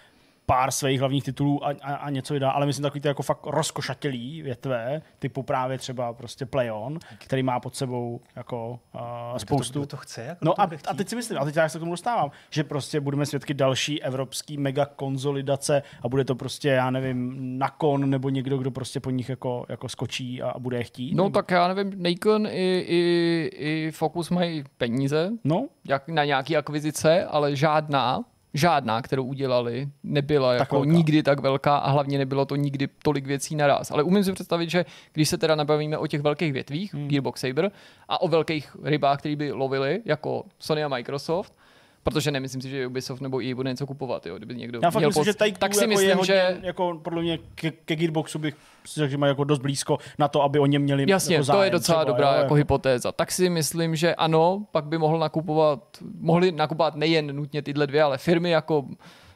pár 0.51 0.71
svých 0.71 1.01
hlavních 1.01 1.25
titulů 1.25 1.67
a, 1.67 1.75
a, 1.83 1.95
a 1.95 2.11
něco 2.11 2.35
vydá, 2.35 2.51
ale 2.51 2.67
myslím 2.67 2.83
takový 2.83 3.01
ty 3.01 3.09
jako 3.09 3.23
fakt 3.23 3.47
rozkošatělý 3.47 4.43
větve, 4.43 5.03
typu 5.19 5.43
právě 5.43 5.79
třeba 5.79 6.13
prostě 6.13 6.47
Playon, 6.47 6.99
který 7.19 7.43
má 7.43 7.61
pod 7.61 7.77
sebou 7.77 8.21
jako 8.37 8.81
uh, 8.95 9.37
spoustu. 9.37 9.73
To, 9.73 9.81
to, 9.81 9.87
to 9.87 9.97
chce, 9.97 10.23
jako 10.23 10.45
no 10.45 10.61
a, 10.61 10.71
a 10.89 10.95
teď 10.95 11.09
si 11.09 11.17
myslím, 11.17 11.39
a 11.39 11.45
teď 11.45 11.57
já 11.57 11.69
se 11.69 11.79
k 11.79 11.81
tomu 11.81 11.93
dostávám, 11.93 12.31
že 12.51 12.65
prostě 12.65 13.01
budeme 13.01 13.27
svědky 13.27 13.55
další 13.55 14.03
evropský 14.03 14.57
mega 14.57 14.87
konzolidace 14.87 15.83
a 16.03 16.09
bude 16.09 16.25
to 16.25 16.35
prostě, 16.35 16.69
já 16.69 16.91
nevím, 16.91 17.59
Nakon 17.59 18.11
nebo 18.11 18.29
někdo, 18.29 18.59
kdo 18.59 18.71
prostě 18.71 19.01
po 19.01 19.11
nich 19.11 19.29
jako, 19.29 19.65
jako 19.69 19.89
skočí 19.89 20.43
a, 20.43 20.51
a 20.51 20.59
bude 20.59 20.77
je 20.77 20.85
chtít. 20.85 21.15
No 21.15 21.25
nebo... 21.25 21.35
tak 21.35 21.51
já 21.51 21.75
nevím, 21.75 22.03
Nikon 22.03 22.47
i, 22.47 22.85
i, 22.89 23.51
i 23.53 23.91
Focus 23.91 24.31
mají 24.31 24.65
peníze 24.79 25.31
no? 25.45 25.69
jak 25.89 26.09
na 26.09 26.25
nějaký 26.25 26.57
akvizice, 26.57 27.25
ale 27.25 27.57
žádná 27.57 28.25
žádná, 28.55 29.03
kterou 29.03 29.25
udělali, 29.25 29.89
nebyla 30.03 30.53
tak 30.53 30.59
jako 30.59 30.77
velká. 30.77 30.93
nikdy 30.93 31.23
tak 31.23 31.41
velká 31.41 31.77
a 31.77 31.91
hlavně 31.91 32.19
nebylo 32.19 32.45
to 32.45 32.57
nikdy 32.57 32.89
tolik 33.03 33.27
věcí 33.27 33.57
naraz. 33.57 33.91
Ale 33.91 34.03
umím 34.03 34.25
si 34.25 34.33
představit, 34.33 34.71
že 34.71 34.85
když 35.13 35.29
se 35.29 35.39
teda 35.39 35.55
nabavíme 35.55 35.99
o 35.99 36.07
těch 36.07 36.21
velkých 36.21 36.53
větvích, 36.53 36.95
hmm. 36.95 37.09
Gearbox 37.09 37.41
Saber, 37.41 37.71
a 38.09 38.23
o 38.23 38.29
velkých 38.29 38.77
rybách, 38.83 39.19
který 39.19 39.37
by 39.37 39.53
lovili, 39.53 40.03
jako 40.05 40.45
Sony 40.59 40.85
a 40.85 40.89
Microsoft, 40.89 41.55
Protože 42.03 42.31
nemyslím 42.31 42.63
si, 42.63 42.69
že 42.69 42.87
Ubisoft 42.87 43.21
nebo 43.21 43.43
EA 43.43 43.55
bude 43.55 43.71
něco 43.71 43.87
kupovat, 43.87 44.27
jo, 44.27 44.37
kdyby 44.37 44.55
někdo 44.55 44.81
Já 44.83 44.91
fakt 44.91 45.01
měl 45.01 45.09
myslím, 45.09 45.23
poc- 45.23 45.27
že 45.27 45.35
tady 45.35 45.53
tak 45.53 45.75
si 45.75 45.81
jako 45.81 45.89
myslím, 45.89 46.11
hodně, 46.11 46.25
že 46.27 46.59
jako 46.63 47.01
podle 47.03 47.23
mě 47.23 47.39
ke, 47.55 47.71
ke 47.71 47.97
Gearboxu 47.97 48.39
bych 48.39 48.55
si 48.87 49.01
řekl, 49.01 49.11
že 49.11 49.17
má 49.17 49.27
jako 49.27 49.45
dost 49.45 49.59
blízko 49.59 49.99
na 50.19 50.29
to, 50.29 50.43
aby 50.43 50.59
o 50.59 50.67
něm 50.67 50.83
měli 50.83 51.11
Jasně, 51.11 51.35
jako 51.35 51.47
to 51.47 51.53
je 51.53 51.57
zájem 51.57 51.73
docela 51.73 52.05
třeba, 52.05 52.13
dobrá 52.13 52.35
jo, 52.35 52.43
jako 52.43 52.55
hypotéza. 52.55 53.13
Tak 53.13 53.33
si 53.33 53.51
myslím, 53.51 53.97
že 53.97 54.15
ano, 54.15 54.67
pak 54.73 54.85
by 54.85 54.99
mohl 54.99 55.19
nakupovat, 55.19 55.81
mohli 56.21 56.53
nakupovat 56.53 56.95
nejen 56.95 57.37
nutně 57.37 57.63
tyhle 57.63 57.87
dvě, 57.87 58.03
ale 58.03 58.19
firmy 58.19 58.51
jako 58.51 58.85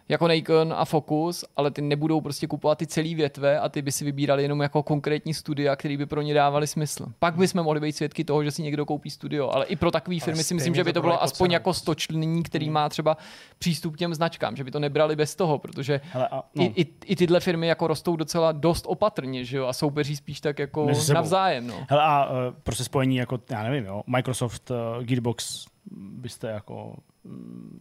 jako 0.08 0.28
Nikon 0.28 0.74
a 0.76 0.84
Focus, 0.84 1.44
ale 1.56 1.70
ty 1.70 1.82
nebudou 1.82 2.20
prostě 2.20 2.46
kupovat 2.46 2.78
ty 2.78 2.86
celý 2.86 3.14
větve 3.14 3.58
a 3.58 3.68
ty 3.68 3.82
by 3.82 3.92
si 3.92 4.04
vybírali 4.04 4.42
jenom 4.42 4.60
jako 4.60 4.82
konkrétní 4.82 5.34
studia, 5.34 5.76
které 5.76 5.96
by 5.96 6.06
pro 6.06 6.22
ně 6.22 6.34
dávaly 6.34 6.66
smysl. 6.66 7.06
Pak 7.18 7.36
bychom 7.36 7.62
mohli 7.62 7.80
být 7.80 7.96
svědky 7.96 8.24
toho, 8.24 8.44
že 8.44 8.50
si 8.50 8.62
někdo 8.62 8.86
koupí 8.86 9.10
studio, 9.10 9.50
ale 9.50 9.66
i 9.66 9.76
pro 9.76 9.90
takové 9.90 10.20
firmy 10.20 10.42
si 10.42 10.54
myslím, 10.54 10.74
že 10.74 10.84
by 10.84 10.92
to 10.92 11.00
bylo 11.00 11.12
pod 11.12 11.22
aspoň 11.22 11.50
jako 11.50 11.74
stočlení, 11.74 12.42
který 12.42 12.70
má 12.70 12.88
třeba 12.88 13.16
přístup 13.58 13.94
k 13.94 13.98
těm 13.98 14.14
značkám, 14.14 14.56
že 14.56 14.64
by 14.64 14.70
to 14.70 14.78
nebrali 14.78 15.16
bez 15.16 15.34
toho, 15.34 15.58
protože 15.58 16.00
Hele, 16.12 16.28
a, 16.28 16.42
no. 16.54 16.64
i, 16.64 16.82
i, 16.82 16.86
i 17.04 17.16
tyhle 17.16 17.40
firmy 17.40 17.66
jako 17.66 17.86
rostou 17.86 18.16
docela 18.16 18.52
dost 18.52 18.84
opatrně, 18.88 19.44
že 19.44 19.56
jo, 19.56 19.66
a 19.66 19.72
soupeří 19.72 20.16
spíš 20.16 20.40
tak 20.40 20.58
jako 20.58 20.88
navzájem, 21.14 21.66
no. 21.66 21.86
Hele, 21.88 22.02
a 22.02 22.24
uh, 22.24 22.54
prostě 22.62 22.84
spojení 22.84 23.16
jako, 23.16 23.40
já 23.50 23.62
nevím, 23.62 23.84
jo, 23.84 24.02
Microsoft, 24.06 24.70
uh, 24.70 25.04
Gearbox 25.04 25.66
byste 25.96 26.48
jako 26.48 26.96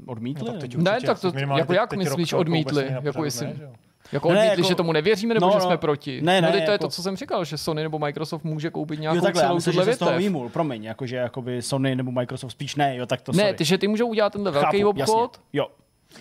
odmítli? 0.06 0.46
No, 0.46 0.52
tak 0.52 0.62
teď 0.62 0.76
Ne, 0.76 0.84
tak 1.06 1.20
to- 1.20 1.28
jako 1.28 1.66
teď- 1.68 1.76
jak 1.76 1.90
teď 1.90 2.00
myslíš 2.00 2.30
rok- 2.34 2.38
rok 2.38 2.42
odmítli? 2.42 2.96
Jako 3.02 3.26
jestli- 3.26 3.46
ne, 3.48 3.54
že? 3.58 3.70
Jako 4.12 4.30
Ne, 4.32 4.36
odmítli, 4.40 4.58
jako- 4.62 4.68
že 4.70 4.76
tomu 4.76 4.92
nevěříme, 4.92 5.34
nebo 5.34 5.46
No, 5.46 5.52
že 5.52 5.58
no. 5.58 5.66
jsme 5.66 5.78
proti? 5.78 6.22
Ne, 6.22 6.42
no, 6.42 6.48
ne, 6.48 6.52
teď 6.54 6.66
to 6.66 6.72
je 6.72 6.74
jako- 6.74 6.84
to, 6.84 6.90
co 6.90 7.04
jsem 7.04 7.16
říkal, 7.16 7.46
že 7.46 7.58
Sony 7.58 7.84
nebo 7.84 8.00
Microsoft 8.00 8.44
může 8.44 8.70
koupit 8.70 9.00
nějakou 9.00 9.16
jo, 9.18 9.22
takhle, 9.22 9.42
já 9.42 9.48
celou 9.48 9.56
myslím, 9.56 9.72
tuhle 9.74 9.86
že 9.86 9.92
se 9.92 9.96
z 9.96 10.00
toho 10.00 10.12
větev. 10.12 10.24
výmul, 10.26 10.50
promiň, 10.50 10.84
jakože 10.84 11.16
jakoby 11.16 11.62
Sony 11.62 11.96
nebo 11.96 12.12
Microsoft 12.12 12.52
spíš 12.52 12.76
ne, 12.76 12.96
jo, 12.98 13.06
tak 13.06 13.22
to 13.22 13.32
Ne, 13.32 13.38
sorry. 13.44 13.54
ty, 13.54 13.66
že 13.66 13.78
ty 13.78 13.88
můžou 13.88 14.08
udělat 14.08 14.34
tenhle 14.34 14.52
velký 14.52 14.86
obchod, 14.86 15.32
Jasně. 15.38 15.44
Jo, 15.54 15.68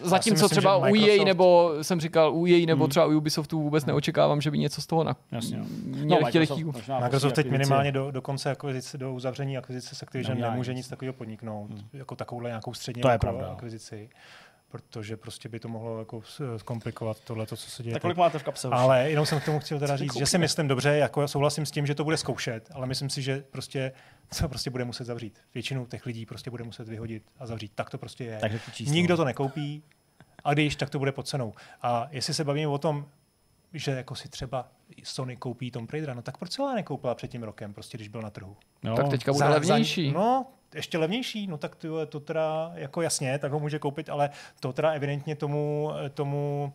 zatímco 0.03 0.45
myslím, 0.45 0.49
třeba 0.49 0.76
u 0.76 0.84
EA 0.84 0.90
Microsoft- 0.93 1.24
nebo 1.24 1.70
jsem 1.82 2.01
říkal 2.01 2.34
u 2.34 2.47
EA 2.47 2.66
nebo 2.66 2.84
Hmm. 2.84 2.90
třeba 2.90 3.07
u 3.07 3.11
Ubisoftu 3.11 3.62
vůbec 3.62 3.84
neočekávám, 3.86 4.40
že 4.40 4.51
by 4.51 4.59
něco 4.59 4.82
z 4.82 4.86
toho 4.86 5.05
na... 5.05 5.16
jasně. 5.32 5.59
měli 5.84 6.24
chtěli 6.24 6.47
chtít. 6.47 6.64
možná 6.64 6.99
Microsoft 7.01 7.22
prostě 7.32 7.43
teď 7.43 7.53
minimálně 7.53 7.93
do, 7.93 8.11
do 8.11 8.22
konce 8.22 8.51
akvizice, 8.51 8.99
do 8.99 9.12
uzavření 9.14 9.59
akvizice 9.59 9.95
s 9.95 10.03
Activision 10.03 10.40
nemůže 10.40 10.74
nic. 10.74 10.88
takového 10.88 11.12
podniknout, 11.12 11.70
jako 11.93 12.16
takovouhle 12.16 12.51
nějakou 12.51 12.74
střední 12.74 13.03
To 13.03 13.09
je 13.09 13.12
velkou 13.12 13.20
pravda. 13.20 13.47
akvizici, 13.53 14.09
protože 14.72 15.16
prostě 15.16 15.48
by 15.48 15.60
to 15.60 15.68
mohlo 15.68 15.98
jako 15.98 16.22
zkomplikovat 16.56 17.20
tohle, 17.20 17.46
co 17.46 17.56
se 17.56 17.82
děje. 17.82 17.92
Tak 17.92 18.02
kolik 18.02 18.16
máte 18.16 18.38
v 18.38 18.42
kapse 18.42 18.68
už? 18.68 18.74
Ale 18.76 19.10
jenom 19.10 19.26
jsem 19.26 19.40
k 19.40 19.44
tomu 19.44 19.60
chtěl 19.60 19.78
teda 19.78 19.96
říct, 19.96 20.16
že 20.16 20.26
si 20.26 20.38
myslím 20.38 20.68
dobře, 20.68 20.88
jako 20.88 21.20
já 21.20 21.28
souhlasím 21.28 21.66
s 21.66 21.70
tím, 21.70 21.86
že 21.86 21.94
to 21.94 22.04
bude 22.04 22.16
zkoušet, 22.16 22.70
ale 22.72 22.86
myslím 22.86 23.10
si, 23.10 23.22
že 23.22 23.44
prostě 23.50 23.92
co 24.30 24.48
prostě 24.48 24.70
bude 24.70 24.84
muset 24.84 25.04
zavřít. 25.04 25.38
Většinu 25.54 25.86
těch 25.86 26.06
lidí 26.06 26.26
prostě 26.26 26.50
bude 26.50 26.64
muset 26.64 26.88
vyhodit 26.88 27.22
a 27.38 27.46
zavřít. 27.46 27.72
Tak 27.74 27.90
to 27.90 27.98
prostě 27.98 28.24
je. 28.24 28.38
Takže 28.38 28.58
to. 28.58 28.90
Nikdo 28.90 29.16
to 29.16 29.24
nekoupí, 29.24 29.82
a 30.44 30.54
když, 30.54 30.76
tak 30.76 30.90
to 30.90 30.98
bude 30.98 31.12
pod 31.12 31.28
cenou. 31.28 31.54
A 31.82 32.08
jestli 32.10 32.34
se 32.34 32.44
bavíme 32.44 32.68
o 32.68 32.78
tom, 32.78 33.06
že 33.72 33.90
jako 33.90 34.14
si 34.14 34.28
třeba 34.28 34.68
Sony 35.04 35.36
koupí 35.36 35.70
Tomb 35.70 35.90
Raidera, 35.90 36.14
no 36.14 36.22
tak 36.22 36.38
proč 36.38 36.52
se 36.52 36.62
ho 36.62 36.74
nekoupila 36.74 37.14
před 37.14 37.28
tím 37.28 37.42
rokem, 37.42 37.74
prostě 37.74 37.98
když 37.98 38.08
byl 38.08 38.22
na 38.22 38.30
trhu? 38.30 38.56
Jo. 38.82 38.96
Tak 38.96 39.08
teďka 39.08 39.32
bude 39.32 39.44
Za- 39.44 39.50
levnější. 39.50 40.10
Za, 40.10 40.18
no, 40.18 40.46
ještě 40.74 40.98
levnější, 40.98 41.46
no 41.46 41.58
tak 41.58 41.76
tyhle, 41.76 42.06
to 42.06 42.20
teda 42.20 42.72
jako 42.74 43.02
jasně, 43.02 43.38
tak 43.38 43.52
ho 43.52 43.60
může 43.60 43.78
koupit, 43.78 44.08
ale 44.10 44.30
to 44.60 44.72
teda 44.72 44.90
evidentně 44.90 45.36
tomu, 45.36 45.90
tomu, 46.14 46.72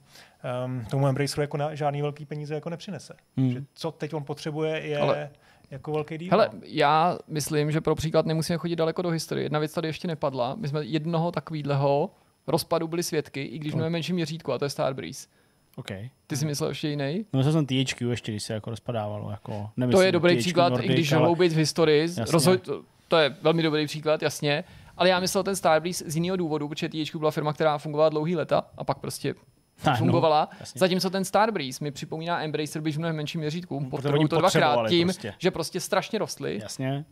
um, 0.65 0.85
tomu 0.89 1.07
Embraceru 1.07 1.41
jako 1.41 1.57
na, 1.57 1.75
žádný 1.75 2.01
velký 2.01 2.25
peníze 2.25 2.55
jako 2.55 2.69
nepřinese. 2.69 3.13
Hmm. 3.37 3.51
Že 3.51 3.63
co 3.73 3.91
teď 3.91 4.13
on 4.13 4.23
potřebuje 4.23 4.79
je 4.79 4.99
Ale- 4.99 5.29
jako 5.71 5.91
velký 5.91 6.17
díl. 6.17 6.27
Hele, 6.31 6.49
já 6.63 7.17
myslím, 7.27 7.71
že 7.71 7.81
pro 7.81 7.95
příklad 7.95 8.25
nemusíme 8.25 8.57
chodit 8.57 8.75
daleko 8.75 9.01
do 9.01 9.09
historie. 9.09 9.45
Jedna 9.45 9.59
věc 9.59 9.73
tady 9.73 9.87
ještě 9.87 10.07
nepadla. 10.07 10.55
My 10.55 10.67
jsme 10.67 10.85
jednoho 10.85 11.31
takového 11.31 12.09
rozpadu 12.47 12.87
byli 12.87 13.03
svědky, 13.03 13.41
i 13.43 13.59
když 13.59 13.73
No. 13.73 13.77
máme 13.77 13.89
menším 13.89 14.15
měřítku, 14.15 14.53
a 14.53 14.57
to 14.57 14.65
je 14.65 14.69
Starbreeze. 14.69 15.27
OK. 15.75 15.87
Ty 16.27 16.37
si 16.37 16.45
myslel 16.45 16.69
ještě 16.69 16.87
jiný? 16.87 17.25
No, 17.33 17.37
myslel 17.37 17.53
jsem 17.53 17.65
THQ 17.65 18.09
ještě, 18.09 18.31
když 18.31 18.43
se 18.43 18.53
jako 18.53 18.69
rozpadávalo. 18.69 19.31
Jako, 19.31 19.69
To 19.91 20.01
je 20.01 20.11
dobrý 20.11 20.33
THQ 20.35 20.41
příklad, 20.41 20.69
Nordic, 20.69 20.89
i 20.89 20.93
když 20.93 21.11
ale- 21.11 21.21
hloubit 21.25 21.51
v 21.53 21.55
historii. 21.57 22.01
Jasně. 22.01 22.25
Rozhod, 22.29 22.69
to, 23.07 23.17
je 23.17 23.35
velmi 23.41 23.63
dobrý 23.63 23.85
příklad, 23.85 24.21
jasně. 24.21 24.63
Ale 24.97 25.09
já 25.09 25.19
myslel 25.19 25.43
ten 25.43 25.55
Starbreeze 25.55 26.03
z 26.07 26.15
jiného 26.15 26.37
důvodu, 26.37 26.67
protože 26.67 26.89
THQ 26.89 27.19
byla 27.19 27.31
firma, 27.31 27.53
která 27.53 27.77
fungovala 27.77 28.09
dlouhý 28.09 28.35
leta 28.35 28.63
a 28.77 28.83
pak 28.83 28.97
prostě 28.97 29.35
no, 29.85 29.95
fungovala. 29.95 30.49
jasně. 30.59 30.79
Zatímco 30.79 31.09
ten 31.09 31.25
Starbreeze 31.25 31.83
mi 31.83 31.91
připomíná 31.91 32.43
Embracer, 32.43 32.81
byť 32.81 32.95
v 32.95 32.99
mnohem 32.99 33.15
menším 33.15 33.41
měřítku. 33.41 33.79
protože 33.79 33.89
Podtrhuji 33.89 34.19
oni 34.19 34.27
to 34.27 34.37
dvakrát 34.39 34.89
tím, 34.89 35.07
prostě. 35.07 35.33
že 35.37 35.51
prostě 35.51 35.79
strašně 35.79 36.19
rostly. 36.19 36.59
Jasně. 36.61 37.05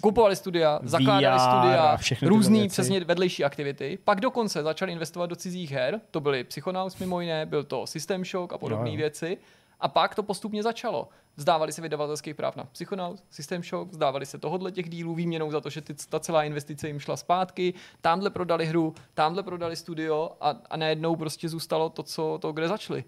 kupovali 0.00 0.36
studia, 0.36 0.80
zakládali 0.82 1.36
VR 1.36 1.40
studia, 1.40 1.82
a 1.82 1.96
všechny 1.96 2.26
tyhle 2.26 2.36
různý 2.36 2.60
věci. 2.60 2.72
přesně 2.72 3.00
vedlejší 3.00 3.44
aktivity. 3.44 3.98
Pak 4.04 4.20
dokonce 4.20 4.62
začali 4.62 4.92
investovat 4.92 5.26
do 5.26 5.36
cizích 5.36 5.72
her, 5.72 6.00
to 6.10 6.20
byly 6.20 6.44
Psychonauts 6.44 6.98
mimo 6.98 7.20
jiné, 7.20 7.46
byl 7.46 7.64
to 7.64 7.86
System 7.86 8.24
Shock 8.24 8.52
a 8.52 8.58
podobné 8.58 8.90
jo. 8.90 8.96
věci. 8.96 9.38
A 9.80 9.88
pak 9.88 10.14
to 10.14 10.22
postupně 10.22 10.62
začalo. 10.62 11.08
Vzdávali 11.36 11.72
se 11.72 11.82
vydavatelských 11.82 12.34
práv 12.34 12.56
na 12.56 12.64
Psychonauts, 12.64 13.22
System 13.30 13.62
Shock, 13.62 13.90
vzdávali 13.90 14.26
se 14.26 14.38
tohodle 14.38 14.72
těch 14.72 14.88
dílů 14.88 15.14
výměnou 15.14 15.50
za 15.50 15.60
to, 15.60 15.70
že 15.70 15.80
ty, 15.80 15.94
ta 16.08 16.20
celá 16.20 16.44
investice 16.44 16.86
jim 16.86 17.00
šla 17.00 17.16
zpátky. 17.16 17.74
Tamhle 18.00 18.30
prodali 18.30 18.66
hru, 18.66 18.94
tamhle 19.14 19.42
prodali 19.42 19.76
studio 19.76 20.30
a, 20.40 20.56
a 20.70 20.76
najednou 20.76 21.16
prostě 21.16 21.48
zůstalo 21.48 21.88
to, 21.90 22.02
co 22.02 22.38
to, 22.42 22.52
kde 22.52 22.68
začali. 22.68 23.04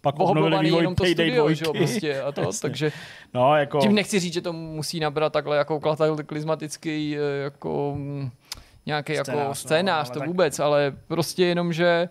Pak 0.00 0.18
obnovili 0.18 0.64
vývoj 0.64 0.80
jenom 0.80 0.94
to 0.94 1.04
studio, 1.04 1.34
dvojky. 1.36 1.54
že 1.58 1.64
jo, 1.64 1.72
prostě. 1.72 2.20
A 2.22 2.32
to, 2.32 2.40
Jasně. 2.46 2.60
takže 2.60 2.92
No, 3.34 3.56
jako... 3.56 3.78
tím 3.78 3.94
nechci 3.94 4.20
říct, 4.20 4.34
že 4.34 4.40
to 4.40 4.52
musí 4.52 5.00
nabrat 5.00 5.32
takhle 5.32 5.56
jako 5.56 5.80
kataklizmatický 5.80 7.16
eh, 7.18 7.42
jako 7.42 7.94
mm, 7.96 8.30
nějaký 8.86 9.12
Scénář, 9.12 9.28
jako 9.28 9.48
no, 9.48 9.54
scénář, 9.54 10.06
ale 10.08 10.14
to 10.14 10.18
tak- 10.18 10.28
vůbec, 10.28 10.58
ale 10.58 10.96
prostě 11.08 11.44
jenom, 11.44 11.72
že 11.72 12.08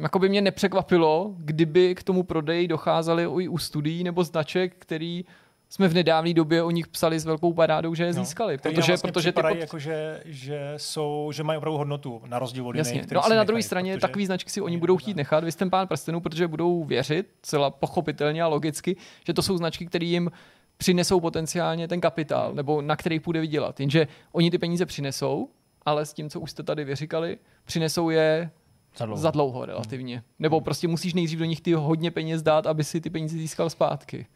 jako 0.00 0.18
by 0.18 0.28
mě 0.28 0.40
nepřekvapilo, 0.40 1.34
kdyby 1.38 1.94
k 1.94 2.02
tomu 2.02 2.22
prodeji 2.22 2.68
docházeli 2.68 3.22
i 3.22 3.48
u 3.48 3.58
studií 3.58 4.04
nebo 4.04 4.24
značek, 4.24 4.74
který 4.78 5.24
jsme 5.72 5.88
v 5.88 5.94
nedávné 5.94 6.34
době 6.34 6.62
o 6.62 6.70
nich 6.70 6.88
psali 6.88 7.20
s 7.20 7.24
velkou 7.24 7.52
parádou, 7.52 7.94
že 7.94 8.04
je 8.04 8.12
No, 8.12 8.24
získali. 8.24 8.58
protože, 8.58 8.92
vlastně 8.92 9.12
protože 9.12 9.32
ty 9.32 9.42
pod... 9.42 9.48
jako, 9.58 9.78
že, 9.78 10.20
že, 10.24 10.74
jsou, 10.76 11.30
že 11.34 11.42
mají 11.42 11.58
opravdu 11.58 11.78
hodnotu 11.78 12.22
na 12.26 12.38
rozdíl 12.38 12.68
od 12.68 12.76
Jasně. 12.76 12.94
jiných, 12.94 13.10
No 13.10 13.24
ale 13.24 13.36
na 13.36 13.44
druhé 13.44 13.62
straně 13.62 13.92
protože- 13.92 14.00
takový 14.00 14.26
značky 14.26 14.50
si 14.50 14.60
oni 14.60 14.76
budou 14.78 14.96
chtít 14.96 15.16
nechat. 15.16 15.44
Vy 15.44 15.52
jste 15.52 15.66
pán 15.70 15.86
prstenů, 15.86 16.20
protože 16.20 16.48
budou 16.48 16.84
věřit, 16.84 17.26
celá 17.42 17.70
pochopitelně 17.70 18.42
a 18.42 18.46
logicky, 18.46 18.96
že 19.26 19.32
to 19.32 19.42
jsou 19.42 19.56
značky, 19.56 19.86
které 19.86 20.04
jim 20.06 20.30
přinesou 20.76 21.20
potenciálně 21.20 21.88
ten 21.88 22.00
kapitál, 22.00 22.54
nebo 22.54 22.82
na 22.82 22.96
který 22.96 23.20
půjde 23.20 23.40
vydělat. 23.40 23.80
Jenže 23.80 24.08
oni 24.32 24.50
ty 24.50 24.58
peníze 24.58 24.86
přinesou, 24.86 25.48
ale 25.86 26.06
s 26.06 26.12
tím, 26.12 26.30
co 26.30 26.40
už 26.40 26.50
jste 26.50 26.62
tady 26.62 26.84
vyříkali, 26.84 27.38
přinesou 27.64 28.10
je 28.10 28.50
Za 28.96 29.06
dlouho. 29.06 29.20
za 29.22 29.30
dlouho 29.30 29.64
relativně. 29.66 30.22
Nebo 30.38 30.60
prostě 30.60 30.88
musíš 30.88 31.14
nejdřív 31.14 31.38
do 31.38 31.44
nich 31.44 31.60
ty 31.60 31.72
hodně 31.72 32.10
peněz 32.10 32.42
dát, 32.42 32.66
aby 32.66 32.84
si 32.84 33.00
ty 33.00 33.10
peníze 33.10 33.38
získal 33.38 33.70
zpátky. 33.70 34.26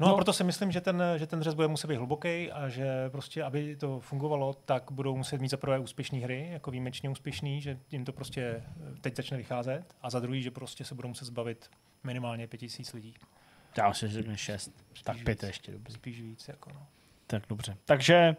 No, 0.00 0.06
a 0.06 0.10
No. 0.10 0.14
proto 0.16 0.32
si 0.32 0.44
myslím, 0.44 0.72
že 0.72 0.80
ten, 0.80 1.02
že 1.16 1.26
ten 1.26 1.42
řez 1.42 1.54
bude 1.54 1.68
muset 1.68 1.86
být 1.86 1.96
hluboký 1.96 2.52
a 2.52 2.68
že 2.68 3.10
prostě, 3.10 3.42
aby 3.42 3.76
to 3.76 4.00
fungovalo, 4.00 4.52
tak 4.64 4.84
budou 4.90 5.16
muset 5.16 5.40
mít 5.40 5.48
za 5.48 5.56
prvé 5.56 5.78
úspěšné 5.78 6.18
hry, 6.18 6.48
jako 6.52 6.70
výjimečně 6.70 7.10
úspěšný, 7.10 7.60
že 7.60 7.78
jim 7.90 8.04
to 8.04 8.12
prostě 8.12 8.42
eh, 8.42 8.64
teď 9.00 9.16
začne 9.16 9.36
vycházet 9.36 9.84
a 10.02 10.10
za 10.10 10.20
druhý, 10.20 10.42
že 10.42 10.50
prostě 10.50 10.84
se 10.84 10.94
budou 10.94 11.08
muset 11.08 11.24
zbavit 11.24 11.70
minimálně 12.04 12.46
pět 12.46 12.58
tisíc 12.58 12.92
lidí. 12.92 13.14
Já 13.78 13.94
si 13.94 14.08
řeknu 14.08 14.36
šest. 14.36 14.70
Tak 15.04 15.14
Spíš 15.16 15.24
pět 15.24 15.42
víc. 15.42 15.48
ještě, 15.48 15.72
dobře. 15.72 15.92
Spíš 15.94 16.20
víc, 16.22 16.48
jako 16.48 16.70
no. 16.74 16.86
Tak 17.26 17.42
dobře. 17.48 17.76
Takže 17.84 18.36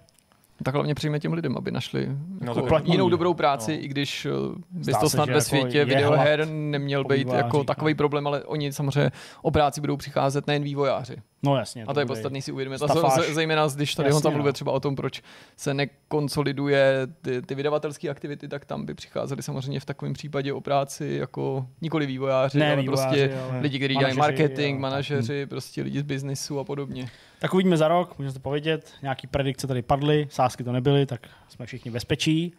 Tak 0.64 0.74
hlavně 0.74 0.96
přijme 0.96 1.20
těm 1.20 1.34
lidem, 1.34 1.58
aby 1.58 1.72
našli 1.72 2.08
No, 2.42 2.52
jako 2.56 2.62
platí. 2.62 2.92
jinou 2.92 3.10
dobrou 3.10 3.34
práci, 3.34 3.72
No. 3.78 3.84
i 3.84 3.88
když 3.88 4.28
bys 4.72 4.86
Zdá 4.88 5.00
to 5.00 5.10
snad 5.10 5.26
ve 5.26 5.32
jako 5.32 5.42
světě 5.42 5.78
je 5.78 5.86
videoher 5.86 6.48
neměl 6.50 7.04
být 7.04 7.28
jako 7.34 7.58
no. 7.58 7.64
takový 7.64 7.96
problém, 7.96 8.28
ale 8.28 8.44
oni 8.44 8.74
samozřejmě 8.74 9.12
o 9.42 9.52
práci 9.52 9.82
budou 9.82 9.98
přicházet 9.98 10.48
nejen 10.48 10.64
vývojáři. 10.64 11.16
No 11.44 11.58
jasně. 11.58 11.84
A 11.88 11.94
to 11.94 12.00
je 12.00 12.06
podstatný 12.06 12.42
si 12.42 12.52
uvědomit. 12.52 12.82
A 12.82 12.88
zejména, 13.34 13.68
když 13.76 13.96
tady 13.96 14.08
Jasně, 14.08 14.14
Honza 14.14 14.30
no. 14.30 14.34
mluvil 14.36 14.54
třeba 14.54 14.72
o 14.72 14.80
tom, 14.80 14.96
proč 14.96 15.22
se 15.58 15.74
nekonsoliduje 15.74 17.08
ty, 17.22 17.42
ty 17.42 17.56
vydavatelské 17.56 18.10
aktivity, 18.10 18.48
tak 18.48 18.66
tam 18.66 18.86
by 18.86 18.94
přicházeli 18.94 19.44
samozřejmě 19.44 19.80
v 19.80 19.86
takovém 19.86 20.14
případě 20.14 20.54
o 20.54 20.62
práci 20.62 21.18
jako 21.20 21.68
nikoli 21.82 22.06
vývojáři, 22.06 22.60
Ne 22.60 22.68
ale 22.74 22.82
vývojáři, 22.82 23.18
prostě 23.18 23.40
ale 23.50 23.60
lidi, 23.60 23.80
kteří 23.80 23.96
dělají 23.96 24.18
marketing, 24.18 24.78
a- 24.78 24.82
manažeři, 24.82 25.46
prostě 25.46 25.82
lidi 25.82 26.00
z 26.00 26.04
biznisu 26.04 26.60
a 26.60 26.64
podobně. 26.64 27.10
Tak 27.40 27.54
uvidíme 27.54 27.78
za 27.78 27.88
rok, 27.88 28.18
můžeme 28.18 28.34
to 28.34 28.40
povědět. 28.40 28.94
Nějaký 29.02 29.28
predikce 29.28 29.68
tady 29.68 29.82
padly, 29.82 30.28
sásky 30.32 30.64
to 30.64 30.72
nebyly, 30.72 31.06
tak 31.06 31.28
jsme 31.50 31.66
všichni 31.66 31.92
bezpečí. 31.92 32.54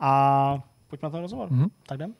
A 0.00 0.62
pojďme 0.88 1.06
na 1.06 1.10
ten 1.10 1.20
rozhovor. 1.20 1.48
Mhm. 1.50 1.66
Tak 1.86 1.98
jdem. 1.98 2.14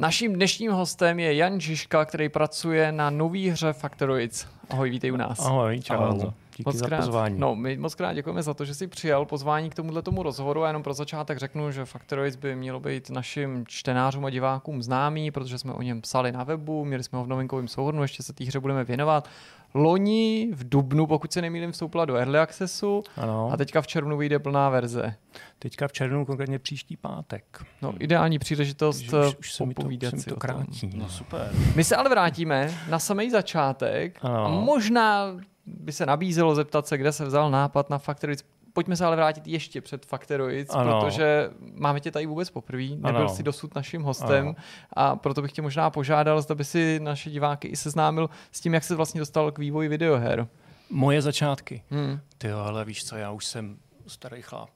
Naším 0.00 0.32
dnešním 0.32 0.72
hostem 0.72 1.18
je 1.18 1.34
Jan 1.34 1.60
Žižka, 1.60 2.04
který 2.04 2.28
pracuje 2.28 2.92
na 2.92 3.10
nový 3.10 3.50
hře 3.50 3.72
Factoroids. 3.72 4.46
Ahoj, 4.70 4.90
vítej 4.90 5.12
u 5.12 5.16
nás. 5.16 5.46
Ahoj, 5.46 5.80
čau. 5.80 5.94
Ahoj. 5.94 6.32
Díky 6.60 6.68
Moc 6.68 6.76
za 6.76 6.86
krát. 6.86 6.96
pozvání. 7.00 7.38
No, 7.38 7.54
my 7.56 7.76
moc 7.76 7.94
krát 7.94 8.12
děkujeme 8.12 8.42
za 8.42 8.54
to, 8.54 8.64
že 8.64 8.74
jsi 8.74 8.86
přijal 8.86 9.26
pozvání 9.26 9.70
k 9.70 9.74
tomuhle 9.74 10.02
tomu 10.02 10.22
rozhovoru. 10.22 10.64
A 10.64 10.66
jenom 10.66 10.82
pro 10.82 10.94
začátek 10.94 11.38
řeknu, 11.38 11.70
že 11.70 11.84
Factories 11.84 12.36
by 12.36 12.56
mělo 12.56 12.80
být 12.80 13.10
našim 13.10 13.64
čtenářům 13.68 14.24
a 14.24 14.30
divákům 14.30 14.82
známý, 14.82 15.30
protože 15.30 15.58
jsme 15.58 15.72
o 15.72 15.82
něm 15.82 16.00
psali 16.00 16.32
na 16.32 16.44
webu, 16.44 16.84
měli 16.84 17.02
jsme 17.02 17.18
ho 17.18 17.24
v 17.24 17.28
novinkovém 17.28 17.68
souhrnu, 17.68 18.02
ještě 18.02 18.22
se 18.22 18.32
té 18.32 18.44
hře 18.44 18.60
budeme 18.60 18.84
věnovat. 18.84 19.28
Loni 19.74 20.50
v 20.54 20.68
Dubnu, 20.68 21.06
pokud 21.06 21.32
se 21.32 21.42
nemýlím, 21.42 21.72
vstoupila 21.72 22.04
do 22.04 22.14
Early 22.16 22.38
Accessu 22.38 23.02
Ano, 23.16 23.50
a 23.52 23.56
teďka 23.56 23.80
v 23.82 23.86
červnu 23.86 24.16
vyjde 24.16 24.38
plná 24.38 24.68
verze. 24.68 25.14
teďka 25.58 25.88
v 25.88 25.92
červnu, 25.92 26.24
konkrétně 26.24 26.58
příští 26.58 26.96
pátek. 26.96 27.64
No, 27.82 27.94
ideální 27.98 28.38
příležitost 28.38 29.02
už, 29.12 29.36
už 29.38 29.52
se 29.52 29.66
mi 29.66 29.74
to, 29.74 29.82
popovídat 29.82 30.10
se 30.10 30.16
mi 30.16 30.22
si 30.22 30.30
to 30.30 30.36
krátí. 30.36 30.90
No 30.94 31.08
super. 31.08 31.50
My 31.76 31.84
se 31.84 31.96
ale 31.96 32.10
vrátíme 32.10 32.74
na 32.88 32.98
samý 32.98 33.30
začátek 33.30 34.18
Ano. 34.22 34.44
a 34.44 34.48
možná 34.48 35.26
by 35.66 35.92
se 35.92 36.06
nabízelo 36.06 36.54
zeptat 36.54 36.86
se, 36.86 36.98
kde 36.98 37.12
se 37.12 37.24
vzal 37.24 37.50
nápad 37.50 37.90
na 37.90 37.98
Factories. 37.98 38.44
Pojďme 38.72 38.96
se 38.96 39.04
ale 39.04 39.16
vrátit 39.16 39.46
ještě 39.46 39.80
před 39.80 40.06
Factories, 40.06 40.68
Ano. 40.70 41.00
protože 41.00 41.50
máme 41.74 42.00
tě 42.00 42.10
tady 42.10 42.26
vůbec 42.26 42.50
poprvé, 42.50 42.82
nebyl 42.82 43.16
Ano. 43.20 43.28
jsi 43.28 43.42
dosud 43.42 43.74
naším 43.74 44.02
hostem 44.02 44.46
Ano. 44.46 44.54
a 44.92 45.16
proto 45.16 45.42
bych 45.42 45.52
tě 45.52 45.62
možná 45.62 45.90
požádal, 45.90 46.42
zda 46.42 46.54
by 46.54 46.64
si 46.64 47.00
naše 47.00 47.30
diváky 47.30 47.68
i 47.68 47.76
seznámil 47.76 48.30
s 48.52 48.60
tím, 48.60 48.74
jak 48.74 48.84
se 48.84 48.96
vlastně 48.96 49.18
dostal 49.20 49.52
k 49.52 49.58
vývoji 49.58 49.88
videoher. 49.88 50.46
Moje 50.90 51.22
začátky. 51.22 51.82
Hmm. 51.90 52.20
Ty 52.38 52.48
jo, 52.48 52.58
ale 52.58 52.84
víš 52.84 53.04
co, 53.04 53.16
já 53.16 53.30
už 53.30 53.44
jsem 53.44 53.76
starý 54.06 54.42
chlap. 54.42 54.70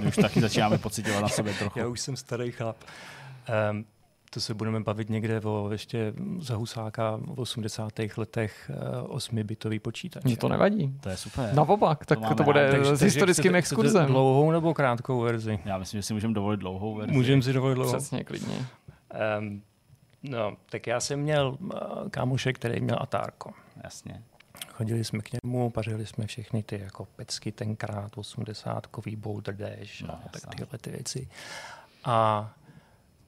My 0.00 0.06
už 0.06 0.16
taky 0.16 0.40
začínáme 0.40 0.78
pocitovat 0.78 1.22
na 1.22 1.28
sebe 1.28 1.52
trochu. 1.58 1.78
Já 1.78 1.86
už 1.86 2.00
jsem 2.00 2.16
starý 2.16 2.52
chlap. 2.52 2.76
Um, 3.70 3.84
to 4.34 4.40
se 4.40 4.54
budeme 4.54 4.80
bavit 4.80 5.10
někde 5.10 5.40
o 5.40 5.68
ještě 5.72 6.12
za 6.40 6.56
Husáka 6.56 7.16
v 7.16 7.40
80. 7.40 7.92
letech 8.16 8.70
uh, 9.08 9.16
8-bitový 9.16 9.80
počítač. 9.80 10.24
Mně 10.24 10.36
to 10.36 10.48
nevadí. 10.48 10.98
To 11.00 11.08
je 11.08 11.16
super. 11.16 11.54
Naopak, 11.54 12.06
tak 12.06 12.18
to, 12.28 12.34
to 12.34 12.42
bude 12.42 12.70
rádi. 12.72 12.96
s 12.96 13.00
historickým 13.00 13.42
chcete- 13.52 13.58
exkurzem. 13.58 14.02
chcete 14.02 14.12
Dlouhou 14.12 14.50
nebo 14.50 14.74
krátkou 14.74 15.20
verzi? 15.20 15.58
Já 15.64 15.78
myslím, 15.78 15.98
že 15.98 16.02
si 16.02 16.14
můžeme 16.14 16.34
dovolit 16.34 16.60
dlouhou 16.60 16.94
verzi. 16.94 17.12
Můžeme 17.12 17.42
si 17.42 17.52
dovolit 17.52 17.74
dlouhou. 17.74 17.92
Přesně, 17.96 18.24
klidně. 18.24 18.66
Um, 19.38 19.62
no, 20.22 20.56
tak 20.70 20.86
já 20.86 21.00
jsem 21.00 21.20
měl 21.20 21.56
uh, 21.60 21.70
kámoše, 22.10 22.52
který 22.52 22.80
měl 22.80 22.96
Atárko. 23.00 23.52
Jasně. 23.84 24.22
Chodili 24.68 25.04
jsme 25.04 25.18
k 25.22 25.30
němu, 25.44 25.70
pařili 25.70 26.06
jsme 26.06 26.26
všechny 26.26 26.62
ty 26.62 26.80
jako 26.80 27.04
pecky 27.16 27.52
tenkrát, 27.52 28.18
80 28.18 28.86
kový 28.86 29.16
Boulder 29.16 29.56
Dash 29.56 30.02
No, 30.02 30.14
a 30.14 30.28
tak 30.28 30.54
tyhle 30.54 30.78
ty 30.78 30.90
věci. 30.90 31.28
A 32.04 32.50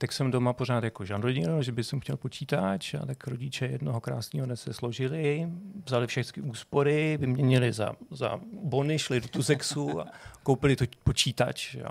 tak 0.05 0.12
jsem 0.12 0.30
doma 0.30 0.52
pořád 0.52 0.84
jako 0.84 1.05
žandrodil, 1.05 1.62
že 1.62 1.72
bych 1.72 1.86
chtěl 2.00 2.16
počítač 2.16 2.94
a 2.94 3.07
tak 3.07 3.26
rodiče 3.26 3.66
jednoho 3.66 4.00
krásného 4.00 4.46
dne 4.46 4.57
se 4.57 4.72
složili, 4.72 5.48
vzali 5.86 6.07
všechny 6.07 6.42
úspory, 6.42 7.16
vyměnili 7.20 7.72
za, 7.72 7.92
za 8.11 8.40
bony, 8.62 8.98
šli 8.98 9.20
do 9.20 9.28
Tuzexu 9.28 10.00
a 10.00 10.07
koupili 10.42 10.76
to 10.76 10.84
počítač. 11.05 11.74
Jo. 11.74 11.88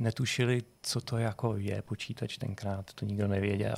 Netušili, 0.00 0.62
co 0.82 1.00
to 1.00 1.16
jako 1.18 1.56
je 1.56 1.82
počítač 1.82 2.38
tenkrát, 2.38 2.92
to 2.94 3.06
nikdo 3.06 3.28
nevěděl. 3.28 3.76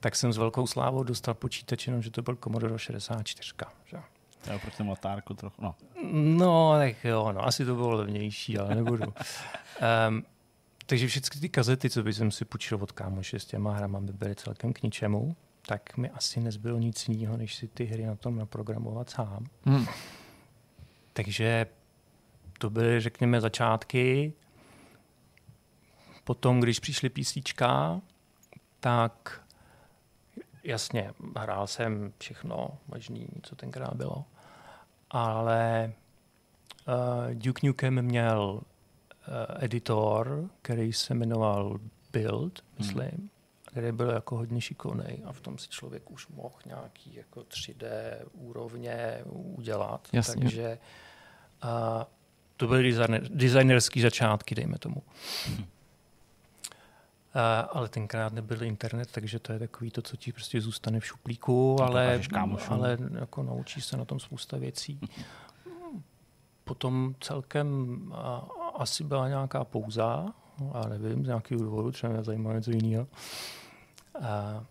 Tak 0.00 0.16
jsem 0.16 0.32
s 0.32 0.36
velkou 0.36 0.66
slávou 0.66 1.02
dostal 1.02 1.34
počítač, 1.34 1.86
jenom 1.86 2.02
že 2.02 2.10
to 2.10 2.22
byl 2.22 2.36
Commodore 2.44 2.78
64. 2.78 3.52
Že? 3.84 3.96
Jo, 4.52 4.58
proč 4.58 4.74
jsem 4.74 4.88
latárko 4.88 5.34
trochu, 5.34 5.62
no. 5.62 5.74
No, 6.12 6.74
tak 6.78 7.04
jo, 7.04 7.32
no, 7.32 7.46
asi 7.46 7.64
to 7.64 7.74
bylo 7.74 7.90
levnější, 7.90 8.58
ale 8.58 8.74
nebudu. 8.74 9.04
um, 10.08 10.24
takže 10.86 11.08
všechny 11.08 11.40
ty 11.40 11.48
kazety, 11.48 11.90
co 11.90 12.02
bych 12.02 12.16
si 12.28 12.44
půjčil 12.44 12.78
od 12.82 12.92
kámoše 12.92 13.38
s 13.38 13.44
těma 13.44 13.74
hrama, 13.74 14.00
by 14.00 14.12
byly 14.12 14.34
celkem 14.34 14.72
k 14.72 14.82
ničemu, 14.82 15.36
tak 15.66 15.96
mi 15.96 16.10
asi 16.10 16.40
nezbylo 16.40 16.78
nic 16.78 17.08
jiného, 17.08 17.36
než 17.36 17.54
si 17.54 17.68
ty 17.68 17.84
hry 17.84 18.06
na 18.06 18.16
tom 18.16 18.36
naprogramovat 18.36 19.10
sám. 19.10 19.46
Hmm. 19.64 19.86
Takže 21.12 21.66
to 22.58 22.70
byly, 22.70 23.00
řekněme, 23.00 23.40
začátky. 23.40 24.32
Potom, 26.24 26.60
když 26.60 26.80
přišly 26.80 27.08
písíčka, 27.08 28.00
tak 28.80 29.44
jasně, 30.64 31.12
hrál 31.36 31.66
jsem 31.66 32.12
všechno 32.18 32.78
možný, 32.88 33.28
co 33.42 33.56
tenkrát 33.56 33.94
bylo. 33.94 34.24
Ale 35.10 35.92
uh, 36.88 37.34
Duke 37.34 37.66
Nukem 37.66 38.02
měl 38.02 38.60
editor, 39.60 40.50
který 40.62 40.92
se 40.92 41.14
jmenoval 41.14 41.78
Build, 42.12 42.64
myslím, 42.78 43.10
hmm. 43.10 43.28
který 43.64 43.92
byl 43.92 44.10
jako 44.10 44.36
hodně 44.36 44.60
šikovný 44.60 45.22
a 45.24 45.32
v 45.32 45.40
tom 45.40 45.58
si 45.58 45.68
člověk 45.68 46.10
už 46.10 46.28
mohl 46.28 46.54
nějaký 46.66 47.14
jako 47.14 47.40
3D 47.40 47.86
úrovně 48.32 49.20
udělat. 49.24 50.08
Jasně. 50.12 50.42
Takže 50.42 50.78
uh, 51.64 52.02
to 52.56 52.66
byly 52.66 52.82
designer, 52.82 53.28
designerský 53.28 54.00
začátky, 54.00 54.54
dejme 54.54 54.78
tomu. 54.78 55.02
Uh, 55.56 55.62
ale 57.72 57.88
tenkrát 57.88 58.32
nebyl 58.32 58.62
internet, 58.64 59.08
takže 59.12 59.38
to 59.38 59.52
je 59.52 59.58
takový 59.58 59.90
to, 59.90 60.02
co 60.02 60.16
ti 60.16 60.32
prostě 60.32 60.60
zůstane 60.60 61.00
v 61.00 61.06
šuplíku, 61.06 61.82
ale, 61.82 62.20
ale 62.68 62.98
jako 63.20 63.42
naučíš 63.42 63.84
se 63.84 63.96
na 63.96 64.04
tom 64.04 64.20
spousta 64.20 64.56
věcí. 64.56 65.00
Potom 66.64 67.14
celkem 67.20 67.98
a, 68.14 68.48
asi 68.74 69.04
byla 69.04 69.28
nějaká 69.28 69.64
pouza, 69.64 70.26
já 70.74 70.88
nevím, 70.88 71.24
z 71.24 71.26
nějakého 71.26 71.62
důvodu, 71.64 71.92
třeba 71.92 72.12
mě 72.12 72.22
zajímalo 72.22 72.56
něco 72.56 72.70
jiného. 72.70 73.06
A, 74.22 74.64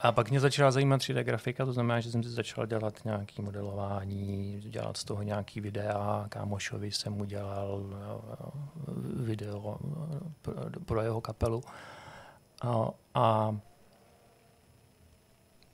a 0.00 0.12
pak 0.12 0.30
mě 0.30 0.40
začala 0.40 0.70
zajímat 0.70 1.00
3D 1.00 1.20
grafika, 1.20 1.64
to 1.64 1.72
znamená, 1.72 2.00
že 2.00 2.10
jsem 2.10 2.22
si 2.22 2.30
začal 2.30 2.66
dělat 2.66 3.04
nějaké 3.04 3.42
modelování, 3.42 4.60
dělat 4.60 4.96
z 4.96 5.04
toho 5.04 5.22
nějaký 5.22 5.60
videa. 5.60 6.26
Kámošovi 6.28 6.90
jsem 6.90 7.20
udělal 7.20 7.82
video 9.14 9.78
pro, 10.42 10.54
pro 10.84 11.00
jeho 11.00 11.20
kapelu. 11.20 11.62
A, 12.62 12.88
a 13.14 13.56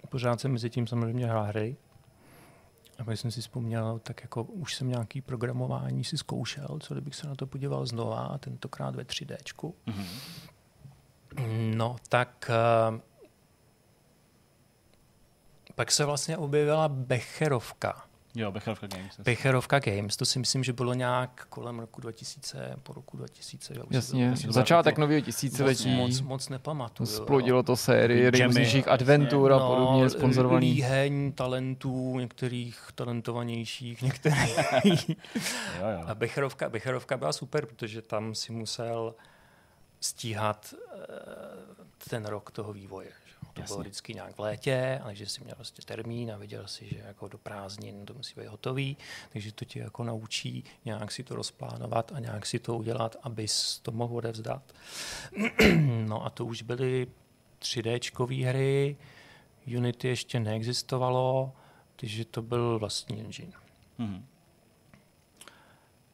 pořád 0.09 0.41
jsem 0.41 0.53
mezi 0.53 0.71
tím 0.71 0.87
samozřejmě 0.87 1.27
hrál 1.27 1.45
hry. 1.45 1.77
A 2.99 3.05
pak 3.05 3.19
jsem 3.19 3.31
si 3.31 3.41
vzpomněl, 3.41 3.99
tak 3.99 4.23
jako 4.23 4.43
už 4.43 4.75
jsem 4.75 4.89
nějaký 4.89 5.21
programování 5.21 6.05
si 6.05 6.19
zkoušel, 6.19 6.79
co 6.81 6.95
kdybych 6.95 7.15
se 7.15 7.29
na 7.29 7.35
to 7.35 7.47
podíval 7.47 7.87
znova, 7.87 8.39
tentokrát 8.39 8.95
ve 8.95 9.03
3Dčku. 9.03 9.73
Mhm. 9.87 10.07
No, 11.77 11.97
tak 12.09 12.51
uh, 12.91 12.99
pak 15.75 15.93
se 15.93 16.05
vlastně 16.05 16.37
objevila 16.37 16.89
Becherovka. 16.89 18.08
Jo, 18.39 18.53
Becherovka 18.53 18.87
Games. 18.87 19.21
Becherovka 19.21 19.79
Games, 19.79 20.17
to 20.17 20.25
si 20.25 20.39
myslím, 20.39 20.65
že 20.65 20.73
bylo 20.73 20.95
nějak 20.95 21.47
kolem 21.49 21.79
roku 21.79 22.01
2000, 22.01 22.77
po 22.83 22.93
roku 22.93 23.17
2000. 23.17 23.75
Já 23.77 23.81
už 23.83 23.87
si 23.87 23.91
to- 23.91 23.97
Jasně, 23.97 24.31
myslím, 24.31 24.53
začátek 24.53 24.99
nového 24.99 25.19
moc, 25.21 25.25
tisíciletí. 25.25 25.95
moc, 25.95 26.21
moc 26.21 26.49
nepamatuju. 26.49 27.07
Splodilo 27.07 27.63
to 27.63 27.77
sérii 27.77 28.31
různých 28.47 28.89
adventur 28.89 29.53
a 29.53 29.59
No, 29.59 29.69
podobně 29.77 30.11
sponzorovaných. 30.11 30.75
Líheň 30.75 31.33
talentů, 31.33 32.19
některých 32.19 32.81
talentovanějších, 32.95 34.03
některých. 34.03 34.59
Jo, 35.81 35.87
jo. 35.93 36.03
A 36.07 36.15
Becherovka, 36.15 36.69
Becherovka 36.69 37.17
byla 37.17 37.33
super, 37.33 37.67
protože 37.67 38.03
tam 38.03 38.35
si 38.35 38.53
musel 38.53 39.15
stíhat 40.01 40.75
eh, 40.75 40.99
ten 42.11 42.27
rok 42.27 42.51
toho 42.51 42.73
vývoje. 42.73 43.09
To 43.59 43.63
Jasně. 43.63 43.75
bylo 43.75 43.81
vždycky 43.81 44.15
nějak 44.15 44.37
v 44.37 44.39
létě, 44.39 45.01
ale 45.03 45.15
že 45.15 45.27
si 45.27 45.45
měl 45.45 45.55
prostě 45.57 45.83
termín 45.83 46.33
a 46.33 46.37
věděl 46.37 46.67
si, 46.67 46.89
že 46.89 46.99
jako 47.07 47.29
do 47.29 47.39
prázdnin 47.39 48.07
to 48.07 48.15
musí 48.15 48.41
být 48.41 48.47
hotový, 48.47 48.97
takže 49.33 49.53
to 49.53 49.65
tě 49.65 49.81
jako 49.81 50.05
naučí 50.05 50.65
nějak 50.85 51.13
si 51.13 51.23
to 51.25 51.35
rozplánovat 51.35 52.13
a 52.15 52.19
nějak 52.19 52.47
si 52.47 52.59
to 52.59 52.77
udělat, 52.77 53.17
abys 53.23 53.79
to 53.79 53.93
mohl 53.93 54.17
odevzdat. 54.17 54.63
no 56.07 56.27
a 56.27 56.31
to 56.31 56.45
už 56.45 56.63
byly 56.63 57.07
3Dčkové 57.61 58.49
hry, 58.49 58.97
Unity 59.77 60.09
ještě 60.09 60.41
neexistovalo, 60.41 61.53
takže 61.97 62.25
to 62.25 62.43
byl 62.43 62.79
vlastní 62.79 63.21
engine. 63.21 63.53
Mhm. 63.99 64.27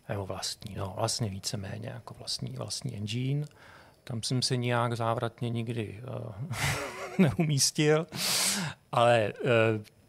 Nebo 0.09 0.27
vlastní, 0.27 0.75
no 0.75 0.95
vlastně 0.97 1.31
víceméně 1.31 1.89
jako 1.89 2.15
vlastní, 2.15 2.51
vlastní 2.51 2.97
engine. 2.97 3.47
Tam 4.05 4.23
jsem 4.23 4.43
se 4.43 4.57
nijak 4.57 4.97
závratně 4.97 5.51
nikdy 5.51 6.03
uh, 6.03 6.33
neumístil, 7.39 8.07
ale 8.93 9.33
uh, 9.43 9.49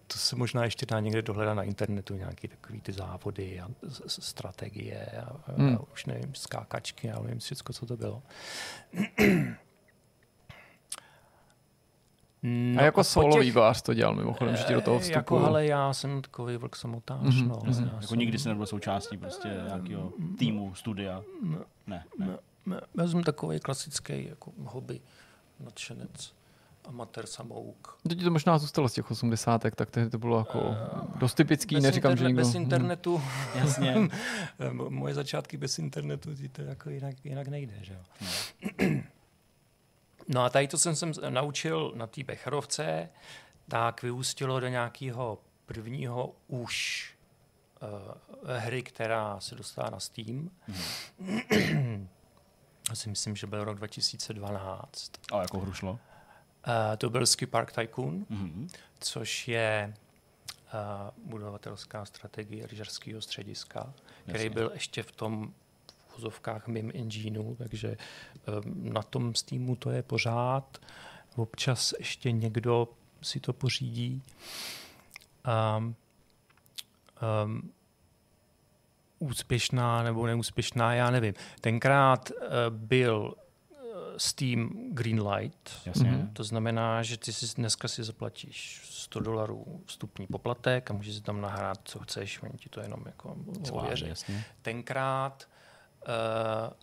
to 0.07 0.17
se 0.17 0.35
možná 0.35 0.63
ještě 0.63 0.85
dá 0.85 0.99
někde 0.99 1.21
dohledat 1.21 1.53
na 1.57 1.63
internetu, 1.63 2.15
nějaké 2.15 2.47
takové 2.47 2.79
ty 2.81 2.93
závody 2.93 3.59
a 3.61 3.67
strategie 4.07 5.05
a, 5.05 5.51
Hmm. 5.57 5.75
a 5.75 5.79
už 5.93 6.05
nevím, 6.05 6.35
skákačky, 6.35 7.07
já 7.07 7.19
nevím 7.19 7.39
všechno, 7.39 7.73
co 7.73 7.85
to 7.85 7.97
bylo. 7.97 8.23
No 12.43 12.81
A 12.81 12.83
jako 12.83 12.99
po 12.99 13.03
solo 13.03 13.33
těch- 13.33 13.41
vývář 13.41 13.81
to 13.81 13.93
dělal 13.93 14.15
mimochodem, 14.15 14.55
že 14.55 14.63
ti 14.63 14.73
do 14.73 14.81
toho 14.81 14.97
Eh, 14.97 14.99
vstupu. 14.99 15.17
Jako, 15.17 15.45
ale 15.45 15.65
já 15.65 15.93
jsem 15.93 16.21
takový 16.21 16.57
vlk 16.57 16.75
samotář. 16.75 17.19
Mhm, 17.35 17.47
no. 17.47 17.59
mhm. 17.63 17.83
Já 17.83 17.93
Jako 17.93 18.07
jsem- 18.07 18.19
nikdy 18.19 18.39
jsi 18.39 18.47
nebyl 18.49 18.65
součástí 18.65 19.17
prostě 19.17 19.47
nějakého 19.67 20.13
týmu, 20.37 20.75
studia. 20.75 21.23
Ne, 21.87 22.03
ne. 22.17 22.37
Ne, 22.65 22.81
já 22.97 23.07
jsem 23.07 23.23
takový 23.23 23.59
klasický 23.59 24.25
jako 24.29 24.51
hobby 24.65 25.01
nadšenec. 25.59 26.33
Amatér 26.87 27.25
samouk. 27.25 27.97
Teď 28.09 28.23
to 28.23 28.31
možná 28.31 28.57
zůstalo 28.57 28.89
z 28.89 28.93
těch 28.93 29.11
80. 29.11 29.65
tak 29.75 29.91
tehdy 29.91 30.09
to 30.09 30.17
bylo 30.17 30.37
jako 30.37 30.59
uh, 30.59 30.75
dost 31.15 31.33
typický, 31.33 31.75
bez 31.75 31.83
neříkám, 31.83 32.11
interne- 32.11 32.17
že 32.17 32.25
někdo... 32.25 32.41
Bez 32.41 32.55
internetu, 32.55 33.21
Jasně. 33.55 33.95
moje 34.89 35.13
začátky 35.13 35.57
bez 35.57 35.79
internetu, 35.79 36.29
to 36.51 36.61
jako 36.61 36.89
jinak, 36.89 37.15
jinak 37.23 37.47
nejde. 37.47 37.73
Že? 37.81 37.93
jo. 37.93 38.99
No 40.27 40.43
a 40.43 40.49
tady 40.49 40.67
to 40.67 40.77
jsem 40.77 40.95
se 40.95 41.11
naučil 41.29 41.93
na 41.95 42.07
té 42.07 42.23
Becherovce, 42.23 43.09
tak 43.67 44.03
vyústilo 44.03 44.59
do 44.59 44.67
nějakého 44.67 45.39
prvního 45.65 46.35
už 46.47 47.05
uh, 47.81 48.51
hry, 48.57 48.83
která 48.83 49.39
se 49.39 49.55
dostala 49.55 49.89
na 49.89 49.99
Steam. 49.99 50.51
Já 52.89 52.95
si 52.95 53.09
myslím, 53.09 53.35
že 53.35 53.47
byl 53.47 53.63
rok 53.63 53.77
2012. 53.77 55.11
A 55.33 55.41
jako 55.41 55.59
hru 55.59 55.73
šlo? 55.73 55.99
Uh, 56.67 56.73
to 56.97 57.09
byl 57.09 57.25
Ski 57.25 57.45
Park 57.45 57.71
Tycoon, 57.71 58.25
Mhm. 58.29 58.67
což 58.99 59.47
je 59.47 59.93
uh, 60.73 61.29
budovatelská 61.31 62.05
strategie 62.05 62.67
lyžařského 62.71 63.21
střediska, 63.21 63.93
který 64.23 64.43
Jasně. 64.43 64.49
byl 64.49 64.71
ještě 64.73 65.03
v 65.03 65.11
tom 65.11 65.53
v 66.07 66.15
vozovkách 66.17 66.67
mým 66.67 66.91
engineu, 66.95 67.55
takže 67.55 67.97
um, 68.65 68.93
na 68.93 69.01
tom 69.03 69.35
Steamu 69.35 69.75
to 69.75 69.89
je 69.91 70.03
pořád. 70.03 70.77
Občas 71.35 71.93
ještě 71.99 72.31
někdo 72.31 72.87
si 73.21 73.39
to 73.39 73.53
pořídí. 73.53 74.21
Um, 75.77 75.95
um, 77.45 77.71
úspěšná 79.19 80.03
nebo 80.03 80.25
neúspěšná, 80.27 80.93
já 80.93 81.11
nevím. 81.11 81.33
Tenkrát 81.61 82.29
uh, 82.31 82.45
byl 82.69 83.33
Steam 84.17 84.69
Greenlight, 84.93 85.69
Jasně. 85.85 86.11
Mhm. 86.11 86.29
to 86.33 86.43
znamená, 86.43 87.03
že 87.03 87.17
ty 87.17 87.33
si 87.33 87.55
dneska 87.55 87.87
si 87.87 88.03
zaplatíš 88.03 88.81
100 88.89 89.19
dolarů 89.19 89.81
vstupní 89.85 90.27
poplatek 90.27 90.91
a 90.91 90.93
můžeš 90.93 91.15
si 91.15 91.21
tam 91.21 91.41
nahrát, 91.41 91.77
co 91.83 91.99
chceš, 91.99 92.41
oni 92.43 92.53
ti 92.57 92.69
to 92.69 92.81
jenom 92.81 93.03
jako 93.05 93.35
ověří. 93.71 94.07
jasně. 94.07 94.43
Tenkrát 94.61 95.47
uh, 96.07 96.73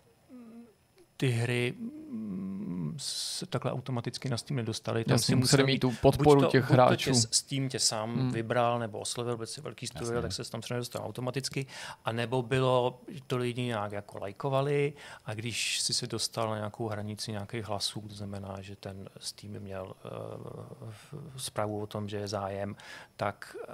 ty 1.23 1.29
hry 1.29 1.73
mm, 1.79 2.95
se 2.97 3.45
takhle 3.45 3.71
automaticky 3.71 4.29
na 4.29 4.37
Steam 4.37 4.55
nedostaly. 4.55 5.03
Tam 5.03 5.13
Jasně, 5.13 5.25
si 5.25 5.35
museli 5.35 5.63
musel 5.63 5.73
mít 5.73 5.79
tu 5.79 5.91
podporu 6.01 6.41
to, 6.41 6.47
těch 6.47 6.61
buď 6.61 6.67
To 6.67 6.73
hráčů. 6.73 7.11
tě, 7.11 7.19
Steam 7.31 7.69
tě 7.69 7.79
sám 7.79 8.13
Hmm. 8.15 8.31
vybral 8.31 8.79
nebo 8.79 8.99
oslovil, 8.99 9.37
byl 9.37 9.45
si 9.45 9.61
velký 9.61 9.87
studio, 9.87 10.13
Jasně. 10.13 10.21
tak 10.21 10.33
se 10.33 10.51
tam 10.51 10.61
třeba 10.61 10.75
nedostal 10.75 11.01
automaticky. 11.05 11.65
A 12.05 12.11
nebo 12.11 12.41
bylo, 12.41 13.01
že 13.07 13.19
to 13.27 13.37
lidi 13.37 13.61
nějak 13.61 13.91
jako 13.91 14.17
lajkovali 14.19 14.93
a 15.25 15.33
když 15.33 15.79
si 15.79 15.93
se 15.93 16.07
dostal 16.07 16.49
na 16.49 16.55
nějakou 16.55 16.87
hranici 16.87 17.31
nějakých 17.31 17.65
hlasů, 17.65 18.01
to 18.01 18.15
znamená, 18.15 18.55
že 18.61 18.75
ten 18.75 19.09
Steam 19.19 19.59
měl 19.59 19.93
uh, 20.05 20.89
zprávu 21.37 21.81
o 21.81 21.87
tom, 21.87 22.09
že 22.09 22.17
je 22.17 22.27
zájem, 22.27 22.75
tak 23.15 23.55
uh, 23.59 23.65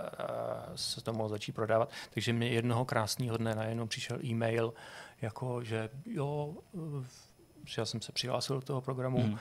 se 0.75 1.01
to 1.01 1.13
mohlo 1.13 1.29
začít 1.29 1.51
prodávat. 1.51 1.89
Takže 2.13 2.33
mě 2.33 2.47
jednoho 2.47 2.85
krásného 2.85 3.37
dne 3.37 3.55
najednou 3.55 3.87
přišel 3.87 4.17
e-mail, 4.25 4.73
jako 5.21 5.63
že 5.63 5.89
jo, 6.05 6.53
uh, 6.71 7.03
že 7.03 7.28
já 7.77 7.85
jsem 7.85 8.01
se 8.01 8.11
přihlásil 8.11 8.55
do 8.55 8.61
toho 8.61 8.81
programu 8.81 9.19
Mhm. 9.23 9.37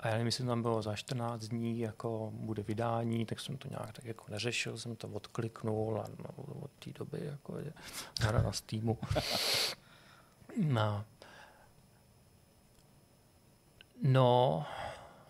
a 0.00 0.06
já 0.08 0.12
nevím, 0.12 0.26
jestli 0.26 0.44
tam 0.46 0.62
bylo 0.62 0.82
za 0.82 0.96
14 0.96 1.48
dní, 1.48 1.78
jako 1.80 2.30
bude 2.34 2.62
vydání, 2.62 3.26
tak 3.26 3.40
jsem 3.40 3.56
to 3.56 3.68
nějak 3.68 3.92
tak 3.92 4.04
jako 4.04 4.24
neřešil, 4.28 4.78
jsem 4.78 4.96
to 4.96 5.08
odkliknul 5.08 6.00
a 6.00 6.04
no, 6.18 6.44
od 6.62 6.70
té 6.70 6.90
doby 6.98 7.18
jako 7.24 7.58
je 7.58 7.72
hra 8.20 8.42
na 8.42 8.52
Steamu. 8.52 8.98
No. 10.62 11.04
No, 14.02 14.64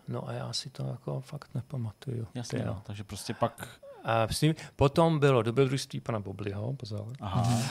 no 0.07 0.27
a 0.29 0.31
já 0.33 0.53
si 0.53 0.69
to 0.69 0.87
jako 0.87 1.21
fakt 1.21 1.49
nepamatuju. 1.55 2.27
Jasně, 2.33 2.59
Ty 2.59 2.65
no. 2.65 2.81
takže 2.85 3.03
prostě 3.03 3.33
pak... 3.33 3.67
A 4.03 4.27
s 4.27 4.39
tím, 4.39 4.55
potom 4.75 5.19
bylo 5.19 5.41
dobrodružství 5.41 5.99
pana 5.99 6.19
Bobliho, 6.19 6.73
pozor. 6.73 7.13
Aha. 7.19 7.61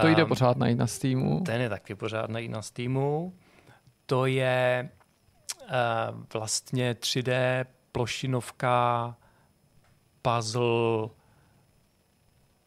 To 0.00 0.06
jde 0.08 0.22
Ehm, 0.22 0.28
pořád 0.28 0.56
najít 0.56 0.78
na 0.78 0.86
Steamu. 0.86 1.40
Ten 1.40 1.60
je 1.60 1.68
taky 1.68 1.94
pořád 1.94 2.30
najít 2.30 2.48
na 2.48 2.62
Steamu. 2.62 3.34
To 4.10 4.26
je 4.26 4.90
uh, 5.62 5.68
vlastně 6.34 6.94
3D 6.94 7.64
plošinovka, 7.92 9.16
puzzle, 10.22 11.08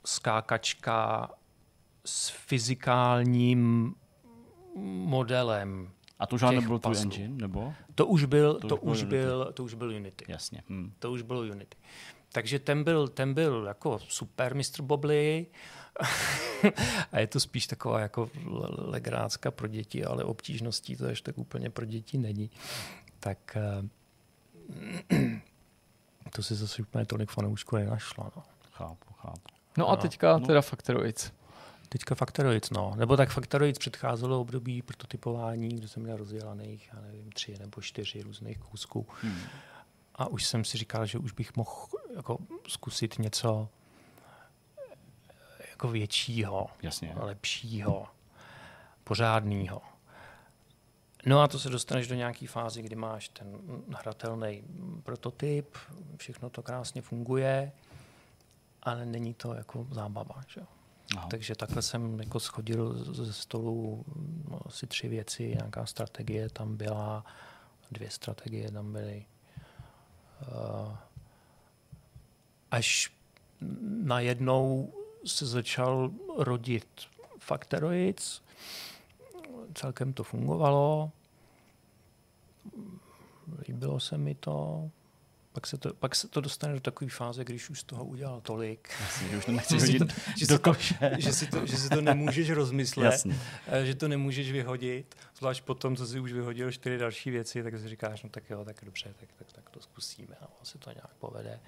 skákačka 0.05 1.29
s 2.05 2.29
fyzikálním 2.29 3.95
modelem. 5.05 5.91
A 6.19 6.25
to 6.25 6.37
těch 6.37 6.49
nebyl 6.49 6.79
tvůj 6.79 6.97
engine, 7.01 7.35
nebo? 7.41 7.73
To 7.95 8.05
už 8.05 8.25
byl, 8.25 8.59
To 8.59 8.67
to, 8.67 8.75
už 8.77 9.03
byl 9.03 9.39
Unity. 9.39 9.53
to 9.53 9.63
už 9.63 9.73
byl 9.73 9.89
Unity. 9.89 10.25
Jasně. 10.27 10.63
Hm. 10.69 10.93
To 10.99 11.11
už 11.11 11.21
bylo 11.21 11.39
Unity. 11.41 11.77
Takže 12.31 12.59
ten 12.59 12.83
byl, 12.83 13.07
ten 13.07 13.33
byl 13.33 13.65
jako 13.67 13.99
super 13.99 14.55
Mr. 14.55 14.81
Bobly 14.81 15.45
a 17.11 17.19
je 17.19 17.27
to 17.27 17.39
spíš 17.39 17.67
taková 17.67 17.99
jako 17.99 18.29
le- 18.45 18.69
legrácka 18.71 19.51
pro 19.51 19.67
děti, 19.67 20.05
ale 20.05 20.23
obtížností 20.23 20.95
to 20.95 21.05
ještě 21.05 21.25
tak 21.25 21.37
úplně 21.37 21.69
pro 21.69 21.85
děti 21.85 22.17
není. 22.17 22.49
Tak 23.19 23.57
eh, 23.57 23.89
to 26.29 26.43
si 26.43 26.55
zase 26.55 26.81
úplně 26.81 27.05
tolik 27.05 27.31
fanoušků 27.31 27.75
nenašlo. 27.75 28.31
No. 28.35 28.43
Chápu, 28.71 29.13
chápu. 29.13 29.41
No 29.77 29.89
a 29.89 29.95
no, 29.95 30.01
teďka 30.01 30.37
no. 30.37 30.45
teda 30.45 30.61
Factoids. 30.61 31.31
Teďka 31.89 32.15
Factoids, 32.15 32.69
no. 32.69 32.93
Nebo 32.95 33.17
tak 33.17 33.29
Factoids 33.29 33.79
předcházelo 33.79 34.41
období 34.41 34.81
prototypování, 34.81 35.69
kde 35.69 35.87
jsem 35.87 36.03
měl 36.03 36.17
rozdělaných, 36.17 36.89
já 36.93 37.01
nevím, 37.01 37.31
tři 37.31 37.57
nebo 37.59 37.81
čtyři 37.81 38.21
různých 38.21 38.57
kousků. 38.57 39.07
Hm. 39.23 39.39
A 40.15 40.27
už 40.27 40.45
jsem 40.45 40.65
si 40.65 40.77
říkal, 40.77 41.05
že 41.05 41.17
už 41.17 41.31
bych 41.31 41.55
mohl 41.55 41.87
jako 42.15 42.37
zkusit 42.67 43.19
něco 43.19 43.69
jako 45.83 45.91
většího, 45.91 46.67
Jasně. 46.81 47.13
lepšího, 47.15 48.07
pořádného. 49.03 49.81
No 51.25 51.41
a 51.41 51.47
to 51.47 51.59
se 51.59 51.69
dostaneš 51.69 52.07
do 52.07 52.15
nějaké 52.15 52.47
fázy, 52.47 52.81
kdy 52.81 52.95
máš 52.95 53.29
ten 53.29 53.57
hratelný 53.95 54.63
prototyp, 55.03 55.77
všechno 56.17 56.49
to 56.49 56.63
krásně 56.63 57.01
funguje, 57.01 57.71
ale 58.83 59.05
není 59.05 59.33
to 59.33 59.53
jako 59.53 59.87
zábava. 59.91 60.41
Že? 60.47 60.61
Aha. 61.17 61.27
Takže 61.27 61.55
takhle 61.55 61.81
jsem 61.81 62.19
jako 62.19 62.39
schodil 62.39 63.13
ze 63.13 63.33
stolu 63.33 64.05
no, 64.49 64.59
asi 64.65 64.87
tři 64.87 65.07
věci, 65.07 65.47
nějaká 65.47 65.85
strategie 65.85 66.49
tam 66.49 66.77
byla, 66.77 67.25
dvě 67.91 68.09
strategie 68.09 68.71
tam 68.71 68.93
byly. 68.93 69.25
Uh, 70.41 70.95
až 72.71 73.11
najednou 74.03 74.93
se 75.25 75.45
začal 75.45 76.11
rodit 76.37 76.87
Factoids, 77.39 78.41
celkem 79.73 80.13
to 80.13 80.23
fungovalo, 80.23 81.11
líbilo 83.67 83.99
se 83.99 84.17
mi 84.17 84.35
to, 84.35 84.89
pak 85.53 85.67
se 85.67 85.77
to, 85.77 85.93
pak 85.93 86.15
se 86.15 86.27
to 86.27 86.41
dostane 86.41 86.73
do 86.73 86.79
takové 86.79 87.09
fáze, 87.09 87.43
když 87.43 87.69
už 87.69 87.79
z 87.79 87.83
toho 87.83 88.05
udělal 88.05 88.41
tolik, 88.41 88.89
Jasně, 89.01 89.29
že 89.29 89.37
už 89.37 89.45
to 89.45 89.51
nechci 89.57 89.79
Že 89.79 89.85
si 89.85 89.91
že 90.37 90.45
do 90.47 90.59
to- 90.59 90.69
koše. 90.71 91.11
že 91.17 91.33
si 91.33 91.47
to, 91.47 91.65
že 91.65 91.77
si 91.77 91.89
to 91.89 92.01
nemůžeš 92.01 92.49
rozmyslet, 92.49 93.05
Jasně. 93.11 93.39
eh, 93.67 93.85
že 93.85 93.95
to 93.95 94.07
nemůžeš 94.07 94.51
vyhodit, 94.51 95.15
zvlášť 95.37 95.63
po 95.63 95.73
tom, 95.75 95.95
co 95.95 96.07
si 96.07 96.19
už 96.19 96.33
vyhodil 96.33 96.71
čtyři 96.71 96.97
další 96.97 97.31
věci, 97.31 97.63
tak 97.63 97.79
si 97.79 97.89
říkáš, 97.89 98.23
no 98.23 98.29
tak 98.29 98.49
jo, 98.49 98.65
tak 98.65 98.75
dobře, 98.85 99.13
tak, 99.19 99.29
tak, 99.37 99.53
tak 99.53 99.69
to 99.69 99.79
zkusíme, 99.81 100.35
no, 100.41 100.47
asi 100.61 100.77
to 100.77 100.89
nějak 100.89 101.13
povede 101.19 101.59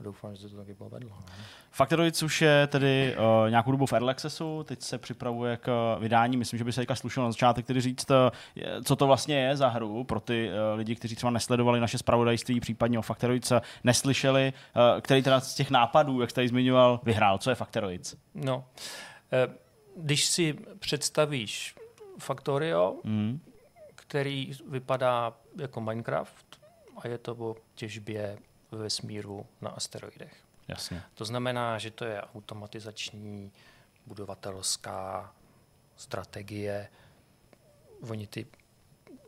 a 0.00 0.02
doufám, 0.02 0.34
že 0.36 0.42
se 0.42 0.48
to 0.48 0.56
taky 0.56 0.74
povedlo. 0.74 1.10
No. 1.10 1.24
Factoids 1.70 2.22
už 2.22 2.42
je 2.42 2.66
tedy 2.66 3.16
uh, 3.44 3.50
nějakou 3.50 3.70
dobu 3.70 3.86
v 3.86 3.92
Early 3.92 4.10
Accessu, 4.10 4.62
teď 4.64 4.82
se 4.82 4.98
připravuje 4.98 5.56
k 5.56 5.96
vydání. 6.00 6.36
Myslím, 6.36 6.58
že 6.58 6.64
by 6.64 6.72
se 6.72 6.80
teďka 6.80 6.94
slušelo 6.94 7.26
na 7.26 7.32
začátek 7.32 7.66
tedy 7.66 7.80
říct, 7.80 8.10
uh, 8.10 8.16
je- 8.54 8.82
co 8.84 8.96
to 8.96 9.06
vlastně 9.06 9.38
je 9.38 9.56
za 9.56 9.68
hru 9.68 10.04
pro 10.04 10.20
ty 10.20 10.48
uh, 10.50 10.78
lidi, 10.78 10.96
kteří 10.96 11.16
třeba 11.16 11.30
nesledovali 11.30 11.80
naše 11.80 11.98
zpravodajství, 11.98 12.60
případně 12.60 12.98
o 12.98 13.02
Factoids 13.02 13.50
uh, 13.50 13.58
neslyšeli, 13.84 14.52
uh, 14.76 15.00
který 15.00 15.22
teda 15.22 15.40
z 15.40 15.54
těch 15.54 15.70
nápadů, 15.70 16.20
jak 16.20 16.30
jste 16.30 16.34
tady 16.38 16.48
zmiňoval, 16.48 17.00
vyhrál. 17.02 17.38
Co 17.38 17.50
je 17.50 17.56
Factoids? 17.56 18.14
no. 18.34 18.64
Eh, 19.32 19.48
Když 19.96 20.24
si 20.24 20.58
představíš 20.78 21.74
Factorio, 22.18 22.96
Mm. 23.04 23.40
který 23.94 24.52
vypadá 24.68 25.32
jako 25.60 25.80
Minecraft 25.80 26.46
a 27.02 27.08
je 27.08 27.18
to 27.18 27.32
o 27.38 27.56
těžbě 27.74 28.38
ve 28.70 28.78
vesmíru 28.78 29.46
na 29.60 29.70
asteroidech. 29.70 30.36
Jasně. 30.68 31.02
To 31.14 31.24
znamená, 31.24 31.78
že 31.78 31.90
to 31.90 32.04
je 32.04 32.22
automatizační 32.22 33.52
budovatelská 34.06 35.34
strategie. 35.96 36.88
Oni 38.10 38.26
ty 38.26 38.46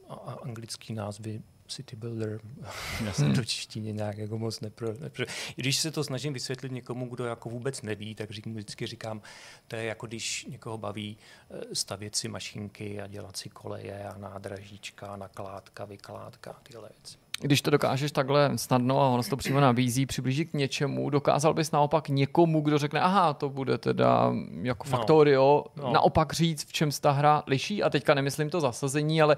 a- 0.08 0.14
a- 0.14 0.38
anglický 0.44 0.94
názvy 0.94 1.42
City 1.68 1.96
Builder 1.96 2.40
do 3.36 3.44
češtiny 3.44 3.92
nějak 3.92 4.18
jako 4.18 4.38
moc 4.38 4.60
nepro, 4.60 4.92
nepro. 4.98 5.24
Když 5.56 5.78
se 5.78 5.90
to 5.90 6.04
snažím 6.04 6.32
vysvětlit 6.32 6.72
někomu, 6.72 7.08
kdo 7.08 7.24
jako 7.24 7.48
vůbec 7.48 7.82
neví, 7.82 8.14
tak 8.14 8.30
řík, 8.30 8.46
vždycky 8.46 8.86
říkám, 8.86 9.22
to 9.68 9.76
je 9.76 9.84
jako 9.84 10.06
když 10.06 10.44
někoho 10.44 10.78
baví 10.78 11.18
eh, 11.50 11.74
stavět 11.74 12.16
si 12.16 12.28
mašinky 12.28 13.00
a 13.00 13.06
dělat 13.06 13.36
si 13.36 13.48
koleje 13.48 14.04
a 14.04 14.18
nádražíčka, 14.18 15.16
nakládka, 15.16 15.84
vykládka 15.84 16.50
a 16.50 16.60
tyhle 16.60 16.88
věci. 16.88 17.18
Když 17.40 17.62
to 17.62 17.70
dokážeš 17.70 18.12
takhle 18.12 18.58
snadno 18.58 19.00
a 19.00 19.08
ono 19.08 19.22
se 19.22 19.30
to 19.30 19.36
přímo 19.36 19.60
nabízí, 19.60 20.06
přiblíží 20.06 20.44
k 20.46 20.52
něčemu, 20.52 21.10
dokázal 21.10 21.54
bys 21.54 21.70
naopak 21.70 22.08
někomu, 22.08 22.60
kdo 22.60 22.78
řekne, 22.78 23.00
aha, 23.00 23.34
to 23.34 23.48
bude 23.48 23.78
teda 23.78 24.32
jako 24.62 24.84
No. 24.88 24.90
Factorio, 24.96 25.64
No. 25.76 25.92
naopak 25.92 26.32
říct, 26.32 26.64
v 26.68 26.72
čem 26.72 26.92
se 26.92 27.00
ta 27.00 27.10
hra 27.10 27.42
liší 27.46 27.82
a 27.82 27.90
teďka 27.90 28.14
nemyslím 28.14 28.50
to 28.50 28.60
zasazení, 28.60 29.22
ale 29.22 29.36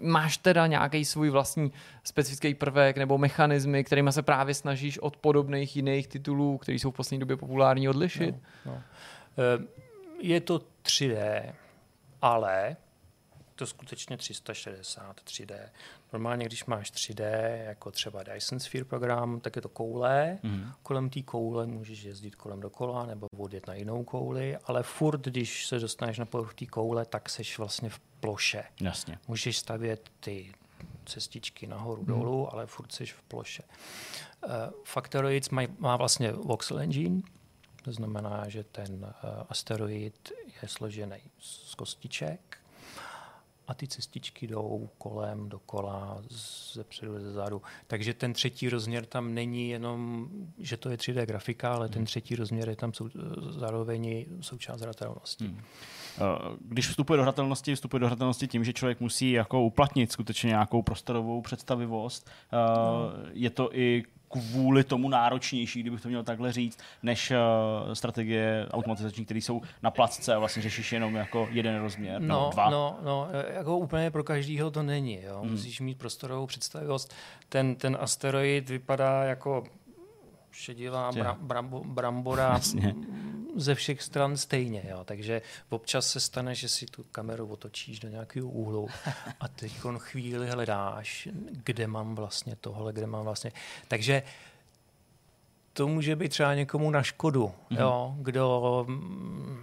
máš 0.00 0.36
teda 0.36 0.66
nějaký 0.66 1.04
svůj 1.04 1.30
vlastní 1.30 1.72
specifický 2.04 2.54
prvek 2.54 2.96
nebo 2.96 3.18
mechanismy, 3.18 3.84
kterými 3.84 4.12
se 4.12 4.22
právě 4.22 4.54
snažíš 4.54 4.98
od 4.98 5.16
podobných 5.16 5.76
jiných 5.76 6.08
titulů, 6.08 6.58
které 6.58 6.76
jsou 6.78 6.90
v 6.90 6.94
poslední 6.94 7.20
době 7.20 7.36
populární, 7.36 7.88
odlišit? 7.88 8.34
No. 8.66 8.78
Eh, 9.38 9.62
Je 10.20 10.40
to 10.40 10.60
3D, 10.82 11.52
ale 12.22 12.76
to 13.54 13.66
skutečně 13.66 14.16
360 14.16 15.20
3D. 15.24 15.54
Normálně, 16.16 16.46
když 16.46 16.64
máš 16.64 16.92
3D, 16.92 17.24
jako 17.66 17.90
třeba 17.90 18.22
Dyson 18.22 18.60
Sphere 18.60 18.84
program, 18.84 19.40
tak 19.40 19.56
je 19.56 19.62
to 19.62 19.68
koule. 19.68 20.38
Mhm. 20.42 20.72
Kolem 20.82 21.10
té 21.10 21.22
koule 21.22 21.66
můžeš 21.66 22.02
jezdit 22.02 22.34
kolem 22.34 22.60
dokola 22.60 23.06
nebo 23.06 23.26
odjet 23.36 23.66
na 23.66 23.74
jinou 23.74 24.04
kouli, 24.04 24.56
ale 24.64 24.82
furt, 24.82 25.20
když 25.20 25.66
se 25.66 25.78
dostaneš 25.78 26.18
na 26.18 26.24
povrch 26.24 26.54
té 26.54 26.66
koule, 26.66 27.04
tak 27.04 27.30
seš 27.30 27.58
vlastně 27.58 27.90
v 27.90 27.98
ploše. 27.98 28.64
Jasně. 28.80 29.18
Můžeš 29.28 29.58
stavět 29.58 30.10
ty 30.20 30.54
cestičky 31.06 31.66
nahoru, 31.66 32.02
hmm. 32.02 32.06
dolů, 32.06 32.52
ale 32.52 32.66
furt 32.66 32.92
jsi 32.92 33.06
v 33.06 33.22
ploše. 33.22 33.62
Uh, 33.62 34.52
Factoroids 34.84 35.50
má, 35.50 35.62
má 35.78 35.96
vlastně 35.96 36.32
voxel 36.32 36.78
engine, 36.78 37.22
to 37.82 37.92
znamená, 37.92 38.48
že 38.48 38.64
ten 38.64 39.04
uh, 39.04 39.10
asteroid 39.48 40.32
je 40.62 40.68
složený 40.68 41.20
z 41.38 41.74
kostiček 41.74 42.55
a 43.68 43.74
ty 43.74 43.86
cestičky 43.88 44.46
jdou 44.46 44.88
kolem, 44.98 45.48
dokola, 45.48 46.22
ze 46.72 46.84
předu, 46.84 47.20
ze 47.20 47.32
zadu. 47.32 47.62
Takže 47.86 48.14
ten 48.14 48.32
třetí 48.32 48.68
rozměr 48.68 49.06
tam 49.06 49.34
není 49.34 49.68
jenom, 49.68 50.28
že 50.58 50.76
to 50.76 50.88
je 50.90 50.96
3D 50.96 51.26
grafika, 51.26 51.74
ale 51.74 51.88
ten 51.88 52.04
třetí 52.04 52.36
rozměr 52.36 52.68
je 52.68 52.76
tam 52.76 52.92
sou, 52.92 53.08
zároveň 53.50 54.26
součást 54.40 54.80
hratelnosti. 54.80 55.44
Hmm. 55.44 55.60
Eh, 56.18 56.22
Když 56.60 56.88
vstupuje 56.88 57.16
do 57.16 57.22
hratelnosti, 57.22 57.74
vstupuje 57.74 58.00
do 58.00 58.06
hratelnosti 58.06 58.48
tím, 58.48 58.64
že 58.64 58.72
člověk 58.72 59.00
musí 59.00 59.30
jako 59.30 59.62
uplatnit 59.62 60.12
skutečně 60.12 60.48
nějakou 60.48 60.82
prostorovou 60.82 61.42
představivost. 61.42 62.30
Eh, 62.52 62.56
Je 63.32 63.50
to 63.50 63.76
i 63.76 64.04
kvůli 64.28 64.84
tomu 64.84 65.08
náročnější, 65.08 65.80
kdybych 65.80 66.00
to 66.00 66.08
měl 66.08 66.22
takhle 66.22 66.52
říct, 66.52 66.78
než 67.02 67.30
eh, 67.30 67.36
strategie 67.94 68.66
automatizační, 68.70 69.24
které 69.24 69.38
jsou 69.40 69.62
na 69.82 69.90
placce 69.90 70.34
a 70.34 70.38
vlastně 70.38 70.62
řešíš 70.62 70.92
jenom 70.92 71.14
jako 71.14 71.48
jeden 71.50 71.80
rozměr, 71.82 72.20
nebo 72.20 72.34
No, 72.34 72.50
dva. 72.52 72.70
no, 72.70 72.98
no, 73.04 73.28
jako 73.54 73.78
úplně 73.78 74.10
pro 74.10 74.24
každýho 74.24 74.70
to 74.70 74.82
není. 74.82 75.22
Jo? 75.22 75.40
Hmm. 75.42 75.50
Musíš 75.50 75.80
mít 75.80 75.98
prostorovou 75.98 76.46
představivost. 76.46 77.14
Ten, 77.48 77.74
ten 77.74 77.96
asteroid 78.00 78.68
vypadá 78.70 79.24
jako 79.24 79.64
šedivá 80.50 81.12
bra, 81.12 81.36
brambo, 81.40 81.84
brambora 81.84 82.48
Jasně. 82.52 82.94
Ze 83.56 83.74
všech 83.74 84.02
stran 84.02 84.36
stejně. 84.36 84.82
Jo? 84.88 85.04
Takže 85.04 85.42
občas 85.68 86.06
se 86.10 86.20
stane, 86.20 86.54
že 86.54 86.68
si 86.68 86.86
tu 86.86 87.02
kameru 87.12 87.46
otočíš 87.46 87.98
do 88.00 88.08
nějakého 88.08 88.48
úhlu 88.48 88.88
a 89.40 89.48
teď 89.48 89.72
chvíli 89.98 90.48
hledáš, 90.50 91.28
kde 91.64 91.86
mám 91.86 92.14
vlastně 92.14 92.56
tohle, 92.60 92.92
kde 92.92 93.06
mám 93.06 93.24
vlastně. 93.24 93.52
Takže 93.88 94.22
to 95.72 95.88
může 95.88 96.16
být 96.16 96.28
třeba 96.28 96.54
někomu 96.54 96.90
na 96.90 97.02
škodu, 97.02 97.52
Mhm. 97.70 97.80
jo? 97.80 98.14
kdo 98.18 98.84
mm, 98.88 99.62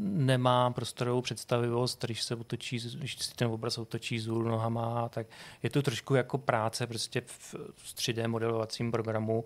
nemá 0.00 0.70
prostorovou 0.70 1.20
představivost, 1.22 2.04
když 2.04 2.22
se 2.22 2.34
otočí, 2.34 2.78
když 2.94 3.18
si 3.18 3.34
ten 3.34 3.48
obraz 3.48 3.78
otočí 3.78 4.18
z 4.20 4.26
nohama, 4.26 5.08
tak 5.08 5.26
je 5.62 5.70
to 5.70 5.82
trošku 5.82 6.14
jako 6.14 6.38
práce 6.38 6.86
prostě 6.86 7.20
v, 7.20 7.54
v 7.74 7.94
3D 7.94 8.28
modelovacím 8.28 8.90
programu, 8.90 9.44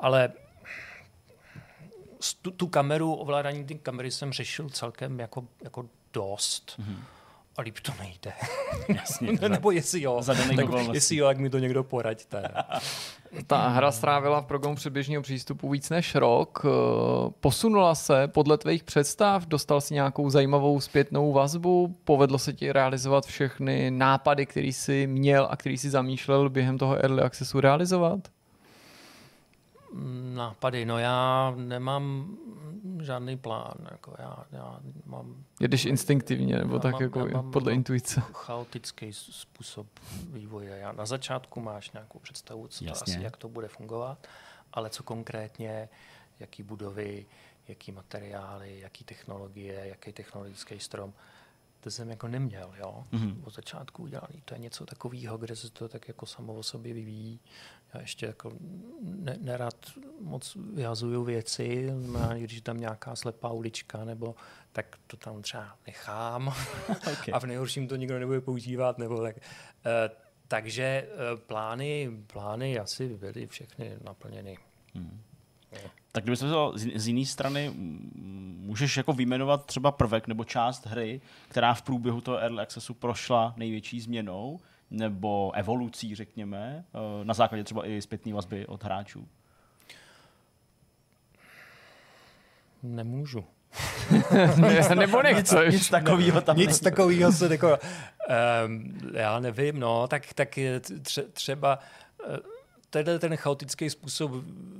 ale 0.00 0.32
tu, 2.42 2.50
tu 2.50 2.66
kameru, 2.66 3.14
ovládání 3.14 3.64
té 3.64 3.74
kamery 3.74 4.10
jsem 4.10 4.32
řešil 4.32 4.68
celkem 4.68 5.20
jako, 5.20 5.44
jako 5.64 5.86
dost. 6.12 6.80
Mm-hmm. 6.80 6.96
A 7.56 7.62
líp 7.62 7.76
to 7.82 7.92
nejde. 7.98 8.32
Jasně. 8.88 9.48
Nebo 9.48 9.70
jestli 9.70 10.02
jo, 10.02 10.22
za 10.22 10.34
tak 10.34 10.66
jestli 10.92 11.16
jo, 11.16 11.28
jak 11.28 11.38
mi 11.38 11.50
to 11.50 11.58
někdo 11.58 11.84
poraďte. 11.84 12.48
Ta 13.46 13.68
hra 13.68 13.92
strávila 13.92 14.40
v 14.40 14.46
programu 14.46 14.76
předběžného 14.76 15.22
přístupu 15.22 15.68
víc 15.68 15.90
než 15.90 16.14
rok. 16.14 16.62
Eh, 16.64 16.68
Posunula 17.40 17.94
se 17.94 18.28
podle 18.28 18.58
tvých 18.58 18.84
představ? 18.84 19.46
Dostal 19.46 19.80
si 19.80 19.94
nějakou 19.94 20.30
zajímavou 20.30 20.80
zpětnou 20.80 21.32
vazbu? 21.32 21.96
Povedlo 22.04 22.38
se 22.38 22.52
ti 22.52 22.72
realizovat 22.72 23.26
všechny 23.26 23.90
nápady, 23.90 24.46
který 24.46 24.72
jsi 24.72 25.06
měl 25.06 25.48
a 25.50 25.56
který 25.56 25.78
jsi 25.78 25.90
zamýšlel 25.90 26.50
během 26.50 26.78
toho 26.78 26.94
early 26.94 27.22
accessu 27.22 27.60
realizovat? 27.60 28.28
Nápady, 30.34 30.84
no 30.84 30.98
já 30.98 31.52
nemám 31.56 32.36
žádný 33.02 33.36
plán. 33.36 33.74
Jako 33.90 34.14
já, 34.18 34.44
já 34.52 34.80
mám 35.06 35.44
Jedeš 35.60 35.84
instinktivně 35.84 36.58
nebo 36.58 36.74
Já 36.74 36.80
tak 36.80 36.92
mám- 36.92 37.02
jako 37.02 37.18
já 37.18 37.24
mám- 37.42 37.50
podle 37.50 37.72
mám- 37.72 37.76
intuice? 37.78 38.20
chaotický 38.32 39.12
způsob 39.12 39.86
vývoje. 40.32 40.78
Já 40.78 40.92
na 40.92 41.06
začátku 41.06 41.60
máš 41.60 41.90
nějakou 41.90 42.18
představu, 42.18 42.68
co 42.68 42.84
to 42.84 42.92
asi, 42.92 43.18
jak 43.22 43.36
to 43.36 43.48
bude 43.48 43.68
fungovat, 43.68 44.26
ale 44.72 44.90
co 44.90 45.02
konkrétně, 45.02 45.88
jaký 46.40 46.62
budovy, 46.62 47.26
jaký 47.68 47.92
materiály, 47.92 48.80
jaký 48.80 49.04
technologie, 49.04 49.86
jaký 49.86 50.12
technologický 50.12 50.78
strom, 50.78 51.12
to 51.80 51.90
jsem 51.90 52.10
jako 52.10 52.28
neměl, 52.28 52.70
jo. 52.78 53.04
Mhm. 53.12 53.28
Mm-hmm. 53.30 53.36
Od 53.46 53.54
začátku 53.54 54.02
udělaný. 54.02 54.42
To 54.44 54.54
je 54.54 54.58
něco 54.58 54.86
takového, 54.86 55.38
kde 55.38 55.56
se 55.56 55.70
to 55.70 55.88
tak 55.88 56.08
jako 56.08 56.26
samo 56.26 56.54
o 56.54 56.62
sobě 56.62 56.94
vyvíjí. 56.94 57.40
Já 57.94 58.00
ještě 58.00 58.26
jako 58.26 58.52
ne, 59.00 59.36
nerad 59.40 59.74
moc 60.20 60.56
vyhazuju 60.74 61.24
věci, 61.24 61.92
a 62.18 62.34
když 62.34 62.60
tam 62.60 62.80
nějaká 62.80 63.16
slepá 63.16 63.48
ulička, 63.48 64.04
nebo 64.04 64.34
tak 64.72 64.96
to 65.06 65.16
tam 65.16 65.42
třeba 65.42 65.76
nechám 65.86 66.48
Okay. 67.12 67.32
a 67.32 67.38
v 67.38 67.44
nejhorším 67.44 67.88
to 67.88 67.96
nikdo 67.96 68.18
nebude 68.18 68.40
používat, 68.40 68.98
nebo 68.98 69.22
tak. 69.22 69.36
Eh, 69.38 70.10
takže 70.48 70.82
eh, 70.84 71.08
plány, 71.36 72.10
plány 72.26 72.78
asi 72.78 73.08
byly 73.08 73.46
všechny 73.46 73.96
naplněny. 74.04 74.58
Tak 76.12 76.24
kdyby 76.24 76.36
se 76.36 76.46
vzal 76.46 76.78
z, 76.78 76.86
z 76.94 77.08
jiné 77.08 77.26
strany, 77.26 77.72
můžeš 78.56 78.96
jako 78.96 79.12
vyjmenovat 79.12 79.66
třeba 79.66 79.92
prvek 79.92 80.28
nebo 80.28 80.44
část 80.44 80.86
hry, 80.86 81.20
která 81.48 81.74
v 81.74 81.82
průběhu 81.82 82.20
toho 82.20 82.38
early 82.38 82.62
accessu 82.62 82.94
prošla 82.94 83.54
největší 83.56 84.00
změnou, 84.00 84.60
nebo 84.92 85.52
evolucí, 85.54 86.14
řekněme, 86.14 86.84
eh, 86.94 87.24
na 87.24 87.34
základě 87.34 87.64
třeba 87.64 87.86
i 87.86 88.02
zpětné 88.02 88.32
vazby 88.32 88.66
od 88.66 88.84
hráčů. 88.84 89.28
Nemůžu. 92.82 93.44
nebo 94.94 95.22
nechceš? 95.22 95.74
Nic 95.74 95.90
takového 95.90 96.40
tam 96.40 96.56
Nic 96.56 96.80
takového 96.80 97.32
se 97.32 97.48
jako, 97.50 97.78
um, 98.66 99.00
já 99.14 99.40
nevím, 99.40 99.80
no, 99.80 100.08
tak, 100.08 100.34
tak 100.34 100.56
je 100.58 100.80
tře, 100.80 101.22
třeba 101.22 101.78
eh, 102.28 102.38
tenhle 102.90 103.18
ten 103.18 103.36
chaotický 103.36 103.90
způsob 103.90 104.30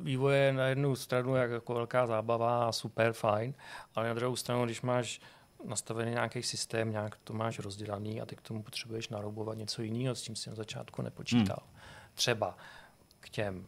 vývoje 0.02 0.52
na 0.52 0.66
jednu 0.66 0.96
stranu 0.96 1.36
jako 1.36 1.74
velká 1.74 2.06
zábava 2.06 2.68
a 2.68 2.72
super, 2.72 3.12
fajn, 3.12 3.54
ale 3.94 4.08
na 4.08 4.14
druhou 4.14 4.36
stranu, 4.36 4.64
když 4.64 4.82
máš 4.82 5.20
nastavený 5.64 6.10
nějaký 6.10 6.42
systém, 6.42 6.90
nějak 6.90 7.16
to 7.24 7.32
máš 7.32 7.58
rozdělaný 7.58 8.20
a 8.20 8.26
ty 8.26 8.36
k 8.36 8.40
tomu 8.40 8.62
potřebuješ 8.62 9.08
naroubovat 9.08 9.58
něco 9.58 9.82
jiného, 9.82 10.14
s 10.14 10.22
čím 10.22 10.36
si 10.36 10.50
na 10.50 10.56
začátku 10.56 11.02
nepočítal. 11.02 11.58
Hmm. 11.60 11.80
Třeba 12.14 12.56
k 13.20 13.28
těm 13.28 13.66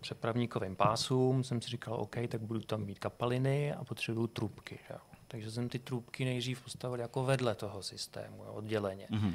přepravníkovým 0.00 0.76
pásům 0.76 1.44
jsem 1.44 1.62
si 1.62 1.70
říkal, 1.70 1.94
OK, 1.94 2.16
tak 2.28 2.40
budu 2.40 2.60
tam 2.60 2.84
mít 2.84 2.98
kapaliny 2.98 3.72
a 3.72 3.84
potřebuju 3.84 4.26
trubky. 4.26 4.78
Že? 4.88 4.94
Takže 5.28 5.50
jsem 5.50 5.68
ty 5.68 5.78
trubky 5.78 6.24
nejdřív 6.24 6.62
postavil 6.62 7.00
jako 7.00 7.24
vedle 7.24 7.54
toho 7.54 7.82
systému, 7.82 8.44
jo, 8.44 8.52
odděleně. 8.52 9.06
Mhm. 9.10 9.34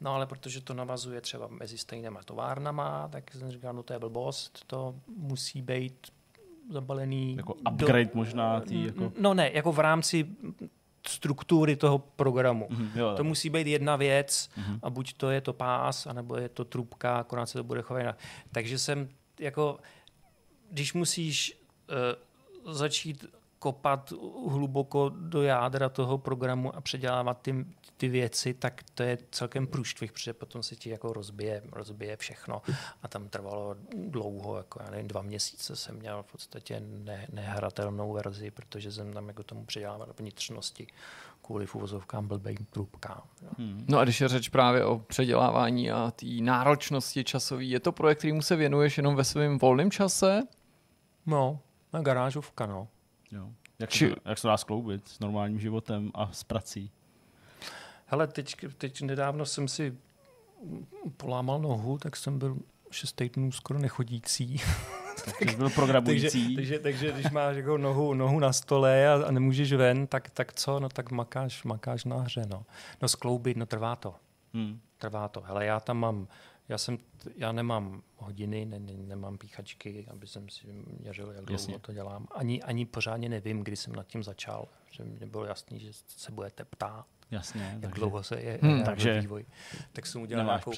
No 0.00 0.14
ale 0.14 0.26
protože 0.26 0.60
to 0.60 0.74
navazuje 0.74 1.20
třeba 1.20 1.46
mezi 1.46 1.78
stejnýma 1.78 2.22
továrnama, 2.22 3.08
tak 3.08 3.32
jsem 3.32 3.50
říkal, 3.50 3.74
no 3.74 3.82
to 3.82 3.92
je 3.92 3.98
blbost, 3.98 4.64
to 4.66 4.94
musí 5.16 5.62
být 5.62 6.06
zabalený... 6.70 7.36
Jako 7.36 7.54
upgrade 7.54 8.10
možná 8.14 8.60
tý, 8.60 8.84
jako... 8.84 9.12
No 9.20 9.34
ne, 9.34 9.50
jako 9.52 9.72
v 9.72 9.78
rámci 9.78 10.26
struktury 11.08 11.76
toho 11.76 11.98
programu. 11.98 12.66
Mhm, 12.70 12.90
jo, 12.94 13.14
To 13.16 13.24
musí 13.24 13.50
být 13.50 13.66
jedna 13.66 13.96
věc 13.96 14.50
a 14.82 14.90
buď 14.90 15.12
to 15.16 15.30
je 15.30 15.40
to 15.40 15.52
pás, 15.52 16.06
anebo 16.06 16.36
je 16.36 16.48
to 16.48 16.64
trubka, 16.64 17.18
akorát 17.18 17.46
se 17.46 17.58
to 17.58 17.64
bude 17.64 17.82
chovat 17.82 18.00
jinak. 18.00 18.18
Takže 18.52 18.78
jsem 18.78 19.08
jako, 19.40 19.78
když 20.70 20.92
musíš 20.92 21.62
uh, 22.66 22.72
začít 22.74 23.24
kopat 23.58 24.12
hluboko 24.48 25.08
do 25.08 25.42
jádra 25.42 25.88
toho 25.88 26.18
programu 26.18 26.76
a 26.76 26.80
předělávat 26.80 27.42
ty, 27.42 27.66
ty 27.96 28.08
věci, 28.08 28.54
tak 28.54 28.82
to 28.94 29.02
je 29.02 29.18
celkem 29.30 29.66
průštvih, 29.66 30.12
protože 30.12 30.32
potom 30.32 30.62
se 30.62 30.76
ti 30.76 30.90
jako 30.90 31.12
rozbije, 31.12 31.62
rozbije 31.72 32.16
všechno. 32.16 32.62
A 33.02 33.08
tam 33.08 33.28
trvalo 33.28 33.76
dlouho, 33.94 34.56
jako 34.56 34.82
já 34.82 34.90
nevím, 34.90 35.08
dva 35.08 35.22
měsíce 35.22 35.76
jsem 35.76 35.96
měl 35.96 36.22
v 36.22 36.32
podstatě 36.32 36.80
ne, 36.80 37.26
nehratelnou 37.32 38.12
verzi, 38.12 38.50
protože 38.50 38.92
jsem 38.92 39.12
tam 39.12 39.28
jako 39.28 39.42
tomu 39.42 39.64
předělával 39.64 40.14
vnitřnosti 40.18 40.86
kvůli 41.42 41.66
v 41.66 41.74
uvozovkám 41.74 42.28
blbým 42.28 42.66
trubkám. 42.70 43.22
Hmm. 43.58 43.84
No 43.88 43.98
a 43.98 44.04
když 44.04 44.20
je 44.20 44.28
řeč 44.28 44.48
právě 44.48 44.84
o 44.84 44.98
předělávání 44.98 45.90
a 45.90 46.10
té 46.10 46.26
náročnosti 46.26 47.24
časové, 47.24 47.64
je 47.64 47.80
to 47.80 47.92
projekt, 47.92 48.18
kterýmu 48.18 48.42
se 48.42 48.56
věnuješ 48.56 48.96
jenom 48.96 49.16
ve 49.16 49.24
svém 49.24 49.58
volném 49.58 49.90
čase? 49.90 50.42
No, 51.26 51.60
na 51.92 52.02
garážovka, 52.02 52.66
no. 52.66 52.88
Jo. 53.30 53.50
Jak, 53.78 53.90
Či... 53.90 54.08
se, 54.08 54.14
jak 54.24 54.38
se 54.38 54.48
dá 54.48 54.56
skloubit 54.56 55.08
s 55.08 55.18
normálním 55.18 55.60
životem 55.60 56.10
a 56.14 56.32
s 56.32 56.44
prací? 56.44 56.90
Hele, 58.06 58.26
teď, 58.26 58.56
teď 58.78 59.02
nedávno 59.02 59.46
jsem 59.46 59.68
si 59.68 59.96
polámal 61.16 61.58
nohu, 61.58 61.98
tak 61.98 62.16
jsem 62.16 62.38
byl 62.38 62.58
šest 62.90 63.12
týdnů 63.12 63.52
skoro 63.52 63.78
nechodící. 63.78 64.60
tak, 65.24 65.56
byl 65.56 65.70
programující. 65.70 66.54
takže, 66.54 66.78
takže, 66.78 66.78
takže, 66.78 67.12
když 67.12 67.30
máš 67.30 67.56
jako 67.56 67.78
nohu, 67.78 68.14
nohu 68.14 68.38
na 68.38 68.52
stole 68.52 69.08
a, 69.08 69.26
a 69.26 69.30
nemůžeš 69.30 69.72
ven, 69.72 70.06
tak, 70.06 70.30
tak 70.30 70.52
co? 70.52 70.80
No 70.80 70.88
tak 70.88 71.10
makáš, 71.10 71.64
makáš 71.64 72.04
na 72.04 72.16
hře. 72.16 72.42
No, 72.50 72.64
no 73.02 73.08
skloubit, 73.08 73.56
no 73.56 73.66
trvá 73.66 73.96
to. 73.96 74.14
Hmm. 74.54 74.80
Trvá 74.98 75.28
to. 75.28 75.40
Hele, 75.40 75.66
já 75.66 75.80
tam 75.80 75.98
mám, 75.98 76.28
já, 76.68 76.78
jsem, 76.78 76.98
já 77.36 77.52
nemám 77.52 78.02
hodiny, 78.16 78.66
ne, 78.66 78.78
ne, 78.78 78.92
nemám 78.92 79.38
píchačky, 79.38 80.06
aby 80.10 80.26
jsem 80.26 80.48
si 80.48 80.66
měřil, 81.00 81.32
jak 81.32 81.50
Jasně. 81.50 81.66
dlouho 81.66 81.78
to 81.78 81.92
dělám. 81.92 82.26
Ani, 82.34 82.62
ani 82.62 82.86
pořádně 82.86 83.28
nevím, 83.28 83.64
kdy 83.64 83.76
jsem 83.76 83.94
nad 83.94 84.06
tím 84.06 84.22
začal. 84.22 84.68
Že 84.90 85.04
mi 85.04 85.26
bylo 85.26 85.44
jasný, 85.44 85.80
že 85.80 85.92
se 86.06 86.32
budete 86.32 86.64
ptát. 86.64 87.06
Jasně. 87.30 87.62
Jak 87.62 87.80
takže... 87.80 87.94
dlouho 87.94 88.22
se 88.22 88.40
je, 88.40 88.58
hmm, 88.62 88.84
takže 88.84 89.20
vývoj. 89.20 89.46
Tak 89.92 90.06
jsem 90.06 90.22
udělal 90.22 90.44
nějakou, 90.44 90.72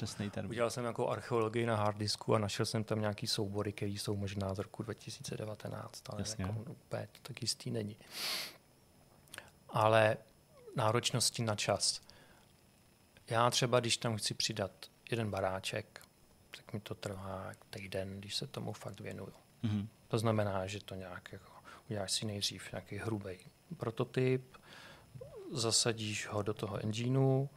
udělal 0.47 0.69
jsem 0.69 0.83
nějakou 0.83 1.07
archeologii 1.07 1.65
na 1.65 1.75
harddisku 1.75 2.35
a 2.35 2.39
našel 2.39 2.65
jsem 2.65 2.83
tam 2.83 3.01
nějaký 3.01 3.27
soubory, 3.27 3.73
které 3.73 3.91
jsou 3.91 4.15
možná 4.15 4.53
z 4.53 4.59
roku 4.59 4.83
2019, 4.83 6.03
ale 6.09 6.21
Jasně. 6.21 6.45
jako 6.45 6.71
úplně 6.71 7.07
to 7.11 7.19
tak 7.21 7.41
jistý 7.41 7.71
není. 7.71 7.97
Ale 9.69 10.17
náročnosti 10.75 11.43
na 11.43 11.55
čas. 11.55 12.01
Já 13.29 13.49
třeba, 13.49 13.79
když 13.79 13.97
tam 13.97 14.17
chci 14.17 14.33
přidat 14.33 14.71
jeden 15.11 15.31
baráček, 15.31 16.01
tak 16.51 16.73
mi 16.73 16.79
to 16.79 16.95
trvá 16.95 17.51
týden, 17.69 18.19
když 18.19 18.35
se 18.35 18.47
tomu 18.47 18.73
fakt 18.73 18.99
věnuju. 18.99 19.33
Mm-hmm. 19.63 19.87
To 20.07 20.17
znamená, 20.17 20.67
že 20.67 20.83
to 20.83 20.95
nějak 20.95 21.31
jako, 21.31 21.51
uděláš 21.89 22.11
si 22.11 22.25
nejdřív 22.25 22.71
nějaký 22.71 22.97
hrubý 22.97 23.37
prototyp, 23.77 24.57
zasadíš 25.51 26.27
ho 26.27 26.41
do 26.41 26.53
toho 26.53 26.83
engineu, 26.83 27.47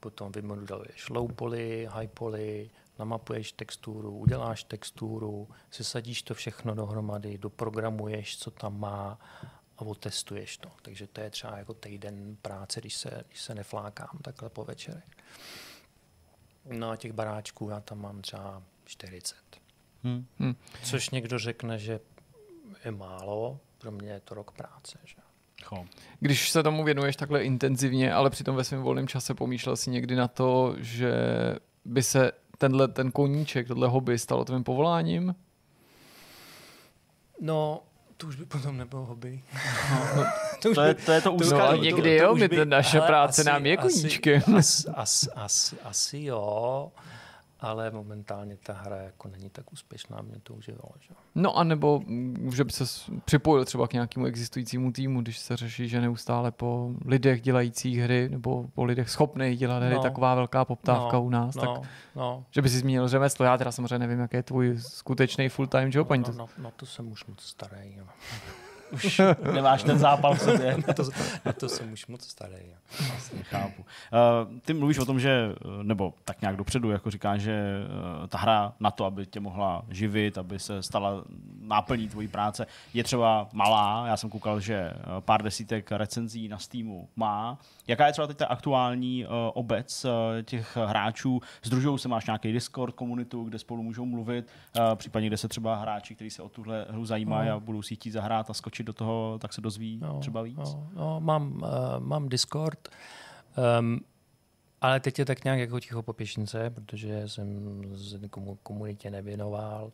potom 0.00 0.32
vymodeluješ 0.32 1.08
low 1.08 1.32
poly, 1.32 1.88
high 1.90 2.08
poly, 2.08 2.70
namapuješ 2.98 3.52
texturu, 3.52 4.18
uděláš 4.18 4.64
texturu, 4.64 5.48
sesadíš 5.70 6.22
to 6.22 6.34
všechno 6.34 6.74
dohromady, 6.74 7.38
doprogramuješ, 7.38 8.38
co 8.38 8.50
tam 8.50 8.80
má 8.80 9.18
a 9.78 9.82
otestuješ 9.82 10.58
to. 10.58 10.70
Takže 10.82 11.06
to 11.06 11.20
je 11.20 11.30
třeba 11.30 11.58
jako 11.58 11.74
týden 11.74 12.36
práce, 12.42 12.80
když 12.80 12.94
se, 12.94 13.24
když 13.26 13.40
se 13.40 13.54
neflákám 13.54 14.18
takhle 14.22 14.50
po 14.50 14.64
večerech. 14.64 15.04
No 16.72 16.90
a 16.90 16.96
těch 16.96 17.12
baráčků 17.12 17.68
já 17.68 17.80
tam 17.80 18.00
mám 18.00 18.22
třeba 18.22 18.62
40. 18.84 19.36
Hmm. 20.02 20.26
Hmm. 20.38 20.54
Což 20.82 21.10
někdo 21.10 21.38
řekne, 21.38 21.78
že 21.78 22.00
je 22.84 22.90
málo, 22.90 23.58
pro 23.78 23.90
mě 23.90 24.10
je 24.10 24.20
to 24.20 24.34
rok 24.34 24.50
práce. 24.50 24.98
Že? 25.04 25.16
Když 26.20 26.50
se 26.50 26.62
tomu 26.62 26.84
věnuješ 26.84 27.16
takhle 27.16 27.44
intenzivně, 27.44 28.12
ale 28.12 28.30
přitom 28.30 28.56
ve 28.56 28.64
svém 28.64 28.82
volném 28.82 29.08
čase 29.08 29.34
pomýšlel 29.34 29.76
si 29.76 29.90
někdy 29.90 30.16
na 30.16 30.28
to, 30.28 30.74
že 30.78 31.12
by 31.84 32.02
se 32.02 32.32
tenhle 32.58 32.88
ten 32.88 33.12
koníček, 33.12 33.68
tohle 33.68 33.88
hobby 33.88 34.18
stalo 34.18 34.44
tvým 34.44 34.64
povoláním? 34.64 35.34
No, 37.40 37.82
to 38.16 38.26
už 38.26 38.36
by 38.36 38.46
potom 38.46 38.76
nebylo 38.76 39.04
hobby. 39.04 39.42
No, 39.90 40.24
to, 40.62 40.70
už 40.70 40.74
to, 40.74 40.82
je, 40.82 40.94
to 40.94 41.12
je 41.12 41.20
to 41.20 41.32
úzké. 41.32 41.54
No, 41.54 41.62
ale 41.62 41.78
někdy 41.78 42.18
to, 42.18 42.24
to 42.24 42.30
jo, 42.30 42.34
my 42.34 42.48
by, 42.48 42.66
naše 42.66 43.00
práce 43.00 43.40
asi, 43.40 43.50
nám 43.50 43.66
je 43.66 43.76
koníčkem. 43.76 44.42
Asi, 44.56 44.88
asi, 44.88 45.30
asi, 45.34 45.76
asi 45.84 46.18
jo, 46.22 46.90
ale 47.64 47.90
momentálně 47.90 48.56
ta 48.56 48.72
hra 48.72 48.96
jako 48.96 49.28
není 49.28 49.50
tak 49.50 49.72
úspěšná, 49.72 50.22
mě 50.22 50.40
to 50.42 50.54
uživalo. 50.54 50.90
Že? 51.00 51.14
No 51.34 51.56
a 51.56 51.64
nebo 51.64 52.02
že 52.54 52.64
by 52.64 52.72
se 52.72 52.84
připojil 53.24 53.64
třeba 53.64 53.88
k 53.88 53.92
nějakému 53.92 54.26
existujícímu 54.26 54.92
týmu, 54.92 55.22
když 55.22 55.38
se 55.38 55.56
řeší, 55.56 55.88
že 55.88 56.00
neustále 56.00 56.50
po 56.50 56.90
lidech 57.04 57.40
dělajících 57.40 57.98
hry 57.98 58.28
nebo 58.28 58.66
po 58.74 58.84
lidech 58.84 59.10
schopných 59.10 59.58
dělat 59.58 59.82
hry, 59.82 59.94
no, 59.94 60.02
taková 60.02 60.34
velká 60.34 60.64
poptávka 60.64 61.16
no, 61.16 61.24
u 61.24 61.30
nás, 61.30 61.54
no, 61.54 61.62
tak 61.62 61.90
no. 62.16 62.44
že 62.50 62.62
by 62.62 62.68
si 62.68 62.78
zmínil 62.78 63.08
řemeslo. 63.08 63.44
Já 63.44 63.58
teda 63.58 63.72
samozřejmě 63.72 63.98
nevím, 63.98 64.18
jaký 64.18 64.36
je 64.36 64.42
tvůj 64.42 64.78
skutečný 64.78 65.48
full-time 65.48 65.90
job. 65.92 66.10
No, 66.10 66.16
no, 66.16 66.34
no, 66.36 66.48
no, 66.58 66.70
to 66.76 66.86
jsem 66.86 67.12
už 67.12 67.26
moc 67.26 67.42
starý. 67.42 67.94
Jo. 67.96 68.04
Už 68.92 69.20
nemáš 69.52 69.82
ten 69.82 69.98
zápal 69.98 70.34
v 70.34 70.40
sobě. 70.40 70.76
na, 70.88 70.94
to, 70.94 71.04
na 71.44 71.52
to 71.52 71.68
jsem 71.68 71.92
už 71.92 72.06
moc 72.06 72.26
starý. 72.26 72.56
Vlastně 73.08 73.42
chápu. 73.42 73.82
Uh, 73.82 74.58
ty 74.60 74.74
mluvíš 74.74 74.98
o 74.98 75.04
tom, 75.04 75.20
že, 75.20 75.54
nebo 75.82 76.14
tak 76.24 76.40
nějak 76.40 76.56
dopředu, 76.56 76.90
jako 76.90 77.10
říkáš, 77.10 77.40
že 77.40 77.62
uh, 78.20 78.26
ta 78.26 78.38
hra 78.38 78.72
na 78.80 78.90
to, 78.90 79.04
aby 79.04 79.26
tě 79.26 79.40
mohla 79.40 79.84
živit, 79.88 80.38
aby 80.38 80.58
se 80.58 80.82
stala 80.82 81.24
náplní 81.60 82.08
tvojí 82.08 82.28
práce, 82.28 82.66
je 82.94 83.04
třeba 83.04 83.48
malá. 83.52 84.06
Já 84.06 84.16
jsem 84.16 84.30
koukal, 84.30 84.60
že 84.60 84.92
pár 85.20 85.42
desítek 85.42 85.92
recenzí 85.92 86.48
na 86.48 86.58
Steamu 86.58 87.08
má. 87.16 87.58
Jaká 87.86 88.06
je 88.06 88.12
třeba 88.12 88.26
teď 88.26 88.36
ta 88.36 88.46
aktuální 88.46 89.24
uh, 89.24 89.30
obec 89.54 90.04
uh, 90.04 90.10
těch 90.42 90.76
hráčů? 90.76 91.40
Združují 91.62 91.98
se, 91.98 92.08
máš 92.08 92.26
nějaký 92.26 92.52
Discord, 92.52 92.94
komunitu, 92.94 93.44
kde 93.44 93.58
spolu 93.58 93.82
můžou 93.82 94.04
mluvit, 94.04 94.46
uh, 94.78 94.94
případně 94.94 95.28
kde 95.28 95.36
se 95.36 95.48
třeba 95.48 95.76
hráči, 95.76 96.14
kteří 96.14 96.30
se 96.30 96.42
o 96.42 96.48
tuhle 96.48 96.86
hru 96.90 97.04
zajímají 97.04 97.48
no. 97.48 97.54
a 97.54 97.60
budou 97.60 97.82
si 97.82 97.94
chtít 97.94 98.10
zahrát 98.10 98.50
a 98.50 98.54
skočit 98.54 98.86
do 98.86 98.92
toho, 98.92 99.38
tak 99.38 99.52
se 99.52 99.60
dozví 99.60 99.98
no, 100.02 100.20
třeba 100.20 100.42
víc? 100.42 100.56
No, 100.58 100.88
no 100.94 101.20
mám, 101.20 101.52
uh, 101.52 101.68
mám 101.98 102.28
Discord, 102.28 102.88
um, 103.80 104.00
ale 104.80 105.00
teď 105.00 105.18
je 105.18 105.24
tak 105.24 105.44
nějak 105.44 105.58
jako 105.58 105.80
ticho 105.80 106.02
po 106.02 106.12
pěšince, 106.12 106.70
protože 106.70 107.28
jsem 107.28 107.82
z 107.92 108.18
komunitě 108.62 109.10
nevěnoval, 109.10 109.92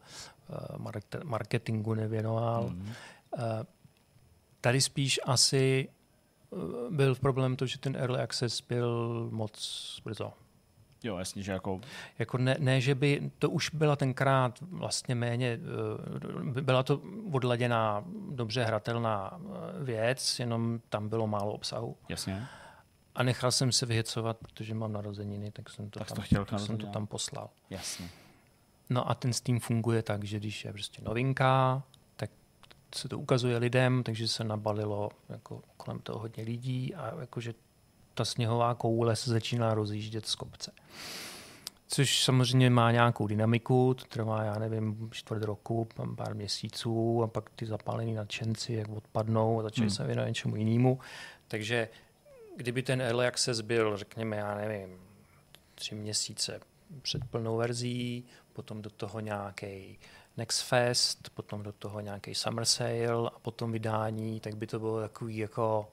uh, 0.48 1.24
marketingu 1.24 1.94
nevěnoval. 1.94 2.68
Mm. 2.68 2.80
Uh, 2.80 3.44
tady 4.60 4.80
spíš 4.80 5.20
asi 5.24 5.88
byl 6.90 7.14
problém 7.14 7.56
to, 7.56 7.66
že 7.66 7.78
ten 7.78 7.96
early 7.96 8.20
access 8.20 8.60
byl 8.60 9.28
moc 9.32 10.00
brzo. 10.04 10.32
Jo, 11.02 11.18
jasně, 11.18 11.42
že 11.42 11.52
jako... 11.52 11.80
Jako 12.18 12.38
ne, 12.38 12.56
ne, 12.58 12.80
že 12.80 12.94
by, 12.94 13.30
to 13.38 13.50
už 13.50 13.70
byla 13.70 13.96
tenkrát 13.96 14.58
vlastně 14.60 15.14
méně, 15.14 15.58
eh, 16.56 16.60
byla 16.60 16.82
to 16.82 17.00
odladěná, 17.32 18.04
dobře 18.30 18.64
hratelná 18.64 19.40
eh, 19.40 19.84
věc, 19.84 20.38
jenom 20.38 20.80
tam 20.88 21.08
bylo 21.08 21.26
málo 21.26 21.52
obsahu. 21.52 21.96
Jasně. 22.08 22.46
A 23.14 23.22
nechal 23.22 23.52
jsem 23.52 23.72
se 23.72 23.86
vyhecovat, 23.86 24.36
protože 24.38 24.74
mám 24.74 24.92
narozeniny, 24.92 25.50
tak 25.50 25.70
jsem 25.70 25.90
to, 25.90 25.98
tak 25.98 26.08
tam, 26.08 26.16
to 26.16 26.22
chtěl 26.22 26.44
tak 26.44 26.60
jsem 26.60 26.78
to 26.78 26.86
tam 26.86 27.06
poslal. 27.06 27.50
Jasně. 27.70 28.08
No 28.90 29.10
a 29.10 29.14
ten 29.14 29.32
Steam 29.32 29.60
funguje 29.60 30.02
tak, 30.02 30.24
že 30.24 30.38
když 30.38 30.64
je 30.64 30.72
prostě 30.72 31.02
novinka, 31.02 31.82
se 32.94 33.08
to 33.08 33.18
ukazuje 33.18 33.58
lidem, 33.58 34.02
takže 34.02 34.28
se 34.28 34.44
nabalilo 34.44 35.10
jako 35.28 35.62
kolem 35.76 35.98
toho 35.98 36.18
hodně 36.18 36.44
lidí 36.44 36.94
a 36.94 37.20
jakože 37.20 37.54
ta 38.14 38.24
sněhová 38.24 38.74
koule 38.74 39.16
se 39.16 39.30
začíná 39.30 39.74
rozjíždět 39.74 40.26
z 40.26 40.34
kopce. 40.34 40.72
Což 41.88 42.24
samozřejmě 42.24 42.70
má 42.70 42.92
nějakou 42.92 43.26
dynamiku, 43.26 43.94
to 43.94 44.04
trvá, 44.04 44.42
já 44.42 44.58
nevím, 44.58 45.08
čtvrt 45.12 45.42
roku, 45.42 45.88
pár 46.16 46.34
měsíců 46.34 47.22
a 47.22 47.26
pak 47.26 47.50
ty 47.50 47.66
zapálení 47.66 48.14
nadšenci 48.14 48.72
jak 48.72 48.88
odpadnou 48.88 49.60
a 49.60 49.62
začali 49.62 49.86
hmm. 49.86 49.96
se 49.96 50.06
věnovat 50.06 50.28
něčemu 50.28 50.56
jinému. 50.56 50.98
Takže 51.48 51.88
kdyby 52.56 52.82
ten 52.82 53.00
early 53.00 53.26
access 53.26 53.60
byl, 53.60 53.96
řekněme, 53.96 54.36
já 54.36 54.54
nevím, 54.54 54.98
tři 55.74 55.94
měsíce 55.94 56.60
před 57.02 57.24
plnou 57.24 57.56
verzí, 57.56 58.24
potom 58.52 58.82
do 58.82 58.90
toho 58.90 59.20
nějaký 59.20 59.98
Next 60.40 60.62
Fest, 60.62 61.30
potom 61.34 61.62
do 61.62 61.72
toho 61.72 62.00
nějaký 62.00 62.34
Summer 62.34 62.64
Sale 62.64 63.30
a 63.34 63.38
potom 63.42 63.72
vydání, 63.72 64.40
tak 64.40 64.54
by 64.56 64.66
to 64.66 64.78
bylo 64.78 65.00
takový 65.00 65.36
jako 65.36 65.88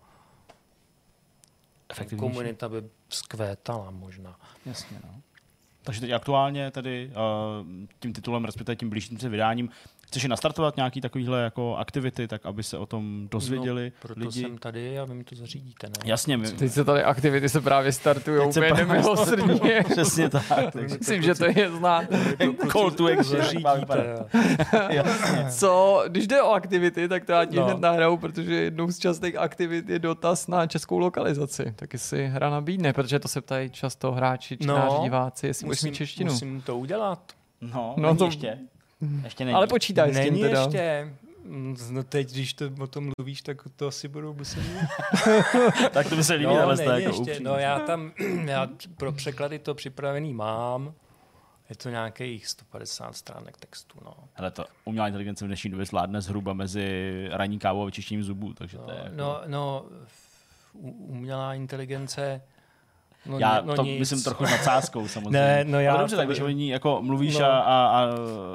komunita 2.20 2.70
by 2.70 2.84
zkvétala 3.10 3.92
možná. 3.92 4.40
Jasně, 4.66 5.00
no. 5.04 5.22
Takže 5.84 6.02
teď 6.02 6.12
aktuálně 6.12 6.72
tedy 6.72 7.12
uh, 7.12 7.68
tím 8.00 8.14
titulem, 8.14 8.46
respektive 8.46 8.76
tím 8.76 8.90
blížším 8.90 9.20
se 9.20 9.30
vydáním, 9.30 9.70
Chceš 10.08 10.24
je 10.24 10.30
nastartovat 10.30 10.76
nějaký 10.78 11.02
takovýhle 11.02 11.42
jako 11.44 11.76
aktivity, 11.76 12.28
tak 12.28 12.46
aby 12.46 12.64
se 12.64 12.78
o 12.78 12.86
tom 12.86 13.28
dozvěděli 13.32 13.86
no, 13.96 13.98
proto 14.02 14.20
lidi? 14.20 14.42
jsem 14.42 14.58
tady 14.58 15.00
a 15.00 15.06
vy 15.06 15.14
mi 15.14 15.24
to 15.24 15.36
zařídíte, 15.36 15.88
ne? 15.88 15.94
Jasně, 16.06 16.38
my, 16.38 16.52
Teď 16.52 16.72
se 16.72 16.84
tady 16.84 17.04
aktivity 17.04 17.50
se 17.50 17.62
právě 17.62 17.92
startují 17.92 18.40
úplně 18.48 18.68
právě 18.68 18.86
nemilosrdně. 18.86 19.84
přesně 19.92 20.30
tak. 20.30 20.76
Myslím, 20.76 21.22
že 21.22 21.36
to 21.36 21.46
je 21.46 21.72
znát. 21.72 22.06
Call 22.72 22.92
to. 22.92 23.08
Zařídíte. 23.24 24.26
Jasně. 24.90 25.46
Co, 25.52 26.04
když 26.08 26.28
jde 26.28 26.42
o 26.42 26.52
aktivity, 26.52 27.08
tak 27.08 27.26
to 27.26 27.32
já 27.32 27.46
ti 27.46 27.56
No. 27.56 27.66
hned 27.66 27.80
nahraju, 27.80 28.18
protože 28.18 28.54
jednou 28.56 28.92
z 28.92 29.00
častých 29.00 29.36
aktivit 29.38 29.90
je 29.90 30.00
dotaz 30.00 30.48
na 30.48 30.68
českou 30.68 30.98
lokalizaci. 31.00 31.74
Tak 31.76 31.94
jestli 31.94 32.28
hra 32.28 32.50
nabídne, 32.50 32.94
protože 32.94 33.20
to 33.20 33.28
se 33.28 33.42
ptají 33.42 33.70
často 33.70 34.12
hráči, 34.12 34.58
čtenáři, 34.58 34.96
No, 34.98 35.04
diváci, 35.04 35.48
jestli 35.48 35.66
mít 35.66 35.70
Musím, 35.70 35.94
češtinu. 35.94 36.32
musím 36.32 36.62
to 36.62 36.78
udělat. 36.78 37.20
No, 37.62 37.94
No 37.98 38.04
no 38.10 38.16
to- 38.16 38.26
ještě. 38.26 38.58
Ještě 39.24 39.46
není. 39.46 39.56
Ale 39.56 39.68
počítaj 39.68 40.10
s 40.14 40.16
tím 40.16 40.24
Není 40.24 40.42
teda. 40.42 40.62
ještě. 40.62 41.14
Mm, 41.44 41.78
No 41.92 42.04
teď, 42.04 42.32
když 42.32 42.54
to 42.54 42.66
o 42.80 42.88
tom 42.88 43.12
mluvíš, 43.18 43.42
tak 43.42 43.58
to 43.76 43.88
asi 43.88 44.08
budou 44.08 44.34
muset 44.34 44.64
tak 45.92 46.10
to 46.10 46.16
by 46.16 46.24
se 46.24 46.34
líbí, 46.34 46.46
No, 46.54 46.62
ale 46.62 46.84
jako 46.84 46.94
ještě. 46.96 47.22
upřímný. 47.22 47.44
No 47.44 47.54
já 47.58 47.80
tam, 47.80 48.12
já 48.46 48.68
pro 48.98 49.12
překlady 49.12 49.60
to 49.60 49.76
připravený 49.76 50.34
mám. 50.34 50.94
Je 51.70 51.76
to 51.76 51.90
nějakých 51.90 52.48
150 52.48 53.16
stránek 53.16 53.58
textu, 53.58 54.00
no. 54.06 54.14
Hele, 54.34 54.52
to 54.52 54.66
umělá 54.86 55.08
inteligence 55.08 55.46
v 55.46 55.48
dnešní 55.48 55.70
době 55.72 55.86
zvládne 55.86 56.22
zhruba 56.22 56.54
mezi 56.54 57.28
ranní 57.32 57.60
kávou 57.60 57.82
a 57.82 57.86
vyčištěním 57.86 58.24
zubů, 58.24 58.54
takže 58.54 58.78
to 58.78 58.92
je 58.92 58.98
No, 58.98 59.04
jako... 59.04 59.16
no, 59.16 59.42
no 59.48 59.86
umělá 61.08 61.54
inteligence, 61.54 62.42
no, 63.28 63.40
já 63.40 63.62
no 63.66 63.76
to 63.76 63.84
nic. 63.84 64.00
myslím 64.00 64.24
trochu 64.24 64.46
s 64.46 64.52
nadsázkou 64.52 65.08
samozřejmě. 65.08 65.32
Ne, 65.40 65.64
no 65.68 65.80
já 65.80 65.92
Ale 65.92 66.00
dobře, 66.00 66.16
tak 66.16 66.28
když 66.28 66.40
o 66.40 66.50
ní 66.50 66.70
jako 66.70 67.00
mluvíš 67.02 67.38
No. 67.38 67.46
a, 67.46 67.58
a, 67.60 67.88
a, 67.88 68.08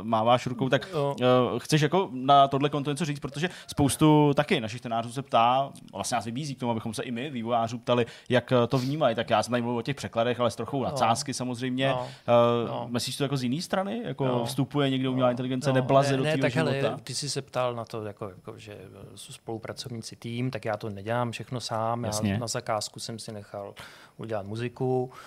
máváš 0.03 0.47
rukou, 0.47 0.69
tak 0.69 0.89
No. 0.95 1.15
uh, 1.53 1.59
chceš 1.59 1.81
jako 1.81 2.09
na 2.13 2.49
tohle 2.49 2.69
konto 2.69 2.91
něco 2.91 3.05
říct, 3.05 3.21
protože 3.21 3.49
spoustu 3.67 4.33
taky 4.35 4.61
našich 4.61 4.81
tenářů 4.81 5.13
se 5.13 5.23
ptá, 5.23 5.71
vlastně 5.93 6.15
nás 6.15 6.25
vybízí 6.25 6.55
k 6.55 6.61
tomu, 6.61 6.73
abychom 6.73 6.95
se 6.95 7.03
i 7.03 7.11
my, 7.11 7.31
vývojářů, 7.31 7.79
ptali, 7.79 8.07
jak 8.29 8.53
eh, 8.53 8.67
to 8.67 8.79
vnímají. 8.79 9.15
Tak 9.17 9.31
já 9.31 9.43
jsem 9.43 9.51
tady 9.51 9.63
mluvil 9.63 9.79
o 9.79 9.83
těch 9.83 9.97
překladech, 9.97 10.41
ale 10.41 10.51
s 10.51 10.57
trochou 10.57 10.83
nadsázky 10.85 11.35
samozřejmě. 11.35 11.89
No. 11.89 12.01
Uh, 12.03 12.69
No. 12.69 12.87
Myslíš 12.91 13.17
to 13.17 13.23
jako 13.25 13.37
z 13.37 13.43
jiné 13.43 13.63
strany? 13.63 14.03
Jako 14.05 14.25
No. 14.27 14.45
vstupuje 14.45 14.91
někdo 14.91 15.11
umělá 15.13 15.31
inteligence, 15.31 15.69
No, 15.71 15.75
neblaze 15.75 16.11
ne, 16.11 16.17
do 16.17 16.25
ne, 16.25 16.39
tak 16.39 16.53
života? 16.53 16.71
hele, 16.73 16.97
ty 17.05 17.15
jsi 17.15 17.31
se 17.31 17.43
ptal 17.43 17.75
na 17.75 17.85
to, 17.85 18.05
jako, 18.05 18.29
jako, 18.29 18.59
že 18.59 18.79
jsou 19.15 19.33
spolupracovníci 19.33 20.17
tým, 20.17 20.51
tak 20.51 20.65
já 20.65 20.77
to 20.77 20.91
nedělám 20.91 21.31
všechno 21.33 21.61
sám. 21.61 22.05
Jasně. 22.05 22.33
Já 22.33 22.39
na 22.39 22.47
zakázku 22.47 23.01
jsem 23.01 23.19
si 23.19 23.33
nechal 23.33 23.75
udělat 24.17 24.47
muziku, 24.47 24.62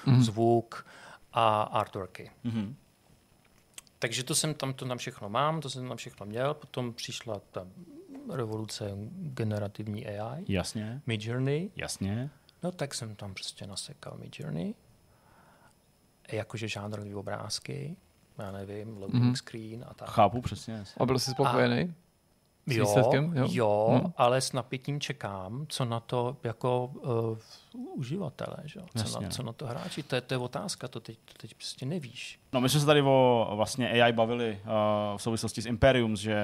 mm. 0.05 0.23
zvuk 0.23 0.85
a 1.33 1.61
artworky. 1.61 2.31
Mhm. 2.43 2.75
Takže 3.99 4.23
to 4.23 4.35
jsem 4.35 4.53
tam, 4.53 4.73
to 4.73 4.85
tam 4.85 4.97
všechno 4.97 5.29
mám, 5.29 5.61
to 5.61 5.69
jsem 5.69 5.87
tam 5.87 5.97
všechno 5.97 6.25
měl. 6.25 6.53
Potom 6.53 6.93
přišla 6.93 7.41
ta 7.51 7.67
revoluce 8.31 8.91
generativní 9.17 10.07
AI, 10.07 10.45
Jasně, 10.47 11.01
Midjourney. 11.05 11.69
jasně. 11.75 12.29
No 12.63 12.71
tak 12.71 12.93
jsem 12.93 13.15
tam 13.15 13.33
prostě 13.33 13.67
nasekal 13.67 14.17
Midjourney. 14.17 14.73
Jakože 16.31 16.67
žánrový 16.67 17.15
obrázky, 17.15 17.95
já 18.37 18.51
nevím, 18.51 18.97
loading 18.97 19.23
Mhm. 19.23 19.35
screen 19.35 19.85
a 19.87 19.93
tak. 19.93 20.09
Chápu 20.09 20.41
přesně. 20.41 20.73
jasně. 20.73 20.95
A 20.99 21.05
byl 21.05 21.19
jsi 21.19 21.31
spokojený? 21.31 21.93
S 22.04 22.04
Jo, 22.67 22.85
výsledkem, 22.85 23.33
jo? 23.35 23.43
jo, 23.43 23.47
jo 23.51 24.01
Hm. 24.05 24.11
ale 24.17 24.41
s 24.41 24.53
napětím 24.53 24.99
čekám, 24.99 25.65
co 25.69 25.85
na 25.85 25.99
to 25.99 26.37
jako 26.43 26.91
uh, 26.93 27.37
uživatele, 27.95 28.57
že? 28.65 28.79
jo? 28.79 28.85
Co, 28.97 28.99
Jasně. 28.99 29.25
na, 29.25 29.31
co 29.31 29.43
na 29.43 29.53
to 29.53 29.65
hráči. 29.67 30.03
To 30.03 30.15
je, 30.15 30.21
to 30.21 30.33
je 30.33 30.37
otázka, 30.37 30.87
to 30.87 30.99
teď, 30.99 31.17
to 31.25 31.33
teď 31.37 31.53
prostě 31.53 31.85
nevíš. 31.85 32.39
No 32.53 32.61
my 32.61 32.69
jsme 32.69 32.79
se 32.79 32.85
tady 32.85 33.01
o 33.01 33.51
vlastně 33.55 33.89
AI 34.01 34.13
bavili 34.13 34.61
uh, 34.63 35.17
v 35.17 35.21
souvislosti 35.21 35.61
s 35.61 35.65
Imperium, 35.65 36.15
že 36.15 36.37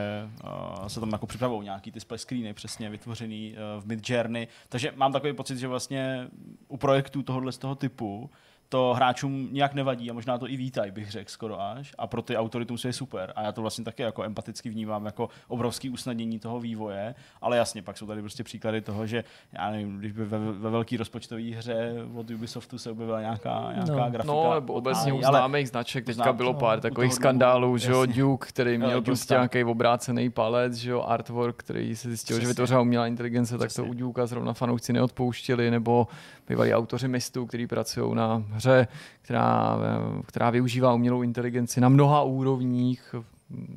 uh, 0.80 0.88
se 0.88 1.00
tam 1.00 1.12
jako 1.12 1.28
připravují 1.28 1.64
nějaký 1.64 1.92
ty 1.92 2.00
splash 2.00 2.22
screeny 2.22 2.54
přesně 2.54 2.90
vytvořený 2.90 3.54
uh, 3.54 3.82
v 3.84 3.86
Midjourney, 3.86 4.48
takže 4.70 4.94
mám 4.96 5.14
takový 5.14 5.34
pocit, 5.34 5.58
že 5.58 5.68
vlastně 5.68 6.28
u 6.68 6.78
projektů 6.78 7.24
tohohle 7.24 7.52
z 7.52 7.58
toho 7.58 7.76
typu 7.76 8.30
to 8.72 8.94
hráčům 8.96 9.48
nějak 9.52 9.74
nevadí 9.74 10.10
a 10.10 10.14
možná 10.14 10.38
to 10.38 10.50
i 10.50 10.58
vítají, 10.58 10.92
bych 10.92 11.12
řekl 11.12 11.30
skoro 11.32 11.62
až. 11.62 11.94
A 11.98 12.08
pro 12.08 12.22
ty 12.22 12.38
autory 12.38 12.66
to 12.66 12.74
musí 12.74 12.88
je 12.88 12.94
super. 12.94 13.34
A 13.36 13.42
já 13.44 13.52
to 13.52 13.62
vlastně 13.62 13.84
taky 13.86 14.02
jako 14.04 14.24
empaticky 14.24 14.70
vnímám 14.70 15.06
jako 15.06 15.30
obrovský 15.48 15.90
usnadnění 15.90 16.40
toho 16.40 16.60
vývoje, 16.60 17.16
ale 17.42 17.58
jasně, 17.58 17.82
pak 17.82 17.98
jsou 17.98 18.08
tady 18.08 18.22
prostě 18.22 18.44
příklady 18.44 18.82
toho, 18.82 19.08
že 19.08 19.24
já 19.54 19.70
nevím, 19.72 19.98
když 19.98 20.12
by 20.12 20.26
ve, 20.26 20.40
ve 20.40 20.70
velké 20.70 20.98
rozpočtové 20.98 21.42
hře 21.42 21.94
od 22.16 22.30
Ubisoftu 22.30 22.78
se 22.78 22.92
objevila 22.92 23.22
nějaká, 23.22 23.70
nějaká 23.74 23.92
No. 24.06 24.10
grafika. 24.12 24.34
No, 24.34 24.54
nebo 24.54 24.74
obecně 24.74 25.14
u 25.14 25.22
známých 25.22 25.70
značek. 25.70 26.06
Teďka 26.06 26.24
Znám- 26.24 26.36
bylo 26.38 26.54
no, 26.54 26.60
pár 26.60 26.78
u 26.78 26.82
takových 26.82 27.14
skandálů, 27.14 27.78
že 27.78 27.92
jo. 27.92 28.06
Duke, 28.06 28.48
který 28.50 28.78
měl 28.78 28.90
Duke 28.92 29.06
prostě 29.06 29.34
nějaký 29.34 29.64
obrácený 29.64 30.30
palec, 30.30 30.74
že 30.74 30.92
jo, 30.92 31.02
artwork, 31.02 31.56
který 31.58 31.96
se 31.96 32.08
zjistil, 32.08 32.36
že 32.36 32.40
Přesně. 32.40 32.48
vytvořila 32.48 32.82
umělá 32.82 33.08
inteligence, 33.08 33.52
tak 33.58 33.60
to 33.70 33.74
Přesně. 33.74 33.92
u 33.92 33.94
Duke 33.94 34.28
zrovna 34.28 34.54
fanoušci 34.54 34.94
neodpouštěli, 34.94 35.72
nebo 35.72 36.08
bývalí 36.48 36.74
autoři 36.74 37.08
Mistu, 37.08 37.46
kteří 37.46 37.68
pracují 37.68 38.16
na 38.16 38.44
hře, 38.50 38.88
která, 39.22 39.78
eh, 39.80 40.24
která 40.26 40.50
využívá 40.50 40.94
umělou 40.94 41.22
inteligenci 41.22 41.82
na 41.82 41.90
mnoha 41.90 42.24
úrovních, 42.24 43.16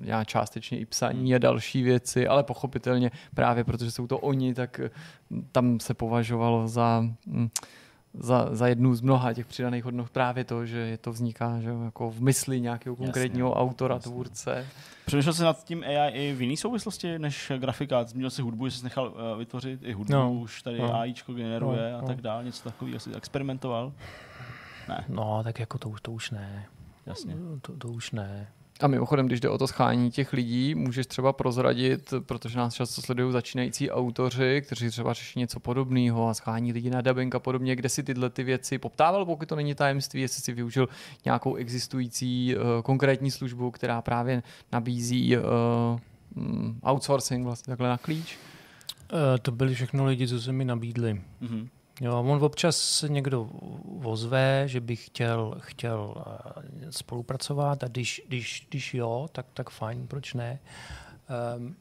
já 0.00 0.24
částečně 0.24 0.78
i 0.78 0.86
psaní 0.86 1.34
a 1.34 1.38
další 1.38 1.82
věci, 1.82 2.28
ale 2.28 2.42
pochopitelně 2.42 3.10
právě 3.34 3.64
protože 3.64 3.90
jsou 3.90 4.06
to 4.06 4.18
oni, 4.18 4.54
tak 4.54 4.80
eh, 4.80 4.90
tam 5.52 5.80
se 5.80 5.94
považovalo 5.94 6.68
za, 6.68 7.04
hm, 7.26 7.48
za, 8.14 8.48
za 8.52 8.66
jednu 8.68 8.94
z 8.94 9.00
mnoha 9.00 9.32
těch 9.32 9.46
přidaných 9.46 9.84
hodnot 9.84 10.10
právě 10.10 10.44
to, 10.44 10.66
že 10.66 10.78
je 10.78 10.98
to 10.98 11.12
vzniká 11.12 11.60
že, 11.60 11.68
jo, 11.68 11.82
jako 11.82 12.10
v 12.10 12.20
mysli 12.22 12.60
nějakého 12.60 12.96
konkrétního 12.96 13.48
Jasně, 13.48 13.60
autora, 13.60 13.94
jasně. 13.94 14.10
tvůrce. 14.12 14.66
Přemýšlel 15.06 15.34
jsi 15.34 15.42
nad 15.42 15.64
tím 15.64 15.82
AI 15.84 16.10
i 16.12 16.34
v 16.34 16.42
jiné 16.42 16.56
souvislosti 16.56 17.18
než 17.18 17.52
grafika? 17.58 18.04
Zmínil 18.04 18.30
jsi 18.30 18.42
hudbu, 18.42 18.68
že 18.68 18.76
jsi 18.78 18.84
nechal 18.84 19.06
uh, 19.32 19.38
vytvořit 19.38 19.80
i 19.82 19.92
hudbu, 19.92 20.12
No. 20.12 20.32
už 20.32 20.62
tady 20.62 20.78
No. 20.78 20.94
AIčko 20.94 21.32
generuje 21.34 21.92
No, 21.92 21.98
a 21.98 22.00
no. 22.00 22.06
tak 22.06 22.20
dále, 22.20 22.44
něco 22.44 22.64
takového 22.64 23.00
jsi 23.00 23.14
experimentoval? 23.14 23.92
Ne, 24.88 25.04
No, 25.08 25.40
tak 25.44 25.60
jako 25.60 25.78
to, 25.78 25.88
už- 25.88 26.00
to 26.00 26.12
už 26.12 26.30
ne. 26.30 26.66
jasně. 27.06 27.34
To, 27.62 27.72
to 27.76 27.88
už 27.88 28.10
ne. 28.10 28.48
A 28.80 28.86
mimochodem, 28.86 29.26
když 29.26 29.40
jde 29.40 29.48
o 29.48 29.58
to 29.58 29.66
schání 29.66 30.10
těch 30.10 30.32
lidí, 30.32 30.74
můžeš 30.74 31.06
třeba 31.06 31.32
prozradit, 31.32 32.14
protože 32.26 32.58
nás 32.58 32.74
často 32.74 33.02
sledují 33.02 33.32
začínající 33.32 33.90
autoři, 33.90 34.62
kteří 34.66 34.88
třeba 34.88 35.12
řeší 35.12 35.38
něco 35.38 35.60
podobného 35.60 36.28
a 36.28 36.34
schání 36.34 36.72
lidi 36.72 36.90
na 36.90 37.00
dubbing 37.00 37.34
a 37.34 37.38
podobně, 37.38 37.76
kde 37.76 37.88
si 37.88 38.02
tyhle 38.02 38.30
ty 38.30 38.42
věci 38.42 38.78
poptával, 38.78 39.26
pokud 39.26 39.48
to 39.48 39.56
není 39.56 39.74
tajemství, 39.74 40.20
jestli 40.20 40.42
si 40.42 40.52
využil 40.52 40.88
nějakou 41.24 41.54
existující 41.54 42.56
uh, 42.56 42.62
konkrétní 42.82 43.30
službu, 43.30 43.70
která 43.70 44.02
právě 44.02 44.42
nabízí 44.72 45.36
uh, 45.36 45.42
outsourcing 46.90 47.44
vlastně 47.44 47.70
takhle 47.70 47.88
na 47.88 47.98
klíč. 47.98 48.38
Uh, 49.12 49.18
to 49.42 49.52
byli 49.52 49.74
všechno 49.74 50.04
lidi, 50.04 50.28
co 50.28 50.40
se 50.40 50.52
mi 50.52 50.64
nabídli. 50.64 51.20
Mhm. 51.40 51.68
Jo, 52.00 52.20
on 52.20 52.44
občas 52.44 53.04
někdo 53.08 53.50
ozve, 54.04 54.62
že 54.66 54.80
by 54.80 54.96
chtěl, 54.96 55.56
chtěl 55.58 56.14
eh, 56.26 56.92
spolupracovat 56.92 57.84
a 57.84 57.88
když, 57.88 58.22
když, 58.28 58.66
když 58.68 58.94
jo, 58.94 59.28
tak, 59.32 59.46
tak 59.54 59.70
fajn, 59.70 60.06
proč 60.06 60.34
ne. 60.34 60.58
Um, 61.56 61.76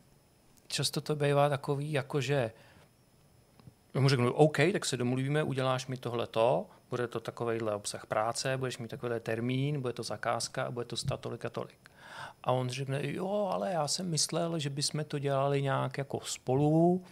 často 0.68 1.02
to 1.02 1.15
bývá 1.15 1.49
takový, 1.49 1.91
jako 1.91 2.22
že 2.22 2.52
já 3.94 4.02
mu 4.02 4.10
řeknu, 4.10 4.34
OK, 4.34 4.57
tak 4.72 4.85
se 4.85 4.98
domluvíme, 4.98 5.44
uděláš 5.44 5.88
mi 5.88 5.98
tohleto, 5.98 6.65
bude 6.90 7.07
to 7.07 7.19
takovejhle 7.19 7.76
obsah 7.76 8.06
práce, 8.06 8.57
budeš 8.57 8.77
mít 8.77 8.88
takovýhle 8.88 9.19
termín, 9.19 9.81
bude 9.81 9.94
to 9.94 10.03
zakázka 10.03 10.64
a 10.64 10.72
bude 10.72 10.85
to 10.85 10.98
stát 10.98 11.19
tolik 11.19 11.45
a 11.45 11.49
tolik. 11.49 11.91
A 12.44 12.52
on 12.52 12.69
řekne, 12.69 12.99
jo, 13.03 13.49
ale 13.53 13.72
já 13.72 13.88
jsem 13.88 14.10
myslel, 14.10 14.60
že 14.60 14.69
bychom 14.69 15.06
to 15.06 15.19
dělali 15.19 15.61
nějak 15.61 15.98
jako 15.98 16.19
spolu 16.26 17.03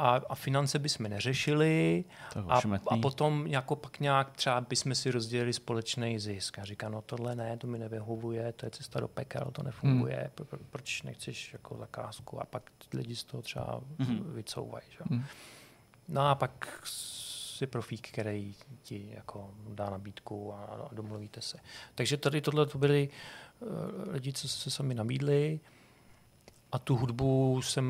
a, 0.00 0.20
a 0.28 0.34
finance 0.34 0.78
bychom 0.78 1.08
neřešili 1.08 2.04
a, 2.48 2.60
a 2.88 2.96
potom 2.96 3.46
jako 3.46 3.76
pak 3.76 4.00
nějak 4.00 4.30
třeba 4.30 4.60
bychom 4.60 4.94
si 4.94 5.10
rozdělili 5.10 5.52
společný 5.52 6.18
zisk. 6.18 6.58
A 6.58 6.64
říká, 6.64 6.88
no 6.88 7.02
tohle 7.02 7.36
ne, 7.36 7.56
to 7.56 7.66
mi 7.66 7.78
nevyhovuje, 7.78 8.52
to 8.52 8.66
je 8.66 8.70
cesta 8.70 9.00
do 9.00 9.08
pekel, 9.08 9.50
to 9.52 9.62
nefunguje, 9.62 10.16
hmm. 10.16 10.30
pro, 10.34 10.44
pro, 10.44 10.58
proč 10.70 11.02
nechceš 11.02 11.52
jako 11.52 11.76
zakázku? 11.76 12.42
A 12.42 12.44
pak 12.44 12.70
lidi 12.94 13.16
z 13.16 13.24
toho 13.24 13.42
třeba 13.42 13.80
Mhm. 13.98 14.32
vycouvají. 14.34 14.84
Že? 14.90 14.98
Hmm. 15.10 15.24
No 16.08 16.28
a 16.28 16.34
pak 16.34 16.82
je 17.60 17.66
profík, 17.66 18.08
který 18.08 18.54
ti 18.82 19.08
jako 19.14 19.50
dá 19.68 19.90
nabídku 19.90 20.54
a, 20.54 20.64
a 20.64 20.94
domluvíte 20.94 21.40
se. 21.40 21.58
Takže 21.94 22.16
tady 22.16 22.40
tohle 22.40 22.66
to 22.66 22.78
byli 22.78 23.08
uh, 23.60 23.68
lidi, 24.12 24.32
co 24.32 24.48
se 24.48 24.70
sami 24.70 24.94
nabídli 24.94 25.60
a 26.72 26.78
tu 26.78 26.96
hudbu 26.96 27.60
jsem 27.62 27.84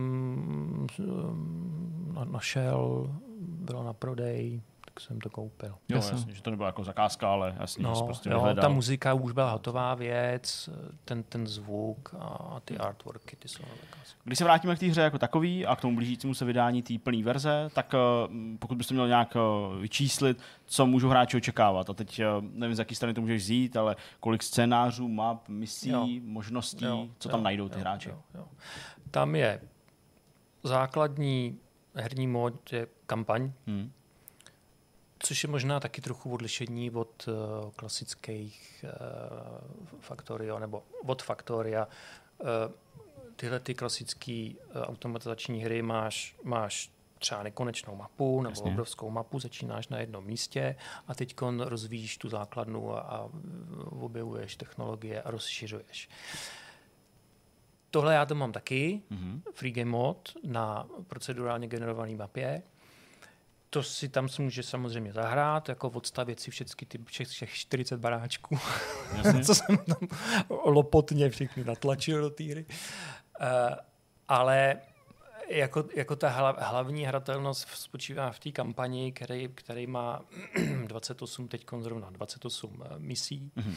um, 0.99 2.13
na- 2.15 2.25
našel, 2.25 3.11
byla 3.41 3.85
na 3.85 3.93
prodej, 3.93 4.61
tak 4.95 5.01
jsem 5.01 5.21
to 5.21 5.31
koupil. 5.31 5.69
Jo, 5.69 5.97
Jasně. 5.97 6.17
jasně, 6.17 6.35
že 6.35 6.43
to 6.43 6.51
nebyla 6.51 6.69
jako 6.69 6.85
zakázka, 6.85 7.33
ale 7.33 7.57
jasně, 7.61 7.83
No, 7.85 8.03
prostě 8.07 8.31
jo, 8.31 8.49
ta 8.61 8.69
muzika 8.69 9.15
už 9.15 9.33
byla 9.33 9.51
hotová 9.53 9.95
věc, 9.95 10.71
ten, 11.05 11.23
ten 11.23 11.47
zvuk 11.47 12.15
a 12.19 12.61
ty 12.65 12.79
artworky, 12.79 13.37
ty 13.37 13.49
jsou 13.49 13.63
na 13.63 13.69
zakázku. 13.81 14.21
Když 14.25 14.39
se 14.39 14.45
vrátíme 14.45 14.77
k 14.77 14.79
té 14.79 14.87
hře 14.87 15.01
jako 15.01 15.19
takový 15.19 15.67
a 15.67 15.77
k 15.77 15.81
tomu 15.81 15.97
blížícímu 15.97 16.35
se 16.35 16.45
vydání 16.45 16.83
té 16.83 16.95
plné 16.99 17.23
verze, 17.23 17.69
tak 17.75 17.95
eh, 17.95 17.99
pokud 18.59 18.79
byste 18.79 18.95
měl 18.95 19.09
nějak 19.09 19.37
eh, 19.37 19.41
vyčíslit, 19.81 20.39
co 20.67 20.87
můžou 20.87 21.09
hráči 21.09 21.37
očekávat. 21.37 21.91
A 21.91 21.95
teď 21.95 22.19
eh, 22.19 22.27
nevím, 22.41 22.75
z 22.75 22.79
jaký 22.79 22.95
strany 22.95 23.15
to 23.15 23.21
můžeš 23.21 23.43
vzít, 23.43 23.77
ale 23.77 23.97
kolik 24.21 24.43
scénářů, 24.43 25.09
map, 25.09 25.49
misí, 25.49 25.89
Jo. 25.91 26.07
možností, 26.23 26.85
Jo, 26.85 27.09
co 27.19 27.29
jo, 27.29 27.31
tam 27.31 27.43
najdou 27.43 27.69
ty 27.69 27.75
jo, 27.75 27.81
hráči. 27.81 28.09
Jo, 28.09 28.19
jo. 28.35 28.45
Tam 29.11 29.35
je 29.35 29.61
základní 30.63 31.59
herní 31.95 32.27
mod 32.27 32.73
je 32.73 32.87
kampaň, 33.07 33.53
Hmm. 33.67 33.93
Což 35.23 35.43
je 35.45 35.51
možná 35.51 35.81
taky 35.81 36.01
trochu 36.01 36.33
odlišení 36.33 36.91
od 36.91 37.29
uh, 37.29 37.35
klasických 37.71 38.85
uh, 38.85 40.01
Factorio 40.01 40.59
nebo 40.59 40.83
od 41.07 41.23
Factoria. 41.23 41.89
Uh, 42.39 42.47
tyhle 43.37 43.61
ty 43.61 43.75
klasické 43.75 44.51
uh, 44.75 44.83
automatizační 44.83 45.65
hry 45.65 45.83
máš, 45.83 46.37
máš 46.43 46.91
třeba 47.19 47.43
nekonečnou 47.43 47.97
mapu 47.97 48.43
nebo 48.43 48.51
Jasně. 48.53 48.71
Obrovskou 48.71 49.11
mapu, 49.11 49.41
začínáš 49.41 49.89
na 49.89 49.99
jednom 49.99 50.25
místě 50.25 50.77
a 51.09 51.15
teď 51.15 51.35
rozvíjíš 51.59 52.19
tu 52.19 52.29
základnu 52.29 52.97
a, 52.97 53.01
a 53.01 53.29
objevuješ 53.91 54.57
technologie 54.57 55.23
a 55.23 55.31
rozšiřuješ. 55.31 56.09
Tohle 57.91 58.15
já 58.15 58.27
to 58.27 58.35
mám 58.35 58.53
taky, 58.53 59.03
Mhm. 59.11 59.43
free 59.53 59.73
game 59.73 59.91
mod 59.91 60.33
na 60.45 60.87
procedurálně 61.09 61.67
generované 61.69 62.15
mapě. 62.17 62.63
To 63.71 63.83
si 63.83 64.09
tam 64.09 64.29
si 64.29 64.43
může 64.43 64.63
samozřejmě 64.63 65.13
zahrát, 65.13 65.69
jako 65.69 65.89
odstavět 65.89 66.41
si 66.41 66.51
všechny 66.51 66.87
ty 66.87 66.99
všech, 67.05 67.29
všech 67.29 67.51
40 67.55 68.01
baráčků, 68.01 68.59
Jasně. 69.17 69.45
co 69.45 69.55
jsem 69.55 69.79
tam 69.79 70.09
lopotně 70.49 71.31
všechny 71.31 71.65
natlačil 71.65 72.21
do 72.21 72.31
té 72.31 72.45
hry. 72.45 72.67
Uh, 73.41 73.47
ale 74.29 74.81
jako, 75.51 75.85
jako 75.97 76.17
ta 76.17 76.29
hla, 76.29 76.57
hlavní 76.59 77.05
hratelnost 77.05 77.69
spočívá 77.69 78.33
v 78.33 78.39
té 78.39 78.51
kampani, 78.51 79.13
který, 79.13 79.49
který 79.49 79.87
má 79.87 80.21
28, 80.87 81.49
teď 81.49 81.67
zrovna 81.81 82.11
28 82.11 82.83
eh, 82.85 82.99
misí. 82.99 83.53
Mhm. 83.57 83.77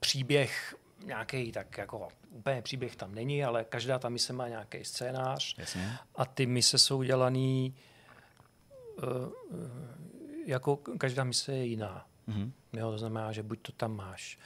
Příběh 0.00 0.74
nějaký 1.04 1.52
tak 1.52 1.78
jako 1.78 2.08
úplně 2.30 2.62
příběh 2.62 2.96
tam 2.96 3.14
není, 3.14 3.44
ale 3.44 3.64
každá 3.64 3.98
ta 3.98 4.08
mise 4.08 4.32
má 4.32 4.48
nějaký 4.48 4.84
scénář 4.84 5.54
Jasně. 5.58 5.96
a 6.14 6.24
ty 6.24 6.46
mise 6.46 6.78
jsou 6.78 7.02
dělaný 7.02 7.74
uh, 8.96 9.32
jako 10.46 10.76
každá 10.76 11.24
mise 11.24 11.52
je 11.52 11.64
jiná. 11.64 12.06
Mhm. 12.26 12.52
Jo, 12.72 12.90
to 12.90 12.98
znamená, 12.98 13.32
že 13.32 13.42
buď 13.42 13.58
to 13.62 13.72
tam 13.72 13.96
máš, 13.96 14.38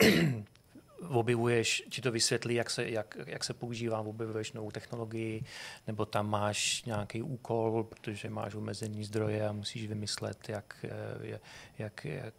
objevuješ, 1.08 1.82
ti 1.90 2.02
to 2.02 2.12
vysvětlí, 2.12 2.54
jak 2.54 2.70
se, 2.70 2.90
jak, 2.90 3.16
jak 3.26 3.44
se 3.44 3.54
používá, 3.54 4.00
objevuješ 4.00 4.52
novou 4.52 4.70
technologii, 4.70 5.44
nebo 5.86 6.06
tam 6.06 6.30
máš 6.30 6.84
nějaký 6.84 7.22
úkol, 7.22 7.84
protože 7.84 8.30
máš 8.30 8.54
omezený 8.54 9.04
zdroje 9.04 9.48
a 9.48 9.52
musíš 9.52 9.86
vymyslet, 9.86 10.48
jak, 10.48 10.84
eh, 10.84 11.26
jak, 11.26 11.42
jak, 11.78 12.04
jak 12.04 12.34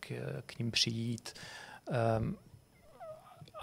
k 0.46 0.60
ním 0.60 0.72
přijít. 0.72 1.34
Um, 2.20 2.38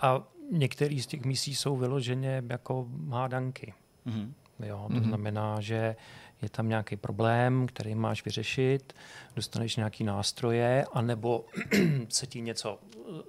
a 0.02 0.22
některé 0.50 0.96
z 1.02 1.06
těch 1.06 1.24
misí 1.24 1.54
jsou 1.54 1.76
vyloženě 1.76 2.42
jako 2.50 2.86
hádanky. 3.10 3.74
Mhm. 4.04 4.34
Jo, 4.66 4.76
to 4.82 4.88
Mhm. 4.94 5.02
mm-hmm. 5.02 5.08
znamená, 5.08 5.60
že 5.60 5.96
je 6.42 6.48
tam 6.48 6.68
nějaký 6.68 6.96
problém, 6.96 7.66
který 7.66 7.94
máš 7.94 8.24
vyřešit, 8.24 8.92
dostaneš 9.36 9.76
nějaký 9.76 10.04
nástroje, 10.04 10.86
anebo 10.92 11.44
se 12.08 12.26
ti 12.26 12.40
něco 12.40 12.78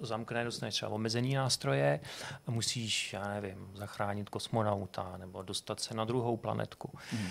zamkne, 0.02 0.44
dostaneš 0.44 0.74
třeba 0.76 0.92
omezený 0.92 1.34
nástroje 1.34 2.00
a 2.48 2.52
musíš, 2.52 3.14
já 3.14 3.28
nevím, 3.28 3.68
zachránit 3.74 4.30
kosmonauta 4.30 5.18
nebo 5.18 5.42
dostat 5.42 5.80
se 5.80 5.94
na 5.94 6.06
druhou 6.06 6.38
planetku. 6.38 6.92
Mhm. 7.14 7.28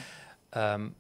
Um, 0.77 0.95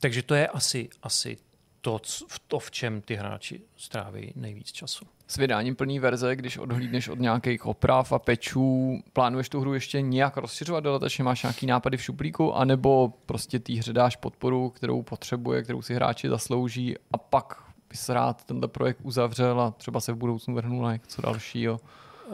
takže 0.00 0.22
to 0.22 0.34
je 0.34 0.48
asi, 0.48 0.88
asi 1.02 1.36
to, 1.80 2.00
v- 2.28 2.38
to, 2.48 2.58
v 2.58 2.70
čem 2.70 3.00
ty 3.00 3.14
hráči 3.14 3.60
stráví 3.76 4.32
nejvíc 4.36 4.72
času. 4.72 5.04
S 5.30 5.36
vydáním 5.36 5.76
plné 5.76 6.00
verze, 6.00 6.36
když 6.36 6.58
odhlídneš 6.58 7.08
od 7.08 7.18
nějakých 7.18 7.66
oprav 7.66 8.12
a 8.12 8.18
pečů, 8.18 8.98
plánuješ 9.12 9.48
tu 9.48 9.60
hru 9.60 9.74
ještě 9.74 10.00
nějak 10.00 10.36
rozšiřovat 10.36 10.84
dodatečně, 10.84 11.24
máš 11.24 11.42
nějaký 11.42 11.66
nápady 11.66 11.96
v 11.96 12.02
šuplíku, 12.02 12.54
anebo 12.54 13.12
prostě 13.26 13.58
té 13.58 13.72
hře 13.72 13.92
dáš 13.92 14.16
podporu, 14.16 14.70
kterou 14.70 15.02
potřebuje, 15.02 15.62
kterou 15.62 15.82
si 15.82 15.94
hráči 15.94 16.28
zaslouží 16.28 16.96
a 17.12 17.18
pak 17.18 17.62
bys 17.90 18.08
rád 18.08 18.44
tenhle 18.44 18.68
projekt 18.68 18.98
uzavřel 19.02 19.60
a 19.60 19.70
třeba 19.70 20.00
se 20.00 20.12
v 20.12 20.16
budoucnu 20.16 20.54
vrhnul 20.54 20.84
na 20.84 20.92
něco 20.92 21.22
dalšího. 21.22 21.80
Eh, 22.26 22.30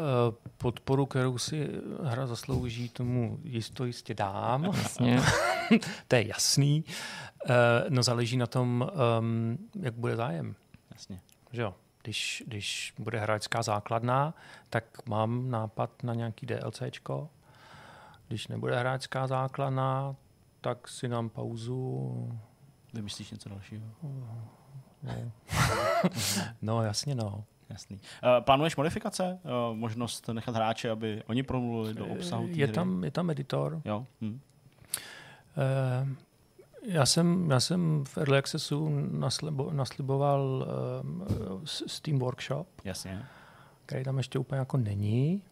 Podporu, 0.59 1.07
kterou 1.07 1.39
si 1.39 1.69
hra 2.03 2.27
zaslouží, 2.27 2.89
tomu 2.89 3.39
jisto 3.45 3.85
jistě 3.85 4.15
dám. 4.15 4.65
Jasně. 4.65 5.21
to 6.09 6.17
je 6.17 6.27
jasný. 6.27 6.85
Eh, 7.49 7.55
No 7.89 8.03
záleží 8.03 8.37
na 8.37 8.47
tom, 8.47 8.91
um, 9.21 9.59
jak 9.83 9.95
bude 9.95 10.17
zájem. 10.17 10.55
Jasně. 10.93 11.21
Že 11.53 11.63
jo? 11.63 11.75
Když, 12.07 12.43
když 12.47 12.95
bude 12.99 13.19
hráčská 13.21 13.63
základna, 13.63 14.35
tak 14.71 15.07
mám 15.07 15.51
nápad 15.51 16.03
na 16.03 16.15
nějaký 16.15 16.47
DLCčko. 16.47 17.29
Když 18.29 18.49
nebude 18.49 18.79
hráčská 18.79 19.27
základna, 19.27 20.17
tak 20.61 20.89
si 20.89 21.09
dám 21.09 21.29
pauzu. 21.29 22.39
Vymyslíš 22.95 23.31
něco 23.31 23.49
dalšího? 23.49 23.87
No 26.63 26.83
jasně 26.83 27.15
no. 27.15 27.45
Jasný. 27.71 27.97
Uh, 27.97 28.45
plánuješ 28.45 28.77
modifikace? 28.77 29.39
Uh, 29.43 29.77
možnost 29.77 30.29
nechat 30.29 30.55
hráče, 30.55 30.91
aby 30.91 31.23
oni 31.27 31.43
promluvili 31.43 31.95
do 31.95 32.07
obsahu 32.07 32.47
je, 32.47 32.65
hry? 32.67 32.75
tam, 32.75 33.05
je 33.05 33.11
tam 33.11 33.31
editor. 33.31 33.83
Jo. 33.85 34.07
Hm. 34.21 34.41
Já 36.89 37.07
jsem, 37.07 37.51
já 37.51 37.61
jsem 37.61 38.05
v 38.05 38.19
Early 38.19 38.39
Accessu 38.39 38.89
naslibo, 39.11 39.71
nasliboval 39.73 40.67
um, 41.03 41.27
Steam 41.65 42.19
Workshop, 42.19 42.67
Jasně. 42.85 43.25
který 43.87 44.05
tam 44.05 44.17
ještě 44.17 44.39
úplně 44.39 44.59
jako 44.59 44.77
není. 44.77 45.43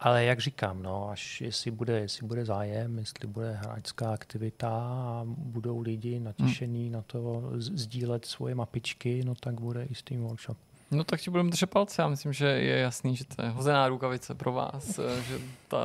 Ale 0.00 0.24
jak 0.24 0.40
říkám, 0.40 0.82
no, 0.82 1.10
až 1.10 1.40
jestli 1.40 1.70
bude, 1.70 2.00
jestli 2.00 2.26
bude 2.26 2.44
zájem, 2.44 2.98
jestli 2.98 3.28
bude 3.28 3.52
hráčská 3.52 4.12
aktivita 4.12 4.70
a 4.70 5.22
budou 5.26 5.80
lidi 5.80 6.20
natěšení 6.20 6.84
hmm. 6.84 6.92
na 6.92 7.02
to 7.02 7.42
sdílet 7.56 8.24
svoje 8.24 8.54
mapičky, 8.54 9.24
no 9.24 9.34
tak 9.34 9.60
bude 9.60 9.84
i 9.84 9.94
Steam 9.94 10.22
Workshop. 10.22 10.56
No 10.90 11.04
tak 11.04 11.20
ti 11.20 11.30
budeme 11.30 11.50
držet 11.50 11.70
palce. 11.70 12.02
Já 12.02 12.08
myslím, 12.08 12.32
že 12.32 12.46
je 12.46 12.78
jasný, 12.78 13.16
že 13.16 13.24
to 13.24 13.42
je 13.42 13.48
hozená 13.48 13.88
rukavice 13.88 14.34
pro 14.34 14.52
vás, 14.52 14.98
eh, 14.98 15.22
že 15.22 15.38
ta, 15.68 15.78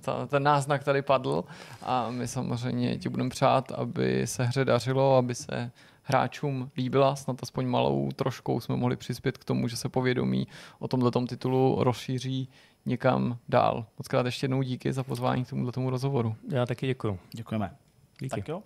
ta, 0.00 0.26
ten 0.26 0.42
náznak 0.42 0.84
tady 0.84 1.02
padl 1.02 1.44
a 1.82 2.10
my 2.10 2.28
samozřejmě 2.28 2.98
ti 2.98 3.08
budeme 3.08 3.30
přát, 3.30 3.72
aby 3.72 4.26
se 4.26 4.44
hře 4.44 4.64
dařilo, 4.64 5.16
aby 5.16 5.34
se 5.34 5.70
hráčům 6.02 6.70
líbila, 6.76 7.16
snad 7.16 7.42
aspoň 7.42 7.66
malou 7.66 8.10
troškou 8.16 8.60
jsme 8.60 8.76
mohli 8.76 8.96
přispět 8.96 9.38
k 9.38 9.44
tomu, 9.44 9.68
že 9.68 9.76
se 9.76 9.88
povědomí 9.88 10.46
o 10.78 10.88
tomto 10.88 11.26
titulu 11.26 11.76
rozšíří 11.84 12.48
někam 12.86 13.38
dál. 13.48 13.86
Moc 13.98 14.08
krát 14.08 14.26
ještě 14.26 14.44
jednou 14.44 14.62
díky 14.62 14.92
za 14.92 15.02
pozvání 15.02 15.44
k 15.44 15.48
tomuto 15.48 15.72
tomu 15.72 15.90
rozhovoru. 15.90 16.36
Já 16.48 16.66
taky 16.66 16.86
děkuju. 16.86 17.18
Děkujeme. 17.32 17.76
Díky. 18.20 18.40
Tak 18.40 18.48
jo. 18.48 18.62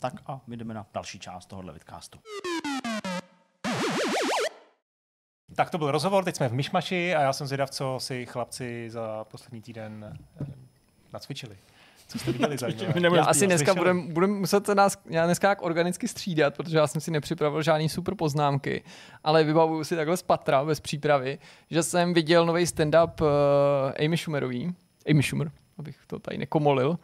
Tak 0.00 0.14
a 0.26 0.40
my 0.46 0.56
jdeme 0.56 0.74
na 0.74 0.86
další 0.94 1.18
část 1.18 1.46
tohohle 1.46 1.72
vidcastu. 1.72 2.18
Tak 5.54 5.70
to 5.70 5.78
byl 5.78 5.90
rozhovor, 5.90 6.24
teď 6.24 6.36
jsme 6.36 6.48
v 6.48 6.52
Myšmaši 6.52 7.14
a 7.14 7.20
já 7.20 7.32
jsem 7.32 7.46
zvědav, 7.46 7.70
co 7.70 7.96
si 8.00 8.26
chlapci 8.26 8.90
za 8.90 9.24
poslední 9.24 9.62
týden 9.62 10.18
eh, 10.40 10.44
nacvičili. 11.12 11.56
Co 12.08 12.18
jste 12.18 12.32
viděli 12.32 12.58
za 12.58 12.66
Já 13.14 13.24
asi 13.24 13.46
dneska 13.46 13.74
budeme 13.74 14.02
budem 14.12 14.30
muset 14.30 14.66
se 14.66 14.74
nás 14.74 14.98
já 15.06 15.26
dneska 15.26 15.48
jak 15.48 15.62
organicky 15.62 16.08
střídat, 16.08 16.56
protože 16.56 16.78
já 16.78 16.86
jsem 16.86 17.00
si 17.00 17.10
nepřipravil 17.10 17.62
žádný 17.62 17.88
super 17.88 18.14
poznámky, 18.14 18.82
ale 19.24 19.44
vybavuju 19.44 19.84
si 19.84 19.96
takhle 19.96 20.16
z 20.16 20.22
patra, 20.22 20.64
bez 20.64 20.80
přípravy, 20.80 21.38
že 21.70 21.82
jsem 21.82 22.14
viděl 22.14 22.46
nový 22.46 22.64
stand-up 22.64 23.20
uh, 23.20 23.26
Amy 24.04 24.16
Schumerový, 24.16 24.74
Amy 25.10 25.22
Schumer, 25.22 25.50
abych 25.78 25.96
to 26.06 26.18
tady 26.18 26.38
nekomolil. 26.38 26.98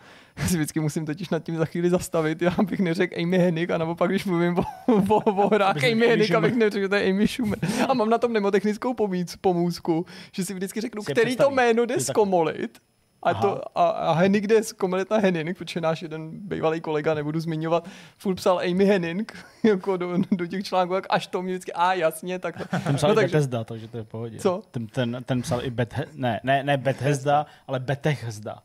Si 0.46 0.54
vždycky 0.56 0.80
musím 0.80 1.06
totiž 1.06 1.28
nad 1.30 1.42
tím 1.42 1.56
za 1.56 1.64
chvíli 1.64 1.90
zastavit, 1.90 2.42
já 2.42 2.50
bych 2.70 2.80
neřekl 2.80 3.14
Amy 3.22 3.38
Hennig, 3.38 3.70
a 3.70 3.78
naopak, 3.78 4.10
když 4.10 4.24
mluvím 4.24 4.58
o, 4.58 4.62
o, 5.08 5.32
o 5.32 5.48
hrách 5.54 5.76
Amy 5.76 5.92
Amy 5.92 6.06
Hennig, 6.06 6.30
abych 6.34 6.54
neřekl, 6.54 6.80
že 6.82 6.88
to 6.88 6.94
je 6.94 7.10
Amy 7.10 7.28
Schumer. 7.28 7.58
A 7.88 7.94
mám 7.94 8.10
na 8.10 8.18
tom 8.18 8.32
nemotechnickou 8.32 8.94
pomůc, 8.94 9.36
pomůcku, 9.36 10.06
že 10.32 10.44
si 10.44 10.54
vždycky 10.54 10.80
řeknu, 10.80 11.02
Si 11.02 11.12
který 11.12 11.36
to 11.36 11.50
jméno 11.50 11.84
jde 11.86 12.00
zkomolit. 12.00 12.78
A, 13.22 13.30
Aha. 13.30 13.40
to, 13.42 13.78
a, 13.78 13.88
a 13.88 14.12
Henning 14.12 14.46
jde 14.46 14.62
zkomolit 14.62 15.10
na 15.10 15.16
Henning, 15.16 15.58
protože 15.58 15.80
náš 15.80 16.02
jeden 16.02 16.30
bývalý 16.32 16.80
kolega, 16.80 17.14
nebudu 17.14 17.40
zmiňovat, 17.40 17.88
furt 18.18 18.34
psal 18.34 18.58
Amy 18.58 18.84
Henning 18.84 19.44
jako 19.62 19.96
do, 19.96 20.16
do 20.30 20.46
těch 20.46 20.64
článků, 20.64 20.94
tak 20.94 21.06
až 21.10 21.26
to 21.26 21.42
mě 21.42 21.52
vždycky, 21.52 21.72
a 21.72 21.94
jasně, 21.94 22.38
tak 22.38 22.68
Ten 22.84 22.96
psal 22.96 23.08
No, 23.10 23.12
i 23.12 23.16
takže- 23.16 23.32
Bethesda, 23.36 23.64
takže 23.64 23.88
to 23.88 23.96
je 23.96 24.02
v 24.02 24.06
pohodě. 24.06 24.38
Co? 24.38 24.62
Ten, 24.70 24.86
ten, 24.86 25.22
ten 25.26 25.42
psal 25.42 25.64
i 25.64 25.70
Bethe, 25.70 26.04
ne, 26.14 26.40
ne, 26.44 26.62
ne 26.64 26.76
Bethesda, 26.76 27.46
ale 27.66 27.80
Bethesda. 27.80 28.58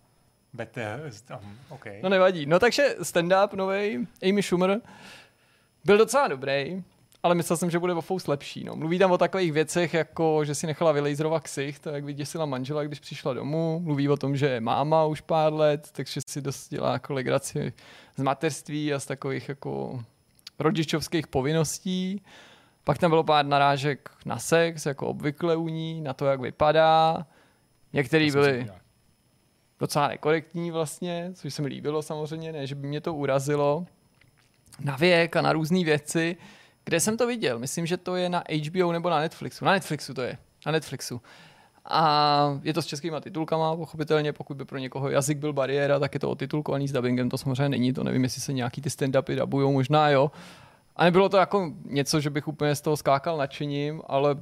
Better, 0.54 1.12
um, 1.44 1.58
okay. 1.70 2.00
No 2.04 2.10
nevadí. 2.10 2.46
No 2.46 2.60
takže 2.60 2.96
stand-up 3.02 3.54
novej, 3.54 4.08
Amy 4.30 4.44
Schumer, 4.44 4.82
byl 5.86 5.98
docela 5.98 6.28
dobrý, 6.28 6.84
ale 7.24 7.36
myslel 7.36 7.58
jsem, 7.58 7.70
že 7.70 7.80
bude 7.80 7.94
o 7.94 8.02
fous 8.02 8.28
lepší. 8.28 8.64
No. 8.64 8.76
Mluví 8.76 9.00
tam 9.00 9.12
o 9.12 9.18
takových 9.18 9.54
věcech, 9.54 9.94
jako 9.94 10.46
že 10.46 10.56
si 10.56 10.68
nechala 10.68 10.92
vylejzrovat 10.92 11.44
ksicht, 11.44 11.88
jak 11.92 12.04
vyděsila 12.04 12.46
manžela, 12.46 12.84
když 12.84 13.00
přišla 13.00 13.34
domů. 13.34 13.80
Mluví 13.84 14.10
o 14.10 14.18
tom, 14.18 14.38
že 14.38 14.48
je 14.48 14.62
máma 14.62 15.06
už 15.06 15.22
pár 15.22 15.54
let, 15.54 15.90
takže 15.92 16.22
si 16.28 16.42
dost 16.42 16.70
dělá 16.70 16.94
jako 16.94 17.14
legraci 17.14 17.74
z 18.18 18.22
mateřství 18.22 18.94
a 18.94 19.00
z 19.00 19.06
takových 19.06 19.50
jako 19.50 20.04
rodičovských 20.60 21.28
povinností. 21.28 22.22
Pak 22.84 22.98
tam 22.98 23.12
bylo 23.12 23.24
pár 23.24 23.46
narážek 23.46 24.10
na 24.26 24.40
sex, 24.40 24.86
jako 24.86 25.08
obvykle 25.08 25.56
u 25.56 25.68
ní, 25.68 26.02
na 26.02 26.14
to, 26.14 26.26
jak 26.26 26.40
vypadá. 26.40 27.26
Některý 27.94 28.32
byly 28.32 28.68
docela 29.82 30.08
nekorektní 30.08 30.72
vlastně, 30.72 31.32
což 31.34 31.54
se 31.54 31.62
mi 31.62 31.68
líbilo 31.68 32.02
samozřejmě, 32.02 32.54
ne, 32.54 32.68
že 32.68 32.76
by 32.76 32.88
mě 32.88 33.02
to 33.02 33.14
urazilo. 33.14 33.86
Na 34.80 34.96
věk 34.96 35.36
a 35.36 35.42
na 35.42 35.54
různé 35.54 35.84
věci. 35.84 36.38
Kde 36.86 37.00
jsem 37.00 37.18
to 37.18 37.28
viděl? 37.28 37.60
Myslím, 37.60 37.86
že 37.86 37.98
to 37.98 38.16
je 38.16 38.30
na 38.30 38.44
HBO 38.68 38.92
nebo 38.92 39.10
na 39.10 39.20
Netflixu. 39.20 39.66
Na 39.66 39.72
Netflixu 39.72 40.14
to 40.14 40.22
je. 40.22 40.38
Na 40.66 40.72
Netflixu. 40.72 41.22
A 41.86 42.60
je 42.64 42.74
to 42.74 42.82
s 42.82 42.86
českýma 42.86 43.20
titulkama, 43.20 43.76
pochopitelně, 43.76 44.34
pokud 44.34 44.58
by 44.58 44.66
pro 44.66 44.78
někoho 44.78 45.10
jazyk 45.10 45.38
byl 45.38 45.54
bariéra, 45.54 46.00
tak 46.00 46.14
je 46.14 46.20
to 46.20 46.30
otitulkovaný 46.30 46.88
s 46.88 46.92
dubbingem, 46.92 47.30
to 47.30 47.38
samozřejmě 47.38 47.70
není, 47.70 47.94
to 47.94 48.04
nevím, 48.04 48.24
jestli 48.24 48.42
se 48.42 48.54
nějaký 48.54 48.82
ty 48.82 48.90
stand-upy 48.90 49.40
dubujou, 49.40 49.74
možná 49.74 50.10
jo. 50.10 50.32
A 50.96 51.04
nebylo 51.04 51.30
to 51.30 51.38
jako 51.38 51.74
něco, 51.86 52.20
že 52.20 52.30
bych 52.30 52.48
úplně 52.48 52.76
z 52.76 52.82
toho 52.82 52.98
skákal 52.98 53.38
nadšením, 53.38 54.02
ale 54.08 54.36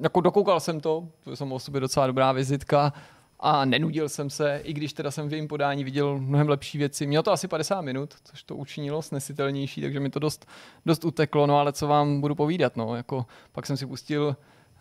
jako 0.00 0.20
dokoukal 0.20 0.60
jsem 0.60 0.80
to, 0.80 1.08
to 1.24 1.30
je 1.30 1.36
samo 1.36 1.54
o 1.54 1.58
sobě 1.58 1.80
docela 1.80 2.06
dobrá 2.06 2.32
vizitka 2.32 2.92
a 3.40 3.64
nenudil 3.64 4.08
jsem 4.08 4.30
se, 4.30 4.60
i 4.64 4.72
když 4.72 4.92
teda 4.92 5.10
jsem 5.10 5.28
v 5.28 5.32
jejím 5.32 5.48
podání 5.48 5.84
viděl 5.84 6.18
mnohem 6.18 6.48
lepší 6.48 6.78
věci. 6.78 7.06
Mělo 7.06 7.22
to 7.22 7.32
asi 7.32 7.48
50 7.48 7.80
minut, 7.80 8.14
což 8.24 8.42
to 8.42 8.56
učinilo 8.56 9.02
snesitelnější, 9.02 9.80
takže 9.80 10.00
mi 10.00 10.10
to 10.10 10.18
dost, 10.18 10.46
dost 10.86 11.04
uteklo, 11.04 11.46
no 11.46 11.58
ale 11.58 11.72
co 11.72 11.86
vám 11.86 12.20
budu 12.20 12.34
povídat, 12.34 12.76
no, 12.76 12.96
jako 12.96 13.26
pak 13.52 13.66
jsem 13.66 13.76
si 13.76 13.86
pustil 13.86 14.36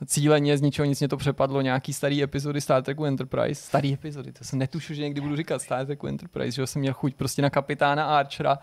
cíleně, 0.06 0.58
z 0.58 0.62
ničeho 0.62 0.86
nic 0.86 1.00
mě 1.00 1.08
to 1.08 1.18
přepadlo, 1.18 1.62
nějaký 1.62 1.94
starý 1.94 2.24
epizody 2.24 2.62
Star 2.62 2.84
Treku 2.84 3.06
Enterprise, 3.06 3.62
starý 3.62 3.94
epizody, 3.94 4.32
to 4.32 4.44
jsem 4.44 4.60
netušil, 4.60 4.96
že 4.96 5.02
někdy 5.02 5.22
budu 5.22 5.36
říkat 5.36 5.62
Star 5.62 5.86
Treku 5.86 6.08
Enterprise, 6.08 6.56
že 6.56 6.68
jsem 6.68 6.80
měl 6.80 6.94
chuť 6.94 7.16
prostě 7.16 7.42
na 7.42 7.50
kapitána 7.50 8.06
Archera 8.06 8.60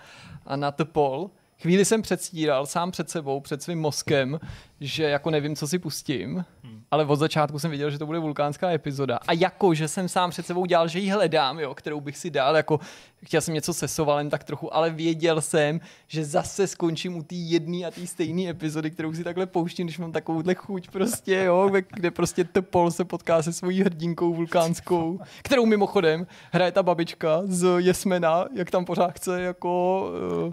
a 0.47 0.56
na 0.56 0.73
Paul, 0.93 1.31
chvíli 1.62 1.85
jsem 1.85 2.02
předstíral 2.02 2.66
sám 2.66 2.90
před 2.90 3.10
sebou, 3.10 3.40
před 3.40 3.62
svým 3.62 3.81
mozkem, 3.81 4.40
že 4.82 5.04
jako 5.04 5.30
nevím, 5.30 5.56
co 5.56 5.68
si 5.68 5.78
pustím, 5.78 6.44
hmm. 6.62 6.82
ale 6.90 7.04
od 7.04 7.16
začátku 7.16 7.59
jsem 7.59 7.70
viděl, 7.70 7.90
že 7.90 7.98
to 7.98 8.06
bude 8.06 8.18
vulkánská 8.18 8.70
epizoda. 8.70 9.18
A 9.28 9.32
jako, 9.32 9.74
že 9.74 9.88
jsem 9.88 10.09
sám 10.09 10.30
před 10.30 10.46
sebou 10.46 10.66
dělal, 10.66 10.88
že 10.88 10.98
ji 10.98 11.10
hledám, 11.10 11.59
jo, 11.59 11.74
kterou 11.74 12.00
bych 12.00 12.16
si 12.16 12.30
dal, 12.30 12.56
jako 12.56 12.80
chtěl 13.24 13.40
jsem 13.40 13.54
něco 13.54 13.74
se 13.74 13.88
sovalem 13.88 14.30
tak 14.30 14.44
trochu, 14.44 14.74
ale 14.74 14.90
věděl 14.90 15.40
jsem, 15.40 15.80
že 16.06 16.24
zase 16.24 16.66
skončím 16.66 17.16
u 17.16 17.22
té 17.22 17.34
jedné 17.34 17.86
a 17.86 17.90
té 17.90 18.06
stejné 18.06 18.50
epizody, 18.50 18.90
kterou 18.90 19.14
si 19.14 19.24
takhle 19.24 19.46
pouštím, 19.46 19.86
když 19.86 19.98
mám 19.98 20.12
takovouhle 20.12 20.54
chuť 20.54 20.90
prostě, 20.90 21.42
jo, 21.44 21.70
kde 21.94 22.10
prostě 22.10 22.44
Topol 22.44 22.90
se 22.90 23.04
potká 23.04 23.42
se 23.42 23.52
svojí 23.52 23.82
hrdinkou 23.82 24.34
vulkánskou, 24.34 25.20
kterou 25.42 25.66
mimochodem 25.66 26.26
hraje 26.52 26.72
ta 26.72 26.82
babička 26.82 27.42
z 27.44 27.66
Jesmena, 27.78 28.44
jak 28.54 28.70
tam 28.70 28.84
pořád 28.84 29.12
chce 29.12 29.42
jako 29.42 30.04
uh, 30.46 30.52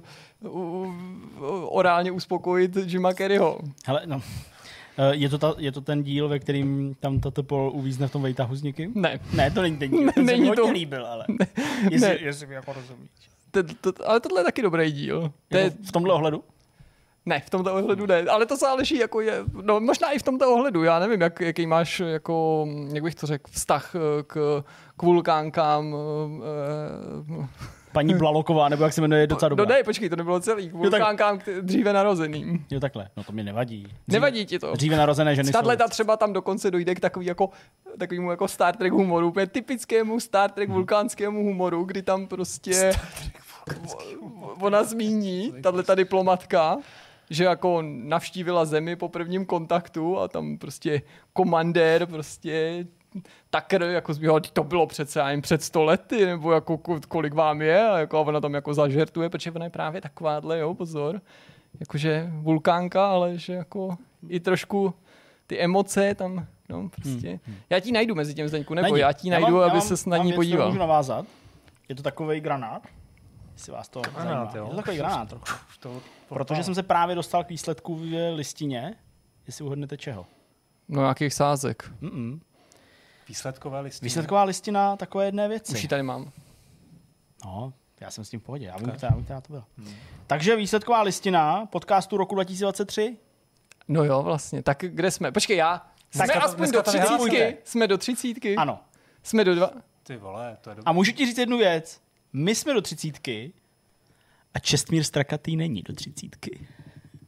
orálně 1.70 2.12
uspokojit 2.12 2.76
Jima 2.76 3.14
Kerryho. 3.14 3.60
Hele, 3.86 4.02
no. 4.06 4.19
Eh, 5.00 5.16
je 5.16 5.30
to, 5.30 5.38
ta, 5.38 5.56
je 5.58 5.72
to 5.72 5.82
ten 5.82 6.04
díl, 6.04 6.28
ve 6.28 6.40
kterým 6.40 6.96
tam 7.00 7.20
tato 7.20 7.44
pol 7.44 7.72
uvízne 7.74 8.08
v 8.08 8.12
tom 8.12 8.22
vejtahu 8.22 8.56
s 8.56 8.64
někým? 8.64 8.92
Ne. 8.96 9.20
Ne, 9.34 9.52
to 9.52 9.62
není 9.62 9.78
ten 9.78 9.92
díl. 9.92 10.06
Ne, 10.06 10.12
ten 10.12 10.26
není 10.26 10.52
to. 10.52 10.72
líbil, 10.72 11.06
ale. 11.06 11.26
Ne. 11.28 11.48
Jestli, 11.92 12.08
Ne. 12.10 12.18
jestli 12.22 12.48
mi 12.48 12.56
jako 12.56 12.74
rozumíš. 12.74 13.10
To, 13.52 13.64
to, 13.64 14.10
ale 14.10 14.20
tohle 14.20 14.40
je 14.42 14.46
taky 14.46 14.62
dobrý 14.62 14.92
díl. 14.92 15.32
To 15.50 15.58
je, 15.58 15.70
v 15.70 15.92
tomhle 15.92 16.14
ohledu? 16.14 16.44
ne, 17.26 17.40
v 17.46 17.50
tomto 17.50 17.76
ohledu 17.76 18.06
ne, 18.06 18.22
ale 18.22 18.46
to 18.46 18.58
záleží, 18.58 18.98
jako 18.98 19.22
je, 19.22 19.44
no 19.62 19.80
možná 19.80 20.12
i 20.12 20.20
v 20.20 20.24
tomto 20.24 20.54
ohledu, 20.54 20.84
já 20.84 21.00
nevím, 21.00 21.22
jak, 21.22 21.40
jaký 21.40 21.68
máš, 21.68 22.00
jako, 22.00 22.68
jak 22.94 23.04
bych 23.04 23.16
to 23.16 23.28
řekl, 23.28 23.52
vztah 23.52 23.96
eh, 23.96 24.00
k, 24.24 24.64
k 24.98 25.04
vulkánkám, 25.04 25.96
eh, 25.96 27.48
Paní 28.00 28.14
Blaloková, 28.14 28.70
nebo 28.70 28.84
jak 28.84 28.94
se 28.94 29.02
jmenuje, 29.02 29.22
je 29.22 29.28
docela 29.28 29.50
No 29.50 29.56
dobrá. 29.56 29.76
ne, 29.76 29.84
počkej, 29.84 30.10
to 30.10 30.16
nebylo 30.16 30.40
celý, 30.40 30.70
k 30.70 30.72
tak- 30.72 30.80
vulkánkám 30.82 31.40
k- 31.40 31.46
dříve 31.62 31.94
narozeným. 31.94 32.66
Jo, 32.72 32.80
takhle. 32.80 33.10
No 33.18 33.24
to 33.24 33.32
mi 33.32 33.44
nevadí. 33.44 33.84
Dříve, 33.84 33.96
Nevadí 34.08 34.46
ti 34.46 34.60
to? 34.60 34.74
Dříve 34.74 34.98
narozené 34.98 35.36
ženy 35.36 35.52
Tahle 35.52 35.74
jsou... 35.74 35.78
ta 35.78 35.88
třeba 35.88 36.18
tam 36.18 36.34
dokonce 36.34 36.72
dojde 36.72 36.96
k 36.96 37.00
takový 37.00 37.26
jako, 37.26 37.50
takovému 37.98 38.32
jako 38.32 38.48
Star 38.48 38.76
Trek 38.76 38.94
humoru, 38.94 39.28
úplně 39.28 39.48
typickému 39.48 40.20
Star 40.20 40.52
Trek 40.52 40.70
vulkánskému 40.70 41.44
humoru, 41.44 41.84
kdy 41.84 42.02
tam 42.02 42.28
prostě 42.28 42.92
ona 44.62 44.84
zmíní, 44.84 45.54
tahle 45.64 45.84
ta 45.84 45.96
diplomatka, 45.96 46.78
že 47.30 47.44
jako 47.44 47.80
navštívila 47.86 48.66
zemi 48.66 48.96
po 48.96 49.10
prvním 49.10 49.46
kontaktu 49.46 50.20
a 50.20 50.28
tam 50.28 50.58
prostě 50.58 51.02
komandér 51.34 52.06
prostě 52.06 52.86
Tucker 53.50 53.82
jako 53.84 54.14
zbýval, 54.14 54.40
to 54.54 54.64
bylo 54.64 54.88
přece 54.88 55.22
jen 55.28 55.42
před 55.42 55.64
sto 55.64 55.84
lety, 55.84 56.26
nebo 56.26 56.52
jako 56.52 56.78
ko- 56.78 57.02
kolik 57.08 57.34
vám 57.34 57.62
je, 57.62 57.90
a 57.90 57.98
jako 58.00 58.18
a 58.18 58.22
ona 58.22 58.42
tam 58.42 58.54
jako 58.54 58.74
zažertuje, 58.74 59.30
protože 59.30 59.52
ona 59.52 59.66
je 59.66 59.70
právě 59.70 60.02
takováhle, 60.02 60.60
jo, 60.60 60.74
pozor, 60.74 61.22
jakože 61.80 62.30
vulkánka, 62.32 63.08
ale 63.10 63.38
že 63.38 63.54
jako 63.54 63.98
i 64.28 64.40
trošku 64.40 64.94
ty 65.48 65.60
emoce 65.60 66.16
tam, 66.16 66.46
no 66.70 66.90
prostě. 66.90 67.40
Já 67.70 67.80
ti 67.80 67.92
najdu 67.92 68.16
mezi 68.16 68.34
tím 68.34 68.48
Zdeňku, 68.48 68.74
nebo 68.74 68.84
Najdi. 68.84 69.00
já 69.02 69.14
ti 69.14 69.30
najdu, 69.30 69.62
aby 69.64 69.78
mám- 69.78 69.82
se 69.82 70.10
na 70.10 70.18
ní 70.18 70.34
podíval. 70.34 70.68
Můžu 70.68 70.80
navázat. 70.80 71.26
Je 71.90 71.96
to 71.96 72.04
takový 72.04 72.40
granát. 72.40 72.82
Jestli 73.54 73.72
vás 73.72 73.90
to 73.90 74.02
Granát, 74.02 74.26
zajímá. 74.28 74.52
jo. 74.58 74.64
Je 74.66 74.70
to 74.70 74.76
takový 74.76 74.98
granát 74.98 75.30
trochu. 75.30 75.46
To 75.80 76.02
Protože 76.30 76.64
jsem 76.64 76.76
se 76.76 76.84
právě 76.84 77.16
dostal 77.16 77.44
k 77.44 77.50
výsledku 77.50 77.96
v 77.96 78.34
listině. 78.36 78.96
Jestli 79.48 79.66
uhodnete 79.66 79.98
čeho. 79.98 80.26
No 80.90 81.02
nějakých 81.02 81.34
sázek. 81.34 81.92
Mm-mm. 82.02 82.40
Výsledkové 83.30 83.80
listy. 83.80 84.06
Výsledková 84.06 84.44
listina 84.44 84.96
takové 84.96 85.26
jedné 85.26 85.48
věci. 85.48 85.74
Už 85.74 85.82
ji 85.84 85.88
tady 85.90 86.04
mám. 86.04 86.32
No, 87.46 87.74
já 88.00 88.12
jsem 88.12 88.26
s 88.26 88.30
tím 88.30 88.40
v 88.40 88.44
pohodě, 88.44 88.66
já 88.66 88.78
vím, 88.78 88.92
která, 88.92 89.16
která 89.24 89.42
to 89.42 89.54
byla. 89.54 89.68
Takže 90.28 90.56
výsledková 90.56 91.02
listina 91.02 91.66
podcastu 91.66 92.18
roku 92.18 92.36
2023. 92.36 93.18
No 93.88 94.04
jo, 94.04 94.24
vlastně. 94.24 94.64
Tak 94.64 94.78
kde 94.88 95.12
jsme? 95.12 95.32
Počkej, 95.32 95.58
já. 95.58 95.88
Jsme 96.12 96.28
Tak 96.28 96.36
to- 96.36 96.44
aspoň 96.44 96.72
do 96.72 96.84
to 96.84 96.92
třicítky. 96.92 97.58
Jsme 97.64 97.88
do 97.88 97.98
třicítky. 97.98 98.56
Ano. 98.56 98.80
Jsme 99.24 99.44
do 99.44 99.56
dva. 99.56 99.72
Ty 100.04 100.18
vole, 100.18 100.58
to 100.62 100.70
je 100.70 100.76
dobré. 100.76 100.90
A 100.90 100.92
můžu 100.92 101.12
ti 101.12 101.26
říct 101.26 101.38
jednu 101.38 101.58
věc. 101.58 102.02
My 102.34 102.56
jsme 102.56 102.74
do 102.74 102.82
třicítky 102.82 103.54
a 104.54 104.60
Čestmír 104.60 105.04
Strakatý 105.04 105.56
není 105.56 105.82
do 105.82 105.94
třicítky. 105.94 106.68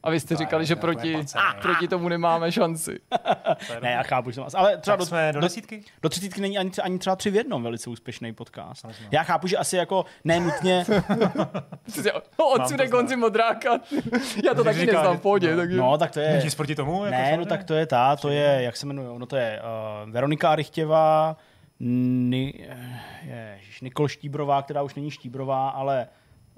A 0.02 0.10
vy 0.10 0.20
jste 0.20 0.28
To 0.28 0.34
je 0.42 0.46
říkali, 0.46 0.66
že 0.66 0.72
jako 0.72 0.80
proti, 0.80 1.16
proti 1.62 1.88
tomu 1.88 2.08
nemáme 2.08 2.52
šanci. 2.52 3.00
To 3.66 3.72
je 3.72 3.80
Ne, 3.80 3.90
já 3.90 4.02
chápu, 4.02 4.30
že 4.30 4.34
jsem 4.34 4.44
vás. 4.44 4.54
Ale 4.54 4.76
třeba 4.76 4.96
do, 4.96 5.06
jsme 5.06 5.32
do 5.32 5.40
do, 5.40 5.46
desítky? 5.46 5.84
do 6.02 6.08
třicítky 6.08 6.40
není 6.40 6.58
ani, 6.58 6.70
ani 6.82 6.98
třeba 6.98 7.16
tři 7.16 7.30
v 7.30 7.36
jednom 7.36 7.62
velice 7.62 7.90
úspěšný 7.90 8.34
podcast. 8.34 8.86
Já 9.10 9.22
chápu, 9.22 9.46
že 9.46 9.56
asi 9.56 9.76
jako 9.76 10.04
nenutně, 10.24 10.84
Odsude 12.36 12.84
to 12.84 12.90
konci 12.90 13.16
modráka. 13.16 13.70
Já 14.44 14.54
to 14.54 14.64
taky 14.64 14.78
říká, 14.78 14.92
neznám 14.92 15.14
že- 15.14 15.18
v 15.18 15.22
pohodě. 15.22 15.50
no. 15.50 15.56
Takže... 15.56 15.76
no 15.76 15.98
tak 15.98 16.10
to 16.10 16.20
je, 16.20 16.40
Nic 16.44 16.54
proti 16.54 16.74
tomu? 16.74 17.04
Jako 17.04 17.16
ne, 17.16 17.36
no 17.36 17.44
tak 17.44 17.64
to 17.64 17.74
je 17.74 17.86
ta, 17.86 18.16
to 18.16 18.28
je, 18.28 18.58
jak 18.62 18.76
se 18.76 18.86
jmenuje, 18.86 19.08
no 19.18 19.26
to 19.26 19.36
je 19.36 19.60
uh, 20.04 20.10
Veronika 20.10 20.56
Rychtěvá, 20.56 21.36
Ni, 21.80 22.66
eh, 22.68 23.58
ježiš, 23.58 23.80
Nikol 23.80 24.08
Štíbrová, 24.08 24.62
která 24.62 24.82
už 24.82 24.94
není 24.94 25.10
Štíbrová, 25.10 25.68
ale 25.68 26.06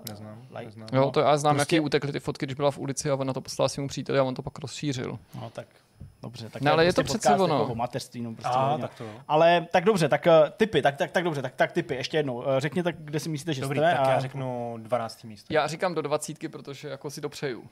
Neznám, 0.09 0.43
Like- 0.53 0.65
neznám. 0.65 0.89
Jo, 0.93 1.11
to 1.11 1.21
já 1.21 1.37
znám, 1.37 1.57
Prostě- 1.57 1.77
jaký 1.77 1.85
utekly 1.87 2.13
ty 2.13 2.21
fotky, 2.21 2.47
když 2.47 2.55
byla 2.55 2.71
v 2.71 2.79
ulici 2.79 3.11
a 3.11 3.15
on 3.15 3.27
na 3.27 3.33
to 3.33 3.41
poslal 3.41 3.69
svému 3.69 3.89
příteli 3.89 4.19
a 4.19 4.23
on 4.23 4.35
to 4.35 4.43
pak 4.43 4.59
rozšířil. 4.59 5.19
no 5.41 5.51
tak 5.51 5.67
dobře. 6.23 6.51
Tak 6.51 6.63
No, 6.63 6.73
ale 6.73 6.85
je 6.85 6.93
prostě 6.93 7.13
to 7.13 7.19
přece 7.19 7.35
ono. 7.43 7.59
Jako 7.61 7.73
o 7.73 7.75
mateřství, 7.75 8.21
no, 8.23 8.33
prostě 8.35 8.53
A, 8.59 8.79
tak 8.79 8.95
to 8.95 9.05
jo. 9.05 9.11
Ale 9.29 9.67
tak 9.73 9.85
dobře, 9.85 10.09
tak 10.09 10.27
uh, 10.27 10.51
typy, 10.57 10.83
tak, 10.83 10.97
tak, 10.97 11.11
tak 11.11 11.25
dobře, 11.25 11.43
tak, 11.43 11.55
tak 11.55 11.73
typy, 11.73 11.95
ještě 11.95 12.17
jednou. 12.17 12.37
Uh, 12.37 12.45
řekněte, 12.59 12.93
kde 12.93 13.21
si 13.21 13.29
myslíte, 13.29 13.55
že 13.55 13.61
Dobrý, 13.61 13.79
jste. 13.79 13.91
tak 13.97 14.07
a... 14.07 14.11
já 14.11 14.21
řeknu 14.21 14.77
12. 14.79 15.25
místo. 15.25 15.55
Já 15.55 15.67
říkám 15.67 15.95
do 15.95 16.03
dvacítky, 16.03 16.49
protože 16.49 16.89
jako 16.89 17.11
si 17.11 17.21
to 17.21 17.29
přeju. 17.29 17.65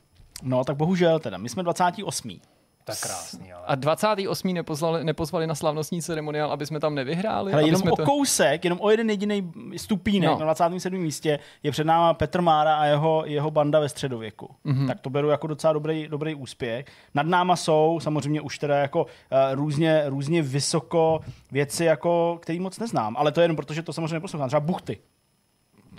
No 0.43 0.65
tak 0.65 0.77
bohužel 0.77 1.19
teda, 1.19 1.39
my 1.39 1.49
jsme 1.49 1.63
28. 1.63 2.41
Tak 2.85 3.01
krásný, 3.01 3.53
ale. 3.53 3.63
A 3.67 3.75
28. 3.75 4.55
nepozvali, 4.55 5.05
nepozvali 5.05 5.47
na 5.47 5.55
slavnostní 5.55 6.03
ceremoniál, 6.03 6.53
aby 6.53 6.67
jsme 6.67 6.81
tam 6.81 6.95
nevyhráli? 6.95 7.53
Hele, 7.53 7.63
aby 7.63 7.69
jenom 7.69 7.81
jsme 7.81 7.91
o 7.91 7.97
to... 7.97 8.05
kousek, 8.05 8.65
jenom 8.65 8.79
o 8.83 8.91
jeden 8.91 9.11
jediný 9.11 9.53
stupínek 9.77 10.31
No. 10.31 10.39
na 10.39 10.45
27. 10.45 10.99
místě 11.01 11.39
je 11.63 11.71
před 11.71 11.85
náma 11.85 12.15
Petr 12.15 12.41
Mára 12.41 12.77
a 12.77 12.85
jeho, 12.85 13.23
jeho 13.27 13.51
banda 13.51 13.81
ve 13.81 13.89
středověku. 13.89 14.49
Mhm. 14.65 14.83
Mm-hmm. 14.83 14.87
Tak 14.87 15.01
to 15.01 15.11
beru 15.11 15.29
jako 15.29 15.47
docela 15.47 15.73
dobrý, 15.73 16.09
dobrý 16.09 16.35
úspěch. 16.35 16.87
Nad 17.15 17.27
náma 17.27 17.57
jsou 17.57 18.01
samozřejmě 18.03 18.41
už 18.41 18.59
teda 18.59 18.77
jako 18.77 19.03
uh, 19.03 19.09
různě, 19.53 20.03
různě 20.07 20.43
vysoko 20.43 21.21
věci, 21.53 21.85
jako, 21.85 22.39
který 22.43 22.61
moc 22.61 22.79
neznám, 22.79 23.17
ale 23.17 23.33
to 23.33 23.41
je 23.41 23.45
jenom 23.45 23.57
proto, 23.57 23.75
že 23.75 23.83
to 23.83 23.93
samozřejmě 23.93 24.15
neposlouchám. 24.15 24.49
Třeba 24.49 24.61
buchty. 24.61 24.99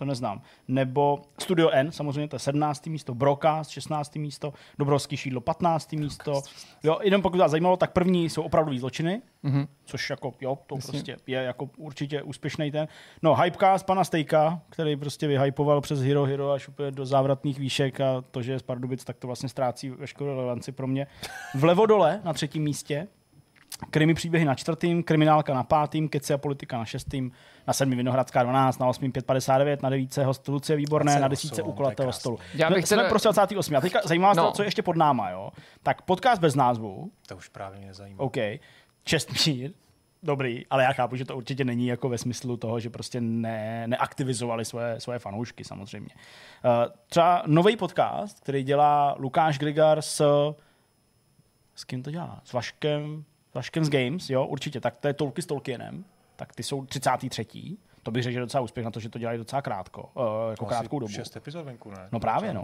To 0.05 0.07
neznám. 0.09 0.41
Nebo 0.67 1.21
Studio 1.39 1.69
N, 1.69 1.91
samozřejmě 1.91 2.27
to 2.27 2.35
je 2.35 2.39
17. 2.39 2.87
místo, 2.89 3.13
Brocast 3.15 3.71
16. 3.71 4.15
místo, 4.19 4.53
Dobrovský 4.79 5.17
šídlo 5.17 5.41
15. 5.41 5.93
místo. 5.93 6.41
Jo, 6.83 6.97
jenom 7.01 7.21
pokud 7.21 7.37
vás 7.37 7.51
zajímalo, 7.51 7.77
tak 7.77 7.91
první 7.91 8.29
jsou 8.29 8.41
opravdový 8.43 8.79
zločiny, 8.79 9.21
Mhm. 9.43 9.67
což 9.85 10.09
jako, 10.09 10.33
jo, 10.41 10.57
to 10.67 10.75
Jasně. 10.75 10.91
prostě 10.91 11.17
je 11.27 11.37
jako 11.43 11.69
určitě 11.77 12.21
úspěšný 12.21 12.71
ten. 12.71 12.87
No, 13.21 13.35
Hypecast 13.35 13.85
pana 13.85 14.03
Stejka, 14.03 14.61
který 14.69 14.95
prostě 14.95 15.27
vyhypoval 15.27 15.81
přes 15.81 15.99
Hero 16.01 16.23
Hero 16.25 16.51
až 16.51 16.67
úplně 16.67 16.91
do 16.91 17.05
závratných 17.05 17.59
výšek 17.59 18.01
a 18.01 18.23
to, 18.31 18.41
že 18.41 18.51
je 18.51 18.59
z 18.59 18.63
Pardubic, 18.63 19.03
tak 19.03 19.17
to 19.17 19.27
vlastně 19.27 19.49
ztrácí 19.49 19.89
veškerou 19.89 20.27
relevanci 20.27 20.71
pro 20.71 20.87
mě. 20.87 21.07
Vlevo 21.55 21.85
dole 21.85 22.21
na 22.23 22.33
třetím 22.33 22.63
místě, 22.63 23.07
Krimi 23.89 24.13
příběhy 24.13 24.45
na 24.45 24.55
čtvrtým, 24.55 25.03
kriminálka 25.03 25.53
na 25.53 25.63
pátým, 25.63 26.09
keci 26.09 26.33
a 26.33 26.37
politika 26.37 26.77
na 26.77 26.85
šestým, 26.85 27.31
na 27.67 27.73
sedmý 27.73 27.95
Vinohradská 27.95 28.43
12, 28.43 28.79
na 28.79 28.87
osmým 28.87 29.11
559, 29.11 29.81
na 29.81 29.89
devítce 29.89 30.23
host 30.25 30.47
Lucie 30.47 30.77
Výborné, 30.77 31.11
na 31.19 31.27
28, 31.27 31.29
desítce 31.29 31.61
to 31.61 31.67
je 31.67 31.73
u 31.73 31.75
kulatého 31.75 32.11
stolu. 32.13 32.39
Já 32.53 32.69
bych 32.69 32.87
Jsme 32.87 32.97
teda- 32.97 33.09
prostě 33.09 33.29
28. 33.29 33.75
A 33.75 33.81
teďka 33.81 33.99
zajímá 34.05 34.27
vás 34.27 34.37
No. 34.37 34.43
no. 34.43 34.51
co 34.51 34.61
je 34.63 34.67
ještě 34.67 34.81
pod 34.81 34.95
náma, 34.95 35.29
jo? 35.29 35.49
Tak 35.83 36.01
podcast 36.01 36.41
bez 36.41 36.55
názvu, 36.55 37.11
To 37.27 37.37
už 37.37 37.49
právě 37.49 37.77
mě 37.77 37.87
nezajímá. 37.87 38.23
OK. 38.23 38.37
Čestmír, 39.03 39.71
dobrý, 40.23 40.65
ale 40.69 40.83
já 40.83 40.93
chápu, 40.93 41.15
že 41.15 41.25
to 41.25 41.37
určitě 41.37 41.65
není 41.65 41.87
jako 41.87 42.09
ve 42.09 42.17
smyslu 42.17 42.57
toho, 42.57 42.79
že 42.79 42.89
prostě 42.89 43.21
ne, 43.21 43.87
neaktivizovali 43.87 44.65
svoje, 44.65 44.99
svoje 44.99 45.19
fanoušky 45.19 45.63
samozřejmě. 45.63 46.09
Uh, 46.65 46.71
třeba 47.07 47.43
nový 47.47 47.77
podcast, 47.77 48.39
který 48.39 48.63
dělá 48.63 49.15
Lukáš 49.19 49.59
Grigar 49.59 50.01
s 50.01 50.21
s 51.75 51.83
kým 51.83 52.03
to 52.03 52.11
dělá? 52.11 52.41
S 52.43 52.53
Vaškem, 52.53 53.23
s 53.53 53.55
Vaškem 53.55 53.85
z 53.85 53.89
Games, 53.89 54.29
jo, 54.29 54.45
určitě. 54.45 54.79
Tak 54.79 54.95
to 54.97 55.07
je 55.07 55.13
Tolky 55.13 55.41
s 55.41 55.45
Tolkienem, 55.45 56.05
tak 56.35 56.55
ty 56.55 56.63
jsou 56.63 56.85
33. 56.85 57.77
To 58.03 58.11
bych 58.11 58.23
řekl, 58.23 58.33
že 58.33 58.37
je 58.39 58.41
docela 58.41 58.61
úspěch 58.61 58.85
na 58.85 58.91
to, 58.91 58.99
že 58.99 59.09
to 59.09 59.19
dělají 59.19 59.37
docela 59.37 59.61
krátko, 59.61 60.09
uh, 60.13 60.23
jako 60.49 60.65
krátkou 60.65 60.99
dobu. 60.99 61.13
Šest 61.13 61.35
epizod 61.37 61.65
venku, 61.65 61.91
ne? 61.91 62.09
No 62.11 62.19
právě, 62.19 62.53
no. 62.53 62.63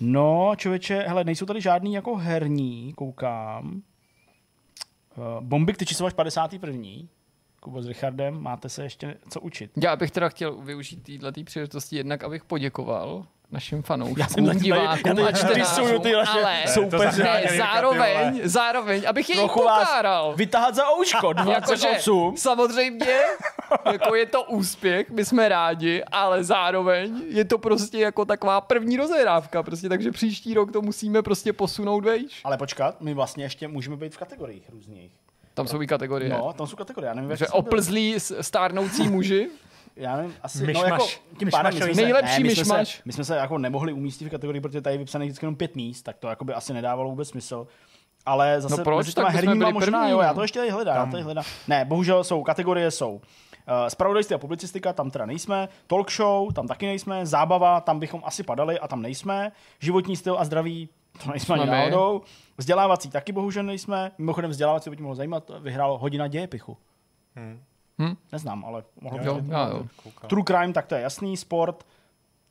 No, 0.00 0.52
člověče, 0.56 0.98
hele, 0.98 1.24
nejsou 1.24 1.46
tady 1.46 1.60
žádný 1.60 1.94
jako 1.94 2.16
herní, 2.16 2.92
koukám. 2.92 3.82
Uh, 5.16 5.24
Bomby 5.40 5.72
k 5.72 5.76
tyči 5.76 5.94
jsou 5.94 6.06
až 6.06 6.12
51. 6.12 6.82
Kubo 7.60 7.82
s 7.82 7.86
Richardem, 7.86 8.42
máte 8.42 8.68
se 8.68 8.82
ještě 8.82 9.16
co 9.30 9.40
učit. 9.40 9.70
Já 9.82 9.96
bych 9.96 10.10
teda 10.10 10.28
chtěl 10.28 10.56
využít 10.56 11.20
této 11.20 11.44
příležitosti 11.44 11.96
jednak, 11.96 12.24
abych 12.24 12.44
poděkoval 12.44 13.26
našim 13.52 13.78
Já 13.78 13.82
fanouškům, 13.82 14.26
jsem 14.28 14.46
taky 14.46 14.58
divákům 14.60 15.12
a 15.18 15.20
já 15.30 15.32
tady 15.32 15.54
vysuju 15.54 15.86
čtenářům, 15.86 16.02
ty 16.02 16.12
naše 16.12 16.30
ale 16.42 16.62
soupeře. 16.66 17.22
ne, 17.22 17.42
zároveň, 17.56 18.40
zároveň, 18.44 19.02
abych 19.08 19.28
je 19.28 19.34
i 19.34 19.38
Trochu 19.38 19.62
vás 19.64 19.78
pokáral. 19.88 20.34
vytahat 20.36 20.74
za 20.74 20.82
ouško, 20.98 21.26
Jakože 21.50 21.86
28. 21.86 22.36
samozřejmě, 22.36 23.18
jako 23.92 24.14
je 24.14 24.26
to 24.26 24.42
úspěch, 24.42 25.10
my 25.10 25.24
jsme 25.24 25.48
rádi, 25.48 26.04
ale 26.12 26.44
zároveň 26.44 27.22
je 27.28 27.44
to 27.44 27.58
prostě 27.58 27.98
jako 27.98 28.24
taková 28.24 28.60
první 28.60 28.96
rozehrávka, 28.96 29.62
prostě, 29.62 29.88
takže 29.88 30.10
příští 30.10 30.54
rok 30.54 30.72
to 30.72 30.82
musíme 30.82 31.22
prostě 31.22 31.52
posunout 31.52 32.04
vejš. 32.04 32.40
Ale 32.44 32.56
počkat, 32.58 33.00
my 33.00 33.14
vlastně 33.14 33.44
ještě 33.44 33.68
můžeme 33.68 33.96
být 33.96 34.14
v 34.14 34.18
kategoriích 34.18 34.70
různých. 34.70 35.12
Tam 35.54 35.66
jsou 35.68 35.82
i 35.82 35.86
kategorie. 35.86 36.30
No, 36.30 36.52
tam 36.52 36.66
jsou 36.66 36.76
kategorie, 36.76 37.08
já 37.08 37.14
nevím, 37.14 37.36
že 37.36 37.48
oplzlí 37.48 38.14
s- 38.20 38.36
stárnoucí 38.40 39.08
muži. 39.08 39.48
Já 39.98 40.16
nevím, 40.16 40.34
asi, 40.42 40.60
no 40.60 40.66
Myšmaš. 40.66 40.90
jako, 40.90 41.06
tím 41.38 41.50
pádem 41.50 41.74
my 41.74 41.80
jsme 41.80 41.94
se, 41.94 42.02
Nejlepší 42.02 42.42
ne, 42.42 42.48
my 42.48 42.54
jsme 42.54 42.64
se, 42.64 42.72
myšmaš. 42.78 43.02
my 43.04 43.12
jsme 43.12 43.24
se 43.24 43.36
jako 43.36 43.58
nemohli 43.58 43.92
umístit 43.92 44.24
v 44.24 44.30
kategorii, 44.30 44.60
protože 44.60 44.80
tady 44.80 44.94
je 44.94 44.98
vypsané 44.98 45.24
vždycky 45.24 45.44
jenom 45.44 45.56
pět 45.56 45.76
míst, 45.76 46.02
tak 46.02 46.18
to 46.18 46.28
jako 46.28 46.44
by 46.44 46.54
asi 46.54 46.72
nedávalo 46.72 47.10
vůbec 47.10 47.28
smysl. 47.28 47.66
Ale 48.26 48.60
zase 48.60 48.76
No 48.76 48.84
proč? 48.84 49.14
Tak 49.14 49.28
herníma 49.28 49.54
byli 49.54 49.72
možná, 49.72 49.98
první, 49.98 50.12
jo, 50.12 50.20
já 50.20 50.28
no. 50.28 50.34
to 50.34 50.42
ještě 50.42 50.58
tady 50.58 50.70
hledám, 50.70 50.96
já 50.96 51.18
to 51.18 51.24
hledám. 51.24 51.44
Ne, 51.68 51.84
bohužel 51.84 52.24
jsou, 52.24 52.42
kategorie 52.42 52.90
jsou 52.90 53.12
uh, 53.12 53.20
spravodajství 53.88 54.34
a 54.34 54.38
publicistika, 54.38 54.92
tam 54.92 55.10
teda 55.10 55.26
nejsme, 55.26 55.68
talk 55.86 56.10
show, 56.12 56.52
tam 56.52 56.66
taky 56.66 56.86
nejsme, 56.86 57.26
zábava, 57.26 57.80
tam 57.80 57.98
bychom 57.98 58.22
asi 58.24 58.42
padali 58.42 58.78
a 58.78 58.88
tam 58.88 59.02
nejsme, 59.02 59.52
životní 59.78 60.16
styl 60.16 60.36
a 60.38 60.44
zdraví, 60.44 60.88
to 61.24 61.30
nejsme 61.30 61.54
ani 61.54 61.66
náhodou, 61.66 62.22
vzdělávací 62.56 63.10
taky 63.10 63.32
bohužel 63.32 63.62
nejsme, 63.62 64.12
mimochodem 64.18 64.50
vzdělávací 64.50 64.90
by 64.90 64.96
tě 64.96 65.02
mohlo 65.02 65.14
zajímat, 65.14 65.50
vyhrál 65.60 65.98
hodina 65.98 66.28
dějepichu. 66.28 66.76
Hm. 67.36 67.60
Hm? 67.98 68.16
Neznám, 68.32 68.64
ale 68.64 68.84
mohlo 69.00 69.18
Jo, 69.22 69.34
být. 69.34 69.50
jo. 69.50 69.86
Koukám. 70.02 70.28
True 70.28 70.44
crime, 70.46 70.72
tak 70.72 70.86
to 70.86 70.94
je 70.94 71.00
jasný, 71.00 71.36
sport, 71.36 71.86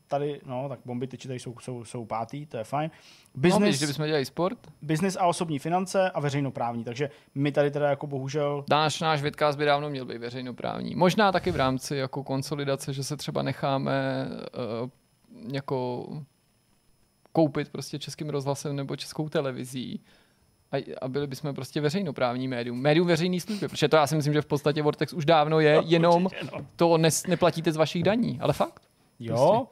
tady, 0.07 0.41
no, 0.45 0.69
tak 0.69 0.79
bomby 0.85 1.07
tyči 1.07 1.27
tady 1.27 1.39
jsou, 1.39 1.55
jsou, 1.59 1.85
jsou 1.85 2.05
pátý, 2.05 2.45
to 2.45 2.57
je 2.57 2.63
fajn. 2.63 2.91
No, 3.35 3.41
Business, 3.41 3.69
víš, 3.71 3.77
kdybychom 3.79 4.05
dělali 4.05 4.25
sport, 4.25 4.57
business 4.81 5.15
a 5.19 5.25
osobní 5.25 5.59
finance 5.59 6.11
a 6.11 6.19
veřejnoprávní, 6.19 6.83
takže 6.83 7.09
my 7.35 7.51
tady 7.51 7.71
teda 7.71 7.89
jako 7.89 8.07
bohužel, 8.07 8.65
náš, 8.69 9.01
náš 9.01 9.21
vidcast 9.21 9.57
by 9.57 9.65
dávno 9.65 9.89
měl 9.89 10.05
být 10.05 10.17
veřejnoprávní. 10.17 10.95
Možná 10.95 11.31
taky 11.31 11.51
v 11.51 11.55
rámci 11.55 11.95
jako 11.95 12.23
konsolidace, 12.23 12.93
že 12.93 13.03
se 13.03 13.17
třeba 13.17 13.41
necháme 13.41 14.25
uh, 14.83 14.89
jako 15.53 16.07
koupit 17.31 17.69
prostě 17.69 17.99
českým 17.99 18.29
rozhlasem 18.29 18.75
nebo 18.75 18.95
českou 18.95 19.29
televizí 19.29 20.01
a, 20.71 20.85
a 21.01 21.07
byli 21.07 21.27
bychom 21.27 21.55
prostě 21.55 21.81
veřejnoprávní 21.81 22.47
médium. 22.47 22.81
Médium 22.81 23.07
veřejný 23.07 23.39
služby, 23.39 23.67
protože 23.67 23.87
to 23.87 23.95
já 23.95 24.07
si 24.07 24.15
myslím, 24.15 24.33
že 24.33 24.41
v 24.41 24.45
podstatě 24.45 24.81
Vortex 24.81 25.13
už 25.13 25.25
dávno 25.25 25.59
je, 25.59 25.81
jenom 25.85 26.25
určitě, 26.25 26.47
no. 26.53 26.65
to 26.75 26.97
nes, 26.97 27.27
neplatíte 27.27 27.71
z 27.71 27.75
vašich 27.75 28.03
daní, 28.03 28.39
ale 28.41 28.53
fakt. 28.53 28.81
jo, 29.19 29.67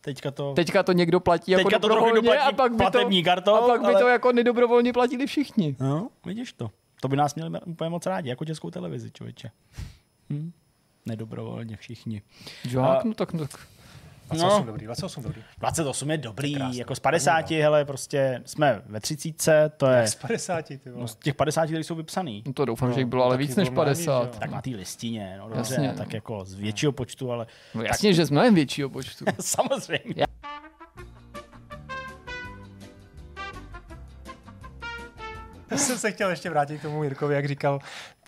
teďka 0.00 0.30
to, 0.30 0.52
Teďka 0.54 0.82
to 0.82 0.92
někdo 0.92 1.20
platí 1.20 1.52
jako 1.52 1.64
Teďka 1.64 1.78
to 1.78 1.88
dobrovolně 1.88 2.14
doplatí 2.14 2.38
a 2.38 2.52
pak 2.52 2.72
by 2.72 2.84
to, 2.84 3.22
kartou, 3.24 3.54
a 3.54 3.66
pak 3.66 3.80
by 3.80 3.86
ale- 3.86 4.00
to 4.00 4.08
jako 4.08 4.32
nedobrovolně 4.32 4.92
platili 4.92 5.26
všichni. 5.26 5.76
no, 5.80 6.08
vidíš 6.26 6.52
to, 6.52 6.70
to 7.00 7.08
by 7.08 7.16
nás 7.16 7.34
měli 7.34 7.60
úplně 7.66 7.90
moc 7.90 8.06
rádi, 8.06 8.28
jako 8.28 8.44
českou 8.44 8.70
televizi, 8.70 9.10
člověče. 9.10 9.50
Hm? 10.30 10.52
Nedobrovolně 11.06 11.76
všichni. 11.76 12.22
Jak? 12.64 13.04
No 13.04 13.14
tak, 13.14 13.32
no, 13.32 13.46
tak 13.46 13.66
28 14.38 14.60
No. 14.60 14.66
dobrý, 14.66 14.84
28 14.86 15.22
dobrý. 15.22 15.42
28 15.58 16.10
je 16.10 16.18
dobrý, 16.18 16.54
krásný. 16.54 16.78
jako 16.78 16.94
z 16.94 17.00
50, 17.00 17.50
hele, 17.50 17.84
prostě 17.84 18.42
jsme 18.44 18.82
ve 18.86 19.00
30, 19.00 19.70
to 19.76 19.86
je 19.86 20.06
Z 20.06 20.14
50, 20.14 20.62
ty 20.66 20.80
vole. 20.86 21.00
no, 21.00 21.08
z 21.08 21.14
těch 21.16 21.34
50, 21.34 21.66
který 21.66 21.84
jsou 21.84 21.94
vypsaný. 21.94 22.42
no 22.46 22.52
to 22.52 22.64
doufám, 22.64 22.88
No, 22.88 22.94
že 22.94 23.00
jich 23.00 23.06
bylo 23.08 23.24
ale 23.24 23.34
taky 23.36 23.46
víc 23.46 23.56
než 23.56 23.68
bylo 23.68 23.82
mnohem 23.84 23.98
víc, 23.98 24.06
50. 24.06 24.34
jo. 24.34 24.40
Tak 24.40 24.50
na 24.50 24.62
té 24.62 24.70
listině, 24.70 25.36
no 25.38 25.48
dobře, 25.48 25.74
Jasně. 25.74 25.92
tak 25.96 26.12
jako 26.14 26.44
z 26.44 26.54
většího 26.54 26.92
počtu, 26.92 27.32
ale 27.32 27.46
No 27.74 27.82
jasně, 27.82 28.12
že 28.14 28.24
z 28.26 28.30
mnohem 28.30 28.54
většího 28.54 28.88
počtu. 28.90 29.24
samozřejmě. 29.40 30.14
Já 30.16 30.26
jsem 35.76 35.98
se 35.98 36.10
chtěl 36.12 36.30
ještě 36.30 36.50
vrátit 36.50 36.78
k 36.78 36.82
tomu 36.82 37.04
Jirkovi, 37.04 37.34
jak 37.34 37.48
říkal 37.48 37.78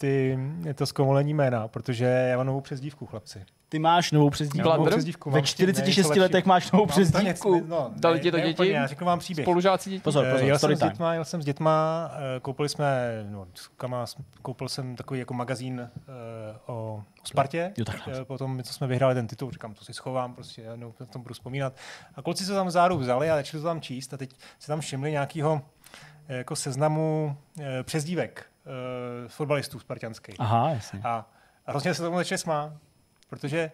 ty, 0.00 0.38
to 0.74 0.86
zkomolení 0.86 1.34
jména, 1.34 1.68
protože 1.68 2.04
já 2.04 2.36
mám 2.36 2.46
novou 2.46 2.60
přezdívku, 2.60 3.06
chlapci. 3.06 3.44
Ty 3.68 3.78
máš 3.78 4.12
novou 4.12 4.30
přezdívku. 4.30 4.68
Já 4.68 4.76
novou 4.76 4.90
přezdívku. 4.90 5.30
Ve 5.30 5.38
mám 5.38 5.44
46 5.46 5.96
něco 5.96 6.08
lepšího. 6.08 6.22
letech 6.22 6.44
máš 6.44 6.72
novou 6.72 6.86
přezdívku. 6.86 7.64
No, 7.66 7.90
Dali 7.96 8.16
ne- 8.16 8.22
ti 8.22 8.30
to 8.30 8.36
ne 8.36 8.42
děti? 8.42 8.54
úplně, 8.54 8.70
Já 8.72 8.86
řeknu 8.86 9.06
vám 9.06 9.18
příběh. 9.18 9.44
Spolužáci 9.44 9.90
děti? 9.90 10.02
Pozor, 10.02 10.24
pozor, 10.32 10.46
jel 10.46 10.54
jsem 10.54 10.58
story 10.58 10.76
s 10.76 10.78
time. 10.78 10.90
dětma, 10.92 11.14
jel 11.14 11.24
jsem 11.24 11.42
s 11.42 11.44
dětma, 11.44 12.10
eh, 12.36 12.40
koupili 12.40 12.68
jsme, 12.68 13.08
no, 13.30 13.46
s- 13.54 14.16
koupil 14.42 14.68
jsem 14.68 14.96
takový 14.96 15.20
jako 15.20 15.34
magazín 15.34 15.80
eh, 15.80 15.90
o, 16.66 16.72
o 16.72 17.02
Spartě. 17.24 17.72
Jo, 17.78 17.84
takhle. 17.84 18.20
Eh, 18.20 18.24
Potom, 18.24 18.62
co 18.62 18.72
jsme 18.72 18.86
vyhráli 18.86 19.14
ten 19.14 19.26
titul, 19.26 19.50
říkám, 19.50 19.74
to 19.74 19.84
si 19.84 19.94
schovám, 19.94 20.34
prostě 20.34 20.62
já 20.62 20.76
no, 20.76 20.92
na 21.00 21.06
tom 21.06 21.22
budu 21.22 21.34
vzpomínat. 21.34 21.76
A 22.14 22.22
kluci 22.22 22.44
se 22.44 22.52
tam 22.52 22.70
záru 22.70 22.98
vzali 22.98 23.30
a 23.30 23.34
začali 23.36 23.62
to 23.62 23.68
tam 23.68 23.80
číst 23.80 24.14
a 24.14 24.16
teď 24.16 24.30
se 24.58 24.66
tam 24.66 24.80
všimli 24.80 25.10
nějakého 25.12 25.62
jako 26.28 26.56
seznamu 26.56 27.36
eh, 27.60 27.82
přezdívek 27.82 28.46
eh, 28.66 29.28
fotbalistů 29.28 29.78
spartianských. 29.80 30.36
Aha, 30.38 30.70
jasně. 30.70 31.00
A, 31.04 31.26
a 31.66 31.70
hrozně 31.70 31.94
se 31.94 32.02
tomu 32.02 32.16
začali 32.16 32.38
smát, 32.38 32.72
protože 33.30 33.70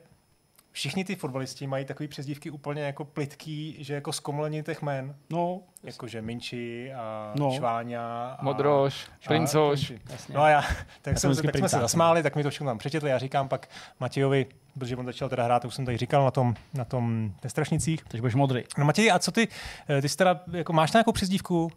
všichni 0.73 1.05
ty 1.05 1.17
fotbalisti 1.17 1.67
mají 1.67 1.85
takový 1.85 2.09
přezdívky 2.09 2.51
úplně 2.51 2.83
jako 2.83 3.05
plitký, 3.05 3.77
že 3.85 3.95
jako 3.95 4.13
zkomolení 4.13 4.63
těch 4.63 4.83
jmen. 4.83 5.15
No, 5.31 5.61
Jakože 5.83 6.23
Minči 6.23 6.93
a 6.93 7.33
No. 7.37 7.47
no. 7.49 7.55
Šváňa. 7.57 8.29
A, 8.39 8.45
Modroš, 8.45 9.07
a- 9.09 9.29
Princoš. 9.29 9.93
No 10.35 10.43
a 10.43 10.49
já, 10.49 10.63
tak, 11.03 11.19
jsem 11.19 11.35
jsem, 11.35 11.35
tak 11.35 11.35
jsme 11.35 11.35
se 11.35 11.53
princák, 11.53 11.81
zasmáli, 11.81 12.23
tak 12.23 12.37
mi 12.37 12.43
to 12.43 12.51
všechno 12.51 12.67
tam 12.67 12.79
přečetli. 12.79 13.11
Já 13.11 13.19
říkám 13.19 13.49
pak 13.49 13.69
Matějovi, 14.01 14.47
protože 14.79 14.97
on 14.97 15.07
začal 15.07 15.29
teda 15.29 15.45
hrát, 15.45 15.63
to 15.63 15.69
už 15.69 15.75
jsem 15.75 15.85
tady 15.85 15.97
říkal, 15.97 16.25
na 16.25 16.31
tom, 16.31 16.55
na 16.75 16.85
tom 16.85 17.33
ve 17.45 17.51
Strašnicích. 17.51 18.05
Takže 18.05 18.21
budeš 18.23 18.35
modrý. 18.35 18.63
No 18.79 18.85
Matěj, 18.85 19.11
a 19.13 19.19
co 19.19 19.33
ty, 19.33 19.49
eh, 19.91 20.03
ty 20.03 20.09
jsi 20.09 20.17
teda, 20.17 20.41
jako 20.53 20.73
máš 20.73 20.93
nějakou 20.93 21.13
přezdívku? 21.13 21.73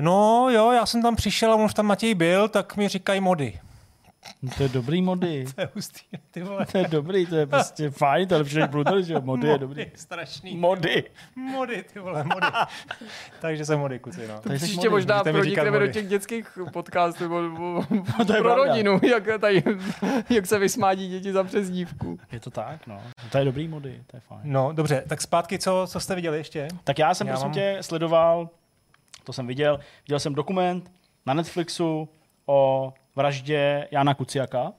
No 0.00 0.46
jo, 0.50 0.70
já 0.70 0.86
jsem 0.86 1.02
tam 1.02 1.16
přišel 1.16 1.52
a 1.52 1.56
on 1.56 1.62
už 1.64 1.74
tam 1.74 1.86
Matěj 1.86 2.14
byl, 2.14 2.48
tak 2.48 2.76
mi 2.76 2.88
říkají 2.88 3.20
mody. 3.20 3.60
No, 4.42 4.50
to 4.56 4.62
je 4.62 4.68
dobrý 4.68 5.02
mody. 5.02 5.44
To 5.54 5.60
je 5.60 5.68
hustý, 5.74 6.00
ty 6.30 6.42
vole. 6.42 6.66
To 6.72 6.78
je 6.78 6.88
dobrý, 6.88 7.26
to 7.26 7.36
je 7.36 7.46
prostě 7.46 7.90
fajn, 7.90 8.28
to 8.28 8.34
je 8.34 8.38
lepší 8.38 8.56
než 8.56 8.68
Bruder, 8.68 9.02
že 9.02 9.12
jo? 9.14 9.20
Mody 9.20 9.48
je 9.48 9.58
dobrý. 9.58 9.86
strašný. 9.94 10.56
Mody. 10.56 11.04
Mody, 11.36 11.84
ty 11.92 11.98
vole, 11.98 12.24
mody. 12.24 12.46
Takže 13.40 13.64
jsem 13.64 13.78
mody, 13.78 13.98
kluci, 13.98 14.28
no. 14.28 14.40
Jsi 14.52 14.64
Příště 14.64 14.88
možná 14.90 15.22
pronikneme 15.24 15.78
do 15.78 15.86
těch 15.86 16.08
dětských 16.08 16.58
podcastů 16.72 17.22
nebo, 17.42 17.84
nebo 17.90 18.24
To 18.26 18.34
je 18.34 18.40
pro 18.40 18.54
pravda. 18.54 18.54
rodinu, 18.72 19.00
jak, 19.02 19.40
tady, 19.40 19.62
jak 20.30 20.46
se 20.46 20.58
vysmádí 20.58 21.08
děti 21.08 21.32
za 21.32 21.44
přezdívku. 21.44 22.18
Je 22.32 22.40
to 22.40 22.50
tak, 22.50 22.86
no. 22.86 23.00
To 23.32 23.38
je 23.38 23.44
dobrý 23.44 23.68
mody, 23.68 24.02
to 24.06 24.16
je 24.16 24.20
fajn. 24.20 24.40
No, 24.44 24.72
dobře, 24.72 25.04
tak 25.08 25.20
zpátky, 25.22 25.58
co, 25.58 25.86
co 25.90 26.00
jste 26.00 26.14
viděli 26.14 26.38
ještě? 26.38 26.68
Tak 26.84 26.98
já 26.98 27.14
jsem, 27.14 27.26
Já 27.26 27.32
prosím 27.32 27.46
mám- 27.48 27.54
tě, 27.54 27.78
sledoval, 27.80 28.48
to 29.26 29.32
jsem 29.32 29.46
viděl, 29.46 29.80
viděl 30.08 30.20
jsem 30.20 30.34
dokument 30.34 30.92
na 31.26 31.34
Netflixu 31.34 32.08
o 32.46 32.92
vraždě 33.16 33.88
Jana 33.90 34.14
Kuciaka. 34.14 34.72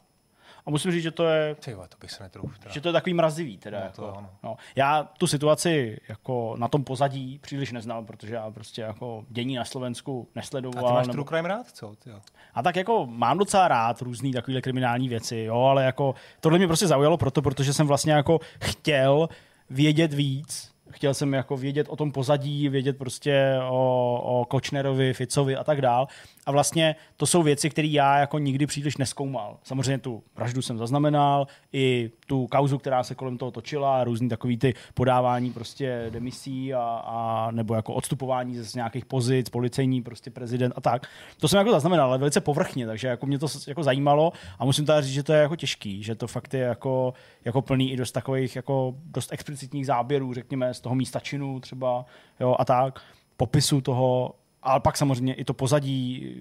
A 0.66 0.70
musím 0.70 0.92
říct, 0.92 1.04
že 1.04 1.12
to 1.12 1.26
je, 1.28 1.56
Ty 1.56 1.74
vole, 1.74 1.88
to 1.88 1.98
bych 2.02 2.12
se 2.12 2.24
netrouf. 2.24 2.60
Teda. 2.60 2.74
že 2.74 2.82
to 2.82 2.90
je 2.90 2.94
takový 2.94 3.14
mrazivý. 3.14 3.58
Teda, 3.58 3.80
No, 3.80 3.84
jako, 3.86 4.02
to 4.02 4.18
ano. 4.18 4.30
no. 4.44 4.58
Já 4.76 5.04
tu 5.04 5.28
situaci 5.28 5.98
jako 6.10 6.56
na 6.58 6.68
tom 6.68 6.84
pozadí 6.84 7.40
příliš 7.40 7.72
neznal, 7.72 8.04
protože 8.04 8.36
já 8.36 8.52
prostě 8.52 8.82
jako 8.82 9.26
dění 9.30 9.56
na 9.56 9.66
Slovensku 9.66 10.28
A 10.30 10.34
ty 10.34 10.40
nesledoval. 10.40 10.94
máš 10.94 11.08
nebo- 11.08 11.14
True 11.24 11.28
Crime 11.28 11.50
rád? 11.50 11.68
Co? 11.72 11.96
Ty 12.04 12.10
jo. 12.10 12.20
A 12.54 12.64
tak 12.64 12.76
jako 12.76 13.06
mám 13.06 13.38
docela 13.38 13.68
rád 13.68 14.02
různý 14.02 14.32
takovýhle 14.34 14.62
kriminální 14.62 15.10
věci, 15.10 15.38
jo, 15.38 15.62
ale 15.62 15.84
jako 15.84 16.16
tohle 16.40 16.58
mě 16.58 16.68
prostě 16.68 16.88
zaujalo 16.88 17.18
proto, 17.18 17.42
protože 17.42 17.74
jsem 17.74 17.88
vlastně 17.88 18.14
jako 18.14 18.40
chtěl 18.64 19.30
vědět 19.70 20.14
víc. 20.14 20.72
Chtěl 20.92 21.14
jsem 21.14 21.34
jako 21.34 21.58
vědět 21.58 21.88
o 21.90 21.96
tom 21.96 22.12
pozadí, 22.12 22.70
vědět 22.70 22.98
prostě 22.98 23.60
o, 23.70 24.22
o 24.24 24.46
Kočnerovi, 24.46 25.14
Ficovi 25.14 25.56
a 25.56 25.64
tak 25.64 25.82
dál. 25.82 26.08
A 26.46 26.52
vlastně 26.52 26.96
to 27.18 27.26
jsou 27.26 27.44
věci, 27.44 27.70
které 27.70 27.88
já 27.88 28.20
jako 28.20 28.40
nikdy 28.40 28.66
příliš 28.66 28.98
neskoumal. 28.98 29.58
Samozřejmě 29.64 29.98
tu 29.98 30.24
vraždu 30.36 30.62
jsem 30.62 30.78
zaznamenal, 30.78 31.48
i 31.74 32.12
tu 32.28 32.48
kauzu, 32.48 32.78
která 32.78 33.04
se 33.04 33.16
kolem 33.16 33.38
toho 33.38 33.52
točila, 33.52 34.04
různý 34.04 34.30
takový 34.30 34.58
ty 34.58 34.74
podávání 34.94 35.52
prostě 35.52 36.08
demisí 36.10 36.74
a, 36.74 37.04
a 37.06 37.52
nebo 37.52 37.76
jako 37.76 37.94
odstupování 37.94 38.58
z 38.58 38.76
nějakých 38.76 39.06
pozic, 39.06 39.50
policejní 39.50 40.02
prostě 40.02 40.32
prezident 40.32 40.74
a 40.76 40.82
tak. 40.82 41.08
To 41.40 41.48
jsem 41.48 41.58
jako 41.58 41.72
zaznamenal, 41.72 42.10
ale 42.10 42.18
velice 42.18 42.42
povrchně, 42.42 42.88
takže 42.88 43.08
jako 43.08 43.26
mě 43.26 43.40
to 43.40 43.48
jako 43.68 43.84
zajímalo 43.84 44.32
a 44.60 44.66
musím 44.66 44.86
teda 44.86 45.02
říct, 45.02 45.14
že 45.14 45.24
to 45.24 45.34
je 45.34 45.42
jako 45.42 45.56
těžký, 45.56 46.04
že 46.04 46.16
to 46.16 46.28
fakt 46.28 46.54
je 46.54 46.60
jako, 46.60 47.14
jako 47.46 47.62
plný 47.62 47.92
i 47.92 47.98
dost 47.98 48.12
takových 48.12 48.56
jako 48.56 48.96
dost 49.06 49.34
explicitních 49.34 49.86
záběrů, 49.86 50.34
řekněme, 50.34 50.74
z 50.78 50.82
toho 50.82 50.96
místa 50.96 51.20
činu 51.20 51.60
třeba, 51.60 52.06
jo, 52.40 52.56
a 52.60 52.66
tak, 52.66 53.02
popisu 53.38 53.82
toho, 53.82 54.36
ale 54.64 54.80
pak 54.80 54.98
samozřejmě 54.98 55.34
i 55.34 55.44
to 55.44 55.54
pozadí, 55.54 56.36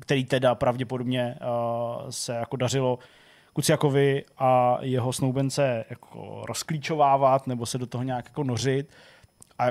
který 0.00 0.24
teda 0.24 0.54
pravděpodobně 0.54 1.36
uh, 1.40 2.10
se 2.10 2.34
jako 2.34 2.56
dařilo 2.56 2.98
Kuciakovi 3.52 4.24
a 4.38 4.78
jeho 4.80 5.12
snoubence 5.12 5.84
jako 5.90 6.42
rozklíčovávat 6.46 7.46
nebo 7.46 7.66
se 7.66 7.78
do 7.78 7.86
toho 7.86 8.04
nějak 8.04 8.24
jako 8.24 8.44
nořit. 8.44 8.90
A 9.58 9.66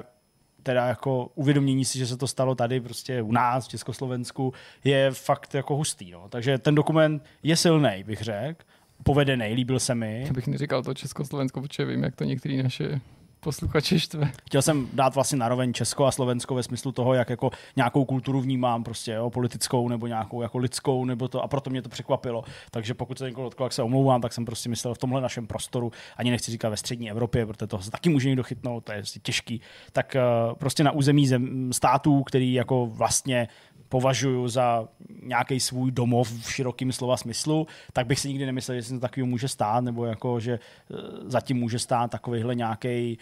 teda 0.63 0.87
jako 0.87 1.29
uvědomění 1.35 1.85
si, 1.85 1.99
že 1.99 2.07
se 2.07 2.17
to 2.17 2.27
stalo 2.27 2.55
tady 2.55 2.79
prostě 2.79 3.21
u 3.21 3.31
nás 3.31 3.65
v 3.65 3.69
Československu, 3.69 4.53
je 4.83 5.11
fakt 5.11 5.53
jako 5.53 5.75
hustý. 5.75 6.11
No. 6.11 6.29
Takže 6.29 6.57
ten 6.57 6.75
dokument 6.75 7.23
je 7.43 7.55
silný, 7.55 8.03
bych 8.05 8.21
řekl, 8.21 8.65
povedený, 9.03 9.53
líbil 9.53 9.79
se 9.79 9.95
mi. 9.95 10.23
Já 10.27 10.33
bych 10.33 10.47
neříkal 10.47 10.83
to 10.83 10.93
Československo, 10.93 11.61
protože 11.61 11.85
vím, 11.85 12.03
jak 12.03 12.15
to 12.15 12.23
některý 12.23 12.63
naše 12.63 13.01
posluchači 13.47 13.99
štve. 13.99 14.31
Chtěl 14.45 14.61
jsem 14.61 14.89
dát 14.93 15.15
vlastně 15.15 15.37
naroveň 15.37 15.73
Česko 15.73 16.05
a 16.05 16.11
Slovensko 16.11 16.55
ve 16.55 16.63
smyslu 16.63 16.91
toho, 16.91 17.13
jak 17.13 17.29
jako 17.29 17.51
nějakou 17.75 18.05
kulturu 18.05 18.41
vnímám, 18.41 18.83
prostě 18.83 19.11
jo, 19.11 19.29
politickou 19.29 19.89
nebo 19.89 20.07
nějakou 20.07 20.41
jako 20.41 20.57
lidskou, 20.57 21.05
nebo 21.05 21.27
to, 21.27 21.43
a 21.43 21.47
proto 21.47 21.69
mě 21.69 21.81
to 21.81 21.89
překvapilo. 21.89 22.43
Takže 22.71 22.93
pokud 22.93 23.17
se 23.17 23.25
někoho 23.25 23.45
dotklo, 23.45 23.65
jak 23.65 23.73
se 23.73 23.83
omlouvám, 23.83 24.21
tak 24.21 24.33
jsem 24.33 24.45
prostě 24.45 24.69
myslel 24.69 24.93
v 24.93 24.97
tomhle 24.97 25.21
našem 25.21 25.47
prostoru, 25.47 25.91
ani 26.17 26.31
nechci 26.31 26.51
říkat 26.51 26.69
ve 26.69 26.77
střední 26.77 27.11
Evropě, 27.11 27.45
protože 27.45 27.67
toho 27.67 27.83
se 27.83 27.91
taky 27.91 28.09
může 28.09 28.29
někdo 28.29 28.43
chytnout, 28.43 28.83
to 28.83 28.91
je 28.91 28.97
prostě 28.97 29.19
těžký, 29.19 29.61
tak 29.91 30.15
eh, 30.15 30.21
prostě 30.59 30.83
na 30.83 30.91
území 30.91 31.27
zem, 31.27 31.73
států, 31.73 32.23
který 32.23 32.53
jako 32.53 32.85
vlastně 32.85 33.47
považuji 33.89 34.47
za 34.47 34.87
nějaký 35.23 35.59
svůj 35.59 35.91
domov 35.91 36.31
v 36.31 36.53
širokém 36.53 36.91
slova 36.91 37.17
smyslu, 37.17 37.67
tak 37.93 38.07
bych 38.07 38.19
si 38.19 38.27
nikdy 38.27 38.45
nemyslel, 38.45 38.77
že 38.77 38.83
se 38.83 38.93
to 38.93 38.99
takového 38.99 39.27
může 39.27 39.47
stát, 39.47 39.83
nebo 39.83 40.05
jako, 40.05 40.39
že 40.39 40.53
eh, 40.53 40.95
zatím 41.25 41.57
může 41.57 41.79
stát 41.79 42.11
takovýhle 42.11 42.55
nějaký 42.55 43.17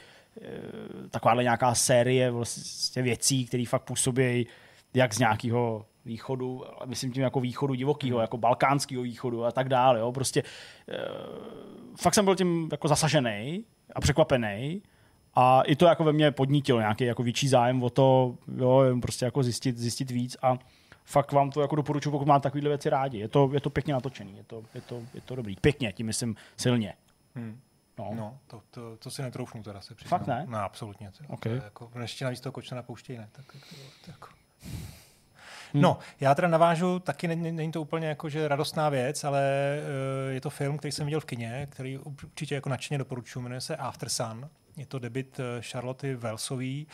takováhle 1.10 1.44
nějaká 1.44 1.76
série 1.76 2.32
vlastně 2.32 3.02
věcí, 3.02 3.46
které 3.46 3.64
fakt 3.68 3.84
působí 3.84 4.48
jak 4.94 5.14
z 5.14 5.20
nějakého 5.20 5.86
východu, 6.06 6.64
myslím 6.86 7.12
tím 7.12 7.24
jako 7.24 7.40
východu 7.40 7.74
divokého, 7.74 8.20
jako 8.20 8.38
balkánského 8.38 9.04
východu 9.04 9.46
a 9.46 9.52
tak 9.52 9.70
dále. 9.70 10.00
Jo. 10.00 10.12
Prostě 10.12 10.40
e, 10.40 10.44
fakt 11.98 12.14
jsem 12.14 12.26
byl 12.26 12.36
tím 12.36 12.70
jako 12.72 12.88
zasažený 12.88 13.66
a 13.96 14.02
překvapený 14.02 14.82
a 15.36 15.62
i 15.62 15.76
to 15.76 15.86
jako 15.86 16.04
ve 16.04 16.14
mně 16.14 16.32
podnítilo 16.32 16.80
nějaký 16.80 17.04
jako 17.04 17.24
větší 17.24 17.48
zájem 17.48 17.84
o 17.84 17.90
to, 17.90 18.36
jo, 18.58 18.84
prostě 19.02 19.26
jako 19.26 19.44
zjistit, 19.44 19.78
zjistit 19.78 20.12
víc 20.12 20.38
a 20.42 20.58
fakt 21.06 21.32
vám 21.32 21.52
to 21.52 21.62
jako 21.62 21.76
doporučuji, 21.76 22.12
pokud 22.12 22.28
máte 22.28 22.44
takovéhle 22.44 22.70
věci 22.70 22.90
rádi. 22.90 23.18
Je 23.18 23.28
to, 23.28 23.50
je 23.54 23.62
to 23.62 23.70
pěkně 23.70 23.94
natočený, 23.94 24.38
je 24.38 24.44
to, 24.44 24.64
je, 24.74 24.82
to, 24.82 25.02
je 25.14 25.22
to 25.22 25.36
dobrý. 25.36 25.56
Pěkně, 25.56 25.94
tím 25.94 26.06
myslím 26.06 26.36
silně. 26.58 26.94
Hmm. 27.36 27.60
No. 28.00 28.12
No, 28.16 28.38
to, 28.48 28.62
to, 28.72 28.98
to 28.98 29.12
si 29.12 29.22
netroufnu 29.22 29.64
teda 29.64 29.82
se 29.82 29.96
přiznám. 29.96 30.20
Fakt 30.20 30.28
ne? 30.28 30.46
No, 30.50 30.58
absolutně. 30.58 31.12
To, 31.12 31.34
Ok. 31.34 31.40
to 31.42 31.50
je 31.50 31.62
jako, 31.64 31.92
ještě 32.02 32.26
navíc 32.26 32.40
toho 32.40 32.54
kočna 32.54 32.84
pouštějí, 32.84 33.20
ne? 33.20 33.30
Tak, 33.32 33.46
jako, 33.56 33.68
to 34.06 34.12
jako. 34.12 34.28
No, 35.82 35.98
já 36.20 36.36
teda 36.36 36.48
navážu, 36.48 37.00
taky 37.00 37.28
není, 37.28 37.52
není 37.52 37.72
to 37.72 37.82
úplně 37.82 38.08
jako, 38.08 38.30
že 38.30 38.48
radostná 38.48 38.90
věc, 38.90 39.24
ale 39.24 39.78
uh, 40.28 40.34
je 40.34 40.42
to 40.42 40.50
film, 40.50 40.78
který 40.78 40.92
jsem 40.92 41.06
viděl 41.06 41.20
v 41.20 41.26
kině, 41.26 41.68
který 41.72 41.98
určitě 41.98 42.56
jako 42.56 42.70
nadšeně 42.70 42.98
doporučuji, 42.98 43.42
jmenuje 43.42 43.62
se 43.62 43.76
After 43.76 44.10
Sun. 44.10 44.50
Je 44.78 44.86
to 44.86 45.00
debit 45.00 45.40
eh, 45.40 45.62
Charlotte 45.62 46.16
Wellsový, 46.16 46.88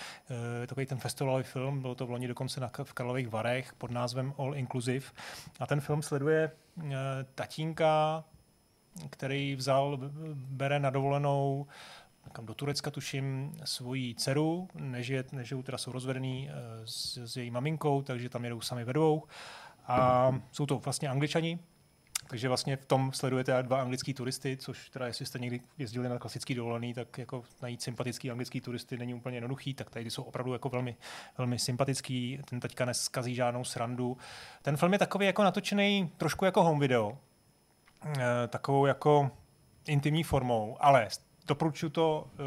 eh, 0.63 0.67
takový 0.67 0.85
ten 0.85 0.97
festivalový 0.97 1.43
film, 1.43 1.81
bylo 1.81 1.95
to 1.95 2.05
v 2.05 2.09
loni 2.09 2.27
dokonce 2.27 2.59
na, 2.59 2.71
v 2.83 2.93
Karlových 2.93 3.29
Varech 3.29 3.73
pod 3.73 3.91
názvem 3.91 4.33
All 4.37 4.55
Inclusive. 4.55 5.05
A 5.59 5.67
ten 5.67 5.81
film 5.81 6.01
sleduje 6.01 6.51
tatínka, 7.35 8.23
který 9.09 9.55
vzal, 9.55 9.99
bere 10.35 10.79
na 10.79 10.89
dovolenou 10.89 11.67
kam 12.29 12.45
do 12.45 12.53
Turecka, 12.53 12.91
tuším, 12.91 13.53
svoji 13.63 14.15
dceru, 14.15 14.67
nežije, 14.75 15.23
nežijou, 15.31 15.63
teda 15.63 15.77
jsou 15.77 15.91
rozvedený 15.91 16.49
eh, 16.49 16.53
s, 16.85 17.17
s 17.17 17.37
její 17.37 17.51
maminkou, 17.51 18.01
takže 18.01 18.29
tam 18.29 18.43
jedou 18.43 18.61
sami 18.61 18.83
ve 18.83 18.93
dvou. 18.93 19.23
A 19.87 20.31
jsou 20.51 20.65
to 20.65 20.79
vlastně 20.79 21.09
angličani, 21.09 21.59
takže 22.27 22.47
vlastně 22.47 22.77
v 22.77 22.85
tom 22.85 23.11
sledujete 23.13 23.63
dva 23.63 23.81
anglický 23.81 24.13
turisty, 24.13 24.57
což 24.57 24.89
teda 24.89 25.07
jestli 25.07 25.25
jste 25.25 25.39
někdy 25.39 25.61
jezdili 25.77 26.09
na 26.09 26.19
klasický 26.19 26.55
dovolený, 26.55 26.93
tak 26.93 27.17
jako 27.17 27.43
najít 27.61 27.81
sympatický 27.81 28.31
anglický 28.31 28.61
turisty 28.61 28.97
není 28.97 29.13
úplně 29.13 29.37
jednoduchý, 29.37 29.73
tak 29.73 29.89
tady 29.89 30.09
jsou 30.09 30.23
opravdu 30.23 30.53
jako 30.53 30.69
velmi, 30.69 30.95
velmi 31.37 31.59
sympatický. 31.59 32.39
Ten 32.49 32.59
teďka 32.59 32.85
neskazí 32.85 33.35
žádnou 33.35 33.63
srandu. 33.63 34.17
Ten 34.61 34.77
film 34.77 34.93
je 34.93 34.99
takový 34.99 35.25
jako 35.25 35.43
natočený 35.43 36.11
trošku 36.17 36.45
jako 36.45 36.63
home 36.63 36.79
video, 36.79 37.17
eh, 38.05 38.47
takovou 38.47 38.85
jako 38.85 39.31
intimní 39.85 40.23
formou, 40.23 40.77
ale 40.79 41.07
doporučuji 41.47 41.89
to 41.89 42.27
uh, 42.33 42.39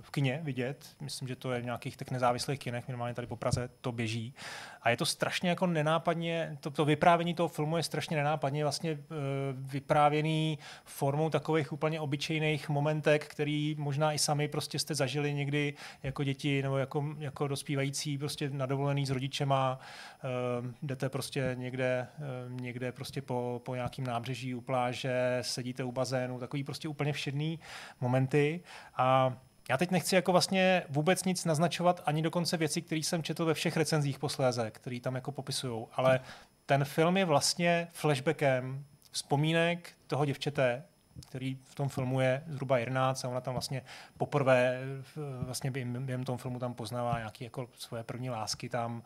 v 0.00 0.10
kině 0.10 0.40
vidět. 0.42 0.86
Myslím, 1.00 1.28
že 1.28 1.36
to 1.36 1.52
je 1.52 1.60
v 1.60 1.64
nějakých 1.64 1.96
tak 1.96 2.10
nezávislých 2.10 2.58
kinech, 2.58 2.88
minimálně 2.88 3.14
tady 3.14 3.26
po 3.26 3.36
Praze 3.36 3.70
to 3.80 3.92
běží. 3.92 4.34
A 4.82 4.90
je 4.90 4.96
to 4.96 5.06
strašně 5.06 5.50
jako 5.50 5.66
nenápadně, 5.66 6.56
to, 6.60 6.70
to 6.70 6.84
vyprávění 6.84 7.34
toho 7.34 7.48
filmu 7.48 7.76
je 7.76 7.82
strašně 7.82 8.16
nenápadně 8.16 8.64
vlastně 8.64 8.92
uh, 8.92 8.98
vyprávěný 9.52 10.58
formou 10.84 11.30
takových 11.30 11.72
úplně 11.72 12.00
obyčejných 12.00 12.68
momentek, 12.68 13.26
který 13.26 13.74
možná 13.78 14.12
i 14.12 14.18
sami 14.18 14.48
prostě 14.48 14.78
jste 14.78 14.94
zažili 14.94 15.34
někdy 15.34 15.74
jako 16.02 16.24
děti 16.24 16.62
nebo 16.62 16.78
jako, 16.78 17.04
jako 17.18 17.48
dospívající 17.48 18.18
prostě 18.18 18.50
na 18.50 18.66
dovolený 18.66 19.06
s 19.06 19.10
rodičema. 19.10 19.78
Uh, 20.60 20.70
jdete 20.82 21.08
prostě 21.08 21.50
někde, 21.54 22.06
uh, 22.18 22.60
někde 22.60 22.92
prostě 22.92 23.22
po, 23.22 23.60
po 23.64 23.74
nějakým 23.74 24.06
nábřeží 24.06 24.54
u 24.54 24.60
pláže, 24.60 25.38
sedíte 25.40 25.84
u 25.84 25.92
bazénu, 25.92 26.38
takový 26.38 26.64
prostě 26.64 26.88
úplně 26.88 27.12
všedný 27.12 27.58
momenty 28.28 28.60
a 28.96 29.36
já 29.68 29.76
teď 29.76 29.90
nechci 29.90 30.14
jako 30.14 30.32
vlastně 30.32 30.82
vůbec 30.88 31.24
nic 31.24 31.44
naznačovat, 31.44 32.02
ani 32.06 32.22
dokonce 32.22 32.56
věci, 32.56 32.82
které 32.82 32.98
jsem 32.98 33.22
četl 33.22 33.44
ve 33.44 33.54
všech 33.54 33.76
recenzích 33.76 34.18
posléze, 34.18 34.70
které 34.70 35.00
tam 35.00 35.14
jako 35.14 35.32
popisují, 35.32 35.86
ale 35.92 36.20
ten 36.66 36.84
film 36.84 37.16
je 37.16 37.24
vlastně 37.24 37.88
flashbackem 37.92 38.84
vzpomínek 39.10 39.92
toho 40.06 40.24
děvčete, 40.24 40.82
který 41.28 41.58
v 41.64 41.74
tom 41.74 41.88
filmu 41.88 42.20
je 42.20 42.42
zhruba 42.48 42.78
11 42.78 43.24
a 43.24 43.28
ona 43.28 43.40
tam 43.40 43.54
vlastně 43.54 43.82
poprvé 44.18 44.80
vlastně 45.40 45.70
během, 45.70 46.24
tom 46.24 46.38
filmu 46.38 46.58
tam 46.58 46.74
poznává 46.74 47.18
nějaké 47.18 47.44
jako 47.44 47.68
svoje 47.78 48.02
první 48.02 48.30
lásky 48.30 48.68
tam 48.68 48.96
uh, 48.96 49.02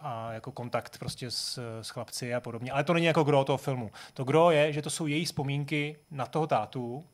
a 0.00 0.32
jako 0.32 0.52
kontakt 0.52 0.98
prostě 0.98 1.30
s, 1.30 1.58
s 1.82 1.90
chlapci 1.90 2.34
a 2.34 2.40
podobně. 2.40 2.72
Ale 2.72 2.84
to 2.84 2.94
není 2.94 3.06
jako 3.06 3.24
gro 3.24 3.44
toho 3.44 3.58
filmu. 3.58 3.90
To 4.14 4.24
gro 4.24 4.50
je, 4.50 4.72
že 4.72 4.82
to 4.82 4.90
jsou 4.90 5.06
její 5.06 5.24
vzpomínky 5.24 5.96
na 6.10 6.26
toho 6.26 6.46
tátu, 6.46 7.04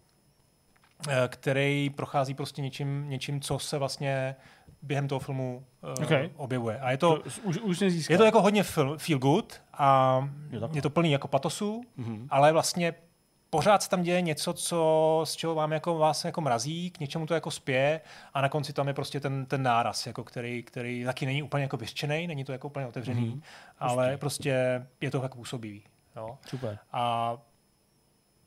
který 1.28 1.90
prochází 1.90 2.34
prostě 2.34 2.62
něčím, 2.62 3.08
něčím, 3.08 3.40
co 3.40 3.58
se 3.58 3.78
vlastně 3.78 4.36
během 4.82 5.08
toho 5.08 5.18
filmu 5.18 5.64
uh, 5.98 6.04
Okay. 6.04 6.30
objevuje. 6.36 6.78
A 6.80 6.90
je 6.90 6.96
to, 6.96 7.16
To 7.18 7.30
už, 7.42 7.58
už 7.58 7.80
je 8.10 8.18
to 8.18 8.24
jako 8.24 8.42
hodně 8.42 8.62
feel, 8.62 8.98
feel 8.98 9.18
good 9.18 9.60
a 9.72 10.20
takhle. 10.50 10.68
je 10.72 10.82
to 10.82 10.90
plný 10.90 11.12
jako 11.12 11.28
patosu, 11.28 11.82
Mhm. 11.96 12.26
ale 12.30 12.52
vlastně 12.52 12.94
pořád 13.50 13.82
se 13.82 13.88
tam 13.90 14.02
děje 14.02 14.20
něco, 14.20 14.52
co, 14.52 15.20
z 15.24 15.36
čeho 15.36 15.54
vám 15.54 15.72
jako, 15.72 15.98
vás 15.98 16.24
jako 16.24 16.40
mrazí, 16.40 16.90
k 16.90 17.00
něčemu 17.00 17.26
to 17.26 17.34
jako 17.34 17.50
spě 17.50 18.00
a 18.34 18.40
na 18.40 18.48
konci 18.48 18.72
tam 18.72 18.88
je 18.88 18.94
prostě 18.94 19.20
ten, 19.20 19.46
ten 19.46 19.62
náraz, 19.62 20.06
jako 20.06 20.24
který, 20.24 20.62
který 20.62 21.04
taky 21.04 21.26
není 21.26 21.42
úplně 21.42 21.62
jako 21.62 21.76
vyřčený, 21.76 22.26
není 22.26 22.44
to 22.44 22.52
jako 22.52 22.66
úplně 22.68 22.86
otevřený, 22.86 23.28
Mhm. 23.28 23.42
ale 23.78 24.16
prostě 24.16 24.86
je 25.00 25.10
to 25.10 25.22
jako 25.22 25.36
působivý. 25.38 25.82
Jo. 26.16 26.38
Super. 26.46 26.78
A 26.92 27.34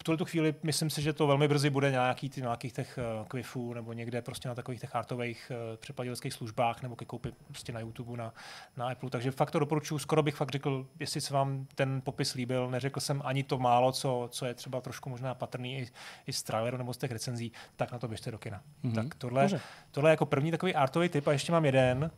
v 0.02 0.04
tuhle 0.04 0.18
tu 0.18 0.26
chvíli 0.26 0.56
myslím 0.64 0.90
si, 0.90 1.02
že 1.02 1.14
to 1.14 1.28
velmi 1.28 1.48
brzy 1.48 1.70
bude 1.70 1.92
nějaký 1.92 2.30
ty 2.30 2.42
nějakých 2.42 2.74
těch 2.74 3.00
uh, 3.20 3.28
quifů 3.28 3.74
nebo 3.74 3.94
někde 3.94 4.22
prostě 4.22 4.50
na 4.50 4.56
takových 4.56 4.82
těch 4.82 4.96
artových 4.96 5.52
uh, 6.00 6.30
službách 6.30 6.82
nebo 6.82 6.96
ke 6.96 7.06
koupi 7.06 7.32
prostě 7.48 7.72
na 7.72 7.80
YouTube, 7.80 8.18
na, 8.18 8.34
na 8.78 8.90
Apple. 8.90 9.10
Takže 9.10 9.32
fakt 9.32 9.52
to 9.52 9.60
doporučuji. 9.60 10.00
Skoro 10.00 10.24
bych 10.24 10.36
fakt 10.36 10.52
řekl, 10.52 10.88
jestli 11.00 11.22
se 11.22 11.34
vám 11.34 11.68
ten 11.76 12.02
popis 12.02 12.34
líbil, 12.34 12.70
neřekl 12.70 13.00
jsem 13.00 13.22
ani 13.26 13.44
to 13.44 13.58
málo, 13.58 13.92
co, 13.92 14.28
co 14.32 14.46
je 14.46 14.54
třeba 14.54 14.82
trošku 14.82 15.10
možná 15.10 15.36
patrný 15.36 15.78
i, 15.78 15.88
i 16.28 16.34
z 16.34 16.44
traileru 16.44 16.78
nebo 16.78 16.94
z 16.94 16.98
těch 16.98 17.12
recenzí, 17.12 17.52
tak 17.76 17.92
na 17.92 18.00
to 18.00 18.08
běžte 18.08 18.32
do 18.32 18.38
kina. 18.38 18.62
Mm-hmm. 18.84 18.96
Tak 18.96 19.16
tohle, 19.16 19.50
tohle 19.92 20.10
je 20.10 20.14
jako 20.14 20.26
první 20.26 20.52
takový 20.52 20.76
artový 20.76 21.10
typ 21.10 21.28
a 21.28 21.32
ještě 21.32 21.52
mám 21.52 21.66
jeden, 21.66 22.12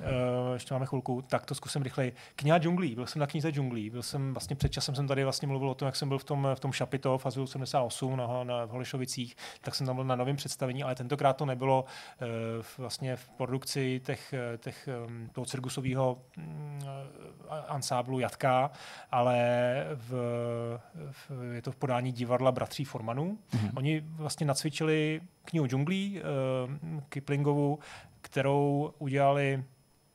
Uh, 0.00 0.52
ještě 0.54 0.74
máme 0.74 0.86
chvilku, 0.86 1.22
tak 1.22 1.46
to 1.46 1.54
zkusím 1.54 1.82
rychleji. 1.82 2.12
Kniha 2.36 2.58
džunglí, 2.58 2.94
byl 2.94 3.06
jsem 3.06 3.20
na 3.20 3.26
knize 3.26 3.50
džunglí, 3.50 3.90
byl 3.90 4.02
jsem 4.02 4.34
vlastně 4.34 4.56
před 4.56 4.72
časem 4.72 4.94
jsem 4.94 5.06
tady 5.06 5.24
vlastně 5.24 5.48
mluvil 5.48 5.70
o 5.70 5.74
tom, 5.74 5.86
jak 5.86 5.96
jsem 5.96 6.08
byl 6.08 6.18
v 6.18 6.24
tom, 6.24 6.48
v 6.54 6.60
tom 6.60 6.72
Šapito 6.72 7.18
v 7.18 7.26
Azilu 7.26 7.46
78 7.46 8.16
na, 8.16 8.44
na 8.44 8.64
v 8.64 8.70
Holišovicích, 8.70 9.36
tak 9.60 9.74
jsem 9.74 9.86
tam 9.86 9.96
byl 9.96 10.04
na 10.04 10.16
novém 10.16 10.36
představení, 10.36 10.82
ale 10.82 10.94
tentokrát 10.94 11.32
to 11.32 11.46
nebylo 11.46 11.84
uh, 11.84 12.28
vlastně 12.78 13.16
v 13.16 13.28
produkci 13.28 14.00
těch, 14.04 14.34
těch 14.58 14.88
um, 15.06 15.28
toho 15.32 15.44
cirkusového 15.44 16.18
um, 16.36 16.78
ansáblu 17.68 18.18
Jatka, 18.18 18.70
ale 19.10 19.36
v, 19.94 20.10
v, 21.10 21.30
je 21.52 21.62
to 21.62 21.72
v 21.72 21.76
podání 21.76 22.12
divadla 22.12 22.52
Bratří 22.52 22.84
Formanů. 22.84 23.38
Mm-hmm. 23.50 23.70
Oni 23.76 24.00
vlastně 24.04 24.46
nacvičili 24.46 25.20
knihu 25.44 25.66
džunglí 25.66 26.20
uh, 26.20 27.00
Kiplingovu, 27.08 27.78
kterou 28.20 28.92
udělali 28.98 29.64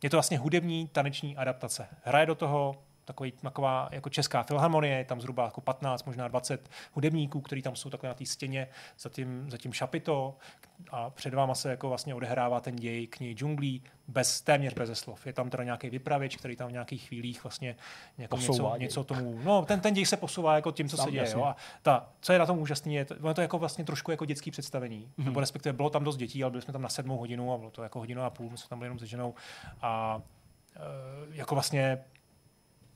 je 0.05 0.09
to 0.09 0.17
vlastně 0.17 0.37
hudební 0.37 0.87
taneční 0.87 1.37
adaptace. 1.37 1.87
Hraje 2.03 2.25
do 2.25 2.35
toho 2.35 2.75
takový, 3.05 3.31
taková 3.31 3.89
jako 3.91 4.09
česká 4.09 4.43
filharmonie, 4.43 4.97
je 4.97 5.05
tam 5.05 5.21
zhruba 5.21 5.45
jako 5.45 5.61
15, 5.61 6.05
možná 6.05 6.27
20 6.27 6.69
hudebníků, 6.93 7.41
kteří 7.41 7.61
tam 7.61 7.75
jsou 7.75 7.89
takhle 7.89 8.07
na 8.07 8.13
té 8.13 8.25
stěně 8.25 8.67
za 8.99 9.09
tím, 9.09 9.51
za 9.51 9.57
tím 9.57 9.73
šapito 9.73 10.37
a 10.91 11.09
před 11.09 11.33
váma 11.33 11.55
se 11.55 11.69
jako 11.69 11.89
vlastně 11.89 12.15
odehrává 12.15 12.59
ten 12.59 12.75
děj 12.75 13.07
knihy 13.07 13.33
džunglí 13.33 13.83
bez, 14.07 14.41
téměř 14.41 14.73
bez 14.73 14.99
slov. 14.99 15.27
Je 15.27 15.33
tam 15.33 15.49
teda 15.49 15.63
nějaký 15.63 15.89
vypravěč, 15.89 16.35
který 16.35 16.55
tam 16.55 16.69
v 16.69 16.71
nějakých 16.71 17.07
chvílích 17.07 17.43
vlastně 17.43 17.75
jako 18.17 18.37
něco, 18.37 18.75
něco 18.77 19.03
tomu, 19.03 19.39
no 19.43 19.65
ten, 19.65 19.79
ten 19.79 19.93
děj 19.93 20.05
se 20.05 20.17
posouvá 20.17 20.55
jako 20.55 20.71
tím, 20.71 20.89
co 20.89 20.97
tam, 20.97 21.05
se 21.05 21.11
děje. 21.11 21.31
Jo? 21.31 21.43
A 21.43 21.55
ta, 21.81 22.09
co 22.21 22.33
je 22.33 22.39
na 22.39 22.45
tom 22.45 22.59
úžasné, 22.59 22.93
je 22.93 23.05
to, 23.05 23.33
to 23.33 23.41
jako 23.41 23.57
vlastně 23.57 23.85
trošku 23.85 24.11
jako 24.11 24.25
dětský 24.25 24.51
představení. 24.51 25.09
Mm-hmm. 25.19 25.25
Nebo 25.25 25.39
respektive 25.39 25.73
bylo 25.73 25.89
tam 25.89 26.03
dost 26.03 26.17
dětí, 26.17 26.43
ale 26.43 26.51
byli 26.51 26.61
jsme 26.61 26.73
tam 26.73 26.81
na 26.81 26.89
sedmou 26.89 27.17
hodinu 27.17 27.53
a 27.53 27.57
bylo 27.57 27.71
to 27.71 27.83
jako 27.83 27.99
hodinu 27.99 28.21
a 28.21 28.29
půl, 28.29 28.49
my 28.49 28.57
jsme 28.57 28.69
tam 28.69 28.79
byli 28.79 28.85
jenom 28.85 28.99
se 28.99 29.07
ženou. 29.07 29.33
A 29.81 30.21
e, 30.75 30.79
jako 31.35 31.55
vlastně 31.55 32.03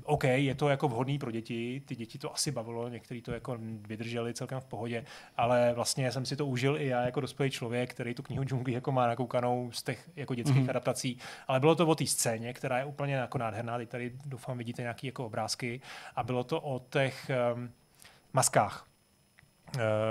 OK, 0.10 0.24
je 0.24 0.56
to 0.56 0.70
jako 0.70 0.88
vhodný 0.88 1.20
pro 1.20 1.32
děti, 1.32 1.82
ty 1.86 1.96
děti 1.96 2.18
to 2.18 2.34
asi 2.34 2.52
bavilo, 2.52 2.90
někteří 2.90 3.22
to 3.22 3.32
jako 3.32 3.58
vydrželi 3.62 4.34
celkem 4.34 4.60
v 4.60 4.66
pohodě, 4.66 5.06
ale 5.38 5.74
vlastně 5.74 6.12
jsem 6.12 6.26
si 6.26 6.36
to 6.36 6.46
užil 6.46 6.78
i 6.78 6.88
já 6.88 7.02
jako 7.02 7.22
dospělý 7.22 7.52
člověk, 7.52 7.90
který 7.90 8.14
tu 8.14 8.24
knihu 8.24 8.44
džungli 8.44 8.74
jako 8.74 8.92
má 8.92 9.08
nakoukanou 9.08 9.72
z 9.72 9.84
těch 9.84 10.10
jako 10.16 10.36
dětských 10.36 10.66
mm-hmm. 10.66 10.70
adaptací, 10.70 11.18
ale 11.48 11.60
bylo 11.60 11.76
to 11.76 11.88
o 11.88 11.96
té 11.96 12.06
scéně, 12.06 12.54
která 12.54 12.78
je 12.78 12.86
úplně 12.86 13.14
jako 13.14 13.38
nádherná, 13.38 13.78
teď 13.78 13.90
tady 13.90 14.12
doufám 14.26 14.58
vidíte 14.58 14.82
nějaké 14.82 15.08
jako 15.08 15.26
obrázky 15.26 15.82
a 16.16 16.24
bylo 16.24 16.44
to 16.44 16.62
o 16.62 16.82
těch 16.90 17.32
um, 17.56 17.72
maskách, 18.34 18.89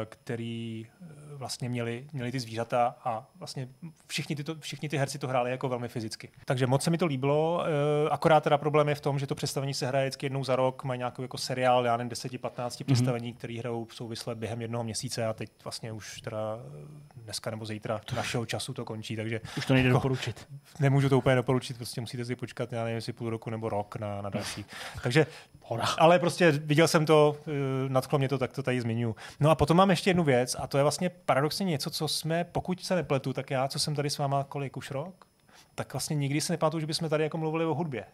který 0.05 0.86
eh, 0.86 1.06
vlastně 1.35 1.68
měli, 1.68 2.06
měli 2.12 2.32
ty 2.32 2.40
zvířata 2.40 2.97
a 3.05 3.26
vlastně 3.39 3.68
všichni, 4.06 4.36
tyto, 4.36 4.56
všichni 4.60 4.89
ty 4.89 4.97
herci 4.97 5.18
to 5.18 5.28
hráli 5.28 5.51
jako 5.51 5.68
velmi 5.68 5.89
fyzicky. 5.89 6.28
Takže 6.44 6.66
moc 6.66 6.82
se 6.82 6.90
mi 6.90 6.98
to 6.98 7.06
líbilo, 7.06 7.64
eh, 7.66 8.10
akorát 8.10 8.44
teda 8.44 8.59
problém 8.59 8.89
je 8.89 8.94
v 8.94 9.01
tom, 9.01 9.18
že 9.18 9.26
to 9.26 9.35
představení 9.35 9.74
se 9.74 9.86
hraje 9.86 10.06
vždycky 10.06 10.26
jednou 10.26 10.44
za 10.44 10.56
rok, 10.56 10.85
mají 10.85 10.98
nějaký 10.98 11.22
jako 11.22 11.39
seriál, 11.39 11.85
já 11.85 11.97
nevím, 11.97 12.10
10-15 12.10 12.39
mm-hmm. 12.39 12.85
představení, 12.85 13.32
které 13.32 13.59
hrajou 13.59 13.86
souvisle 13.93 14.35
během 14.35 14.62
jednoho 14.62 14.85
měsíce 14.85 15.26
a 15.26 15.32
teď 15.32 15.51
vlastně 15.64 15.93
už 15.93 16.20
teda 16.20 16.59
dneska 17.16 17.51
nebo 17.51 17.66
zítra 17.66 18.01
našeho 18.16 18.47
času 18.47 18.74
to 18.74 18.85
končí, 18.85 19.16
takže... 19.16 19.40
Už 19.59 19.66
to 19.66 19.74
nejde 19.74 19.89
jako, 19.89 19.98
doporučit. 19.98 20.48
Nemůžu 20.80 21.09
to 21.09 21.18
úplně 21.18 21.36
doporučit, 21.36 21.76
prostě 21.76 22.01
musíte 22.01 22.24
si 22.24 22.36
počkat, 22.36 22.72
já 22.72 22.85
nevím, 22.85 22.94
jestli 22.94 23.12
půl 23.12 23.30
roku 23.30 23.51
nebo 23.51 23.68
rok 23.68 23.97
na, 23.97 24.22
na 24.22 24.30
další. 24.30 24.64
takže, 25.02 25.26
ale 25.98 26.18
prostě 26.18 26.51
viděl 26.52 26.89
jsem 26.89 27.06
to, 27.06 27.36
nadchlo 27.89 28.18
mě 28.18 28.28
to, 28.28 28.39
tak 28.39 28.52
to 28.52 28.62
tady 28.62 28.80
zmiňuji. 28.80 29.14
No 29.40 29.47
No 29.48 29.52
a 29.52 29.54
potom 29.54 29.76
mám 29.76 29.90
ještě 29.90 30.10
jednu 30.10 30.24
věc 30.24 30.56
a 30.58 30.66
to 30.66 30.76
je 30.76 30.82
vlastně 30.82 31.08
paradoxně 31.08 31.64
něco, 31.64 31.90
co 31.90 32.08
jsme, 32.08 32.44
pokud 32.44 32.84
se 32.84 32.94
nepletu, 32.94 33.32
tak 33.32 33.50
já, 33.50 33.68
co 33.68 33.78
jsem 33.78 33.94
tady 33.94 34.10
s 34.10 34.18
váma 34.18 34.44
kolik 34.44 34.76
už 34.76 34.90
rok, 34.90 35.26
tak 35.74 35.92
vlastně 35.92 36.16
nikdy 36.16 36.40
se 36.40 36.52
nepamatuju, 36.52 36.80
že 36.80 36.86
bychom 36.86 37.08
tady 37.08 37.22
jako 37.24 37.38
mluvili 37.38 37.64
o 37.64 37.74
hudbě. 37.74 38.04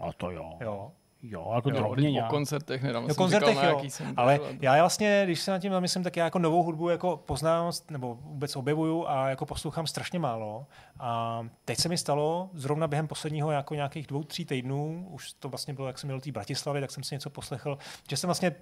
A 0.00 0.12
to 0.12 0.30
jo. 0.30 0.52
Jo. 0.60 0.92
Jo, 1.26 1.52
jako 1.54 1.70
jo, 1.70 1.76
drobně 1.76 2.24
O 2.24 2.28
koncertech 2.28 2.82
nedávno 2.82 3.08
o 3.08 3.14
koncertech, 3.14 3.54
říkal, 3.54 3.70
jo. 3.70 3.90
Jsem 3.90 4.14
ale 4.16 4.38
byl, 4.38 4.56
já 4.60 4.80
vlastně, 4.80 5.22
když 5.24 5.40
se 5.40 5.50
na 5.50 5.58
tím 5.58 5.72
zamyslím, 5.72 6.04
tak 6.04 6.16
já 6.16 6.24
jako 6.24 6.38
novou 6.38 6.62
hudbu 6.62 6.88
jako 6.88 7.16
poznám, 7.16 7.72
nebo 7.90 8.18
vůbec 8.20 8.56
objevuju 8.56 9.08
a 9.08 9.28
jako 9.28 9.46
poslouchám 9.46 9.86
strašně 9.86 10.18
málo. 10.18 10.66
A 11.00 11.42
teď 11.64 11.78
se 11.78 11.88
mi 11.88 11.98
stalo, 11.98 12.50
zrovna 12.54 12.86
během 12.86 13.08
posledního 13.08 13.50
jako 13.50 13.74
nějakých 13.74 14.06
dvou, 14.06 14.24
tří 14.24 14.44
týdnů, 14.44 15.06
už 15.10 15.32
to 15.32 15.48
vlastně 15.48 15.74
bylo, 15.74 15.86
jak 15.86 15.98
jsem 15.98 16.08
měl 16.08 16.20
té 16.20 16.32
Bratislavy, 16.32 16.80
tak 16.80 16.90
jsem 16.90 17.02
si 17.02 17.14
něco 17.14 17.30
poslechl, 17.30 17.78
že 18.10 18.16
jsem 18.16 18.28
vlastně 18.28 18.54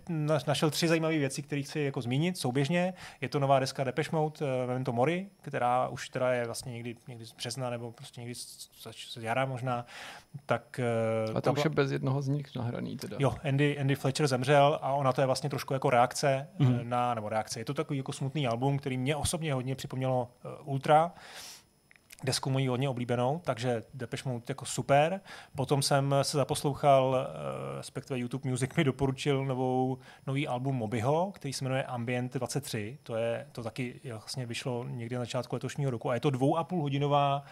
našel 0.47 0.71
tři 0.71 0.89
zajímavé 0.89 1.19
věci, 1.19 1.43
které 1.43 1.63
chci 1.63 1.81
jako 1.81 2.01
zmínit 2.01 2.39
souběžně. 2.39 2.95
Je 3.21 3.29
to 3.29 3.39
nová 3.39 3.61
deska 3.61 3.85
Depeche 3.85 4.17
Mode, 4.17 4.35
uh, 4.41 4.69
Memento 4.69 4.93
Mori, 4.93 5.27
která 5.43 5.89
už 5.89 6.09
teda 6.09 6.33
je 6.33 6.47
vlastně 6.47 6.73
někdy, 6.73 6.97
někdy 7.09 7.25
z 7.25 7.33
března 7.33 7.71
nebo 7.71 7.93
prostě 7.93 8.21
někdy 8.21 8.35
z, 8.35 8.69
jara 9.21 9.45
možná. 9.47 9.87
Tak, 10.47 10.81
uh, 11.29 11.37
a 11.37 11.41
to 11.41 11.53
už 11.53 11.65
je 11.65 11.71
bez 11.71 11.93
jednoho 11.93 12.23
z 12.23 12.29
nich 12.29 12.52
nahraný 12.57 12.97
teda. 12.97 13.17
Jo, 13.21 13.35
Andy, 13.49 13.79
Andy 13.79 13.95
Fletcher 13.95 14.27
zemřel 14.27 14.79
a 14.83 14.93
ona 14.93 15.13
to 15.13 15.21
je 15.21 15.27
vlastně 15.27 15.51
trošku 15.51 15.73
jako 15.73 15.91
reakce 15.91 16.49
mm-hmm. 16.59 16.85
na, 16.85 17.15
nebo 17.15 17.29
reakce, 17.29 17.61
je 17.61 17.65
to 17.65 17.75
takový 17.75 17.97
jako 17.97 18.13
smutný 18.13 18.47
album, 18.47 18.79
který 18.79 18.99
mě 18.99 19.17
osobně 19.17 19.55
hodně 19.55 19.75
připomnělo 19.75 20.29
uh, 20.45 20.69
Ultra, 20.69 21.13
desku 22.25 22.51
mojí 22.51 22.69
hodně 22.69 22.89
oblíbenou, 22.89 23.41
takže 23.45 23.83
Depeche 23.95 24.29
Mode 24.29 24.45
jako 24.49 24.65
super. 24.65 25.21
Potom 25.57 25.83
jsem 25.83 26.15
se 26.23 26.37
zaposlouchal, 26.37 27.09
uh, 27.09 27.77
respektive 27.77 28.19
YouTube 28.19 28.51
Music 28.51 28.71
mi 28.77 28.85
doporučil 28.85 29.45
novou, 29.45 29.99
nový 30.27 30.49
album 30.49 30.77
Mobyho, 30.77 31.33
který 31.35 31.53
se 31.53 31.65
jmenuje 31.65 31.85
Ambient 31.85 32.35
23. 32.35 32.99
To 33.03 33.17
je, 33.17 33.47
to 33.53 33.63
taky 33.63 34.01
vlastně 34.11 34.47
vyšlo 34.47 34.85
někdy 34.89 35.17
na 35.17 35.23
začátku 35.23 35.57
letošního 35.57 35.91
roku 35.91 36.11
a 36.11 36.15
je 36.15 36.21
to 36.21 36.31
dvou 36.31 36.57
a 36.57 36.65
půl 36.65 36.83
hodinová 36.83 37.45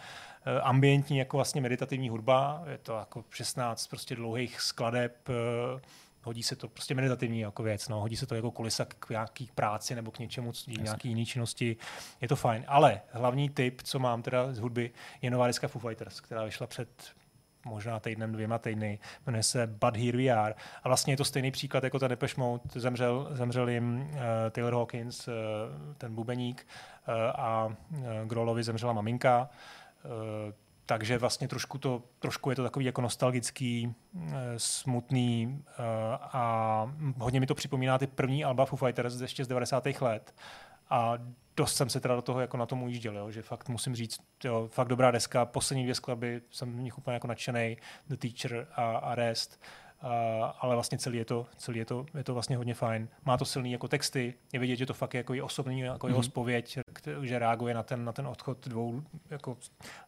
Eh, 0.45 0.61
ambientní 0.61 1.17
jako 1.17 1.37
vlastně 1.37 1.61
meditativní 1.61 2.09
hudba, 2.09 2.63
je 2.71 2.77
to 2.77 2.93
jako 2.93 3.23
16 3.29 3.87
prostě 3.87 4.15
dlouhých 4.15 4.61
skladeb, 4.61 5.29
eh, 5.29 5.81
hodí 6.23 6.43
se 6.43 6.55
to 6.55 6.67
prostě 6.67 6.95
meditativní 6.95 7.39
jako 7.39 7.63
věc, 7.63 7.89
no, 7.89 7.99
hodí 7.99 8.17
se 8.17 8.25
to 8.25 8.35
jako 8.35 8.51
kulisa 8.51 8.85
k 8.85 9.09
nějaký 9.09 9.49
práci 9.55 9.95
nebo 9.95 10.11
k 10.11 10.19
něčemu, 10.19 10.51
nějaký 10.67 11.09
jiný 11.09 11.25
činnosti, 11.25 11.77
je 12.21 12.27
to 12.27 12.35
fajn. 12.35 12.63
Ale 12.67 13.01
hlavní 13.11 13.49
tip, 13.49 13.81
co 13.81 13.99
mám 13.99 14.21
teda 14.21 14.53
z 14.53 14.59
hudby, 14.59 14.91
je 15.21 15.31
nová 15.31 15.47
deska 15.47 15.67
Foo 15.67 15.81
Fighters, 15.81 16.21
která 16.21 16.43
vyšla 16.43 16.67
před 16.67 17.11
možná 17.65 17.99
týdnem, 17.99 18.31
dvěma 18.31 18.57
týdny, 18.57 18.99
jmenuje 19.25 19.43
se 19.43 19.67
But 19.67 19.97
Here 19.97 20.17
We 20.17 20.29
Are. 20.29 20.55
A 20.83 20.89
vlastně 20.89 21.13
je 21.13 21.17
to 21.17 21.25
stejný 21.25 21.51
příklad 21.51 21.83
jako 21.83 21.99
ta 21.99 22.07
Depeche 22.07 22.41
Mode, 22.41 22.63
zemřel, 22.75 23.29
zemřel 23.31 23.69
jim 23.69 24.01
uh, 24.01 24.19
Taylor 24.51 24.73
Hawkins, 24.73 25.27
uh, 25.27 25.33
ten 25.97 26.15
bubeník, 26.15 26.67
uh, 27.07 27.13
a 27.35 27.65
uh, 27.65 27.75
Grolovi 28.25 28.63
zemřela 28.63 28.93
maminka. 28.93 29.49
Eh, 30.05 30.53
takže 30.91 31.17
vlastně 31.17 31.47
trošku, 31.47 31.77
to, 31.77 32.03
trošku 32.19 32.49
je 32.49 32.55
to 32.55 32.63
takový 32.63 32.85
jako 32.85 33.01
nostalgický, 33.01 33.93
eh, 34.17 34.33
smutný 34.57 35.63
eh, 35.67 35.73
a 36.21 36.93
hodně 37.17 37.39
mi 37.39 37.45
to 37.45 37.55
připomíná 37.55 37.97
ty 37.97 38.07
první 38.07 38.43
alba 38.43 38.65
Foo 38.65 38.77
Fighters 38.77 39.21
ještě 39.21 39.45
z 39.45 39.47
90. 39.47 40.01
let. 40.01 40.35
A 40.89 41.13
dost 41.57 41.75
jsem 41.75 41.89
se 41.89 41.99
teda 41.99 42.15
do 42.15 42.21
toho 42.21 42.41
jako 42.41 42.57
na 42.57 42.65
tom 42.65 42.83
ujížděl, 42.83 43.17
jo, 43.17 43.31
že 43.31 43.41
fakt 43.41 43.69
musím 43.69 43.95
říct, 43.95 44.21
jo, 44.43 44.67
fakt 44.71 44.87
dobrá 44.87 45.11
deska, 45.11 45.45
poslední 45.45 45.83
dvě 45.83 45.95
skladby, 45.95 46.41
jsem 46.51 46.73
v 46.73 46.81
nich 46.81 46.97
úplně 46.97 47.13
jako 47.13 47.27
nadšený, 47.27 47.77
The 48.07 48.15
Teacher 48.15 48.67
a, 48.75 48.97
a 48.97 49.15
Rest. 49.15 49.61
Uh, 50.03 50.09
ale 50.59 50.75
vlastně 50.75 50.97
celý 50.97 51.17
je 51.17 51.25
to, 51.25 51.45
celý 51.57 51.79
je 51.79 51.85
to, 51.85 52.05
je 52.17 52.23
to 52.23 52.33
vlastně 52.33 52.57
hodně 52.57 52.73
fajn. 52.73 53.07
Má 53.25 53.37
to 53.37 53.45
silný 53.45 53.71
jako 53.71 53.87
texty, 53.87 54.33
je 54.53 54.59
vidět, 54.59 54.75
že 54.75 54.85
to 54.85 54.93
fakt 54.93 55.13
je 55.13 55.17
jako 55.17 55.33
i 55.33 55.41
osobní, 55.41 55.79
jako 55.79 56.07
mm-hmm. 56.07 56.09
jeho 56.09 56.23
spověď, 56.23 56.79
že 57.21 57.39
reaguje 57.39 57.73
na 57.73 57.83
ten, 57.83 58.05
na 58.05 58.11
ten 58.11 58.27
odchod 58.27 58.67
dvou 58.67 59.03
jako 59.29 59.57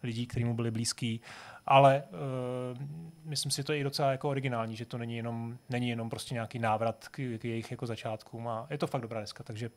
lidí, 0.04 0.28
kteří 0.28 0.46
mu 0.46 0.54
byli 0.54 0.72
blízký 0.72 1.22
ale 1.66 2.04
uh, 2.12 2.78
myslím 3.26 3.52
si, 3.52 3.56
že 3.58 3.64
to 3.64 3.74
je 3.74 3.80
i 3.80 3.84
docela 3.84 4.12
jako 4.12 4.30
originální, 4.30 4.76
že 4.76 4.86
to 4.86 4.98
není 4.98 5.18
jenom, 5.18 5.58
není 5.70 5.90
jenom 5.90 6.10
prostě 6.10 6.34
nějaký 6.34 6.60
návrat 6.60 7.08
k, 7.08 7.16
k 7.38 7.46
jejich 7.46 7.72
jako 7.72 7.86
začátkům 7.86 8.48
a 8.48 8.68
je 8.70 8.78
to 8.78 8.88
fakt 8.88 9.02
dobrá 9.02 9.20
deska, 9.20 9.44
takže 9.44 9.70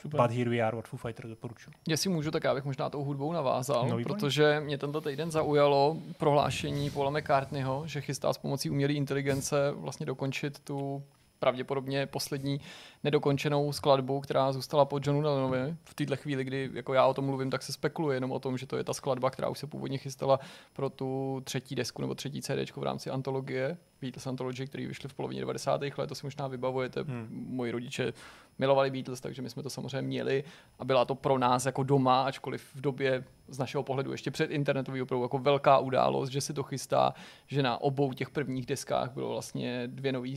Super. 0.00 0.20
But 0.20 0.36
Here 0.36 0.50
We 0.50 0.60
Are 0.60 0.76
od 0.76 0.88
Foo 0.88 0.98
Fighters 0.98 1.28
doporučuji. 1.28 1.70
Jestli 1.88 2.10
můžu, 2.10 2.30
tak 2.30 2.44
já 2.44 2.54
bych 2.54 2.64
možná 2.64 2.90
tou 2.90 3.04
hudbou 3.04 3.32
navázal, 3.32 3.88
no, 3.88 3.98
protože 4.02 4.60
mě 4.60 4.78
tento 4.78 5.00
týden 5.00 5.30
zaujalo 5.30 5.96
prohlášení 6.18 6.90
Paula 6.90 7.10
McCartneyho, 7.10 7.82
že 7.86 8.00
chystá 8.00 8.32
s 8.32 8.38
pomocí 8.38 8.70
umělé 8.70 8.92
inteligence 8.92 9.70
vlastně 9.70 10.06
dokončit 10.06 10.58
tu 10.58 11.02
pravděpodobně 11.40 12.06
poslední 12.06 12.60
nedokončenou 13.04 13.72
skladbu, 13.72 14.20
která 14.20 14.52
zůstala 14.52 14.84
po 14.84 15.00
Johnu 15.02 15.20
Lennanovi. 15.20 15.76
V 15.84 15.94
této 15.94 16.16
chvíli, 16.16 16.44
kdy 16.44 16.70
jako 16.72 16.94
já 16.94 17.06
o 17.06 17.14
tom 17.14 17.24
mluvím, 17.24 17.50
tak 17.50 17.62
se 17.62 17.72
spekuluje 17.72 18.16
jenom 18.16 18.32
o 18.32 18.38
tom, 18.38 18.58
že 18.58 18.66
to 18.66 18.76
je 18.76 18.84
ta 18.84 18.94
skladba, 18.94 19.30
která 19.30 19.48
už 19.48 19.58
se 19.58 19.66
původně 19.66 19.98
chystala 19.98 20.40
pro 20.72 20.90
tu 20.90 21.40
třetí 21.44 21.74
desku 21.74 22.02
nebo 22.02 22.14
třetí 22.14 22.42
CD 22.42 22.76
v 22.76 22.82
rámci 22.82 23.10
antologie 23.10 23.76
Beatles 24.00 24.26
Anthology, 24.26 24.66
který 24.66 24.86
vyšly 24.86 25.08
v 25.08 25.14
polovině 25.14 25.40
90. 25.40 25.80
let, 25.98 26.06
to 26.06 26.14
si 26.14 26.26
možná 26.26 26.46
vybavujete. 26.48 27.02
Hmm. 27.02 27.28
Moji 27.30 27.72
rodiče 27.72 28.12
milovali 28.60 28.90
Beatles, 28.90 29.20
takže 29.20 29.42
my 29.42 29.50
jsme 29.50 29.62
to 29.62 29.70
samozřejmě 29.70 30.02
měli 30.02 30.44
a 30.78 30.84
byla 30.84 31.04
to 31.04 31.14
pro 31.14 31.38
nás 31.38 31.66
jako 31.66 31.82
doma, 31.82 32.22
ačkoliv 32.22 32.74
v 32.74 32.80
době 32.80 33.24
z 33.48 33.58
našeho 33.58 33.82
pohledu 33.82 34.12
ještě 34.12 34.30
před 34.30 34.50
internetový 34.50 35.02
opravdu 35.02 35.24
jako 35.24 35.38
velká 35.38 35.78
událost, 35.78 36.28
že 36.28 36.40
si 36.40 36.52
to 36.52 36.62
chystá, 36.62 37.14
že 37.46 37.62
na 37.62 37.80
obou 37.80 38.12
těch 38.12 38.30
prvních 38.30 38.66
deskách 38.66 39.10
bylo 39.10 39.28
vlastně 39.28 39.82
dvě 39.86 40.12
nové 40.12 40.28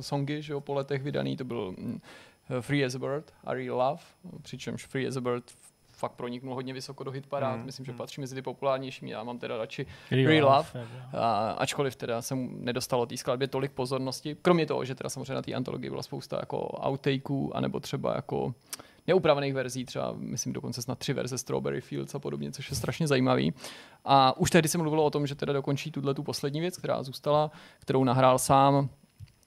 songy, 0.00 0.42
že 0.42 0.52
jo, 0.52 0.60
po 0.60 0.74
letech 0.74 1.02
vydaný, 1.02 1.36
to 1.36 1.44
byl 1.44 1.74
mm, 1.78 2.00
Free 2.60 2.84
as 2.84 2.94
a 2.94 2.98
Bird 2.98 3.32
a 3.44 3.54
Real 3.54 3.76
Love, 3.76 4.02
přičemž 4.42 4.86
Free 4.86 5.06
as 5.06 5.16
a 5.16 5.20
Bird 5.20 5.44
fakt 5.98 6.12
proniknul 6.12 6.54
hodně 6.54 6.72
vysoko 6.72 7.04
do 7.04 7.10
hitparád. 7.10 7.58
Mm. 7.58 7.66
Myslím, 7.66 7.86
že 7.86 7.92
patří 7.92 8.20
mezi 8.20 8.34
ty 8.34 8.42
populárnější. 8.42 9.08
Já 9.08 9.24
mám 9.24 9.38
teda 9.38 9.56
radši 9.56 9.86
Real, 10.10 10.28
Real 10.28 10.56
Love, 10.56 10.86
a, 11.12 11.50
ačkoliv 11.50 11.96
teda 11.96 12.22
jsem 12.22 12.64
nedostalo 12.64 13.06
té 13.06 13.16
skladbě 13.16 13.48
tolik 13.48 13.72
pozornosti. 13.72 14.36
Kromě 14.42 14.66
toho, 14.66 14.84
že 14.84 14.94
teda 14.94 15.10
samozřejmě 15.10 15.34
na 15.34 15.42
té 15.42 15.52
antologii 15.52 15.90
byla 15.90 16.02
spousta 16.02 16.36
jako 16.40 16.80
outtakeů, 16.88 17.52
anebo 17.54 17.80
třeba 17.80 18.14
jako 18.16 18.54
neupravených 19.06 19.54
verzí, 19.54 19.84
třeba 19.84 20.14
myslím 20.16 20.52
dokonce 20.52 20.82
snad 20.82 20.98
tři 20.98 21.12
verze 21.12 21.38
Strawberry 21.38 21.80
Fields 21.80 22.14
a 22.14 22.18
podobně, 22.18 22.52
což 22.52 22.70
je 22.70 22.76
strašně 22.76 23.06
zajímavý. 23.06 23.54
A 24.04 24.36
už 24.36 24.50
tehdy 24.50 24.68
se 24.68 24.78
mluvilo 24.78 25.04
o 25.04 25.10
tom, 25.10 25.26
že 25.26 25.34
teda 25.34 25.52
dokončí 25.52 25.90
tuhle 25.90 26.14
tu 26.14 26.22
poslední 26.22 26.60
věc, 26.60 26.76
která 26.76 27.02
zůstala, 27.02 27.50
kterou 27.78 28.04
nahrál 28.04 28.38
sám 28.38 28.88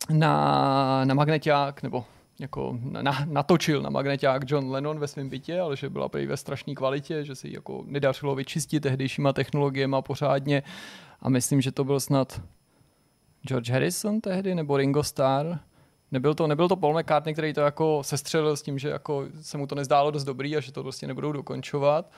na, 0.10 1.06
na 1.06 1.14
magneťák, 1.14 1.84
nebo 1.84 2.06
jako 2.42 2.78
na, 2.82 3.26
natočil 3.26 3.82
na 3.82 3.90
magneťák 3.90 4.52
John 4.52 4.72
Lennon 4.72 5.00
ve 5.00 5.08
svém 5.08 5.30
bytě, 5.30 5.60
ale 5.60 5.78
že 5.78 5.90
byla 5.90 6.10
prý 6.10 6.26
ve 6.26 6.38
strašné 6.38 6.76
kvalitě, 6.76 7.26
že 7.26 7.36
se 7.36 7.48
ji 7.48 7.54
jako 7.54 7.84
nedařilo 7.86 8.36
vyčistit 8.36 8.84
tehdejšíma 8.84 9.34
technologiemi 9.34 9.96
pořádně 10.02 10.64
a 11.22 11.30
myslím, 11.30 11.62
že 11.62 11.72
to 11.72 11.84
byl 11.84 12.00
snad 12.00 12.42
George 13.48 13.70
Harrison 13.70 14.22
tehdy 14.22 14.56
nebo 14.56 14.78
Ringo 14.78 15.04
Starr. 15.04 15.58
Nebyl 16.12 16.34
to, 16.34 16.48
nebyl 16.48 16.68
to 16.68 16.76
Paul 16.76 17.00
McCartney, 17.00 17.34
který 17.34 17.54
to 17.54 17.62
jako 17.62 18.04
sestřelil 18.04 18.58
s 18.58 18.62
tím, 18.62 18.80
že 18.80 18.90
jako 18.90 19.26
se 19.42 19.58
mu 19.58 19.68
to 19.68 19.76
nezdálo 19.76 20.12
dost 20.12 20.24
dobrý 20.24 20.58
a 20.58 20.60
že 20.60 20.72
to 20.72 20.84
prostě 20.84 21.08
nebudou 21.08 21.32
dokončovat. 21.32 22.12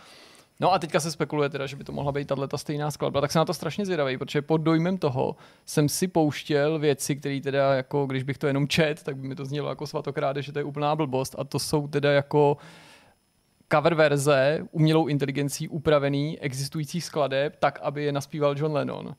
No 0.60 0.74
a 0.74 0.80
teďka 0.80 1.00
se 1.00 1.12
spekuluje 1.12 1.50
teda, 1.50 1.68
že 1.68 1.76
by 1.76 1.84
to 1.84 1.92
mohla 1.92 2.12
být 2.12 2.28
tato 2.28 2.58
stejná 2.58 2.92
skladba, 2.92 3.22
tak 3.22 3.32
jsem 3.32 3.40
na 3.40 3.46
to 3.46 3.54
strašně 3.54 3.86
zvědavý, 3.86 4.18
protože 4.18 4.42
pod 4.42 4.58
dojmem 4.58 4.98
toho 4.98 5.36
jsem 5.66 5.90
si 5.90 6.08
pouštěl 6.08 6.80
věci, 6.80 7.16
které 7.16 7.42
teda 7.42 7.74
jako, 7.74 8.06
když 8.06 8.24
bych 8.24 8.38
to 8.38 8.48
jenom 8.48 8.68
čet, 8.68 9.04
tak 9.04 9.18
by 9.18 9.28
mi 9.28 9.36
to 9.36 9.46
znělo 9.46 9.70
jako 9.70 9.88
svatokráde, 9.88 10.42
že 10.42 10.52
to 10.52 10.60
je 10.60 10.64
úplná 10.64 10.96
blbost 10.96 11.36
a 11.38 11.44
to 11.44 11.60
jsou 11.60 11.88
teda 11.88 12.12
jako 12.12 12.58
cover 13.72 13.96
verze 13.96 14.68
umělou 14.72 15.08
inteligencí 15.08 15.68
upravený 15.68 16.40
existujících 16.40 17.04
skladeb 17.04 17.56
tak, 17.60 17.80
aby 17.82 18.04
je 18.04 18.12
naspíval 18.12 18.56
John 18.58 18.74
Lennon. 18.74 19.16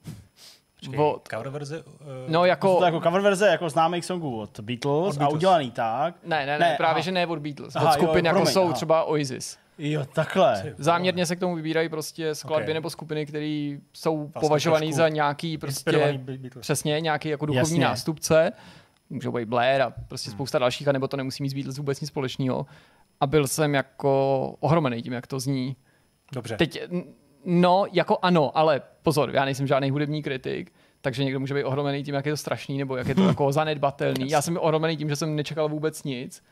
Počkej, 0.80 0.98
od... 1.00 1.28
cover 1.28 1.48
verze? 1.48 1.82
Uh... 1.82 1.86
No 2.28 2.44
jako... 2.44 2.76
To 2.78 2.84
jako 2.84 3.00
cover 3.00 3.20
verze 3.20 3.48
jako 3.48 3.70
známých 3.70 4.04
songů 4.04 4.40
od 4.40 4.60
Beatles, 4.60 5.14
od 5.14 5.18
Beatles. 5.18 5.20
a 5.20 5.28
udělaný 5.28 5.70
tak. 5.70 6.14
Ne, 6.24 6.46
ne, 6.46 6.58
ne, 6.58 6.58
ne 6.58 6.74
právě, 6.76 6.94
aha. 6.94 7.04
že 7.04 7.12
ne 7.12 7.26
od 7.26 7.38
Beatles. 7.38 7.76
Aha, 7.76 7.88
od 7.88 7.92
skupin 7.92 8.24
jo, 8.24 8.28
jako 8.28 8.38
promiň, 8.38 8.52
jsou 8.52 8.64
aha. 8.64 8.72
třeba 8.72 9.04
Oasis. 9.04 9.58
Jo, 9.78 10.04
takhle. 10.12 10.74
Záměrně 10.78 11.26
se 11.26 11.36
k 11.36 11.40
tomu 11.40 11.54
vybírají 11.54 11.88
prostě 11.88 12.34
skladby 12.34 12.64
okay. 12.64 12.74
nebo 12.74 12.90
skupiny, 12.90 13.26
které 13.26 13.76
jsou 13.92 14.16
vlastně 14.16 14.40
považované 14.40 14.92
za 14.92 15.08
nějaký 15.08 15.58
prostě 15.58 16.20
přesně 16.60 17.00
nějaký 17.00 17.28
jako 17.28 17.46
duchovní 17.46 17.78
Jasně. 17.78 17.84
nástupce. 17.84 18.52
Můžou 19.10 19.32
být 19.32 19.48
Blair 19.48 19.82
a 19.82 19.94
prostě 20.08 20.30
hmm. 20.30 20.36
spousta 20.36 20.58
dalších, 20.58 20.88
anebo 20.88 21.08
to 21.08 21.16
nemusí 21.16 21.42
mít 21.42 21.54
Beatles 21.54 21.78
vůbec 21.78 22.00
nic 22.00 22.08
společného. 22.08 22.66
A 23.20 23.26
byl 23.26 23.46
jsem 23.46 23.74
jako 23.74 24.56
ohromený 24.60 25.02
tím, 25.02 25.12
jak 25.12 25.26
to 25.26 25.40
zní. 25.40 25.76
Dobře. 26.32 26.56
Teď, 26.56 26.82
no, 27.44 27.84
jako 27.92 28.18
ano, 28.22 28.58
ale 28.58 28.82
pozor, 29.02 29.30
já 29.34 29.44
nejsem 29.44 29.66
žádný 29.66 29.90
hudební 29.90 30.22
kritik, 30.22 30.72
takže 31.00 31.24
někdo 31.24 31.40
může 31.40 31.54
být 31.54 31.64
ohromený 31.64 32.04
tím, 32.04 32.14
jak 32.14 32.26
je 32.26 32.32
to 32.32 32.36
strašný, 32.36 32.78
nebo 32.78 32.96
jak 32.96 33.06
je 33.06 33.14
to 33.14 33.24
jako 33.28 33.52
zanedbatelný. 33.52 34.30
Já 34.30 34.42
jsem 34.42 34.58
ohromený 34.60 34.96
tím, 34.96 35.08
že 35.08 35.16
jsem 35.16 35.36
nečekal 35.36 35.68
vůbec 35.68 36.04
nic 36.04 36.42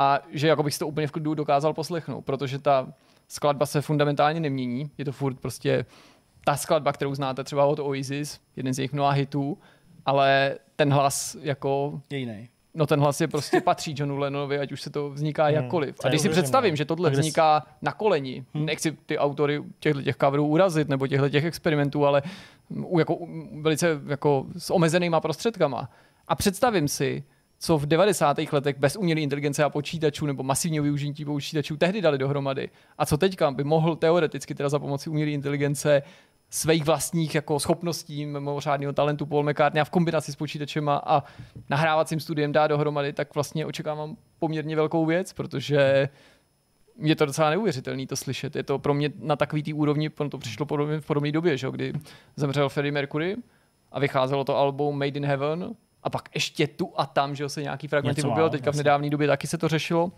a 0.00 0.20
že 0.30 0.48
jako 0.48 0.62
bych 0.62 0.74
si 0.74 0.78
to 0.78 0.86
úplně 0.86 1.06
v 1.06 1.12
klidu 1.12 1.34
dokázal 1.34 1.74
poslechnout, 1.74 2.20
protože 2.20 2.58
ta 2.58 2.92
skladba 3.28 3.66
se 3.66 3.80
fundamentálně 3.80 4.40
nemění, 4.40 4.90
je 4.98 5.04
to 5.04 5.12
furt 5.12 5.40
prostě 5.40 5.86
ta 6.44 6.56
skladba, 6.56 6.92
kterou 6.92 7.14
znáte 7.14 7.44
třeba 7.44 7.64
od 7.64 7.78
Oasis, 7.78 8.40
jeden 8.56 8.74
z 8.74 8.78
jejich 8.78 8.92
mnoha 8.92 9.10
hitů, 9.10 9.58
ale 10.06 10.58
ten 10.76 10.92
hlas 10.92 11.36
jako... 11.40 12.00
Je 12.10 12.18
jiný. 12.18 12.48
No 12.74 12.86
ten 12.86 13.00
hlas 13.00 13.20
je 13.20 13.28
prostě 13.28 13.60
patří 13.64 13.94
Johnu 13.98 14.16
Lennonovi, 14.16 14.58
ať 14.58 14.72
už 14.72 14.82
se 14.82 14.90
to 14.90 15.10
vzniká 15.10 15.44
hmm, 15.44 15.54
jakkoliv. 15.54 15.96
A 16.04 16.08
když 16.08 16.20
si 16.20 16.28
představím, 16.28 16.76
že 16.76 16.84
tohle 16.84 17.10
vzniká 17.10 17.66
na 17.82 17.92
koleni, 17.92 18.44
hmm. 18.54 18.66
nechci 18.66 18.92
ty 18.92 19.18
autory 19.18 19.62
těchto 19.80 20.02
těch 20.02 20.16
coverů 20.16 20.46
urazit 20.46 20.88
nebo 20.88 21.06
těchto 21.06 21.28
těch 21.28 21.44
experimentů, 21.44 22.06
ale 22.06 22.22
jako, 22.98 23.18
velice 23.60 24.00
jako 24.06 24.46
s 24.56 24.70
omezenýma 24.70 25.20
prostředkama. 25.20 25.90
A 26.28 26.34
představím 26.34 26.88
si, 26.88 27.24
co 27.62 27.78
v 27.78 27.86
90. 27.86 28.38
letech 28.52 28.78
bez 28.78 28.96
umělé 28.96 29.20
inteligence 29.20 29.64
a 29.64 29.70
počítačů 29.70 30.26
nebo 30.26 30.42
masivního 30.42 30.82
využití 30.82 31.24
počítačů 31.24 31.76
tehdy 31.76 32.00
dali 32.00 32.18
dohromady. 32.18 32.70
A 32.98 33.06
co 33.06 33.16
teďka 33.16 33.50
by 33.50 33.64
mohl 33.64 33.96
teoreticky 33.96 34.54
teda 34.54 34.68
za 34.68 34.78
pomoci 34.78 35.10
umělé 35.10 35.30
inteligence 35.30 36.02
svých 36.50 36.84
vlastních 36.84 37.34
jako 37.34 37.60
schopností, 37.60 38.26
mimořádného 38.26 38.92
talentu 38.92 39.26
Paul 39.26 39.42
McCartney 39.42 39.80
a 39.80 39.84
v 39.84 39.90
kombinaci 39.90 40.32
s 40.32 40.36
počítačem 40.36 40.88
a 40.88 41.24
nahrávacím 41.70 42.20
studiem 42.20 42.52
dá 42.52 42.66
dohromady, 42.66 43.12
tak 43.12 43.34
vlastně 43.34 43.66
očekávám 43.66 44.16
poměrně 44.38 44.76
velkou 44.76 45.06
věc, 45.06 45.32
protože 45.32 46.08
je 46.98 47.16
to 47.16 47.26
docela 47.26 47.50
neuvěřitelné 47.50 48.06
to 48.06 48.16
slyšet. 48.16 48.56
Je 48.56 48.62
to 48.62 48.78
pro 48.78 48.94
mě 48.94 49.10
na 49.18 49.36
takový 49.36 49.62
té 49.62 49.74
úrovni, 49.74 50.10
to 50.10 50.38
přišlo 50.38 50.66
v 51.00 51.06
podobné 51.06 51.32
době, 51.32 51.56
že, 51.56 51.70
kdy 51.70 51.92
zemřel 52.36 52.68
Freddie 52.68 52.92
Mercury 52.92 53.36
a 53.92 54.00
vycházelo 54.00 54.44
to 54.44 54.56
album 54.56 54.98
Made 54.98 55.18
in 55.18 55.26
Heaven, 55.26 55.74
a 56.02 56.10
pak 56.10 56.28
ještě 56.34 56.66
tu 56.66 56.92
a 56.96 57.06
tam, 57.06 57.34
že 57.34 57.48
se 57.48 57.62
nějaký 57.62 57.88
fragmenty 57.88 58.22
objevil, 58.22 58.50
teďka 58.50 58.72
v 58.72 58.76
nedávné 58.76 59.10
době 59.10 59.28
taky 59.28 59.46
se 59.46 59.58
to 59.58 59.68
řešilo. 59.68 60.12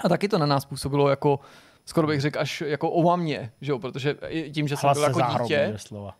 A 0.00 0.08
taky 0.08 0.28
to 0.28 0.38
na 0.38 0.46
nás 0.46 0.64
působilo 0.64 1.08
jako 1.08 1.40
skoro 1.86 2.06
bych 2.06 2.20
řekl 2.20 2.40
až 2.40 2.60
jako 2.66 2.90
o 2.90 3.16
mě, 3.16 3.52
že 3.60 3.72
jo? 3.72 3.78
protože 3.78 4.16
tím, 4.52 4.68
že 4.68 4.76
jsem 4.76 4.90
byl 4.92 5.02
jako 5.02 5.20
dítě, 5.20 5.76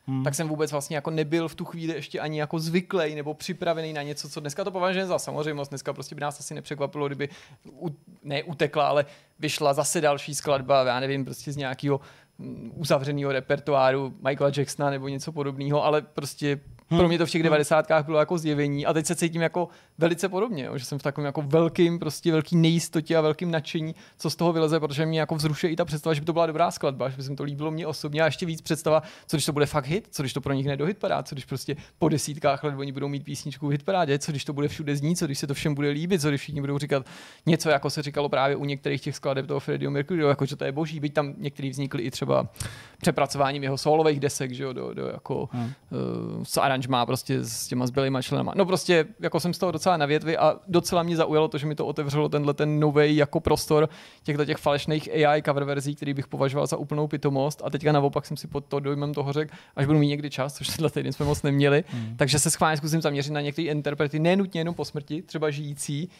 hmm. 0.06 0.24
tak 0.24 0.34
jsem 0.34 0.48
vůbec 0.48 0.72
vlastně 0.72 0.96
jako 0.96 1.10
nebyl 1.10 1.48
v 1.48 1.54
tu 1.54 1.64
chvíli 1.64 1.94
ještě 1.94 2.20
ani 2.20 2.40
jako 2.40 2.58
zvyklý 2.58 3.14
nebo 3.14 3.34
připravený 3.34 3.92
na 3.92 4.02
něco, 4.02 4.28
co 4.28 4.40
dneska 4.40 4.64
to 4.64 4.70
považujeme 4.70 5.08
za 5.08 5.18
samozřejmost. 5.18 5.70
Dneska 5.70 5.92
prostě 5.92 6.14
by 6.14 6.20
nás 6.20 6.40
asi 6.40 6.54
nepřekvapilo, 6.54 7.06
kdyby 7.06 7.28
u, 7.70 7.96
ne 8.24 8.42
utekla, 8.42 8.88
ale 8.88 9.06
vyšla 9.38 9.74
zase 9.74 10.00
další 10.00 10.34
skladba, 10.34 10.84
já 10.84 11.00
nevím, 11.00 11.24
prostě 11.24 11.52
z 11.52 11.56
nějakého 11.56 12.00
mm, 12.38 12.72
uzavřeného 12.74 13.32
repertoáru 13.32 14.14
Michaela 14.28 14.52
Jacksona 14.56 14.90
nebo 14.90 15.08
něco 15.08 15.32
podobného, 15.32 15.84
ale 15.84 16.02
prostě 16.02 16.60
Hmm. 16.90 16.98
Pro 16.98 17.08
mě 17.08 17.18
to 17.18 17.26
v 17.26 17.30
těch 17.30 17.42
devadesátkách 17.42 18.04
bylo 18.04 18.18
jako 18.18 18.38
zjevení 18.38 18.86
a 18.86 18.92
teď 18.92 19.06
se 19.06 19.14
cítím 19.14 19.42
jako 19.42 19.68
velice 19.98 20.28
podobně, 20.28 20.64
jo, 20.64 20.78
že 20.78 20.84
jsem 20.84 20.98
v 20.98 21.02
takovém 21.02 21.26
jako 21.26 21.42
velkým, 21.42 21.98
prostě 21.98 22.32
velký 22.32 22.56
nejistotě 22.56 23.16
a 23.16 23.20
velkým 23.20 23.50
nadšení, 23.50 23.94
co 24.18 24.30
z 24.30 24.36
toho 24.36 24.52
vyleze, 24.52 24.80
protože 24.80 25.06
mě 25.06 25.20
jako 25.20 25.34
vzrušuje 25.34 25.72
i 25.72 25.76
ta 25.76 25.84
představa, 25.84 26.14
že 26.14 26.20
by 26.20 26.24
to 26.24 26.32
byla 26.32 26.46
dobrá 26.46 26.70
skladba, 26.70 27.08
že 27.08 27.16
by 27.16 27.22
se 27.22 27.34
to 27.34 27.42
líbilo 27.42 27.70
mě 27.70 27.86
osobně 27.86 28.22
a 28.22 28.24
ještě 28.24 28.46
víc 28.46 28.60
představa, 28.60 29.02
co 29.26 29.36
když 29.36 29.44
to 29.44 29.52
bude 29.52 29.66
fakt 29.66 29.86
hit, 29.86 30.08
co 30.10 30.22
když 30.22 30.32
to 30.32 30.40
pro 30.40 30.52
nich 30.52 30.76
do 30.76 30.86
hitparád, 30.86 31.28
co 31.28 31.34
když 31.34 31.44
prostě 31.44 31.76
po 31.98 32.08
desítkách 32.08 32.64
let 32.64 32.74
oni 32.78 32.92
budou 32.92 33.08
mít 33.08 33.24
písničku 33.24 33.68
v 33.68 33.70
hitparádě, 33.70 34.18
co 34.18 34.32
když 34.32 34.44
to 34.44 34.52
bude 34.52 34.68
všude 34.68 34.96
znít, 34.96 35.16
co 35.16 35.26
když 35.26 35.38
se 35.38 35.46
to 35.46 35.54
všem 35.54 35.74
bude 35.74 35.88
líbit, 35.88 36.20
co 36.20 36.28
když 36.28 36.40
všichni 36.40 36.60
budou 36.60 36.78
říkat 36.78 37.06
něco, 37.46 37.70
jako 37.70 37.90
se 37.90 38.02
říkalo 38.02 38.28
právě 38.28 38.56
u 38.56 38.64
některých 38.64 39.00
těch 39.00 39.16
skladeb 39.16 39.46
toho 39.46 39.60
Freddie 39.60 39.90
Mercury, 39.90 40.22
jako 40.22 40.46
že 40.46 40.56
to 40.56 40.64
je 40.64 40.72
boží, 40.72 41.00
byť 41.00 41.12
tam 41.14 41.34
některý 41.38 41.70
vznikly 41.70 42.02
i 42.02 42.10
třeba 42.10 42.48
přepracováním 43.00 43.62
jeho 43.62 43.78
solových 43.78 44.20
desek, 44.20 44.52
že 44.52 44.64
jo, 44.64 44.72
do, 44.72 44.94
do 44.94 45.06
jako 45.06 45.48
hmm. 45.52 45.72
uh, 45.90 46.44
aranž 46.76 46.88
má 46.88 47.06
prostě 47.06 47.44
s 47.44 47.66
těma 47.66 47.86
zbylýma 47.86 48.22
členama. 48.22 48.52
No 48.56 48.66
prostě 48.66 49.06
jako 49.20 49.40
jsem 49.40 49.54
z 49.54 49.58
toho 49.58 49.72
docela 49.72 49.96
na 49.96 50.06
větvi 50.06 50.36
a 50.36 50.56
docela 50.68 51.02
mě 51.02 51.16
zaujalo 51.16 51.48
to, 51.48 51.58
že 51.58 51.66
mi 51.66 51.74
to 51.74 51.86
otevřelo 51.86 52.28
tenhle 52.28 52.54
ten 52.54 52.80
nový 52.80 53.16
jako 53.16 53.40
prostor 53.40 53.88
těchto 54.22 54.44
těch 54.44 54.56
falešných 54.56 55.08
AI 55.12 55.42
cover 55.42 55.64
verzí, 55.64 55.94
který 55.94 56.14
bych 56.14 56.26
považoval 56.26 56.66
za 56.66 56.76
úplnou 56.76 57.08
pitomost 57.08 57.62
a 57.64 57.70
teďka 57.70 57.92
naopak 57.92 58.26
jsem 58.26 58.36
si 58.36 58.48
pod 58.48 58.64
to 58.64 58.80
dojmem 58.80 59.14
toho 59.14 59.32
řekl, 59.32 59.54
až 59.76 59.86
budu 59.86 59.98
mít 59.98 60.08
někdy 60.08 60.30
čas, 60.30 60.54
což 60.54 60.66
tenhle 60.68 60.90
týden 60.90 61.12
jsme 61.12 61.26
moc 61.26 61.42
neměli, 61.42 61.84
hmm. 61.88 62.16
takže 62.16 62.38
se 62.38 62.50
schválně 62.50 62.76
zkusím 62.76 63.02
zaměřit 63.02 63.32
na 63.32 63.40
některé 63.40 63.68
interprety, 63.68 64.18
nenutně 64.18 64.60
jenom 64.60 64.74
po 64.74 64.84
smrti, 64.84 65.22
třeba 65.22 65.50
žijící, 65.50 66.10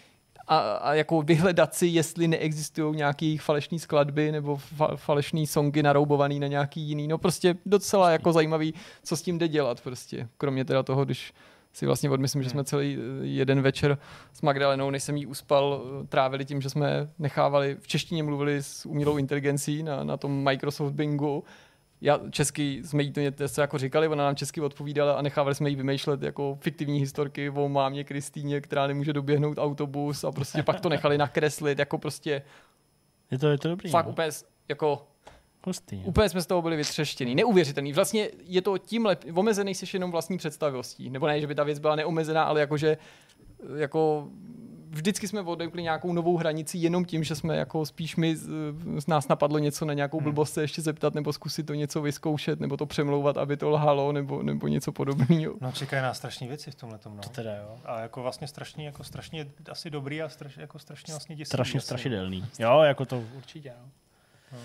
a, 0.49 0.59
a 0.59 0.95
jako 0.95 1.23
vyhledat 1.23 1.75
si, 1.75 1.87
jestli 1.87 2.29
neexistují 2.29 2.97
nějaké 2.97 3.37
falešné 3.41 3.79
skladby 3.79 4.33
nebo 4.33 4.57
fa- 4.57 4.97
falešné 4.97 5.47
songy 5.47 5.83
naroubované 5.83 6.35
na 6.35 6.47
nějaký 6.47 6.81
jiný. 6.81 7.09
No 7.09 7.19
prostě 7.19 7.57
docela 7.67 8.11
jako 8.11 8.33
zajímavý, 8.33 8.75
co 9.03 9.17
s 9.17 9.23
tím 9.23 9.39
jde 9.39 9.49
dělat 9.49 9.81
prostě. 9.81 10.29
Kromě 10.39 10.65
teda 10.65 10.83
toho, 10.83 11.05
když 11.05 11.33
si 11.73 11.87
vlastně 11.87 12.11
odmyslím, 12.11 12.43
že 12.43 12.51
jsme 12.51 12.65
celý 12.65 12.99
eh, 12.99 13.27
jeden 13.27 13.63
večer 13.63 13.99
s 14.33 14.43
Magdalenou, 14.43 14.91
než 14.91 15.03
jsem 15.03 15.17
jí 15.17 15.27
uspal, 15.27 15.83
eh, 15.85 16.07
trávili 16.07 16.45
tím, 16.45 16.63
že 16.63 16.71
jsme 16.71 17.09
nechávali, 17.19 17.77
v 17.81 17.89
češtině 17.89 18.23
mluvili 18.23 18.63
s 18.63 18.87
umělou 18.87 19.17
inteligencí 19.17 19.83
na, 19.83 20.05
na 20.05 20.17
tom 20.17 20.45
Microsoft 20.45 20.93
Bingu 20.93 21.45
já 22.01 22.21
česky 22.31 22.83
jsme 22.85 23.03
jí 23.03 23.13
to 23.13 23.21
něco 23.21 23.61
jako 23.61 23.79
říkali, 23.79 24.09
ona 24.09 24.25
nám 24.25 24.37
česky 24.37 24.61
odpovídala 24.61 25.13
a 25.13 25.23
nechávali 25.23 25.55
jsme 25.55 25.71
jí 25.71 25.77
vymýšlet 25.77 26.23
jako 26.23 26.59
fiktivní 26.61 27.01
historky 27.01 27.51
o 27.51 27.69
mámě 27.69 28.05
Kristýně, 28.05 28.61
která 28.61 28.87
nemůže 28.87 29.13
doběhnout 29.13 29.59
autobus 29.59 30.25
a 30.25 30.33
prostě 30.33 30.63
pak 30.63 30.81
to 30.81 30.89
nechali 30.89 31.19
nakreslit, 31.19 31.79
jako 31.79 31.99
prostě 31.99 32.43
je 33.31 33.39
to, 33.39 33.49
je 33.49 33.59
to 33.59 33.69
dobrý. 33.69 33.91
Fakt 33.91 34.07
no? 34.07 34.13
úplně 34.13 34.29
jako 34.69 35.07
Hustý, 35.67 36.03
Úplně 36.05 36.29
jsme 36.29 36.43
z 36.43 36.47
toho 36.47 36.63
byli 36.63 36.77
vytřeštěný. 36.77 37.35
Neuvěřitelný. 37.35 37.93
Vlastně 37.93 38.29
je 38.45 38.63
to 38.63 38.79
tím 38.79 39.07
lep... 39.07 39.25
omezený 39.35 39.75
jsi 39.75 39.87
jenom 39.93 40.11
vlastní 40.11 40.39
představivostí. 40.39 41.11
Nebo 41.11 41.27
ne, 41.27 41.41
že 41.41 41.47
by 41.47 41.55
ta 41.55 41.65
věc 41.65 41.79
byla 41.79 41.97
neomezená, 41.97 42.45
ale 42.45 42.61
jakože 42.61 42.97
jako 43.77 44.29
vždycky 44.97 45.29
jsme 45.29 45.41
odemkli 45.41 45.83
nějakou 45.83 46.13
novou 46.13 46.37
hranici 46.37 46.79
jenom 46.79 47.05
tím, 47.05 47.25
že 47.25 47.35
jsme 47.35 47.57
jako 47.57 47.87
spíš 47.87 48.17
my, 48.17 48.37
z, 48.37 48.49
z 48.99 49.07
nás 49.07 49.29
napadlo 49.29 49.59
něco 49.59 49.85
na 49.85 49.93
nějakou 49.93 50.21
blbost 50.21 50.55
se 50.55 50.61
ještě 50.61 50.83
zeptat, 50.83 51.15
nebo 51.15 51.33
zkusit 51.33 51.67
to 51.67 51.75
něco 51.75 52.03
vyzkoušet, 52.03 52.61
nebo 52.61 52.77
to 52.77 52.87
přemlouvat, 52.87 53.37
aby 53.37 53.57
to 53.57 53.71
lhalo, 53.71 54.13
nebo, 54.13 54.43
nebo 54.43 54.69
něco 54.69 54.93
podobného. 54.93 55.55
No 55.61 55.73
čekají 55.73 56.03
nás 56.03 56.17
strašné 56.17 56.49
věci 56.49 56.71
v 56.71 56.75
tomhle 56.75 56.99
no. 57.07 57.23
To 57.23 57.29
teda 57.29 57.57
jo. 57.57 57.79
A 57.85 58.01
jako 58.01 58.23
vlastně 58.23 58.49
strašně, 58.49 58.87
jako 58.87 59.05
strašně 59.05 59.47
asi 59.71 59.91
dobrý 59.91 60.23
a 60.23 60.29
straš, 60.29 60.57
jako 60.57 60.79
strašně 60.79 61.15
vlastně 61.15 61.37
děsivý. 61.37 61.49
Strašně 61.49 61.79
asi. 61.79 61.85
strašidelný. 61.85 62.47
Jo, 62.59 62.81
jako 62.81 63.05
to 63.05 63.25
určitě. 63.37 63.73
No. 64.53 64.59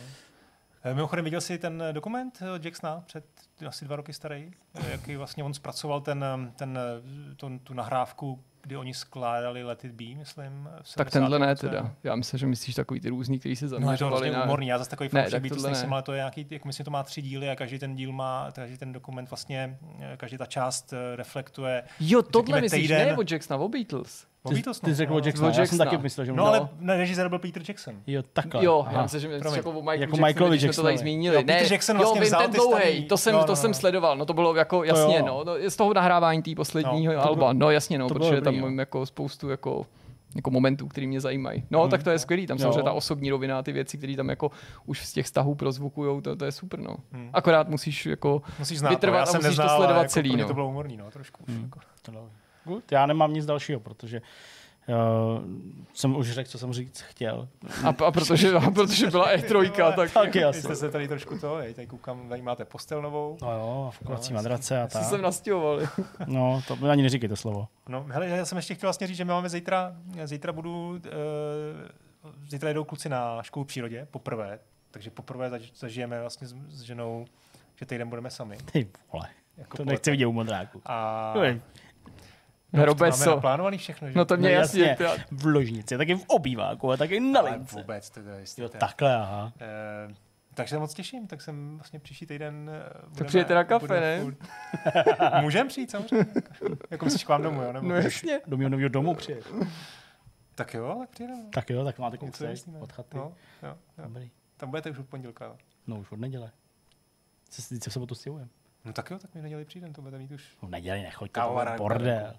Eh, 0.83 0.93
Mimochodem 0.93 1.25
viděl 1.25 1.41
jsi 1.41 1.57
ten 1.57 1.81
eh, 1.81 1.93
dokument 1.93 2.39
od 2.55 2.65
Jacksona 2.65 3.03
před 3.05 3.25
asi 3.67 3.85
dva 3.85 3.95
roky 3.95 4.13
starý, 4.13 4.51
eh, 4.75 4.91
jaký 4.91 5.15
vlastně 5.15 5.43
on 5.43 5.53
zpracoval 5.53 6.01
ten, 6.01 6.23
eh, 6.23 6.51
ten, 6.55 6.77
eh, 6.77 7.35
tu, 7.35 7.59
tu 7.59 7.73
nahrávku, 7.73 8.43
kdy 8.63 8.77
oni 8.77 8.93
skládali 8.93 9.63
Let 9.63 9.85
It 9.85 9.91
Be, 9.91 10.15
myslím. 10.17 10.69
v 10.81 10.95
Tak 10.95 11.09
tenhle 11.11 11.39
ne 11.39 11.55
70. 11.55 11.69
teda. 11.69 11.95
Já 12.03 12.15
myslím, 12.15 12.37
že 12.37 12.47
myslíš 12.47 12.75
takový 12.75 12.99
ty 12.99 13.09
různý, 13.09 13.39
který 13.39 13.55
se 13.55 13.65
No 13.65 13.69
je 13.75 13.79
to 13.79 13.85
zaměřovali 13.85 14.31
na... 14.31 14.41
humorný, 14.41 14.67
já 14.67 14.77
zase 14.77 14.89
takový 14.89 15.07
Ne, 15.07 15.09
fanoušek 15.11 15.31
tak 15.31 15.41
Beatles 15.41 15.63
nejsem, 15.63 15.89
ne. 15.89 15.93
ale 15.93 16.03
to 16.03 16.13
je 16.13 16.17
nějaký, 16.17 16.47
jako 16.49 16.67
myslím, 16.67 16.83
to 16.85 16.91
má 16.91 17.03
tři 17.03 17.21
díly 17.21 17.49
a 17.49 17.55
každý 17.55 17.79
ten 17.79 17.95
díl 17.95 18.11
má, 18.11 18.51
každý 18.51 18.77
ten 18.77 18.91
dokument 18.93 19.29
vlastně, 19.29 19.77
eh, 19.99 20.17
každý 20.17 20.37
ta 20.37 20.45
část 20.45 20.93
eh, 20.93 21.15
reflektuje 21.15 21.83
Jo, 21.99 22.21
tohle 22.21 22.61
myslíš, 22.61 22.81
týden- 22.89 23.07
ne 23.07 23.17
od 23.17 23.31
Jacksona, 23.31 23.59
o 23.59 23.69
Beatles. 23.69 24.25
Ty, 24.47 24.53
Beatles, 24.53 24.79
ty 24.79 24.89
jsi 24.91 24.95
řekl 24.95 25.13
no. 25.13 25.19
o 25.19 25.21
Jacksona, 25.25 25.47
Od 25.49 25.57
já 25.57 25.65
jsem 25.65 25.77
taky 25.77 25.87
Jacksona. 25.87 26.03
myslel, 26.03 26.25
že 26.25 26.31
No 26.31 26.37
no, 26.37 26.45
ale 26.45 26.69
ne, 26.79 26.97
režisér 26.97 27.29
byl 27.29 27.39
Peter 27.39 27.63
Jackson. 27.67 27.95
Jo, 28.07 28.23
takhle. 28.33 28.65
Jo, 28.65 28.83
Aha. 28.87 28.91
já 28.97 29.01
myslím, 29.03 29.21
že 29.21 29.39
Promiň. 29.39 29.57
jako 29.57 29.69
o 29.71 29.81
Michael 29.81 30.01
Jako 30.01 30.17
Michaelovi 30.17 30.57
když 30.57 30.61
jsme 30.61 30.73
to 30.73 30.83
tady 30.83 30.97
zmínili. 30.97 31.35
Jo, 31.35 31.41
Peter 31.43 31.71
Jackson 31.73 31.97
vlastně 31.97 32.19
jo, 32.21 32.25
vzal 32.25 32.41
ten 32.41 32.51
ty 32.51 32.57
dlouhej, 32.57 32.93
starý- 32.93 33.07
to 33.07 33.17
jsem, 33.17 33.33
no, 33.33 33.43
to 33.43 33.51
no, 33.51 33.55
jsem 33.55 33.71
no. 33.71 33.75
sledoval, 33.75 34.17
no 34.17 34.25
to 34.25 34.33
bylo 34.33 34.55
jako 34.55 34.83
jasně, 34.83 35.17
jo. 35.17 35.25
no, 35.25 35.43
no, 35.45 35.53
z 35.69 35.75
toho 35.75 35.93
nahrávání 35.93 36.41
té 36.41 36.55
posledního 36.55 37.13
No, 37.13 37.21
to 37.21 37.27
alba, 37.27 37.53
no 37.53 37.71
jasně, 37.71 37.97
no, 37.99 38.07
to 38.07 38.13
bylo 38.13 38.29
protože 38.29 38.41
dobrý, 38.41 38.61
tam 38.61 38.79
jako 38.79 39.05
spoustu 39.05 39.49
jako 39.49 39.85
jako 40.35 40.51
momentů, 40.51 40.87
které 40.87 41.07
mě 41.07 41.21
zajímají. 41.21 41.63
No, 41.71 41.87
tak 41.87 42.03
to 42.03 42.09
je 42.09 42.19
skvělý, 42.19 42.47
tam 42.47 42.57
samozřejmě 42.59 42.83
ta 42.83 42.91
osobní 42.91 43.29
rovina 43.29 43.63
ty 43.63 43.71
věci, 43.71 43.97
které 43.97 44.15
tam 44.15 44.29
jako 44.29 44.51
už 44.85 45.05
z 45.05 45.13
těch 45.13 45.25
vztahů 45.25 45.55
prozvukujou, 45.55 46.21
to, 46.21 46.35
to 46.35 46.45
je 46.45 46.51
super, 46.51 46.79
no. 46.79 46.95
Hmm. 47.11 47.29
Akorát 47.33 47.69
musíš 47.69 48.05
jako 48.05 48.41
Musíš 48.59 48.79
znát, 48.79 48.89
vytrvat 48.89 49.13
no, 49.13 49.17
já 49.17 49.23
a 49.23 49.25
jsem 49.25 49.41
musíš 49.41 49.55
to 49.57 49.69
sledovat 49.75 49.97
jako 50.01 50.09
celý, 50.09 50.37
no. 50.37 50.47
to 50.47 50.53
bylo 50.53 50.67
humorný, 50.67 50.97
no, 50.97 51.11
trošku. 51.11 51.43
už, 51.47 51.53
jako. 51.63 51.79
Good. 52.65 52.91
Já 52.91 53.05
nemám 53.05 53.33
nic 53.33 53.45
dalšího, 53.45 53.79
protože 53.79 54.21
uh, 54.87 54.95
jsem 55.93 56.15
už 56.15 56.31
řekl, 56.31 56.49
co 56.49 56.57
jsem 56.57 56.73
říct 56.73 57.01
chtěl. 57.01 57.47
A, 57.83 57.89
a, 58.05 58.11
protože, 58.11 58.51
a 58.53 58.71
protože 58.71 59.07
byla 59.07 59.35
E3, 59.35 60.09
tak 60.13 60.33
Vy 60.35 60.43
asi. 60.43 60.61
jste 60.61 60.75
se 60.75 60.91
tady 60.91 61.07
trošku 61.07 61.39
to, 61.39 61.55
hej, 61.55 61.73
tady 61.73 61.87
koukám, 61.87 62.29
tady 62.29 62.41
máte 62.41 62.65
postel 62.65 63.01
novou. 63.01 63.37
No 63.41 63.51
jo, 63.51 63.85
a 63.87 63.91
fukovací 63.91 64.33
No, 64.33 64.37
madrace 64.37 64.81
a 64.81 64.89
si 64.89 64.97
jsem 64.97 65.11
tak. 65.11 65.21
nastěhoval. 65.21 65.79
No, 66.25 66.61
to 66.67 66.77
ani 66.89 67.03
neříkej 67.03 67.29
to 67.29 67.35
slovo. 67.35 67.67
No, 67.89 68.05
hele, 68.09 68.27
já 68.27 68.45
jsem 68.45 68.55
ještě 68.57 68.75
chtěl 68.75 68.87
vlastně 68.87 69.07
říct, 69.07 69.17
že 69.17 69.25
my 69.25 69.31
máme 69.31 69.49
zítra, 69.49 69.95
zítra 70.23 70.53
budu, 70.53 70.89
uh, 70.89 70.99
zítra 72.49 72.69
jedou 72.69 72.83
kluci 72.83 73.09
na 73.09 73.43
školu 73.43 73.63
v 73.63 73.67
přírodě, 73.67 74.07
poprvé, 74.11 74.59
takže 74.91 75.09
poprvé 75.09 75.49
zaž, 75.49 75.71
zažijeme 75.75 76.21
vlastně 76.21 76.47
s, 76.47 76.55
s 76.69 76.81
ženou, 76.81 77.25
že 77.75 77.85
týden 77.85 78.09
budeme 78.09 78.29
sami. 78.29 78.57
Ty 78.71 78.87
vole, 79.13 79.27
Jako 79.57 79.77
to 79.77 79.85
nechci 79.85 80.11
vidět 80.11 80.25
u 80.25 80.31
modráku. 80.31 80.81
A 80.85 81.33
Jo, 82.73 82.79
Hero 82.79 82.95
máme 82.95 83.07
Beso. 83.11 83.29
naplánovaný 83.29 83.77
všechno, 83.77 84.07
že? 84.07 84.17
No 84.17 84.25
to 84.25 84.37
mě 84.37 84.49
No 84.49 84.55
jasně. 84.55 84.95
jasně. 84.99 85.25
V 85.31 85.45
ložnici, 85.45 85.97
taky 85.97 86.15
v 86.15 86.25
obýváku 86.27 86.91
a 86.91 86.97
taky 86.97 87.19
na 87.19 87.39
Ale 87.39 87.51
lince. 87.51 87.75
vůbec, 87.75 88.11
Jo, 88.57 88.69
to 88.69 88.75
je- 88.75 88.79
takhle, 88.79 89.15
aha. 89.15 89.53
Eh, 89.61 90.13
takže 90.53 90.75
se 90.75 90.79
moc 90.79 90.93
těším, 90.93 91.27
tak 91.27 91.41
jsem 91.41 91.77
vlastně 91.77 91.99
příští 91.99 92.25
týden... 92.25 92.71
eh, 92.73 93.01
budeme- 93.09 93.27
přijďte 93.27 93.55
na 93.55 93.63
kafe, 93.63 93.99
ne? 93.99 94.21
Můžem 95.41 95.67
přijít 95.67 95.91
samozřejmě. 95.91 96.25
jako 96.91 97.05
myslíš 97.05 97.23
k 97.23 97.29
vám 97.29 97.41
domů, 97.43 97.61
jo? 97.61 97.73
Nebo... 97.73 97.87
No 97.87 97.95
jasně. 97.95 98.39
Do 98.47 98.57
mého 98.57 98.69
nového 98.69 98.89
domu 98.89 99.15
přijet. 99.15 99.47
Tak 100.55 100.73
jo, 100.73 100.95
tak 100.99 101.09
přijedeme. 101.09 101.43
Tak 101.53 101.69
jo, 101.69 101.83
tak 101.85 101.99
máte 101.99 102.17
vymyslíme. 102.39 102.79
od 102.79 102.91
chaty. 102.91 103.17
No, 103.17 103.21
jo, 103.63 103.77
jo. 103.97 104.03
Dobrý. 104.03 104.31
Tam 104.57 104.69
budete 104.69 104.91
už 104.91 104.97
od 104.97 105.05
pondělka. 105.09 105.45
jo. 105.45 105.55
No 105.87 105.99
už 105.99 106.11
od 106.11 106.19
neděle. 106.19 106.51
Se, 107.49 107.61
se 107.61 107.89
v 107.89 107.93
sobotu 107.93 108.15
stěhujeme. 108.15 108.49
No 108.85 108.93
tak 108.93 109.11
jo, 109.11 109.19
tak 109.19 109.35
mi 109.35 109.41
neděli 109.41 109.65
přijdem, 109.65 109.93
to 109.93 110.01
budete 110.01 110.17
mít 110.17 110.31
už 110.31 110.43
No 110.63 110.69
neděli 110.69 111.01
nechoďte, 111.01 111.41
to 111.41 111.73
bordel. 111.77 112.05
venku. 112.23 112.37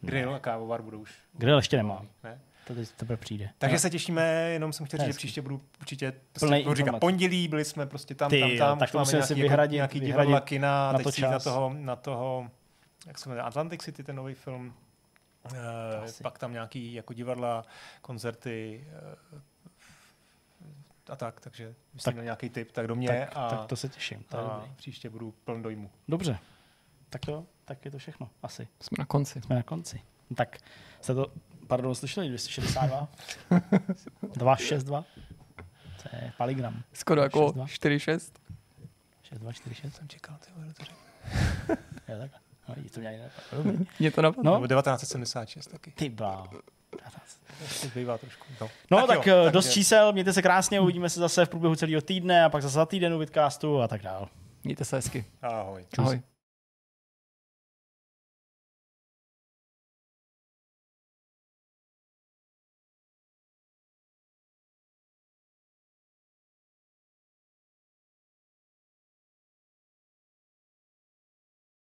Grill 0.00 0.34
a 0.34 0.38
kávovar 0.38 0.82
budou 0.82 0.98
už. 0.98 1.14
Grill 1.32 1.56
ještě 1.56 1.76
nemám. 1.76 2.08
Ne? 2.24 2.40
To 2.66 2.74
teď 2.74 2.88
teprve 2.92 3.16
přijde. 3.16 3.50
Takže 3.58 3.78
se 3.78 3.90
těšíme, 3.90 4.22
jenom 4.50 4.72
jsem 4.72 4.86
chtěl 4.86 4.98
říct, 4.98 5.06
že 5.06 5.12
příště 5.12 5.42
budu 5.42 5.60
určitě 5.80 6.12
prostě, 6.32 6.62
budu 6.62 6.74
říkat 6.74 6.98
pondělí, 7.00 7.48
byli 7.48 7.64
jsme 7.64 7.86
prostě 7.86 8.14
tam, 8.14 8.30
Ty 8.30 8.40
tam, 8.40 8.50
jo, 8.50 8.58
tam, 8.58 8.78
tak 8.78 8.86
už 8.86 8.92
to 8.92 8.98
musíme 8.98 9.22
si 9.22 9.34
nějaký, 9.34 9.48
vyhradit- 9.54 9.76
nějaký 9.76 10.00
vyhradit 10.00 10.26
divadla, 10.26 10.40
kina, 10.40 10.92
na 10.92 10.98
to 10.98 11.10
na 11.30 11.38
toho, 11.38 11.74
na 11.74 11.96
toho, 11.96 12.50
jak 13.06 13.18
se 13.18 13.28
jmenuje, 13.28 13.42
Atlantic 13.42 13.82
City, 13.82 14.02
ten 14.04 14.16
nový 14.16 14.34
film. 14.34 14.74
Uh, 15.52 16.04
Asi. 16.04 16.22
pak 16.22 16.38
tam 16.38 16.52
nějaký 16.52 16.94
jako 16.94 17.12
divadla, 17.12 17.64
koncerty 18.02 18.84
uh, 19.32 19.40
a 21.08 21.16
tak, 21.16 21.40
takže 21.40 21.74
myslím 21.94 22.12
Tak- 22.12 22.16
na 22.16 22.22
nějaký 22.22 22.48
tip, 22.50 22.72
tak 22.72 22.86
do 22.86 22.94
mě 22.94 23.08
Tak, 23.08 23.32
a, 23.34 23.48
tak 23.48 23.66
to 23.66 23.76
se 23.76 23.88
těším. 23.88 24.24
To 24.28 24.36
je 24.36 24.42
a 24.42 24.68
příště 24.76 25.10
budu 25.10 25.34
pln 25.44 25.62
dojmu. 25.62 25.90
Dobře. 26.08 26.38
Tak 27.10 27.28
jo, 27.28 27.46
tak 27.68 27.84
je 27.84 27.90
to 27.90 27.98
všechno. 27.98 28.28
Asi. 28.42 28.68
Jsme 28.80 28.94
na 28.98 29.04
konci. 29.04 29.40
Jsme 29.40 29.56
na 29.56 29.62
konci. 29.62 30.00
Tak 30.34 30.58
jste 31.00 31.14
to, 31.14 31.26
pardon, 31.66 31.94
slyšeli? 31.94 32.28
262? 32.28 33.08
262? 34.34 35.04
To 36.02 36.16
je 36.16 36.32
paligram. 36.38 36.82
Skoro 36.92 37.22
jako 37.22 37.46
6-2. 37.46 37.64
4-6. 37.64 38.32
6246? 39.22 39.94
Jsem 39.96 40.08
čekal, 40.08 40.36
ty 40.44 40.50
vole, 40.56 40.66
to 40.74 40.84
řekl. 40.84 40.96
Jo, 42.08 42.18
takhle. 42.18 42.40
No, 42.68 42.74
vidíš, 42.74 42.92
to 42.92 43.00
mě 43.00 43.08
ani 43.08 43.18
nenapadlo. 43.18 43.86
Mě 43.98 44.10
to 44.10 44.22
napadlo. 44.22 44.42
No. 44.44 44.54
Nebo 44.60 44.66
1976 44.66 45.66
taky. 45.66 45.90
Ty 45.90 46.08
bláho. 46.08 46.48
Ještě 47.62 47.88
zbývá 47.88 48.18
trošku. 48.18 48.46
No, 48.60 48.68
No 48.90 49.06
tak, 49.06 49.26
jo, 49.26 49.44
tak 49.44 49.52
dost 49.52 49.64
takže- 49.64 49.74
čísel, 49.80 50.12
mějte 50.12 50.32
se 50.32 50.42
krásně, 50.42 50.80
uvidíme 50.80 51.10
se 51.10 51.20
zase 51.20 51.46
v 51.46 51.48
průběhu 51.48 51.74
celého 51.76 52.00
týdne 52.02 52.44
a 52.44 52.48
pak 52.48 52.62
zase 52.62 52.74
za 52.74 52.86
týden 52.86 53.14
u 53.14 53.18
Vidcastu 53.18 53.80
a 53.80 53.88
tak 53.88 54.02
dál. 54.02 54.28
Mějte 54.64 54.84
se 54.84 54.96
hezky. 54.96 55.24
Ahoj. 55.42 55.86
Ahoj. 55.98 56.22